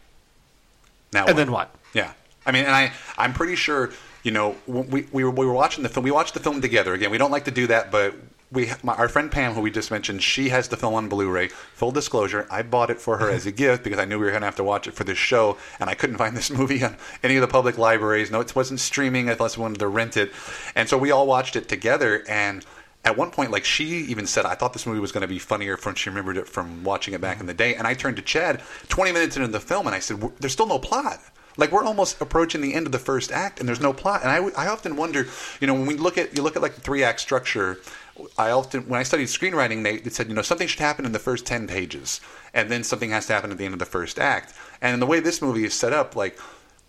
Now 1.13 1.25
and 1.25 1.37
then 1.37 1.53
what? 1.53 1.73
Yeah, 1.93 2.11
I 2.45 2.51
mean, 2.51 2.65
and 2.65 2.75
I 2.75 2.91
I'm 3.17 3.31
pretty 3.31 3.55
sure 3.55 3.91
you 4.23 4.31
know 4.31 4.57
we 4.67 5.07
we 5.13 5.23
were, 5.23 5.31
we 5.31 5.45
were 5.45 5.53
watching 5.53 5.83
the 5.83 5.89
film. 5.89 6.03
We 6.03 6.11
watched 6.11 6.33
the 6.33 6.41
film 6.41 6.59
together. 6.59 6.93
Again, 6.93 7.11
we 7.11 7.17
don't 7.17 7.31
like 7.31 7.45
to 7.45 7.51
do 7.51 7.67
that, 7.67 7.91
but 7.91 8.13
we 8.53 8.71
my, 8.83 8.93
our 8.93 9.09
friend 9.09 9.31
Pam, 9.31 9.53
who 9.53 9.61
we 9.61 9.71
just 9.71 9.91
mentioned, 9.91 10.21
she 10.21 10.49
has 10.49 10.67
the 10.67 10.77
film 10.77 10.93
on 10.93 11.09
Blu-ray. 11.09 11.47
Full 11.47 11.91
disclosure, 11.91 12.47
I 12.49 12.61
bought 12.61 12.89
it 12.89 13.01
for 13.01 13.17
her 13.17 13.29
as 13.29 13.45
a 13.45 13.51
gift 13.63 13.83
because 13.83 13.99
I 13.99 14.05
knew 14.05 14.19
we 14.19 14.25
were 14.25 14.31
going 14.31 14.41
to 14.41 14.47
have 14.47 14.55
to 14.57 14.63
watch 14.63 14.87
it 14.87 14.93
for 14.93 15.03
this 15.03 15.17
show, 15.17 15.57
and 15.79 15.89
I 15.89 15.95
couldn't 15.95 16.17
find 16.17 16.37
this 16.37 16.49
movie 16.57 16.83
on 16.83 16.95
any 17.23 17.35
of 17.35 17.41
the 17.41 17.47
public 17.47 17.77
libraries. 17.77 18.31
No, 18.31 18.39
it 18.39 18.55
wasn't 18.55 18.79
streaming 18.79 19.29
unless 19.29 19.57
we 19.57 19.63
wanted 19.63 19.79
to 19.79 19.87
rent 19.87 20.15
it, 20.17 20.31
and 20.75 20.87
so 20.87 20.97
we 20.97 21.11
all 21.11 21.27
watched 21.27 21.55
it 21.55 21.67
together 21.67 22.23
and. 22.29 22.65
At 23.05 23.17
one 23.17 23.31
point, 23.31 23.51
like 23.51 23.65
she 23.65 23.83
even 23.83 24.25
said, 24.25 24.45
I 24.45 24.55
thought 24.55 24.71
this 24.71 24.85
movie 24.85 25.01
was 25.01 25.11
going 25.11 25.23
to 25.23 25.27
be 25.27 25.37
funnier 25.37 25.75
from 25.75 25.93
she 25.93 26.09
remembered 26.09 26.37
it 26.37 26.47
from 26.47 26.85
watching 26.85 27.13
it 27.13 27.19
back 27.19 27.41
in 27.41 27.47
the 27.47 27.53
day. 27.53 27.75
And 27.75 27.85
I 27.85 27.93
turned 27.95 28.15
to 28.15 28.21
Chad 28.21 28.61
20 28.87 29.11
minutes 29.11 29.35
into 29.35 29.49
the 29.49 29.59
film 29.59 29.87
and 29.87 29.93
I 29.93 29.99
said, 29.99 30.21
There's 30.39 30.53
still 30.53 30.67
no 30.67 30.79
plot. 30.79 31.19
Like 31.57 31.71
we're 31.71 31.83
almost 31.83 32.19
approaching 32.21 32.61
the 32.61 32.73
end 32.73 32.85
of 32.85 32.91
the 32.91 32.99
first 32.99 33.31
act, 33.31 33.59
and 33.59 33.67
there's 33.67 33.79
no 33.79 33.93
plot. 33.93 34.21
And 34.23 34.31
I, 34.31 34.63
I 34.63 34.67
often 34.67 34.95
wonder, 34.95 35.27
you 35.59 35.67
know, 35.67 35.73
when 35.73 35.85
we 35.85 35.95
look 35.95 36.17
at 36.17 36.35
you 36.35 36.43
look 36.43 36.55
at 36.55 36.61
like 36.61 36.75
the 36.75 36.81
three 36.81 37.03
act 37.03 37.19
structure. 37.19 37.79
I 38.37 38.51
often 38.51 38.87
when 38.87 38.99
I 38.99 39.03
studied 39.03 39.27
screenwriting, 39.27 39.83
they, 39.83 39.97
they 39.97 40.09
said 40.09 40.27
you 40.27 40.35
know 40.35 40.41
something 40.41 40.67
should 40.67 40.79
happen 40.79 41.05
in 41.05 41.11
the 41.11 41.19
first 41.19 41.45
ten 41.45 41.67
pages, 41.67 42.21
and 42.53 42.69
then 42.69 42.83
something 42.83 43.09
has 43.09 43.27
to 43.27 43.33
happen 43.33 43.51
at 43.51 43.57
the 43.57 43.65
end 43.65 43.73
of 43.73 43.79
the 43.79 43.85
first 43.85 44.19
act. 44.19 44.53
And 44.81 45.01
the 45.01 45.05
way 45.05 45.19
this 45.19 45.41
movie 45.41 45.65
is 45.65 45.73
set 45.73 45.93
up, 45.93 46.15
like 46.15 46.37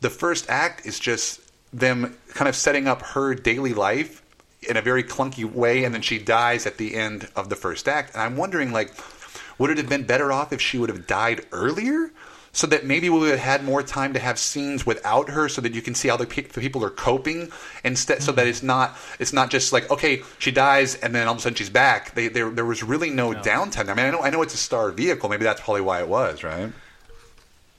the 0.01 0.11
first 0.11 0.49
act 0.51 0.85
is 0.85 0.99
just 0.99 1.41
them 1.73 2.17
kind 2.29 2.49
of 2.49 2.55
setting 2.55 2.87
up 2.87 3.03
her 3.03 3.35
daily 3.35 3.73
life 3.73 4.23
in 4.69 4.77
a 4.77 4.83
very 4.83 5.03
clunky 5.03 5.45
way, 5.45 5.85
and 5.85 5.95
then 5.95 6.03
she 6.03 6.19
dies 6.19 6.67
at 6.67 6.77
the 6.77 6.95
end 6.95 7.29
of 7.37 7.49
the 7.49 7.57
first 7.57 7.89
act. 7.89 8.15
And 8.15 8.23
I'm 8.23 8.37
wondering, 8.37 8.73
like, 8.73 8.93
would 9.59 9.71
it 9.71 9.79
have 9.79 9.89
been 9.89 10.05
better 10.05 10.33
off 10.33 10.53
if 10.53 10.61
she 10.61 10.79
would 10.79 10.89
have 10.89 11.07
died 11.07 11.47
earlier? 11.53 12.11
So 12.55 12.67
that 12.69 12.87
maybe 12.87 13.11
we 13.11 13.19
would 13.19 13.31
have 13.31 13.41
had 13.41 13.65
more 13.65 13.83
time 13.83 14.15
to 14.15 14.21
have 14.21 14.39
scenes 14.39 14.87
without 14.87 15.29
her, 15.29 15.49
so 15.49 15.61
that 15.61 15.75
you 15.75 15.83
can 15.83 15.95
see 15.95 16.09
how 16.09 16.17
the, 16.17 16.25
pe- 16.27 16.43
the 16.43 16.61
people 16.61 16.85
are 16.85 16.91
coping 16.91 17.51
instead. 17.85 18.23
So 18.23 18.33
that 18.33 18.47
it's 18.47 18.59
mm-hmm. 18.59 18.69
not 18.69 18.97
it's 19.19 19.33
not 19.33 19.51
just 19.51 19.73
like 19.73 19.91
okay, 19.91 20.23
she 20.39 20.51
dies 20.51 20.95
and 20.95 21.15
then 21.15 21.27
all 21.27 21.35
of 21.35 21.41
a 21.41 21.43
sudden 21.43 21.57
she's 21.57 21.69
back. 21.69 22.15
They, 22.15 22.29
there 22.29 22.51
there 22.51 22.65
was 22.65 22.83
really 22.83 23.11
no, 23.11 23.33
downtime. 23.33 23.89
I 23.89 23.95
mean, 23.95 24.07
I 24.07 24.11
know 24.11 24.21
I 24.21 24.31
know 24.31 24.43
it's 24.43 24.55
a 24.55 24.59
star 24.59 24.91
vehicle. 24.93 25.29
Maybe 25.29 25.45
that's 25.45 25.61
probably 25.61 25.83
why 25.83 26.01
it 26.01 26.09
was 26.09 26.43
right. 26.45 26.73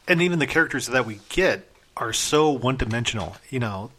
and 0.07 0.21
even 0.21 0.39
the 0.39 0.47
characters 0.47 0.87
that 0.87 1.05
we 1.05 1.19
get 1.29 1.67
are 1.97 2.13
so 2.13 2.49
one 2.51 2.75
dimensional, 2.75 3.37
you 3.49 3.59
know, 3.59 3.91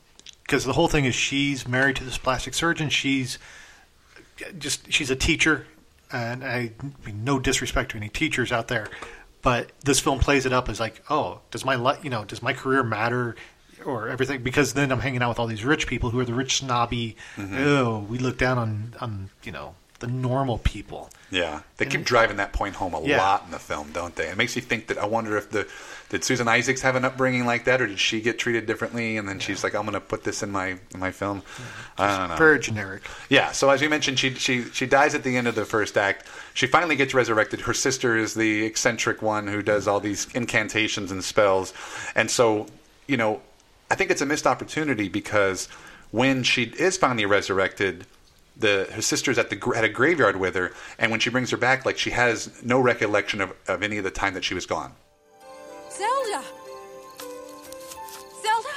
because 0.43 0.65
the 0.65 0.75
whole 0.75 0.89
thing 0.89 1.05
is 1.05 1.15
she's 1.15 1.67
married 1.67 1.97
to 1.97 2.05
this 2.05 2.19
plastic 2.19 2.55
surgeon. 2.55 2.89
She's 2.89 3.39
just 4.59 4.93
she's 4.93 5.11
a 5.11 5.17
teacher, 5.17 5.67
and 6.13 6.45
I 6.45 6.73
mean, 7.05 7.25
no 7.25 7.39
disrespect 7.39 7.93
to 7.93 7.97
any 7.97 8.09
teachers 8.09 8.53
out 8.53 8.69
there, 8.69 8.89
but 9.47 9.71
this 9.85 10.01
film 10.01 10.19
plays 10.19 10.45
it 10.45 10.53
up 10.53 10.69
as 10.69 10.81
like, 10.81 10.97
oh, 11.09 11.39
does 11.53 11.65
my 11.65 11.77
li- 11.77 12.01
you 12.03 12.11
know 12.11 12.25
does 12.25 12.43
my 12.43 12.53
career 12.53 12.83
matter? 12.83 13.37
Or 13.85 14.09
everything 14.09 14.43
because 14.43 14.73
then 14.73 14.91
I'm 14.91 14.99
hanging 14.99 15.23
out 15.23 15.29
with 15.29 15.39
all 15.39 15.47
these 15.47 15.65
rich 15.65 15.87
people 15.87 16.11
who 16.11 16.19
are 16.19 16.25
the 16.25 16.35
rich 16.35 16.57
snobby. 16.57 17.15
Mhm. 17.37 17.57
Oh, 17.67 17.99
we 18.11 18.19
look 18.19 18.37
down 18.39 18.59
on 18.59 18.95
on 19.01 19.31
you 19.45 19.53
know 19.53 19.77
the 19.99 20.07
normal 20.07 20.59
people. 20.59 21.11
Yeah, 21.31 21.61
they 21.79 21.87
keep 21.87 22.05
driving 22.05 22.37
that 22.37 22.53
point 22.53 22.77
home 22.77 22.95
a 22.95 23.01
Yeah. 23.03 23.19
lot 23.19 23.43
in 23.47 23.51
the 23.51 23.59
film, 23.59 23.91
don't 23.93 24.15
they? 24.15 24.29
It 24.29 24.37
makes 24.37 24.55
you 24.55 24.63
think 24.63 24.87
that 24.89 24.99
I 24.99 25.07
wonder 25.07 25.37
if 25.37 25.51
the 25.51 25.67
did 26.09 26.23
Susan 26.23 26.47
Isaacs 26.47 26.83
have 26.83 26.95
an 26.95 27.05
upbringing 27.05 27.47
like 27.47 27.65
that, 27.65 27.81
or 27.81 27.87
did 27.89 27.99
she 27.99 28.21
get 28.21 28.39
treated 28.39 28.65
differently? 28.67 29.17
And 29.17 29.29
then 29.29 29.41
she's 29.41 29.65
like, 29.65 29.75
"I'm 29.75 29.83
going 29.83 29.95
to 29.95 30.01
put 30.01 30.23
this 30.23 30.43
in 30.43 30.53
my 30.53 30.77
in 30.95 31.01
my 31.01 31.11
film." 31.11 31.43
I 31.99 32.17
don't 32.17 32.29
know. 32.29 32.37
Very 32.37 32.61
generic. 32.61 33.03
Yeah. 33.29 33.51
So 33.53 33.71
as 33.71 33.81
you 33.83 33.89
mentioned, 33.89 34.19
she 34.19 34.35
she 34.35 34.65
she 34.73 34.87
dies 34.87 35.15
at 35.15 35.25
the 35.25 35.37
end 35.37 35.49
of 35.49 35.55
the 35.57 35.65
first 35.65 35.97
act. 35.97 36.27
She 36.55 36.67
finally 36.67 36.95
gets 36.97 37.13
resurrected. 37.13 37.63
Her 37.63 37.75
sister 37.75 38.17
is 38.17 38.35
the 38.35 38.65
eccentric 38.65 39.21
one 39.23 39.49
who 39.49 39.63
does 39.63 39.89
all 39.89 39.99
these 39.99 40.29
incantations 40.35 41.11
and 41.11 41.25
spells, 41.25 41.73
and 42.15 42.31
so 42.31 42.67
you 43.09 43.17
know, 43.17 43.41
I 43.91 43.95
think 43.97 44.11
it's 44.11 44.21
a 44.23 44.27
missed 44.27 44.47
opportunity 44.47 45.09
because 45.09 45.69
when 46.13 46.43
she 46.45 46.65
is 46.65 46.97
finally 46.97 47.25
resurrected, 47.27 48.07
the 48.57 48.89
her 48.93 49.03
sister's 49.03 49.39
at 49.39 49.51
the 49.51 49.73
at 49.77 49.85
a 49.85 49.89
graveyard 49.89 50.37
with 50.37 50.55
her, 50.55 50.73
and 50.99 51.11
when 51.11 51.21
she 51.21 51.31
brings 51.31 51.51
her 51.51 51.57
back, 51.57 51.85
like 51.85 51.99
she 51.99 52.11
has 52.11 52.63
no 52.63 52.81
recollection 52.81 53.41
of, 53.41 53.53
of 53.69 53.83
any 53.83 53.99
of 53.99 54.05
the 54.05 54.11
time 54.11 54.35
that 54.35 54.45
she 54.45 54.55
was 54.55 54.67
gone. 54.67 54.93
Zelda! 55.91 56.43
Zelda? 58.43 58.75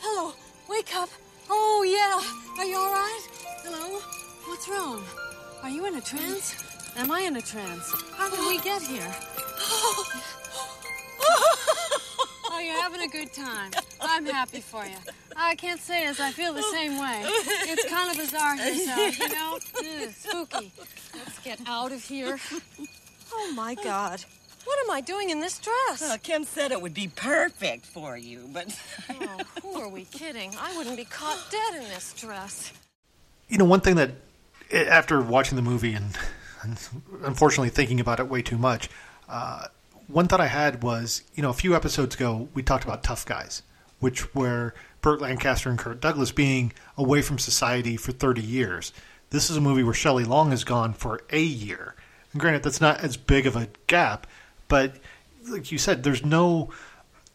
Hello, 0.00 0.32
wake 0.68 0.94
up. 0.94 1.08
Oh, 1.48 1.82
yeah. 1.86 2.20
Are 2.58 2.64
you 2.64 2.76
all 2.76 2.90
right? 2.90 3.28
Hello? 3.64 4.00
What's 4.46 4.68
wrong? 4.68 5.04
Are 5.62 5.70
you 5.70 5.86
in 5.86 5.96
a 5.96 6.00
trance? 6.00 6.54
Am 6.96 7.10
I 7.10 7.20
in 7.20 7.36
a 7.36 7.42
trance? 7.42 7.92
How 8.16 8.30
did 8.30 8.40
we 8.40 8.58
get 8.60 8.82
here? 8.82 9.14
Oh, 12.56 12.60
you're 12.60 12.80
having 12.80 13.02
a 13.02 13.08
good 13.08 13.34
time. 13.34 13.70
I'm 14.00 14.24
happy 14.24 14.60
for 14.60 14.82
you. 14.86 14.96
I 15.36 15.56
can't 15.56 15.78
say 15.78 16.06
as 16.06 16.20
I 16.20 16.30
feel 16.30 16.54
the 16.54 16.62
same 16.62 16.98
way. 16.98 17.22
It's 17.26 17.84
kind 17.84 18.10
of 18.10 18.16
bizarre 18.16 18.56
here, 18.56 18.74
so, 18.74 19.24
you 19.24 19.28
know, 19.28 19.58
ugh, 19.78 20.10
spooky. 20.16 20.72
Let's 21.14 21.38
get 21.40 21.60
out 21.66 21.92
of 21.92 22.02
here. 22.02 22.38
Oh, 23.30 23.52
my 23.54 23.74
God. 23.74 24.24
What 24.64 24.78
am 24.82 24.90
I 24.90 25.02
doing 25.02 25.28
in 25.28 25.40
this 25.40 25.58
dress? 25.58 26.00
Uh, 26.00 26.16
Kim 26.22 26.44
said 26.44 26.72
it 26.72 26.80
would 26.80 26.94
be 26.94 27.08
perfect 27.08 27.84
for 27.84 28.16
you, 28.16 28.48
but. 28.50 28.74
Oh, 29.10 29.40
who 29.62 29.78
are 29.78 29.90
we 29.90 30.04
kidding? 30.04 30.54
I 30.58 30.74
wouldn't 30.78 30.96
be 30.96 31.04
caught 31.04 31.38
dead 31.50 31.82
in 31.82 31.88
this 31.90 32.14
dress. 32.14 32.72
You 33.48 33.58
know, 33.58 33.66
one 33.66 33.80
thing 33.82 33.96
that 33.96 34.12
eh, 34.70 34.84
after 34.84 35.20
watching 35.20 35.56
the 35.56 35.62
movie 35.62 35.92
and, 35.92 36.16
and 36.62 36.78
unfortunately 37.22 37.68
thinking 37.68 38.00
about 38.00 38.18
it 38.18 38.28
way 38.28 38.40
too 38.40 38.56
much, 38.56 38.88
uh, 39.28 39.66
one 40.08 40.28
thought 40.28 40.40
I 40.40 40.46
had 40.46 40.82
was, 40.82 41.22
you 41.34 41.42
know, 41.42 41.50
a 41.50 41.54
few 41.54 41.74
episodes 41.74 42.14
ago 42.14 42.48
we 42.54 42.62
talked 42.62 42.84
about 42.84 43.02
Tough 43.02 43.26
Guys, 43.26 43.62
which 44.00 44.34
were 44.34 44.74
Burt 45.00 45.20
Lancaster 45.20 45.68
and 45.68 45.78
Kirk 45.78 46.00
Douglas 46.00 46.32
being 46.32 46.72
away 46.96 47.22
from 47.22 47.38
society 47.38 47.96
for 47.96 48.12
30 48.12 48.42
years. 48.42 48.92
This 49.30 49.50
is 49.50 49.56
a 49.56 49.60
movie 49.60 49.82
where 49.82 49.94
Shelley 49.94 50.24
Long 50.24 50.50
has 50.50 50.64
gone 50.64 50.92
for 50.92 51.20
a 51.30 51.42
year. 51.42 51.94
And 52.32 52.40
granted, 52.40 52.62
that's 52.62 52.80
not 52.80 53.00
as 53.00 53.16
big 53.16 53.46
of 53.46 53.56
a 53.56 53.68
gap, 53.86 54.26
but 54.68 54.96
like 55.48 55.72
you 55.72 55.78
said, 55.78 56.02
there's 56.02 56.24
no 56.24 56.70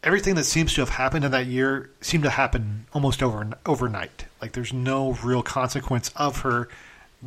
everything 0.02 0.34
that 0.34 0.44
seems 0.44 0.74
to 0.74 0.80
have 0.80 0.90
happened 0.90 1.24
in 1.24 1.30
that 1.30 1.46
year 1.46 1.90
seemed 2.00 2.24
to 2.24 2.30
happen 2.30 2.86
almost 2.92 3.22
over 3.22 3.48
overnight. 3.66 4.26
Like 4.40 4.52
there's 4.52 4.72
no 4.72 5.12
real 5.22 5.42
consequence 5.42 6.10
of 6.16 6.40
her 6.40 6.68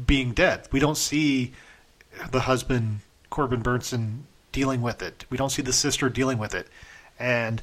being 0.05 0.33
dead. 0.33 0.67
We 0.71 0.79
don't 0.79 0.97
see 0.97 1.53
the 2.31 2.41
husband 2.41 2.99
Corbin 3.29 3.61
Bernsen 3.61 4.21
dealing 4.55 4.81
with 4.81 5.01
it. 5.01 5.25
We 5.29 5.37
don't 5.37 5.49
see 5.49 5.61
the 5.61 5.73
sister 5.73 6.07
dealing 6.09 6.37
with 6.37 6.55
it, 6.55 6.67
and 7.19 7.61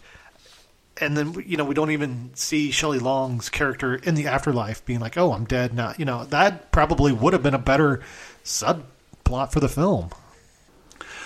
and 1.01 1.17
then 1.17 1.35
you 1.47 1.57
know 1.57 1.65
we 1.65 1.75
don't 1.75 1.91
even 1.91 2.31
see 2.35 2.71
Shelley 2.71 2.99
Long's 2.99 3.49
character 3.49 3.95
in 3.95 4.15
the 4.15 4.27
afterlife 4.27 4.85
being 4.85 5.01
like, 5.01 5.17
"Oh, 5.17 5.33
I'm 5.33 5.47
dead 5.47 5.75
now." 5.75 5.95
You 5.97 6.05
know 6.05 6.25
that 6.27 6.71
probably 6.71 7.11
would 7.11 7.33
have 7.33 7.43
been 7.43 7.55
a 7.55 7.59
better 7.59 8.03
subplot 8.45 9.53
for 9.53 9.61
the 9.61 9.71
film. 9.71 10.11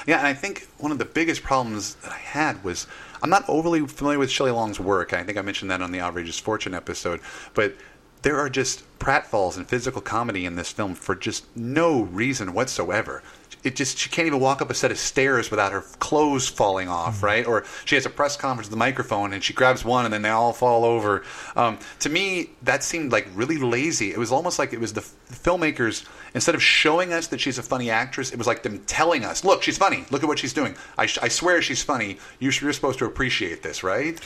Yeah, 0.06 0.18
and 0.18 0.26
I 0.28 0.34
think 0.34 0.68
one 0.78 0.92
of 0.92 0.98
the 0.98 1.04
biggest 1.04 1.42
problems 1.42 1.96
that 1.96 2.12
I 2.12 2.18
had 2.18 2.62
was 2.62 2.86
I'm 3.20 3.30
not 3.30 3.44
overly 3.48 3.84
familiar 3.88 4.20
with 4.20 4.30
Shelley 4.30 4.52
Long's 4.52 4.78
work. 4.78 5.12
I 5.12 5.24
think 5.24 5.36
I 5.36 5.42
mentioned 5.42 5.72
that 5.72 5.82
on 5.82 5.90
the 5.90 6.00
Outrageous 6.00 6.38
Fortune 6.38 6.74
episode, 6.74 7.20
but 7.54 7.74
there 8.22 8.38
are 8.38 8.48
just 8.48 8.84
pratfalls 9.00 9.56
and 9.56 9.68
physical 9.68 10.00
comedy 10.00 10.46
in 10.46 10.54
this 10.54 10.70
film 10.70 10.94
for 10.94 11.16
just 11.16 11.44
no 11.56 12.02
reason 12.02 12.52
whatsoever. 12.52 13.24
It 13.66 13.74
just 13.76 13.98
she 13.98 14.08
can't 14.08 14.26
even 14.26 14.38
walk 14.40 14.62
up 14.62 14.70
a 14.70 14.74
set 14.74 14.90
of 14.90 14.98
stairs 14.98 15.50
without 15.50 15.72
her 15.72 15.80
clothes 15.98 16.48
falling 16.48 16.88
off, 16.88 17.22
right? 17.22 17.44
Or 17.46 17.64
she 17.84 17.96
has 17.96 18.06
a 18.06 18.10
press 18.10 18.36
conference 18.36 18.68
with 18.68 18.70
the 18.70 18.76
microphone 18.78 19.32
and 19.32 19.42
she 19.42 19.52
grabs 19.52 19.84
one 19.84 20.04
and 20.04 20.14
then 20.14 20.22
they 20.22 20.28
all 20.30 20.52
fall 20.52 20.84
over. 20.84 21.24
Um, 21.56 21.78
to 22.00 22.08
me, 22.08 22.50
that 22.62 22.84
seemed 22.84 23.10
like 23.12 23.26
really 23.34 23.58
lazy. 23.58 24.12
It 24.12 24.18
was 24.18 24.30
almost 24.30 24.58
like 24.58 24.72
it 24.72 24.78
was 24.80 24.92
the, 24.92 25.00
f- 25.00 25.12
the 25.28 25.34
filmmakers 25.34 26.06
instead 26.32 26.54
of 26.54 26.62
showing 26.62 27.12
us 27.12 27.26
that 27.28 27.40
she's 27.40 27.58
a 27.58 27.62
funny 27.62 27.90
actress, 27.90 28.30
it 28.30 28.38
was 28.38 28.46
like 28.46 28.62
them 28.62 28.78
telling 28.86 29.24
us, 29.24 29.42
"Look, 29.44 29.62
she's 29.62 29.78
funny. 29.78 30.04
Look 30.10 30.22
at 30.22 30.28
what 30.28 30.38
she's 30.38 30.52
doing. 30.52 30.76
I, 30.96 31.06
sh- 31.06 31.18
I 31.20 31.28
swear 31.28 31.60
she's 31.62 31.82
funny. 31.82 32.18
You 32.38 32.50
sh- 32.52 32.62
You're 32.62 32.72
supposed 32.72 32.98
to 33.00 33.04
appreciate 33.06 33.62
this, 33.62 33.82
right?" 33.82 34.20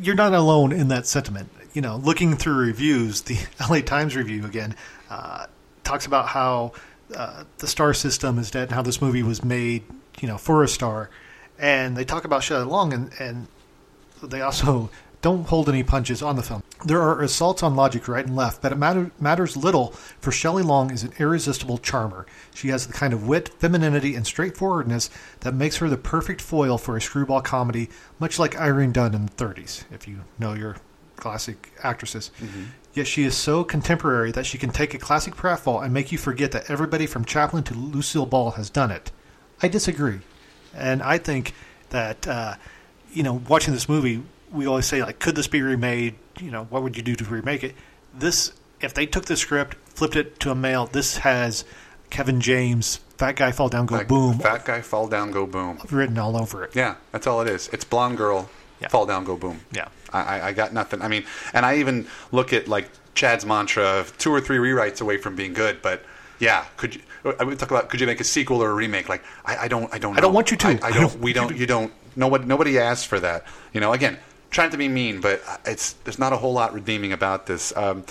You're 0.00 0.14
not 0.14 0.34
alone 0.34 0.72
in 0.72 0.88
that 0.88 1.06
sentiment. 1.06 1.50
You 1.72 1.80
know, 1.82 1.96
looking 1.96 2.36
through 2.36 2.56
reviews, 2.66 3.22
the 3.22 3.38
LA 3.70 3.80
Times 3.80 4.14
review 4.14 4.44
again 4.44 4.76
uh, 5.10 5.46
talks 5.84 6.06
about 6.06 6.26
how 6.28 6.72
uh, 7.16 7.44
the 7.58 7.66
star 7.66 7.94
system 7.94 8.38
is 8.38 8.50
dead 8.50 8.64
and 8.64 8.72
how 8.72 8.82
this 8.82 9.00
movie 9.00 9.22
was 9.22 9.44
made, 9.44 9.82
you 10.20 10.28
know, 10.28 10.38
for 10.38 10.62
a 10.62 10.68
star. 10.68 11.10
And 11.58 11.96
they 11.96 12.04
talk 12.04 12.24
about 12.24 12.42
Shelley 12.42 12.64
Long, 12.64 12.92
and, 12.92 13.12
and 13.18 13.46
they 14.22 14.40
also 14.40 14.90
don't 15.22 15.46
hold 15.46 15.68
any 15.68 15.82
punches 15.82 16.20
on 16.22 16.36
the 16.36 16.42
film. 16.42 16.62
There 16.84 17.00
are 17.00 17.22
assaults 17.22 17.62
on 17.62 17.76
logic 17.76 18.08
right 18.08 18.26
and 18.26 18.36
left, 18.36 18.60
but 18.60 18.72
it 18.72 18.74
matter, 18.76 19.10
matters 19.18 19.56
little, 19.56 19.92
for 20.20 20.30
Shelley 20.30 20.62
Long 20.62 20.90
is 20.90 21.02
an 21.02 21.12
irresistible 21.18 21.78
charmer. 21.78 22.26
She 22.54 22.68
has 22.68 22.86
the 22.86 22.92
kind 22.92 23.14
of 23.14 23.26
wit, 23.26 23.48
femininity, 23.48 24.16
and 24.16 24.26
straightforwardness 24.26 25.08
that 25.40 25.54
makes 25.54 25.76
her 25.76 25.88
the 25.88 25.96
perfect 25.96 26.42
foil 26.42 26.76
for 26.76 26.96
a 26.96 27.00
screwball 27.00 27.40
comedy, 27.40 27.88
much 28.18 28.38
like 28.38 28.60
Irene 28.60 28.92
Dunne 28.92 29.14
in 29.14 29.26
the 29.26 29.32
30s, 29.32 29.84
if 29.90 30.06
you 30.06 30.20
know 30.38 30.52
your 30.52 30.76
classic 31.16 31.72
actresses. 31.82 32.30
Yet 32.94 33.06
she 33.08 33.24
is 33.24 33.36
so 33.36 33.64
contemporary 33.64 34.30
that 34.32 34.46
she 34.46 34.56
can 34.56 34.70
take 34.70 34.94
a 34.94 34.98
classic 34.98 35.34
pratfall 35.34 35.82
and 35.84 35.92
make 35.92 36.12
you 36.12 36.18
forget 36.18 36.52
that 36.52 36.70
everybody 36.70 37.06
from 37.06 37.24
Chaplin 37.24 37.64
to 37.64 37.74
Lucille 37.74 38.24
Ball 38.26 38.52
has 38.52 38.70
done 38.70 38.90
it. 38.92 39.10
I 39.60 39.68
disagree, 39.68 40.20
and 40.74 41.02
I 41.02 41.18
think 41.18 41.54
that 41.90 42.26
uh, 42.28 42.54
you 43.12 43.22
know, 43.22 43.42
watching 43.48 43.74
this 43.74 43.88
movie, 43.88 44.22
we 44.52 44.66
always 44.66 44.86
say 44.86 45.02
like, 45.02 45.18
could 45.18 45.34
this 45.34 45.48
be 45.48 45.62
remade? 45.62 46.14
You 46.40 46.50
know, 46.50 46.64
what 46.64 46.82
would 46.82 46.96
you 46.96 47.02
do 47.02 47.14
to 47.16 47.24
remake 47.24 47.64
it? 47.64 47.74
This, 48.12 48.52
if 48.80 48.94
they 48.94 49.06
took 49.06 49.24
the 49.24 49.36
script, 49.36 49.76
flipped 49.86 50.16
it 50.16 50.38
to 50.40 50.50
a 50.50 50.54
male, 50.54 50.86
this 50.86 51.18
has 51.18 51.64
Kevin 52.10 52.40
James, 52.40 52.96
fat 53.18 53.36
guy 53.36 53.50
fall 53.52 53.68
down, 53.68 53.86
go 53.86 53.96
Like, 53.96 54.08
boom, 54.08 54.38
Fat 54.38 54.64
guy 54.64 54.80
fall 54.82 55.08
down, 55.08 55.30
go 55.30 55.46
boom. 55.46 55.80
written 55.90 56.18
all 56.18 56.36
over 56.36 56.62
it. 56.64 56.74
Yeah, 56.74 56.96
that's 57.12 57.26
all 57.26 57.40
it 57.40 57.48
is. 57.48 57.68
It's 57.72 57.84
blonde 57.84 58.16
girl, 58.18 58.48
fall 58.88 59.06
down, 59.06 59.24
go 59.24 59.36
boom. 59.36 59.60
Yeah. 59.72 59.88
I, 60.12 60.48
I, 60.48 60.52
got 60.52 60.72
nothing. 60.72 61.02
I 61.02 61.08
mean, 61.08 61.24
and 61.52 61.66
I 61.66 61.78
even 61.78 62.06
look 62.30 62.52
at 62.52 62.68
like 62.68 62.88
Chad's 63.14 63.44
mantra 63.44 63.84
of 63.84 64.16
two 64.16 64.32
or 64.32 64.40
three 64.40 64.58
rewrites 64.58 65.00
away 65.00 65.16
from 65.16 65.34
being 65.34 65.52
good. 65.52 65.82
But 65.82 66.04
yeah, 66.38 66.66
could 66.76 66.94
you? 66.94 67.02
I 67.38 67.44
would 67.44 67.58
talk 67.58 67.70
about 67.70 67.88
could 67.88 68.00
you 68.00 68.06
make 68.06 68.20
a 68.20 68.24
sequel 68.24 68.62
or 68.62 68.70
a 68.70 68.74
remake? 68.74 69.08
Like 69.08 69.24
I, 69.44 69.56
I 69.64 69.68
don't, 69.68 69.92
I 69.92 69.98
don't. 69.98 70.12
Know. 70.12 70.18
I 70.18 70.20
don't 70.20 70.34
want 70.34 70.50
you 70.50 70.56
to. 70.58 70.68
I, 70.68 70.70
I 70.70 70.74
I 70.74 70.90
don't. 70.90 71.10
don't 71.10 71.20
we 71.20 71.32
don't. 71.32 71.56
You 71.56 71.66
don't. 71.66 71.92
Nobody. 72.16 72.44
Nobody 72.44 72.78
asked 72.78 73.06
for 73.06 73.18
that. 73.20 73.44
You 73.72 73.80
know. 73.80 73.92
Again, 73.92 74.18
trying 74.50 74.70
to 74.70 74.76
be 74.76 74.88
mean, 74.88 75.20
but 75.20 75.42
it's 75.64 75.94
there's 76.04 76.18
not 76.18 76.32
a 76.32 76.36
whole 76.36 76.52
lot 76.52 76.72
redeeming 76.74 77.12
about 77.12 77.46
this. 77.46 77.76
Um, 77.76 78.04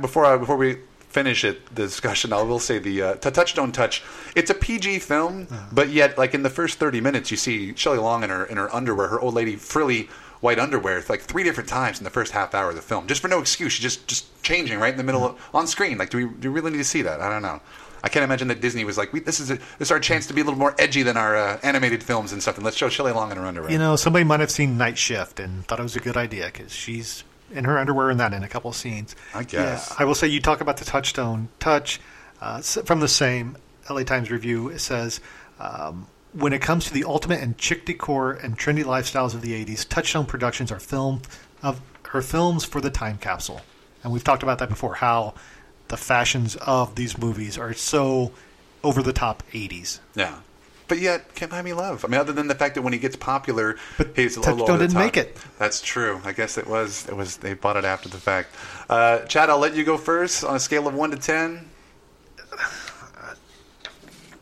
before 0.00 0.24
I, 0.24 0.36
before 0.36 0.56
we 0.56 0.78
finish 1.12 1.44
it 1.44 1.74
the 1.74 1.82
discussion 1.82 2.32
i 2.32 2.42
will 2.42 2.58
say 2.58 2.78
the 2.78 3.02
uh, 3.02 3.14
to 3.14 3.30
touch 3.30 3.54
don't 3.54 3.72
touch 3.72 4.02
it's 4.34 4.50
a 4.50 4.54
pg 4.54 4.98
film 4.98 5.46
but 5.72 5.90
yet 5.90 6.16
like 6.16 6.34
in 6.34 6.42
the 6.42 6.50
first 6.50 6.78
30 6.78 7.00
minutes 7.00 7.30
you 7.30 7.36
see 7.36 7.74
Shelley 7.74 7.98
long 7.98 8.24
in 8.24 8.30
her 8.30 8.44
in 8.44 8.56
her 8.56 8.74
underwear 8.74 9.08
her 9.08 9.20
old 9.20 9.34
lady 9.34 9.56
frilly 9.56 10.08
white 10.40 10.58
underwear 10.58 11.02
like 11.08 11.20
three 11.20 11.44
different 11.44 11.68
times 11.68 11.98
in 11.98 12.04
the 12.04 12.10
first 12.10 12.32
half 12.32 12.54
hour 12.54 12.70
of 12.70 12.76
the 12.76 12.82
film 12.82 13.06
just 13.06 13.20
for 13.20 13.28
no 13.28 13.40
excuse 13.40 13.72
she's 13.72 13.82
just 13.82 14.06
just 14.08 14.42
changing 14.42 14.78
right 14.78 14.92
in 14.92 14.98
the 14.98 15.04
middle 15.04 15.24
of, 15.24 15.50
on 15.54 15.66
screen 15.66 15.98
like 15.98 16.10
do 16.10 16.16
we, 16.16 16.34
do 16.40 16.50
we 16.50 16.60
really 16.60 16.72
need 16.72 16.78
to 16.78 16.84
see 16.84 17.02
that? 17.02 17.20
I 17.20 17.28
don't 17.28 17.42
know. 17.42 17.60
I 18.04 18.08
can't 18.08 18.24
imagine 18.24 18.48
that 18.48 18.60
Disney 18.60 18.84
was 18.84 18.98
like, 18.98 19.12
we, 19.12 19.20
"This 19.20 19.38
is 19.38 19.50
a, 19.50 19.54
this 19.54 19.88
is 19.88 19.90
our 19.92 20.00
chance 20.00 20.26
to 20.26 20.34
be 20.34 20.40
a 20.40 20.44
little 20.44 20.58
more 20.58 20.74
edgy 20.78 21.02
than 21.02 21.16
our 21.16 21.36
uh, 21.36 21.60
animated 21.62 22.02
films 22.02 22.32
and 22.32 22.42
stuff, 22.42 22.56
and 22.56 22.64
let's 22.64 22.76
show 22.76 22.88
Shelley 22.88 23.12
Long 23.12 23.30
in 23.30 23.36
her 23.36 23.46
underwear." 23.46 23.70
You 23.70 23.78
know, 23.78 23.94
somebody 23.94 24.24
might 24.24 24.40
have 24.40 24.50
seen 24.50 24.76
Night 24.76 24.98
Shift 24.98 25.38
and 25.38 25.64
thought 25.66 25.78
it 25.78 25.84
was 25.84 25.94
a 25.94 26.00
good 26.00 26.16
idea 26.16 26.46
because 26.46 26.72
she's 26.72 27.22
in 27.52 27.64
her 27.64 27.78
underwear 27.78 28.10
and 28.10 28.20
that 28.20 28.32
in 28.32 28.42
a 28.42 28.48
couple 28.48 28.70
of 28.70 28.76
scenes. 28.76 29.14
I 29.34 29.44
guess. 29.44 29.88
Yeah, 29.90 29.96
I 29.98 30.04
will 30.04 30.14
say 30.14 30.28
you 30.28 30.40
talk 30.40 30.60
about 30.60 30.78
the 30.78 30.84
touchstone 30.84 31.48
touch 31.58 32.00
uh, 32.40 32.60
from 32.60 33.00
the 33.00 33.08
same 33.08 33.56
LA 33.88 34.02
Times 34.02 34.30
review. 34.30 34.68
It 34.68 34.80
says. 34.80 35.20
Um, 35.60 36.08
when 36.34 36.54
it 36.54 36.62
comes 36.62 36.86
to 36.86 36.94
the 36.94 37.04
ultimate 37.04 37.40
and 37.40 37.60
chic 37.60 37.84
decor 37.84 38.32
and 38.32 38.58
trendy 38.58 38.82
lifestyles 38.84 39.34
of 39.34 39.42
the 39.42 39.52
80s, 39.64 39.86
Touchstone 39.86 40.24
Productions 40.24 40.72
are 40.72 40.80
film 40.80 41.20
of 41.62 41.80
are 42.14 42.22
films 42.22 42.64
for 42.64 42.80
the 42.80 42.90
time 42.90 43.18
capsule. 43.18 43.60
And 44.02 44.12
we've 44.12 44.24
talked 44.24 44.42
about 44.42 44.58
that 44.58 44.68
before 44.68 44.94
how 44.94 45.34
the 45.88 45.96
fashions 45.96 46.56
of 46.56 46.94
these 46.94 47.18
movies 47.18 47.58
are 47.58 47.72
so 47.72 48.32
over 48.82 49.02
the 49.02 49.12
top 49.12 49.42
80s. 49.52 50.00
Yeah. 50.14 50.40
But 50.92 51.00
yet, 51.00 51.34
Can't 51.34 51.50
Buy 51.50 51.62
Me 51.62 51.72
Love. 51.72 52.04
I 52.04 52.08
mean, 52.08 52.20
other 52.20 52.34
than 52.34 52.48
the 52.48 52.54
fact 52.54 52.74
that 52.74 52.82
when 52.82 52.92
he 52.92 52.98
gets 52.98 53.16
popular, 53.16 53.78
he's 54.14 54.36
a 54.36 54.40
little 54.40 54.58
Touchstone 54.58 54.60
over 54.60 54.72
the 54.72 54.78
didn't 54.88 54.92
top. 54.92 55.02
make 55.02 55.16
it. 55.16 55.38
That's 55.58 55.80
true. 55.80 56.20
I 56.22 56.32
guess 56.32 56.58
it 56.58 56.66
was. 56.66 57.08
It 57.08 57.16
was. 57.16 57.38
They 57.38 57.54
bought 57.54 57.78
it 57.78 57.86
after 57.86 58.10
the 58.10 58.18
fact. 58.18 58.54
Uh, 58.90 59.20
Chad, 59.20 59.48
I'll 59.48 59.58
let 59.58 59.74
you 59.74 59.84
go 59.84 59.96
first 59.96 60.44
on 60.44 60.54
a 60.54 60.60
scale 60.60 60.86
of 60.86 60.92
one 60.92 61.10
to 61.12 61.16
ten. 61.16 61.70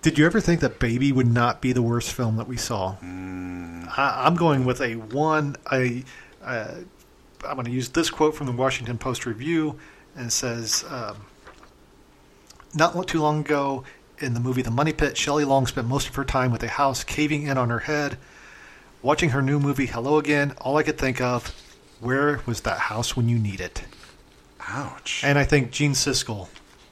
Did 0.02 0.18
you 0.18 0.26
ever 0.26 0.40
think 0.40 0.58
that 0.62 0.80
Baby 0.80 1.12
would 1.12 1.28
not 1.32 1.60
be 1.60 1.72
the 1.72 1.82
worst 1.82 2.12
film 2.12 2.36
that 2.38 2.48
we 2.48 2.56
saw? 2.56 2.96
I, 3.00 4.24
I'm 4.26 4.34
going 4.34 4.64
with 4.64 4.80
a 4.80 4.94
one. 4.94 5.54
I, 5.66 6.02
uh, 6.42 6.78
I'm 7.46 7.54
going 7.54 7.66
to 7.66 7.70
use 7.70 7.90
this 7.90 8.10
quote 8.10 8.34
from 8.34 8.48
the 8.48 8.52
Washington 8.52 8.98
Post 8.98 9.24
Review, 9.24 9.78
and 10.16 10.26
it 10.26 10.32
says, 10.32 10.84
um, 10.90 11.16
"Not 12.74 13.06
too 13.06 13.20
long 13.22 13.38
ago, 13.38 13.84
in 14.22 14.34
the 14.34 14.40
movie 14.40 14.62
The 14.62 14.70
Money 14.70 14.92
Pit, 14.92 15.16
Shelley 15.16 15.44
Long 15.44 15.66
spent 15.66 15.86
most 15.88 16.08
of 16.08 16.14
her 16.16 16.24
time 16.24 16.50
with 16.52 16.62
a 16.62 16.68
house 16.68 17.04
caving 17.04 17.44
in 17.44 17.56
on 17.58 17.70
her 17.70 17.80
head. 17.80 18.18
Watching 19.02 19.30
her 19.30 19.40
new 19.40 19.58
movie 19.58 19.86
Hello 19.86 20.18
Again, 20.18 20.52
all 20.60 20.76
I 20.76 20.82
could 20.82 20.98
think 20.98 21.20
of, 21.20 21.54
where 22.00 22.40
was 22.46 22.60
that 22.62 22.78
house 22.78 23.16
when 23.16 23.28
you 23.28 23.38
need 23.38 23.60
it?" 23.60 23.82
Ouch. 24.68 25.22
And 25.24 25.38
I 25.38 25.44
think 25.44 25.70
Gene 25.70 25.92
Siskel 25.92 26.48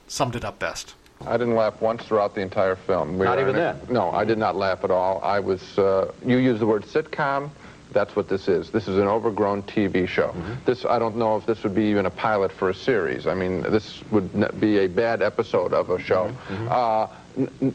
summed 0.06 0.34
it 0.34 0.44
up 0.44 0.58
best. 0.58 0.94
I 1.26 1.36
didn't 1.36 1.54
laugh 1.56 1.80
once 1.82 2.04
throughout 2.04 2.34
the 2.34 2.40
entire 2.40 2.76
film. 2.76 3.18
We 3.18 3.26
Not 3.26 3.38
even 3.40 3.50
in 3.50 3.56
a- 3.56 3.58
that? 3.74 3.90
No, 3.90 4.10
I 4.12 4.24
did 4.24 4.38
not 4.38 4.56
laugh 4.56 4.84
at 4.84 4.90
all. 4.90 5.20
I 5.22 5.38
was. 5.40 5.78
Uh, 5.78 6.12
you 6.24 6.38
used 6.38 6.60
the 6.60 6.66
word 6.66 6.84
sitcom. 6.84 7.50
That's 7.92 8.14
what 8.14 8.28
this 8.28 8.48
is. 8.48 8.70
This 8.70 8.86
is 8.86 8.96
an 8.98 9.06
overgrown 9.08 9.62
TV 9.62 10.06
show. 10.06 10.34
This 10.66 10.84
I 10.84 10.98
don't 10.98 11.16
know 11.16 11.36
if 11.36 11.46
this 11.46 11.62
would 11.62 11.74
be 11.74 11.84
even 11.84 12.06
a 12.06 12.10
pilot 12.10 12.52
for 12.52 12.68
a 12.70 12.74
series. 12.74 13.26
I 13.26 13.34
mean, 13.34 13.62
this 13.62 14.02
would 14.10 14.60
be 14.60 14.78
a 14.80 14.86
bad 14.86 15.20
episode 15.22 15.72
of 15.72 15.88
a 15.90 15.98
show. 15.98 16.30
Uh, 16.50 16.52
n- 16.54 16.68
n- 16.68 17.08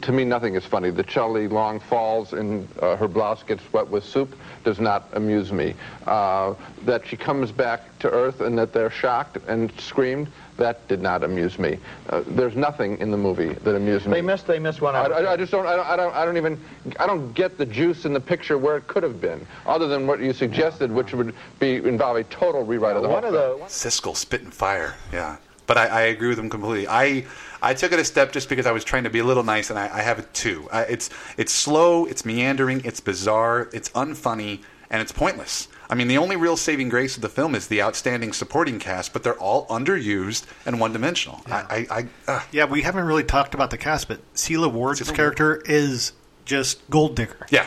to 0.02 0.12
me, 0.12 0.24
nothing 0.24 0.54
is 0.54 0.64
funny. 0.64 0.90
The 0.90 1.08
Shelley 1.08 1.48
Long 1.48 1.80
falls 1.80 2.32
and 2.32 2.68
uh, 2.80 2.96
her 2.96 3.08
blouse 3.08 3.42
gets 3.42 3.62
wet 3.72 3.88
with 3.88 4.04
soup 4.04 4.36
does 4.64 4.80
not 4.80 5.08
amuse 5.12 5.52
me. 5.52 5.74
Uh, 6.06 6.54
that 6.82 7.06
she 7.06 7.16
comes 7.16 7.52
back 7.52 7.98
to 8.00 8.10
Earth 8.10 8.40
and 8.40 8.58
that 8.58 8.72
they're 8.72 8.90
shocked 8.90 9.38
and 9.46 9.72
screamed. 9.80 10.28
That 10.56 10.86
did 10.86 11.00
not 11.00 11.24
amuse 11.24 11.58
me. 11.58 11.78
Uh, 12.10 12.22
there's 12.28 12.54
nothing 12.54 12.98
in 12.98 13.10
the 13.10 13.16
movie 13.16 13.54
that 13.54 13.74
amused 13.74 14.06
me. 14.06 14.12
They 14.12 14.22
missed. 14.22 14.46
They 14.46 14.58
missed 14.58 14.80
one. 14.80 14.94
I. 14.94 15.04
I, 15.04 15.32
I 15.32 15.36
just 15.36 15.50
don't 15.50 15.66
I, 15.66 15.74
don't. 15.74 15.86
I 15.86 15.96
don't. 15.96 16.14
I 16.14 16.24
don't 16.24 16.36
even. 16.36 16.60
I 17.00 17.06
don't 17.06 17.32
get 17.32 17.58
the 17.58 17.66
juice 17.66 18.04
in 18.04 18.12
the 18.12 18.20
picture 18.20 18.56
where 18.56 18.76
it 18.76 18.86
could 18.86 19.02
have 19.02 19.20
been, 19.20 19.44
other 19.66 19.88
than 19.88 20.06
what 20.06 20.20
you 20.20 20.32
suggested, 20.32 20.92
which 20.92 21.12
would 21.12 21.34
be 21.58 21.76
involve 21.76 22.18
a 22.18 22.24
total 22.24 22.62
rewrite 22.62 22.96
of 22.96 23.02
the 23.02 23.08
one 23.08 23.24
whole 23.24 23.32
film. 23.32 23.60
Siskel 23.62 24.16
spitting 24.16 24.50
fire. 24.50 24.94
Yeah. 25.12 25.38
But 25.66 25.78
I, 25.78 25.86
I 25.86 26.00
agree 26.02 26.28
with 26.28 26.38
him 26.38 26.50
completely. 26.50 26.86
I 26.86 27.24
I 27.64 27.74
took 27.74 27.92
it 27.92 27.98
a 27.98 28.04
step 28.04 28.32
just 28.32 28.48
because 28.48 28.66
I 28.66 28.72
was 28.72 28.84
trying 28.84 29.04
to 29.04 29.10
be 29.10 29.18
a 29.20 29.24
little 29.24 29.42
nice, 29.42 29.70
and 29.70 29.78
I, 29.78 29.84
I 29.84 30.02
have 30.02 30.18
it 30.18 30.32
too. 30.34 30.68
I, 30.70 30.82
it's 30.82 31.10
it's 31.36 31.52
slow, 31.52 32.04
it's 32.04 32.24
meandering, 32.24 32.82
it's 32.84 33.00
bizarre, 33.00 33.68
it's 33.72 33.88
unfunny, 33.90 34.60
and 34.90 35.00
it's 35.02 35.12
pointless. 35.12 35.68
I 35.88 35.94
mean, 35.94 36.08
the 36.08 36.18
only 36.18 36.36
real 36.36 36.56
saving 36.56 36.88
grace 36.88 37.16
of 37.16 37.22
the 37.22 37.28
film 37.28 37.54
is 37.54 37.68
the 37.68 37.82
outstanding 37.82 38.32
supporting 38.32 38.78
cast, 38.78 39.12
but 39.12 39.22
they're 39.22 39.38
all 39.38 39.66
underused 39.66 40.46
and 40.64 40.80
one-dimensional. 40.80 41.42
I, 41.46 41.86
I, 41.90 41.98
I 41.98 42.32
uh, 42.32 42.42
Yeah, 42.52 42.64
we 42.64 42.82
haven't 42.82 43.04
really 43.04 43.22
talked 43.24 43.54
about 43.54 43.70
the 43.70 43.76
cast, 43.78 44.08
but 44.08 44.20
Sela 44.34 44.72
Ward's 44.72 45.10
character 45.10 45.60
is 45.66 46.12
just 46.46 46.88
gold 46.90 47.16
digger. 47.16 47.46
Yeah. 47.50 47.66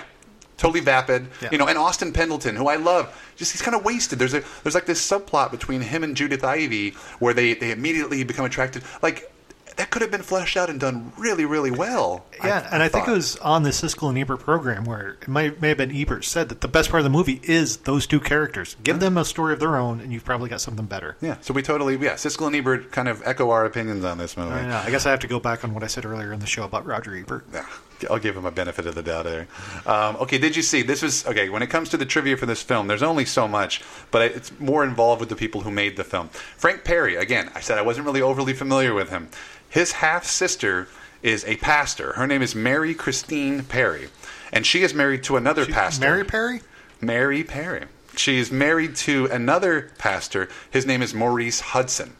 totally 0.57 0.79
vapid. 0.79 1.27
You 1.51 1.57
know, 1.59 1.67
and 1.67 1.77
Austin 1.77 2.11
Pendleton, 2.11 2.55
who 2.55 2.67
I 2.67 2.77
love, 2.77 3.15
just 3.35 3.51
he's 3.51 3.61
kind 3.61 3.75
of 3.75 3.85
wasted. 3.85 4.17
There's 4.17 4.33
a 4.33 4.43
there's 4.63 4.73
like 4.75 4.87
this 4.87 5.07
subplot 5.07 5.51
between 5.51 5.81
him 5.81 6.03
and 6.03 6.15
Judith 6.15 6.43
Ivey 6.43 6.91
where 7.19 7.33
they 7.35 7.53
they 7.53 7.71
immediately 7.71 8.23
become 8.23 8.45
attracted. 8.45 8.83
Like 9.03 9.31
that 9.77 9.89
could 9.89 10.01
have 10.01 10.11
been 10.11 10.23
fleshed 10.23 10.57
out 10.57 10.69
and 10.69 10.79
done 10.79 11.11
really 11.17 11.45
really 11.45 11.71
well. 11.71 12.25
Yeah, 12.43 12.67
and 12.71 12.83
I 12.83 12.87
think 12.87 13.07
it 13.07 13.11
was 13.11 13.37
on 13.37 13.63
the 13.63 13.69
Siskel 13.69 14.09
and 14.09 14.17
Ebert 14.17 14.41
program 14.41 14.83
where 14.85 15.17
it 15.21 15.27
might 15.27 15.61
may 15.61 15.69
have 15.69 15.77
been 15.77 15.95
Ebert 15.95 16.25
said 16.25 16.49
that 16.49 16.61
the 16.61 16.67
best 16.67 16.89
part 16.89 16.99
of 16.99 17.03
the 17.03 17.09
movie 17.09 17.39
is 17.43 17.77
those 17.77 18.05
two 18.05 18.19
characters. 18.19 18.75
Give 18.83 18.99
them 18.99 19.17
a 19.17 19.25
story 19.25 19.53
of 19.53 19.59
their 19.59 19.77
own, 19.77 20.01
and 20.01 20.11
you've 20.11 20.25
probably 20.25 20.49
got 20.49 20.61
something 20.61 20.85
better. 20.85 21.15
Yeah, 21.21 21.37
so 21.41 21.53
we 21.53 21.61
totally 21.61 21.95
yeah. 21.95 22.13
Siskel 22.13 22.47
and 22.47 22.55
Ebert 22.55 22.91
kind 22.91 23.07
of 23.07 23.21
echo 23.25 23.49
our 23.51 23.65
opinions 23.65 24.03
on 24.03 24.17
this 24.17 24.35
movie. 24.35 24.51
I, 24.51 24.67
know. 24.67 24.77
I 24.85 24.89
guess 24.89 25.05
I 25.05 25.11
have 25.11 25.21
to 25.21 25.27
go 25.27 25.39
back 25.39 25.63
on 25.63 25.73
what 25.73 25.83
I 25.83 25.87
said 25.87 26.05
earlier 26.05 26.33
in 26.33 26.39
the 26.39 26.47
show 26.47 26.63
about 26.63 26.85
Roger 26.85 27.15
Ebert. 27.15 27.45
Yeah. 27.53 27.65
I'll 28.09 28.19
give 28.19 28.37
him 28.37 28.45
a 28.45 28.51
benefit 28.51 28.85
of 28.85 28.95
the 28.95 29.03
doubt 29.03 29.25
there. 29.25 29.47
Um, 29.85 30.17
okay, 30.17 30.37
did 30.37 30.55
you 30.55 30.61
see 30.61 30.81
this 30.83 31.01
was 31.01 31.25
okay? 31.25 31.49
When 31.49 31.61
it 31.61 31.67
comes 31.67 31.89
to 31.89 31.97
the 31.97 32.05
trivia 32.05 32.37
for 32.37 32.45
this 32.45 32.61
film, 32.61 32.87
there's 32.87 33.03
only 33.03 33.25
so 33.25 33.47
much, 33.47 33.81
but 34.11 34.21
it's 34.21 34.51
more 34.59 34.83
involved 34.83 35.19
with 35.19 35.29
the 35.29 35.35
people 35.35 35.61
who 35.61 35.71
made 35.71 35.97
the 35.97 36.03
film. 36.03 36.29
Frank 36.29 36.83
Perry, 36.83 37.15
again, 37.15 37.49
I 37.55 37.61
said 37.61 37.77
I 37.77 37.81
wasn't 37.81 38.05
really 38.05 38.21
overly 38.21 38.53
familiar 38.53 38.93
with 38.93 39.09
him. 39.09 39.29
His 39.69 39.94
half 39.94 40.26
sister 40.26 40.88
is 41.22 41.44
a 41.45 41.57
pastor. 41.57 42.14
Her 42.14 42.27
name 42.27 42.41
is 42.41 42.56
Mary 42.56 42.94
Christine 42.94 43.64
Perry, 43.64 44.10
and 44.52 44.65
she 44.65 44.84
is 44.84 44.94
married 44.94 45.23
to 45.23 45.38
another 45.38 45.65
pastor. 45.65 46.06
Mary 46.06 46.23
Perry. 46.23 46.61
Mary 47.02 47.44
Perry. 47.44 47.85
She 48.15 48.39
is 48.39 48.52
married 48.52 48.95
to 48.98 49.26
another 49.27 49.91
pastor. 49.98 50.49
His 50.72 50.85
name 50.85 51.02
is 51.02 51.14
Maurice 51.14 51.60
Hudson. 51.60 52.15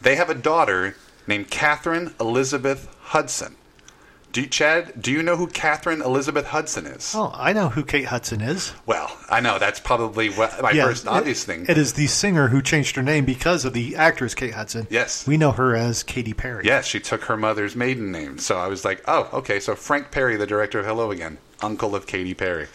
They 0.00 0.16
have 0.16 0.30
a 0.30 0.34
daughter 0.34 0.96
named 1.26 1.50
Catherine 1.50 2.14
Elizabeth 2.18 2.88
Hudson. 3.00 3.56
Do 4.38 4.42
you, 4.42 4.48
Chad, 4.50 4.92
do 5.02 5.10
you 5.10 5.20
know 5.24 5.34
who 5.36 5.48
Catherine 5.48 6.00
Elizabeth 6.00 6.46
Hudson 6.46 6.86
is? 6.86 7.12
Oh, 7.12 7.32
I 7.34 7.52
know 7.52 7.70
who 7.70 7.82
Kate 7.84 8.04
Hudson 8.04 8.40
is. 8.40 8.72
Well, 8.86 9.10
I 9.28 9.40
know 9.40 9.58
that's 9.58 9.80
probably 9.80 10.28
what, 10.30 10.62
my 10.62 10.70
Yeah, 10.70 10.84
first 10.84 11.06
it- 11.06 11.08
obvious 11.08 11.42
thing. 11.42 11.66
It 11.68 11.76
is 11.76 11.94
the 11.94 12.06
singer 12.06 12.46
who 12.46 12.62
changed 12.62 12.94
her 12.94 13.02
name 13.02 13.24
because 13.24 13.64
of 13.64 13.72
the 13.72 13.96
actress 13.96 14.36
Kate 14.36 14.54
Hudson. 14.54 14.86
Yes. 14.90 15.26
We 15.26 15.38
know 15.38 15.50
her 15.50 15.74
as 15.74 16.04
Katy 16.04 16.34
Perry. 16.34 16.64
Yes, 16.64 16.86
she 16.86 17.00
took 17.00 17.24
her 17.24 17.36
mother's 17.36 17.74
maiden 17.74 18.12
name. 18.12 18.38
So 18.38 18.56
I 18.56 18.68
was 18.68 18.84
like, 18.84 19.02
oh, 19.08 19.28
okay. 19.32 19.58
So 19.58 19.74
Frank 19.74 20.12
Perry, 20.12 20.36
the 20.36 20.46
director 20.46 20.78
of 20.78 20.86
Hello 20.86 21.10
Again, 21.10 21.38
uncle 21.60 21.96
of 21.96 22.06
Katy 22.06 22.34
Perry. 22.34 22.68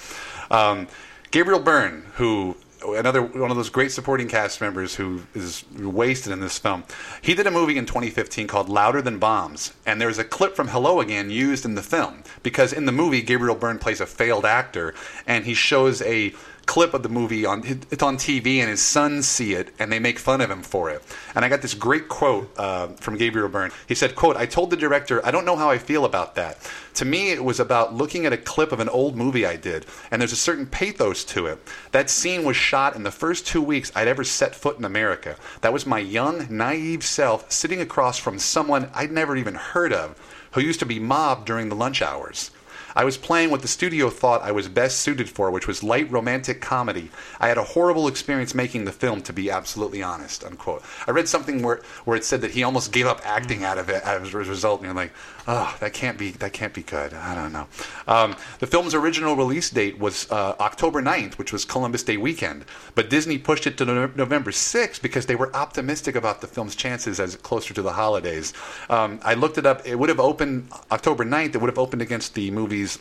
Um, 0.51 0.89
Gabriel 1.31 1.61
Byrne, 1.61 2.07
who 2.15 2.57
another 2.85 3.21
one 3.21 3.49
of 3.49 3.57
those 3.57 3.69
great 3.69 3.91
supporting 3.91 4.27
cast 4.27 4.61
members 4.61 4.95
who 4.95 5.23
is 5.33 5.63
wasted 5.77 6.31
in 6.31 6.39
this 6.39 6.57
film. 6.57 6.83
He 7.21 7.33
did 7.33 7.47
a 7.47 7.51
movie 7.51 7.77
in 7.77 7.85
2015 7.85 8.47
called 8.47 8.69
Louder 8.69 9.01
Than 9.01 9.19
Bombs, 9.19 9.73
and 9.85 9.99
there's 9.99 10.19
a 10.19 10.23
clip 10.23 10.55
from 10.55 10.67
Hello 10.67 10.99
Again 10.99 11.29
used 11.29 11.65
in 11.65 11.75
the 11.75 11.81
film 11.81 12.23
because 12.43 12.73
in 12.73 12.85
the 12.85 12.91
movie 12.91 13.21
Gabriel 13.21 13.55
Byrne 13.55 13.79
plays 13.79 14.01
a 14.01 14.05
failed 14.05 14.45
actor, 14.45 14.93
and 15.25 15.45
he 15.45 15.53
shows 15.53 16.01
a 16.01 16.33
clip 16.65 16.93
of 16.93 17.03
the 17.03 17.09
movie 17.09 17.45
on 17.45 17.61
it's 17.91 18.01
on 18.01 18.17
TV 18.17 18.57
and 18.57 18.69
his 18.69 18.81
sons 18.81 19.27
see 19.27 19.53
it 19.53 19.69
and 19.79 19.91
they 19.91 19.99
make 19.99 20.17
fun 20.17 20.41
of 20.41 20.49
him 20.49 20.61
for 20.61 20.89
it. 20.89 21.03
And 21.35 21.43
I 21.43 21.49
got 21.49 21.61
this 21.61 21.73
great 21.73 22.07
quote 22.07 22.51
uh, 22.57 22.87
from 22.87 23.17
Gabriel 23.17 23.49
Byrne. 23.49 23.71
He 23.87 23.95
said, 23.95 24.15
"quote 24.15 24.37
I 24.37 24.45
told 24.45 24.69
the 24.69 24.77
director 24.77 25.25
I 25.25 25.31
don't 25.31 25.45
know 25.45 25.55
how 25.55 25.69
I 25.69 25.77
feel 25.77 26.05
about 26.05 26.35
that. 26.35 26.57
To 26.95 27.05
me, 27.05 27.31
it 27.31 27.43
was 27.43 27.59
about 27.59 27.93
looking 27.93 28.25
at 28.25 28.33
a 28.33 28.37
clip 28.37 28.71
of 28.71 28.79
an 28.79 28.89
old 28.89 29.15
movie 29.15 29.45
I 29.45 29.55
did, 29.55 29.85
and 30.11 30.21
there's 30.21 30.31
a 30.31 30.37
certain 30.37 30.65
pathos 30.65 31.23
to 31.25 31.47
it. 31.47 31.59
That 31.91 32.09
scene 32.09 32.43
was 32.43 32.55
shot 32.55 32.95
in 32.95 33.03
the 33.03 33.11
first 33.11 33.47
two 33.47 33.61
weeks 33.61 33.91
I'd 33.95 34.07
ever 34.07 34.23
set 34.23 34.55
foot 34.55 34.77
in 34.77 34.85
America. 34.85 35.35
That 35.61 35.73
was 35.73 35.85
my 35.85 35.99
young, 35.99 36.47
naive 36.49 37.03
self 37.03 37.51
sitting 37.51 37.81
across 37.81 38.17
from 38.17 38.39
someone 38.39 38.89
I'd 38.93 39.11
never 39.11 39.35
even 39.35 39.55
heard 39.55 39.91
of, 39.91 40.19
who 40.51 40.61
used 40.61 40.79
to 40.79 40.85
be 40.85 40.99
mobbed 40.99 41.45
during 41.45 41.69
the 41.69 41.75
lunch 41.75 42.01
hours." 42.01 42.51
I 42.95 43.03
was 43.03 43.17
playing 43.17 43.49
what 43.49 43.61
the 43.61 43.67
studio 43.67 44.09
thought 44.09 44.41
I 44.41 44.51
was 44.51 44.67
best 44.67 44.99
suited 44.99 45.29
for, 45.29 45.51
which 45.51 45.67
was 45.67 45.83
light 45.83 46.11
romantic 46.11 46.61
comedy. 46.61 47.09
I 47.39 47.47
had 47.47 47.57
a 47.57 47.63
horrible 47.63 48.07
experience 48.07 48.53
making 48.53 48.85
the 48.85 48.91
film, 48.91 49.21
to 49.23 49.33
be 49.33 49.49
absolutely 49.49 50.03
honest. 50.03 50.43
Unquote. 50.43 50.83
I 51.07 51.11
read 51.11 51.27
something 51.27 51.61
where 51.61 51.81
where 52.05 52.17
it 52.17 52.25
said 52.25 52.41
that 52.41 52.51
he 52.51 52.63
almost 52.63 52.91
gave 52.91 53.05
up 53.05 53.21
acting 53.25 53.63
out 53.63 53.77
of 53.77 53.89
it 53.89 54.03
as 54.03 54.33
a 54.33 54.37
result, 54.37 54.81
and 54.81 54.87
you're 54.87 54.95
like, 54.95 55.13
oh, 55.47 55.75
that 55.79 55.93
can't 55.93 56.17
be 56.17 56.31
that 56.31 56.53
can't 56.53 56.73
be 56.73 56.83
good. 56.83 57.13
I 57.13 57.35
don't 57.35 57.51
know. 57.51 57.67
Um, 58.07 58.35
the 58.59 58.67
film's 58.67 58.93
original 58.93 59.35
release 59.35 59.69
date 59.69 59.99
was 59.99 60.31
uh, 60.31 60.55
October 60.59 61.01
9th, 61.01 61.37
which 61.37 61.51
was 61.51 61.65
Columbus 61.65 62.03
Day 62.03 62.17
weekend, 62.17 62.65
but 62.95 63.09
Disney 63.09 63.37
pushed 63.37 63.67
it 63.67 63.77
to 63.77 63.85
no- 63.85 64.11
November 64.15 64.51
6th 64.51 65.01
because 65.01 65.25
they 65.25 65.35
were 65.35 65.53
optimistic 65.55 66.15
about 66.15 66.41
the 66.41 66.47
film's 66.47 66.75
chances 66.75 67.19
as 67.19 67.35
closer 67.37 67.73
to 67.73 67.81
the 67.81 67.93
holidays. 67.93 68.53
Um, 68.89 69.19
I 69.23 69.33
looked 69.33 69.57
it 69.57 69.65
up. 69.65 69.85
It 69.85 69.95
would 69.95 70.09
have 70.09 70.19
opened 70.19 70.69
October 70.91 71.25
9th. 71.25 71.55
It 71.55 71.61
would 71.61 71.69
have 71.69 71.79
opened 71.79 72.01
against 72.01 72.35
the 72.35 72.51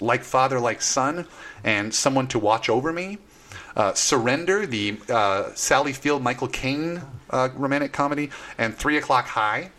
Like 0.00 0.24
Father, 0.24 0.60
Like 0.60 0.82
Son 0.82 1.26
and 1.64 1.94
Someone 1.94 2.26
to 2.28 2.38
Watch 2.38 2.68
Over 2.68 2.92
Me. 2.92 3.18
Uh, 3.74 3.94
Surrender, 3.94 4.66
the 4.66 4.98
uh, 5.08 5.50
Sally 5.54 5.92
Field, 5.92 6.22
Michael 6.22 6.48
Caine 6.48 7.02
uh, 7.30 7.48
romantic 7.54 7.92
comedy, 7.92 8.30
and 8.58 8.76
Three 8.76 8.98
O'Clock 8.98 9.26
High. 9.26 9.70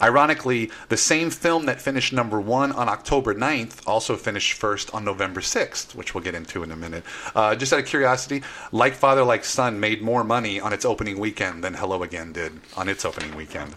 Ironically, 0.00 0.70
the 0.88 0.96
same 0.96 1.30
film 1.30 1.66
that 1.66 1.80
finished 1.80 2.12
number 2.12 2.40
one 2.40 2.72
on 2.72 2.88
October 2.88 3.34
9th 3.34 3.86
also 3.86 4.16
finished 4.16 4.52
first 4.52 4.92
on 4.94 5.04
November 5.04 5.40
6th, 5.40 5.94
which 5.94 6.14
we'll 6.14 6.24
get 6.24 6.34
into 6.34 6.62
in 6.62 6.70
a 6.70 6.76
minute. 6.76 7.04
Uh, 7.34 7.54
just 7.54 7.72
out 7.72 7.80
of 7.80 7.86
curiosity, 7.86 8.42
Like 8.70 8.94
Father, 8.94 9.24
Like 9.24 9.44
Son 9.44 9.80
made 9.80 10.02
more 10.02 10.24
money 10.24 10.60
on 10.60 10.72
its 10.72 10.84
opening 10.84 11.18
weekend 11.18 11.64
than 11.64 11.74
Hello 11.74 12.02
Again 12.02 12.32
did 12.32 12.60
on 12.76 12.88
its 12.88 13.04
opening 13.04 13.34
weekend. 13.34 13.74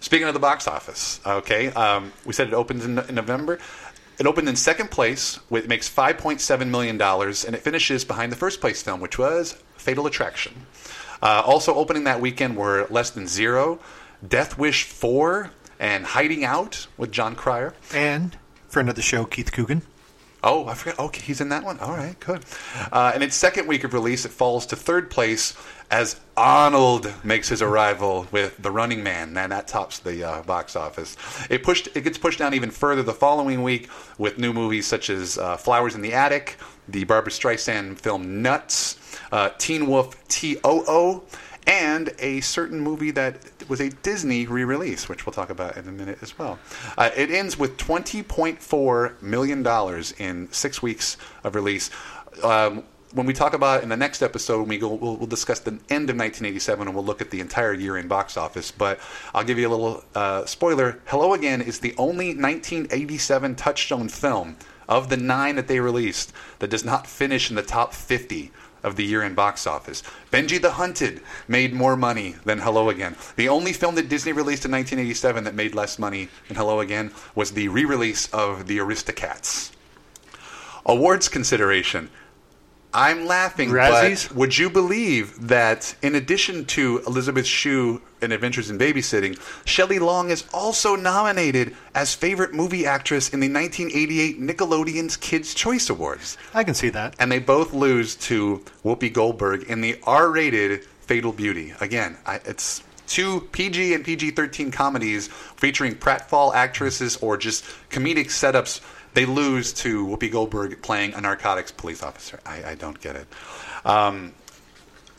Speaking 0.00 0.26
of 0.26 0.34
the 0.34 0.40
box 0.40 0.66
office, 0.66 1.20
okay, 1.26 1.68
um, 1.68 2.12
we 2.24 2.32
said 2.32 2.48
it 2.48 2.54
opens 2.54 2.84
in, 2.84 2.98
in 2.98 3.14
November. 3.14 3.58
It 4.18 4.26
opened 4.26 4.48
in 4.48 4.56
second 4.56 4.90
place, 4.90 5.38
it 5.50 5.68
makes 5.68 5.88
$5.7 5.88 6.68
million, 6.68 7.00
and 7.00 7.54
it 7.54 7.62
finishes 7.62 8.04
behind 8.04 8.32
the 8.32 8.36
first 8.36 8.60
place 8.60 8.82
film, 8.82 9.00
which 9.00 9.18
was 9.18 9.56
Fatal 9.76 10.06
Attraction. 10.06 10.66
Uh, 11.22 11.42
also 11.44 11.74
opening 11.74 12.04
that 12.04 12.20
weekend 12.20 12.56
were 12.56 12.86
Less 12.90 13.10
Than 13.10 13.26
Zero, 13.26 13.78
Death 14.26 14.58
Wish 14.58 14.84
4, 14.84 15.50
and 15.78 16.04
Hiding 16.04 16.44
Out 16.44 16.86
with 16.96 17.12
Jon 17.12 17.34
Cryer. 17.34 17.74
And 17.94 18.36
friend 18.68 18.88
of 18.88 18.94
the 18.94 19.02
show, 19.02 19.24
Keith 19.24 19.52
Coogan. 19.52 19.82
Oh, 20.42 20.66
I 20.66 20.74
forgot. 20.74 20.98
Okay, 20.98 21.20
he's 21.20 21.40
in 21.40 21.50
that 21.50 21.64
one. 21.64 21.78
All 21.80 21.92
right, 21.92 22.18
good. 22.20 22.44
Uh, 22.90 23.12
in 23.14 23.22
its 23.22 23.36
second 23.36 23.66
week 23.66 23.84
of 23.84 23.92
release, 23.92 24.24
it 24.24 24.30
falls 24.30 24.64
to 24.66 24.76
third 24.76 25.10
place 25.10 25.54
as 25.90 26.20
Arnold 26.36 27.12
makes 27.24 27.48
his 27.48 27.62
arrival 27.62 28.26
with 28.30 28.56
The 28.62 28.70
Running 28.70 29.02
Man, 29.02 29.36
and 29.36 29.52
that 29.52 29.66
tops 29.66 29.98
the 29.98 30.24
uh, 30.24 30.42
box 30.42 30.76
office. 30.76 31.16
It 31.50 31.62
pushed. 31.62 31.88
It 31.96 32.04
gets 32.04 32.16
pushed 32.16 32.38
down 32.38 32.54
even 32.54 32.70
further 32.70 33.02
the 33.02 33.12
following 33.12 33.62
week 33.62 33.90
with 34.16 34.38
new 34.38 34.52
movies 34.52 34.86
such 34.86 35.10
as 35.10 35.36
uh, 35.36 35.56
Flowers 35.56 35.94
in 35.94 36.02
the 36.02 36.14
Attic, 36.14 36.56
the 36.88 37.04
Barbra 37.04 37.32
Streisand 37.32 37.98
film 37.98 38.40
Nuts, 38.40 38.98
uh, 39.32 39.50
Teen 39.58 39.86
Wolf 39.86 40.16
T.O.O., 40.28 41.24
and 41.66 42.10
a 42.18 42.40
certain 42.40 42.80
movie 42.80 43.10
that 43.10 43.36
was 43.68 43.80
a 43.80 43.90
Disney 43.90 44.46
re-release, 44.46 45.08
which 45.08 45.26
we'll 45.26 45.32
talk 45.32 45.50
about 45.50 45.76
in 45.76 45.86
a 45.86 45.92
minute 45.92 46.18
as 46.22 46.38
well. 46.38 46.58
Uh, 46.96 47.10
it 47.16 47.30
ends 47.30 47.58
with 47.58 47.76
twenty 47.76 48.22
point 48.22 48.62
four 48.62 49.16
million 49.20 49.62
dollars 49.62 50.12
in 50.18 50.50
six 50.52 50.80
weeks 50.80 51.16
of 51.44 51.54
release. 51.54 51.90
Um, 52.42 52.84
when 53.12 53.26
we 53.26 53.32
talk 53.32 53.54
about 53.54 53.82
in 53.82 53.88
the 53.88 53.96
next 53.96 54.22
episode, 54.22 54.68
we 54.68 54.78
go, 54.78 54.88
we'll, 54.88 55.16
we'll 55.16 55.26
discuss 55.26 55.60
the 55.60 55.72
end 55.88 56.10
of 56.10 56.16
1987 56.16 56.86
and 56.86 56.94
we'll 56.94 57.04
look 57.04 57.20
at 57.20 57.30
the 57.30 57.40
entire 57.40 57.72
year 57.72 57.96
in 57.96 58.08
box 58.08 58.36
office. 58.36 58.70
But 58.70 59.00
I'll 59.34 59.44
give 59.44 59.58
you 59.58 59.68
a 59.68 59.70
little 59.70 60.04
uh, 60.14 60.44
spoiler. 60.46 61.00
Hello 61.06 61.34
Again 61.34 61.60
is 61.60 61.80
the 61.80 61.94
only 61.98 62.28
1987 62.28 63.56
Touchstone 63.56 64.08
film 64.08 64.56
of 64.88 65.08
the 65.08 65.16
nine 65.16 65.56
that 65.56 65.68
they 65.68 65.80
released 65.80 66.32
that 66.58 66.70
does 66.70 66.84
not 66.84 67.06
finish 67.06 67.50
in 67.50 67.56
the 67.56 67.62
top 67.62 67.94
50 67.94 68.50
of 68.82 68.96
the 68.96 69.04
year 69.04 69.22
in 69.22 69.34
box 69.34 69.66
office. 69.66 70.02
Benji 70.30 70.60
the 70.60 70.72
Hunted 70.72 71.20
made 71.46 71.72
more 71.72 71.96
money 71.96 72.36
than 72.44 72.58
Hello 72.58 72.88
Again. 72.88 73.16
The 73.36 73.48
only 73.48 73.72
film 73.72 73.94
that 73.96 74.08
Disney 74.08 74.32
released 74.32 74.64
in 74.64 74.70
1987 74.70 75.44
that 75.44 75.54
made 75.54 75.74
less 75.74 75.98
money 75.98 76.28
than 76.48 76.56
Hello 76.56 76.80
Again 76.80 77.12
was 77.34 77.52
the 77.52 77.68
re-release 77.68 78.28
of 78.32 78.66
The 78.66 78.78
Aristocats. 78.78 79.72
Awards 80.86 81.28
consideration. 81.28 82.10
I'm 82.92 83.26
laughing, 83.26 83.70
Razzies? 83.70 84.28
but 84.28 84.36
would 84.36 84.58
you 84.58 84.68
believe 84.68 85.48
that 85.48 85.94
in 86.02 86.14
addition 86.16 86.64
to 86.66 87.02
Elizabeth 87.06 87.46
Shue 87.46 88.02
in 88.20 88.32
Adventures 88.32 88.68
in 88.68 88.78
Babysitting, 88.78 89.40
Shelley 89.64 89.98
Long 89.98 90.30
is 90.30 90.44
also 90.52 90.96
nominated 90.96 91.76
as 91.94 92.14
favorite 92.14 92.52
movie 92.52 92.86
actress 92.86 93.28
in 93.30 93.40
the 93.40 93.48
1988 93.48 94.40
Nickelodeon's 94.40 95.16
Kids' 95.16 95.54
Choice 95.54 95.88
Awards. 95.88 96.36
I 96.52 96.64
can 96.64 96.74
see 96.74 96.88
that. 96.90 97.14
And 97.18 97.30
they 97.30 97.38
both 97.38 97.72
lose 97.72 98.16
to 98.16 98.64
Whoopi 98.84 99.12
Goldberg 99.12 99.64
in 99.64 99.80
the 99.80 99.98
R-rated 100.04 100.84
Fatal 100.84 101.32
Beauty. 101.32 101.72
Again, 101.80 102.16
I, 102.26 102.36
it's 102.44 102.82
two 103.06 103.40
PG 103.52 103.94
and 103.94 104.04
PG-13 104.04 104.72
comedies 104.72 105.28
featuring 105.56 105.94
pratfall 105.94 106.54
actresses 106.54 107.16
or 107.16 107.36
just 107.36 107.64
comedic 107.90 108.26
setups. 108.26 108.80
They 109.14 109.26
lose 109.26 109.72
to 109.74 110.06
Whoopi 110.06 110.30
Goldberg 110.30 110.82
playing 110.82 111.14
a 111.14 111.20
narcotics 111.20 111.72
police 111.72 112.02
officer. 112.02 112.40
I, 112.46 112.70
I 112.70 112.74
don't 112.74 113.00
get 113.00 113.16
it. 113.16 113.26
Um, 113.84 114.32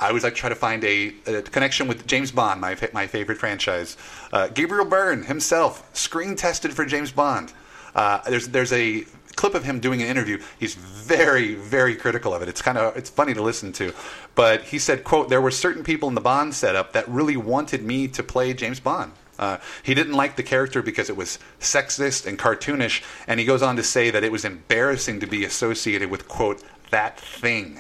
I 0.02 0.08
always 0.08 0.24
like 0.24 0.34
to 0.34 0.40
try 0.40 0.50
to 0.50 0.56
find 0.56 0.84
a, 0.84 1.14
a 1.28 1.42
connection 1.44 1.88
with 1.88 2.08
James 2.08 2.32
Bond, 2.32 2.60
my 2.60 2.76
my 2.92 3.06
favorite 3.06 3.38
franchise. 3.38 3.98
Uh, 4.34 4.48
Gabriel 4.48 4.86
Byrne 4.86 5.24
himself 5.24 5.88
screen 5.96 6.36
tested 6.36 6.74
for 6.74 6.86
James 6.86 7.12
Bond. 7.12 7.54
Uh, 7.94 8.20
there's 8.28 8.48
there's 8.48 8.74
a 8.74 9.06
clip 9.36 9.54
of 9.54 9.64
him 9.64 9.80
doing 9.80 10.02
an 10.02 10.08
interview. 10.08 10.42
He's 10.60 10.74
very 10.74 11.54
very 11.54 11.96
critical 11.96 12.34
of 12.34 12.42
it. 12.42 12.50
It's 12.50 12.64
kind 12.64 12.80
of 12.80 12.98
it's 12.98 13.12
funny 13.12 13.36
to 13.36 13.44
listen 13.44 13.72
to, 13.74 13.94
but 14.34 14.64
he 14.64 14.80
said, 14.80 15.04
"quote 15.04 15.30
There 15.30 15.42
were 15.42 15.52
certain 15.52 15.84
people 15.84 16.10
in 16.10 16.16
the 16.16 16.22
Bond 16.22 16.56
setup 16.56 16.94
that 16.94 17.08
really 17.08 17.38
wanted 17.38 17.84
me 17.84 18.08
to 18.08 18.24
play 18.24 18.54
James 18.54 18.80
Bond." 18.80 19.12
Uh, 19.42 19.58
he 19.82 19.96
didn't 19.96 20.14
like 20.14 20.36
the 20.36 20.44
character 20.44 20.82
because 20.84 21.10
it 21.10 21.18
was 21.18 21.40
sexist 21.60 22.28
and 22.28 22.38
cartoonish, 22.38 23.02
and 23.28 23.40
he 23.40 23.46
goes 23.46 23.64
on 23.64 23.76
to 23.76 23.84
say 23.84 24.12
that 24.12 24.24
it 24.24 24.32
was 24.32 24.46
embarrassing 24.46 25.20
to 25.20 25.26
be 25.26 25.44
associated 25.44 26.10
with 26.12 26.28
quote 26.28 26.64
that 26.92 27.20
thing. 27.20 27.80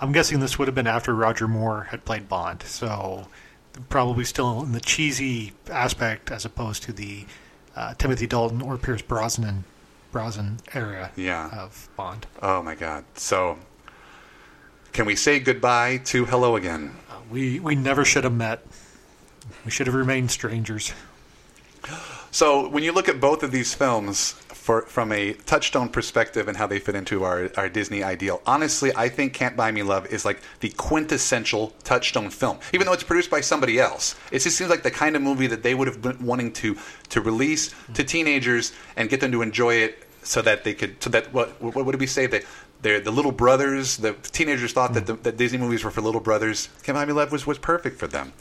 I'm 0.00 0.12
guessing 0.12 0.38
this 0.40 0.56
would 0.58 0.68
have 0.68 0.74
been 0.74 0.86
after 0.86 1.14
Roger 1.14 1.48
Moore 1.48 1.88
had 1.90 2.04
played 2.04 2.28
Bond, 2.28 2.62
so 2.62 3.26
probably 3.88 4.24
still 4.24 4.62
in 4.62 4.70
the 4.72 4.80
cheesy 4.80 5.52
aspect 5.68 6.30
as 6.30 6.44
opposed 6.44 6.84
to 6.84 6.92
the 6.92 7.26
uh, 7.74 7.94
Timothy 7.94 8.26
Dalton 8.26 8.62
or 8.62 8.76
Pierce 8.78 9.02
Brosnan 9.02 9.64
Brosnan 10.12 10.58
era 10.74 11.10
Yeah. 11.16 11.50
of 11.52 11.88
Bond. 11.96 12.26
Oh 12.42 12.62
my 12.62 12.74
God! 12.76 13.04
So, 13.14 13.58
can 14.92 15.06
we 15.06 15.16
say 15.16 15.38
goodbye 15.40 15.98
to 16.06 16.24
Hello 16.24 16.54
Again? 16.56 16.94
We 17.30 17.60
we 17.60 17.74
never 17.76 18.04
should 18.04 18.24
have 18.24 18.32
met. 18.32 18.64
We 19.64 19.70
should 19.70 19.86
have 19.86 19.94
remained 19.94 20.30
strangers. 20.30 20.92
So 22.30 22.68
when 22.68 22.84
you 22.84 22.92
look 22.92 23.08
at 23.08 23.20
both 23.20 23.42
of 23.42 23.50
these 23.50 23.74
films 23.74 24.32
for, 24.32 24.82
from 24.82 25.10
a 25.10 25.32
touchstone 25.32 25.88
perspective 25.88 26.46
and 26.46 26.56
how 26.56 26.66
they 26.68 26.78
fit 26.78 26.94
into 26.94 27.24
our, 27.24 27.50
our 27.56 27.68
Disney 27.68 28.04
ideal, 28.04 28.40
honestly, 28.46 28.92
I 28.94 29.08
think 29.08 29.32
Can't 29.32 29.56
Buy 29.56 29.72
Me 29.72 29.82
Love 29.82 30.06
is 30.06 30.24
like 30.24 30.40
the 30.60 30.68
quintessential 30.70 31.72
touchstone 31.82 32.30
film. 32.30 32.58
Even 32.72 32.86
though 32.86 32.92
it's 32.92 33.02
produced 33.02 33.30
by 33.30 33.40
somebody 33.40 33.80
else, 33.80 34.14
it 34.30 34.40
just 34.40 34.56
seems 34.56 34.70
like 34.70 34.84
the 34.84 34.90
kind 34.90 35.16
of 35.16 35.22
movie 35.22 35.48
that 35.48 35.64
they 35.64 35.74
would 35.74 35.88
have 35.88 36.00
been 36.00 36.24
wanting 36.24 36.52
to 36.52 36.76
to 37.08 37.20
release 37.20 37.74
to 37.94 38.04
teenagers 38.04 38.72
and 38.96 39.08
get 39.08 39.20
them 39.20 39.32
to 39.32 39.42
enjoy 39.42 39.74
it, 39.74 40.06
so 40.22 40.42
that 40.42 40.62
they 40.62 40.74
could, 40.74 41.02
so 41.02 41.10
that 41.10 41.32
what 41.32 41.60
what 41.60 41.84
would 41.84 41.98
we 41.98 42.06
say 42.06 42.26
that. 42.26 42.44
they're 42.82 43.00
the 43.00 43.10
little 43.10 43.32
brothers, 43.32 43.96
the 43.96 44.12
teenagers 44.30 44.72
thought 44.72 44.94
that, 44.94 45.06
the, 45.06 45.14
that 45.14 45.36
Disney 45.36 45.58
movies 45.58 45.82
were 45.82 45.90
for 45.90 46.00
little 46.00 46.20
brothers. 46.20 46.68
Can't 46.82 46.94
Buy 46.94 47.04
Me 47.04 47.12
Love 47.12 47.32
was, 47.32 47.46
was 47.46 47.58
perfect 47.58 47.98
for 47.98 48.06
them 48.06 48.32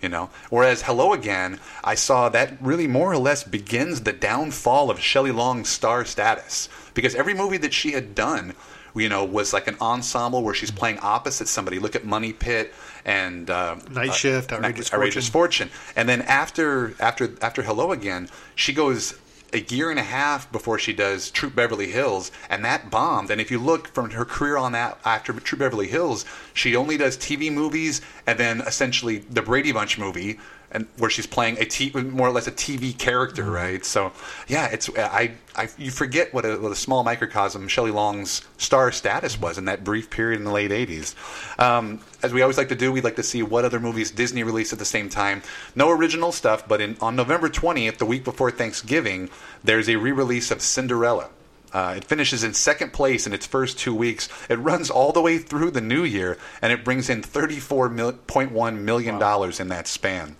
you 0.00 0.08
know. 0.08 0.30
Whereas 0.50 0.82
Hello 0.82 1.12
Again, 1.12 1.60
I 1.82 1.94
saw 1.94 2.28
that 2.28 2.56
really 2.60 2.86
more 2.86 3.12
or 3.12 3.18
less 3.18 3.44
begins 3.44 4.02
the 4.02 4.12
downfall 4.12 4.90
of 4.90 5.00
Shelley 5.00 5.32
Long's 5.32 5.68
star 5.68 6.04
status 6.04 6.68
because 6.94 7.14
every 7.14 7.34
movie 7.34 7.56
that 7.58 7.72
she 7.72 7.92
had 7.92 8.14
done, 8.14 8.54
you 8.94 9.08
know, 9.08 9.24
was 9.24 9.52
like 9.52 9.66
an 9.66 9.76
ensemble 9.80 10.42
where 10.42 10.54
she's 10.54 10.70
playing 10.70 10.98
opposite 11.00 11.48
somebody. 11.48 11.78
Look 11.78 11.96
at 11.96 12.04
Money 12.04 12.32
Pit 12.32 12.72
and 13.04 13.50
uh, 13.50 13.76
Night 13.90 14.10
uh, 14.10 14.12
Shift, 14.12 14.50
Night- 14.50 14.58
Outrageous 14.58 14.92
Outrageous 14.92 15.28
Fortune, 15.28 15.70
and 15.96 16.08
then 16.08 16.22
after 16.22 16.94
after 17.00 17.32
after 17.42 17.62
Hello 17.62 17.92
Again, 17.92 18.28
she 18.54 18.72
goes. 18.72 19.14
A 19.54 19.60
year 19.60 19.88
and 19.88 20.00
a 20.00 20.02
half 20.02 20.50
before 20.50 20.80
she 20.80 20.92
does 20.92 21.30
Troop 21.30 21.54
Beverly 21.54 21.92
Hills, 21.92 22.32
and 22.50 22.64
that 22.64 22.90
bombed. 22.90 23.30
And 23.30 23.40
if 23.40 23.52
you 23.52 23.60
look 23.60 23.86
from 23.86 24.10
her 24.10 24.24
career 24.24 24.56
on 24.56 24.72
that 24.72 24.98
after 25.04 25.32
Troop 25.32 25.60
Beverly 25.60 25.86
Hills, 25.86 26.24
she 26.52 26.74
only 26.74 26.96
does 26.96 27.16
TV 27.16 27.52
movies, 27.52 28.00
and 28.26 28.36
then 28.36 28.62
essentially 28.62 29.18
the 29.18 29.42
Brady 29.42 29.70
Bunch 29.70 29.96
movie, 29.96 30.40
and 30.74 30.86
where 30.98 31.08
she's 31.08 31.26
playing 31.26 31.56
a 31.58 31.64
t- 31.64 31.90
more 31.92 32.28
or 32.28 32.32
less 32.32 32.46
a 32.46 32.52
TV 32.52 32.96
character, 32.96 33.44
right? 33.44 33.84
So, 33.84 34.12
yeah, 34.48 34.66
it's 34.66 34.90
I, 34.96 35.32
I 35.54 35.68
you 35.78 35.90
forget 35.90 36.34
what 36.34 36.44
a, 36.44 36.56
what 36.56 36.72
a 36.72 36.76
small 36.76 37.04
microcosm 37.04 37.68
Shelley 37.68 37.92
Long's 37.92 38.42
star 38.58 38.90
status 38.92 39.40
was 39.40 39.56
in 39.56 39.66
that 39.66 39.84
brief 39.84 40.10
period 40.10 40.38
in 40.38 40.44
the 40.44 40.52
late 40.52 40.72
'80s. 40.72 41.14
Um, 41.58 42.00
as 42.22 42.32
we 42.32 42.42
always 42.42 42.58
like 42.58 42.68
to 42.68 42.74
do, 42.74 42.90
we'd 42.92 43.04
like 43.04 43.16
to 43.16 43.22
see 43.22 43.42
what 43.42 43.64
other 43.64 43.78
movies 43.80 44.10
Disney 44.10 44.42
released 44.42 44.72
at 44.72 44.78
the 44.78 44.84
same 44.84 45.08
time. 45.08 45.42
No 45.74 45.90
original 45.90 46.32
stuff, 46.32 46.66
but 46.66 46.80
in, 46.80 46.96
on 47.00 47.16
November 47.16 47.48
20th, 47.48 47.98
the 47.98 48.06
week 48.06 48.24
before 48.24 48.50
Thanksgiving, 48.50 49.30
there's 49.62 49.88
a 49.88 49.96
re-release 49.96 50.50
of 50.50 50.60
Cinderella. 50.60 51.30
Uh, 51.72 51.94
it 51.96 52.04
finishes 52.04 52.44
in 52.44 52.54
second 52.54 52.92
place 52.92 53.26
in 53.26 53.32
its 53.32 53.46
first 53.46 53.78
two 53.78 53.92
weeks. 53.92 54.28
It 54.48 54.58
runs 54.60 54.90
all 54.90 55.12
the 55.12 55.20
way 55.20 55.38
through 55.38 55.72
the 55.72 55.80
new 55.80 56.04
year, 56.04 56.38
and 56.62 56.72
it 56.72 56.84
brings 56.84 57.10
in 57.10 57.22
$34.1 57.22 58.78
million 58.78 59.14
in 59.60 59.68
that 59.68 59.88
span. 59.88 60.36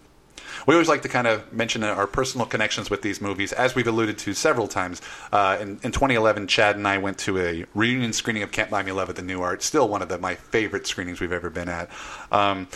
We 0.66 0.74
always 0.74 0.89
like 0.89 1.03
to 1.03 1.09
kind 1.09 1.27
of 1.27 1.53
mention 1.53 1.85
our 1.85 2.07
personal 2.07 2.47
connections 2.47 2.89
with 2.89 3.03
these 3.03 3.20
movies, 3.20 3.53
as 3.53 3.74
we've 3.74 3.86
alluded 3.86 4.19
to 4.19 4.35
several 4.35 4.66
times. 4.66 5.03
Uh, 5.32 5.59
in, 5.61 5.69
in 5.82 5.93
2011, 5.93 6.47
Chad 6.47 6.77
and 6.77 6.89
I 6.89 6.99
went 6.99 7.19
to 7.19 7.39
a 7.39 7.65
reunion 7.74 8.12
screening 8.12 8.43
of 8.43 8.53
Can't 8.53 8.70
Buy 8.70 8.82
Me 8.82 8.93
Love 8.93 9.11
at 9.11 9.16
the 9.16 9.23
New 9.23 9.43
Art. 9.43 9.62
Still 9.62 9.89
one 9.89 10.03
of 10.03 10.09
the, 10.09 10.19
my 10.19 10.35
favorite 10.35 10.86
screenings 10.86 11.20
we've 11.20 11.32
ever 11.32 11.51
been 11.51 11.69
at. 11.69 11.91
Um, 12.32 12.69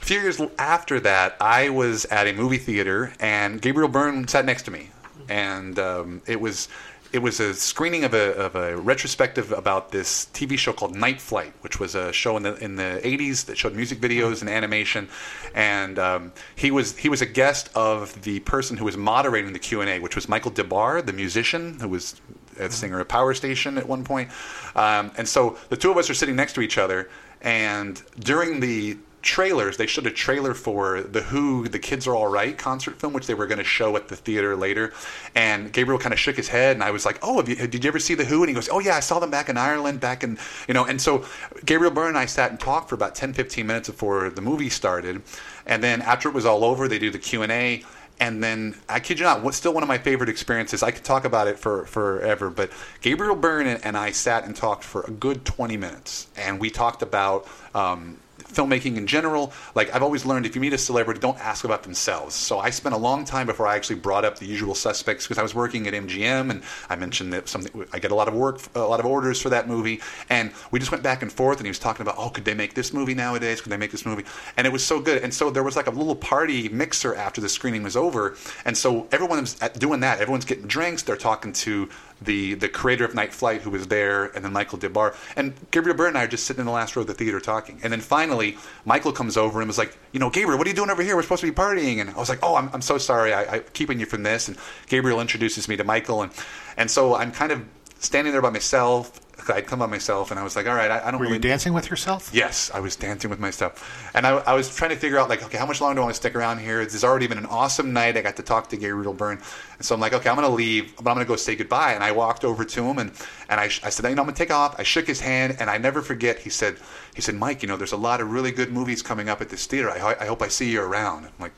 a 0.00 0.04
few 0.04 0.20
years 0.20 0.40
after 0.58 1.00
that, 1.00 1.36
I 1.40 1.68
was 1.68 2.04
at 2.06 2.26
a 2.26 2.32
movie 2.32 2.58
theater, 2.58 3.12
and 3.20 3.60
Gabriel 3.60 3.88
Byrne 3.88 4.26
sat 4.28 4.44
next 4.44 4.62
to 4.62 4.70
me, 4.70 4.90
and 5.28 5.78
um, 5.78 6.22
it 6.26 6.40
was 6.40 6.68
it 7.12 7.20
was 7.20 7.40
a 7.40 7.54
screening 7.54 8.04
of 8.04 8.12
a, 8.12 8.34
of 8.34 8.54
a 8.54 8.76
retrospective 8.76 9.52
about 9.52 9.92
this 9.92 10.26
TV 10.34 10.58
show 10.58 10.72
called 10.72 10.94
Night 10.94 11.20
Flight, 11.20 11.54
which 11.62 11.80
was 11.80 11.94
a 11.94 12.12
show 12.12 12.36
in 12.36 12.42
the 12.42 12.54
in 12.56 12.76
the 12.76 13.00
80s 13.02 13.46
that 13.46 13.56
showed 13.56 13.74
music 13.74 14.00
videos 14.00 14.40
and 14.40 14.50
animation. 14.50 15.08
And 15.54 15.98
um, 15.98 16.32
he 16.54 16.70
was 16.70 16.96
he 16.96 17.08
was 17.08 17.22
a 17.22 17.26
guest 17.26 17.70
of 17.74 18.22
the 18.22 18.40
person 18.40 18.76
who 18.76 18.84
was 18.84 18.96
moderating 18.96 19.52
the 19.52 19.58
Q 19.58 19.80
and 19.80 19.88
A, 19.88 19.98
which 20.00 20.14
was 20.14 20.28
Michael 20.28 20.50
Des 20.50 20.64
Barres, 20.64 21.04
the 21.04 21.12
musician 21.12 21.80
who 21.80 21.88
was 21.88 22.20
a 22.58 22.70
singer 22.70 23.00
of 23.00 23.08
Power 23.08 23.34
Station 23.34 23.78
at 23.78 23.88
one 23.88 24.04
point. 24.04 24.30
Um, 24.74 25.12
and 25.16 25.26
so 25.26 25.56
the 25.70 25.76
two 25.76 25.90
of 25.90 25.96
us 25.96 26.10
are 26.10 26.14
sitting 26.14 26.36
next 26.36 26.54
to 26.54 26.60
each 26.60 26.76
other, 26.76 27.08
and 27.40 28.02
during 28.18 28.60
the 28.60 28.98
trailers. 29.28 29.76
They 29.76 29.86
showed 29.86 30.06
a 30.06 30.10
trailer 30.10 30.54
for 30.54 31.02
the 31.02 31.20
Who, 31.20 31.68
the 31.68 31.78
Kids 31.78 32.06
Are 32.06 32.14
All 32.14 32.28
Right 32.28 32.56
concert 32.56 32.98
film, 32.98 33.12
which 33.12 33.26
they 33.26 33.34
were 33.34 33.46
going 33.46 33.58
to 33.58 33.64
show 33.64 33.94
at 33.94 34.08
the 34.08 34.16
theater 34.16 34.56
later. 34.56 34.94
And 35.34 35.70
Gabriel 35.70 35.98
kind 35.98 36.14
of 36.14 36.18
shook 36.18 36.36
his 36.36 36.48
head, 36.48 36.74
and 36.74 36.82
I 36.82 36.90
was 36.92 37.04
like, 37.04 37.18
"Oh, 37.20 37.44
you, 37.44 37.54
did 37.54 37.84
you 37.84 37.88
ever 37.88 37.98
see 37.98 38.14
the 38.14 38.24
Who?" 38.24 38.42
And 38.42 38.48
he 38.48 38.54
goes, 38.54 38.70
"Oh 38.72 38.78
yeah, 38.78 38.96
I 38.96 39.00
saw 39.00 39.18
them 39.18 39.30
back 39.30 39.50
in 39.50 39.58
Ireland, 39.58 40.00
back 40.00 40.24
in 40.24 40.38
you 40.66 40.72
know." 40.72 40.86
And 40.86 40.98
so 41.00 41.26
Gabriel 41.66 41.92
Byrne 41.92 42.08
and 42.08 42.18
I 42.18 42.24
sat 42.24 42.50
and 42.50 42.58
talked 42.58 42.88
for 42.88 42.94
about 42.94 43.14
10, 43.14 43.34
15 43.34 43.66
minutes 43.66 43.90
before 43.90 44.30
the 44.30 44.40
movie 44.40 44.70
started, 44.70 45.20
and 45.66 45.84
then 45.84 46.00
after 46.00 46.30
it 46.30 46.34
was 46.34 46.46
all 46.46 46.64
over, 46.64 46.88
they 46.88 46.98
do 46.98 47.10
the 47.10 47.18
Q 47.18 47.42
and 47.42 47.52
A. 47.52 47.84
And 48.20 48.42
then 48.42 48.74
I 48.88 48.98
kid 48.98 49.20
you 49.20 49.24
not, 49.24 49.44
what's 49.44 49.58
still 49.58 49.72
one 49.72 49.84
of 49.84 49.88
my 49.88 49.98
favorite 49.98 50.28
experiences. 50.28 50.82
I 50.82 50.90
could 50.90 51.04
talk 51.04 51.24
about 51.24 51.46
it 51.46 51.56
for 51.56 51.84
forever, 51.84 52.50
but 52.50 52.72
Gabriel 53.00 53.36
Byrne 53.36 53.66
and 53.68 53.96
I 53.96 54.10
sat 54.10 54.44
and 54.44 54.56
talked 54.56 54.82
for 54.82 55.02
a 55.02 55.10
good 55.10 55.44
20 55.44 55.76
minutes, 55.76 56.28
and 56.36 56.58
we 56.58 56.70
talked 56.70 57.02
about. 57.02 57.46
Um, 57.74 58.16
filmmaking 58.52 58.96
in 58.96 59.06
general. 59.06 59.52
Like 59.74 59.94
I've 59.94 60.02
always 60.02 60.24
learned, 60.24 60.46
if 60.46 60.54
you 60.54 60.60
meet 60.60 60.72
a 60.72 60.78
celebrity, 60.78 61.20
don't 61.20 61.38
ask 61.38 61.64
about 61.64 61.82
themselves. 61.82 62.34
So 62.34 62.58
I 62.58 62.70
spent 62.70 62.94
a 62.94 62.98
long 62.98 63.24
time 63.24 63.46
before 63.46 63.66
I 63.66 63.76
actually 63.76 63.96
brought 63.96 64.24
up 64.24 64.38
the 64.38 64.46
usual 64.46 64.74
suspects 64.74 65.26
because 65.26 65.38
I 65.38 65.42
was 65.42 65.54
working 65.54 65.86
at 65.86 65.94
MGM 65.94 66.50
and 66.50 66.62
I 66.88 66.96
mentioned 66.96 67.32
that 67.32 67.48
something 67.48 67.86
I 67.92 67.98
get 67.98 68.10
a 68.10 68.14
lot 68.14 68.28
of 68.28 68.34
work, 68.34 68.60
a 68.74 68.80
lot 68.80 69.00
of 69.00 69.06
orders 69.06 69.40
for 69.40 69.50
that 69.50 69.68
movie, 69.68 70.00
and 70.30 70.52
we 70.70 70.78
just 70.78 70.90
went 70.90 71.02
back 71.02 71.22
and 71.22 71.32
forth. 71.32 71.58
And 71.58 71.66
he 71.66 71.70
was 71.70 71.78
talking 71.78 72.02
about, 72.02 72.16
oh, 72.18 72.30
could 72.30 72.44
they 72.44 72.54
make 72.54 72.74
this 72.74 72.92
movie 72.92 73.14
nowadays? 73.14 73.60
Could 73.60 73.72
they 73.72 73.76
make 73.76 73.90
this 73.90 74.06
movie? 74.06 74.24
And 74.56 74.66
it 74.66 74.72
was 74.72 74.84
so 74.84 75.00
good. 75.00 75.22
And 75.22 75.32
so 75.32 75.50
there 75.50 75.62
was 75.62 75.76
like 75.76 75.86
a 75.86 75.90
little 75.90 76.16
party 76.16 76.68
mixer 76.68 77.14
after 77.14 77.40
the 77.40 77.48
screening 77.48 77.82
was 77.82 77.96
over, 77.96 78.36
and 78.64 78.76
so 78.76 79.06
everyone 79.12 79.40
was 79.40 79.54
doing 79.78 80.00
that. 80.00 80.20
Everyone's 80.20 80.44
getting 80.44 80.66
drinks. 80.66 81.02
They're 81.02 81.16
talking 81.16 81.52
to 81.52 81.88
the 82.20 82.54
the 82.54 82.68
creator 82.68 83.04
of 83.04 83.14
Night 83.14 83.32
Flight 83.32 83.62
who 83.62 83.70
was 83.70 83.86
there, 83.86 84.26
and 84.26 84.44
then 84.44 84.52
Michael 84.52 84.78
Des 84.78 84.88
Barres 84.88 85.14
and 85.36 85.54
Gabriel 85.70 85.96
Byrne 85.96 86.08
and 86.08 86.18
I 86.18 86.24
are 86.24 86.28
just 86.28 86.44
sitting 86.44 86.60
in 86.60 86.66
the 86.66 86.72
last 86.72 86.96
row 86.96 87.02
of 87.02 87.06
the 87.06 87.14
theater 87.14 87.40
talking. 87.40 87.80
And 87.82 87.92
then 87.92 88.00
finally, 88.00 88.56
Michael 88.84 89.12
comes 89.12 89.36
over 89.36 89.60
and 89.60 89.68
was 89.68 89.78
like, 89.78 89.96
you 90.12 90.20
know, 90.20 90.30
Gabriel, 90.30 90.58
what 90.58 90.66
are 90.66 90.70
you 90.70 90.76
doing 90.76 90.90
over 90.90 91.02
here? 91.02 91.16
We're 91.16 91.22
supposed 91.22 91.42
to 91.42 91.50
be 91.50 91.54
partying. 91.54 92.00
And 92.00 92.10
I 92.10 92.16
was 92.16 92.28
like, 92.28 92.40
oh, 92.42 92.56
I'm, 92.56 92.70
I'm 92.72 92.82
so 92.82 92.98
sorry. 92.98 93.32
I, 93.32 93.56
I'm 93.56 93.64
keeping 93.72 94.00
you 94.00 94.06
from 94.06 94.22
this. 94.22 94.48
And 94.48 94.56
Gabriel 94.88 95.20
introduces 95.20 95.68
me 95.68 95.76
to 95.76 95.84
Michael, 95.84 96.22
and 96.22 96.32
and 96.76 96.90
so 96.90 97.14
I'm 97.14 97.32
kind 97.32 97.52
of 97.52 97.64
standing 97.98 98.32
there 98.32 98.42
by 98.42 98.50
myself. 98.50 99.20
I'd 99.50 99.66
come 99.66 99.78
by 99.78 99.86
myself, 99.86 100.30
and 100.30 100.38
I 100.38 100.42
was 100.42 100.56
like, 100.56 100.66
all 100.66 100.74
right, 100.74 100.90
I, 100.90 101.06
I 101.06 101.10
don't 101.10 101.20
Were 101.20 101.26
really 101.26 101.34
you 101.34 101.40
dancing 101.40 101.72
with 101.72 101.90
yourself? 101.90 102.30
Yes, 102.32 102.70
I 102.72 102.80
was 102.80 102.96
dancing 102.96 103.30
with 103.30 103.40
myself, 103.40 104.10
and 104.14 104.26
I, 104.26 104.38
I 104.38 104.54
was 104.54 104.74
trying 104.74 104.90
to 104.90 104.96
figure 104.96 105.18
out 105.18 105.28
like, 105.28 105.42
okay, 105.44 105.58
how 105.58 105.66
much 105.66 105.80
longer 105.80 105.96
do 105.96 106.00
I 106.00 106.04
want 106.04 106.14
to 106.14 106.20
stick 106.20 106.34
around 106.34 106.58
here? 106.58 106.78
There's 106.84 107.04
already 107.04 107.26
been 107.26 107.38
an 107.38 107.46
awesome 107.46 107.92
night. 107.92 108.16
I 108.16 108.22
got 108.22 108.36
to 108.36 108.42
talk 108.42 108.68
to 108.70 108.76
Gabriel 108.76 109.14
Byrne, 109.14 109.40
and 109.76 109.84
so 109.84 109.94
I'm 109.94 110.00
like, 110.00 110.12
okay, 110.12 110.28
I'm 110.28 110.36
going 110.36 110.48
to 110.48 110.54
leave, 110.54 110.94
but 110.96 111.10
I'm 111.10 111.16
going 111.16 111.26
to 111.26 111.28
go 111.28 111.36
say 111.36 111.56
goodbye. 111.56 111.92
And 111.92 112.02
I 112.04 112.12
walked 112.12 112.44
over 112.44 112.64
to 112.64 112.84
him, 112.84 112.98
and 112.98 113.10
and 113.48 113.60
I, 113.60 113.64
I 113.64 113.90
said, 113.90 114.04
you 114.08 114.14
know, 114.14 114.22
I'm 114.22 114.26
going 114.26 114.34
to 114.34 114.38
take 114.38 114.50
off. 114.50 114.78
I 114.78 114.82
shook 114.82 115.06
his 115.06 115.20
hand, 115.20 115.56
and 115.60 115.70
I 115.70 115.78
never 115.78 116.02
forget. 116.02 116.38
He 116.38 116.50
said, 116.50 116.76
he 117.14 117.22
said, 117.22 117.34
Mike, 117.34 117.62
you 117.62 117.68
know, 117.68 117.76
there's 117.76 117.92
a 117.92 117.96
lot 117.96 118.20
of 118.20 118.30
really 118.30 118.52
good 118.52 118.72
movies 118.72 119.02
coming 119.02 119.28
up 119.28 119.40
at 119.40 119.48
this 119.48 119.66
theater. 119.66 119.90
I, 119.90 120.16
I 120.20 120.26
hope 120.26 120.42
I 120.42 120.48
see 120.48 120.70
you 120.70 120.82
around. 120.82 121.24
I'm 121.24 121.32
like, 121.40 121.52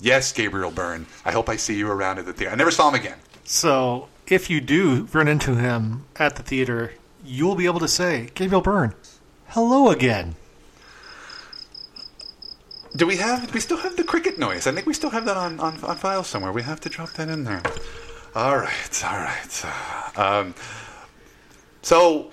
yes, 0.00 0.32
Gabriel 0.32 0.70
Byrne. 0.70 1.06
I 1.24 1.32
hope 1.32 1.48
I 1.48 1.56
see 1.56 1.76
you 1.76 1.90
around 1.90 2.18
at 2.18 2.26
the 2.26 2.32
theater. 2.32 2.52
I 2.52 2.56
never 2.56 2.70
saw 2.70 2.88
him 2.88 2.94
again. 2.94 3.18
So 3.44 4.08
if 4.26 4.48
you 4.48 4.60
do 4.60 5.08
run 5.12 5.28
into 5.28 5.56
him 5.56 6.04
at 6.16 6.36
the 6.36 6.42
theater, 6.42 6.92
you'll 7.24 7.54
be 7.54 7.66
able 7.66 7.80
to 7.80 7.88
say, 7.88 8.30
Gabriel 8.34 8.62
Byrne, 8.62 8.94
hello 9.48 9.90
again. 9.90 10.34
Do 12.94 13.06
we 13.06 13.16
have? 13.16 13.52
We 13.54 13.60
still 13.60 13.78
have 13.78 13.96
the 13.96 14.04
cricket 14.04 14.38
noise? 14.38 14.66
I 14.66 14.72
think 14.72 14.86
we 14.86 14.92
still 14.92 15.10
have 15.10 15.24
that 15.24 15.36
on, 15.36 15.58
on, 15.60 15.82
on 15.82 15.96
file 15.96 16.24
somewhere. 16.24 16.52
We 16.52 16.62
have 16.62 16.80
to 16.80 16.88
drop 16.90 17.12
that 17.14 17.28
in 17.28 17.44
there. 17.44 17.62
All 18.34 18.58
right, 18.58 19.04
all 19.04 19.18
right. 19.18 20.18
Um, 20.18 20.54
so 21.80 22.30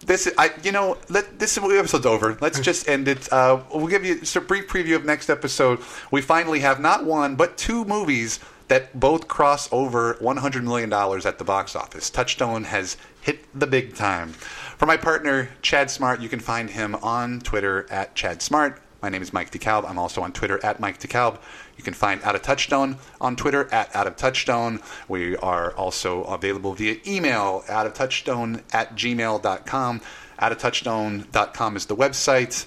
this, 0.00 0.30
I, 0.36 0.50
you 0.64 0.72
know, 0.72 0.98
let 1.08 1.38
this 1.38 1.56
episode's 1.56 2.06
over. 2.06 2.36
Let's 2.40 2.58
just 2.70 2.88
end 2.88 3.06
it. 3.06 3.32
Uh, 3.32 3.62
we'll 3.72 3.86
give 3.86 4.04
you 4.04 4.20
just 4.20 4.34
a 4.36 4.40
brief 4.40 4.66
preview 4.66 4.96
of 4.96 5.04
next 5.04 5.30
episode. 5.30 5.80
We 6.10 6.20
finally 6.20 6.60
have 6.60 6.80
not 6.80 7.04
one 7.04 7.36
but 7.36 7.56
two 7.56 7.84
movies 7.84 8.40
that 8.68 8.98
both 8.98 9.26
cross 9.26 9.68
over 9.72 10.14
$100 10.14 10.62
million 10.62 10.92
at 10.92 11.38
the 11.38 11.44
box 11.44 11.74
office. 11.74 12.08
Touchstone 12.08 12.64
has 12.64 12.96
hit 13.20 13.44
the 13.58 13.66
big 13.66 13.94
time. 13.94 14.32
For 14.32 14.86
my 14.86 14.96
partner, 14.96 15.50
Chad 15.62 15.90
Smart, 15.90 16.20
you 16.20 16.28
can 16.28 16.40
find 16.40 16.70
him 16.70 16.94
on 16.96 17.40
Twitter 17.40 17.86
at 17.90 18.14
Chad 18.14 18.42
Smart. 18.42 18.80
My 19.02 19.08
name 19.08 19.22
is 19.22 19.32
Mike 19.32 19.50
DeKalb. 19.50 19.88
I'm 19.88 19.98
also 19.98 20.20
on 20.22 20.32
Twitter 20.32 20.60
at 20.62 20.78
Mike 20.78 21.00
DeKalb. 21.00 21.38
You 21.78 21.84
can 21.84 21.94
find 21.94 22.22
Out 22.22 22.34
of 22.34 22.42
Touchstone 22.42 22.98
on 23.20 23.34
Twitter 23.34 23.66
at 23.72 23.94
Out 23.96 24.06
of 24.06 24.16
Touchstone. 24.16 24.80
We 25.08 25.36
are 25.36 25.72
also 25.72 26.24
available 26.24 26.74
via 26.74 26.96
email, 27.06 27.64
out 27.68 27.86
of 27.86 27.94
touchstone 27.94 28.62
at 28.72 28.96
gmail.com. 28.96 30.00
Out 30.38 30.52
of 30.52 30.58
touchstone.com 30.58 31.76
is 31.76 31.86
the 31.86 31.96
website. 31.96 32.66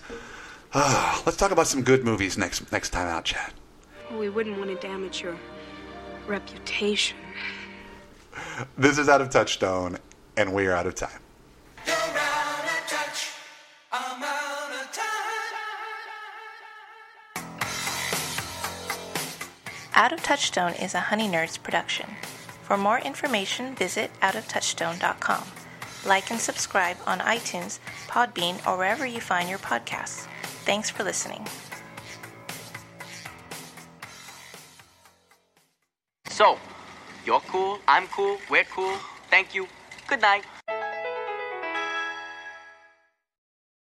Ah, 0.73 1.21
let's 1.25 1.37
talk 1.37 1.51
about 1.51 1.67
some 1.67 1.83
good 1.83 2.03
movies 2.03 2.37
next 2.37 2.71
next 2.71 2.89
time 2.89 3.07
out, 3.07 3.25
Chad. 3.25 3.53
Well, 4.09 4.19
we 4.19 4.29
wouldn't 4.29 4.57
want 4.57 4.69
to 4.69 4.87
damage 4.87 5.21
your 5.21 5.37
reputation. 6.25 7.17
This 8.77 8.97
is 8.97 9.07
Out 9.07 9.21
of 9.21 9.29
Touchstone, 9.29 9.99
and 10.37 10.53
we 10.53 10.67
are 10.67 10.73
out 10.73 10.87
of 10.87 10.95
time. 10.95 11.19
Out 19.95 20.11
of 20.11 20.23
Touchstone 20.23 20.73
is 20.73 20.95
a 20.95 20.99
Honey 20.99 21.27
Nerds 21.27 21.61
production. 21.61 22.09
For 22.63 22.77
more 22.77 22.97
information, 22.99 23.75
visit 23.75 24.09
outoftouchstone.com. 24.21 25.43
Like 26.05 26.31
and 26.31 26.39
subscribe 26.39 26.97
on 27.05 27.19
iTunes, 27.19 27.79
Podbean, 28.07 28.65
or 28.67 28.75
wherever 28.75 29.05
you 29.05 29.21
find 29.21 29.47
your 29.47 29.59
podcasts. 29.59 30.27
Thanks 30.65 30.89
for 30.89 31.03
listening. 31.03 31.45
So, 36.27 36.57
you're 37.25 37.39
cool, 37.41 37.79
I'm 37.87 38.07
cool, 38.07 38.39
we're 38.49 38.63
cool. 38.65 38.97
Thank 39.29 39.53
you. 39.53 39.67
Good 40.13 40.21
night. 40.21 40.52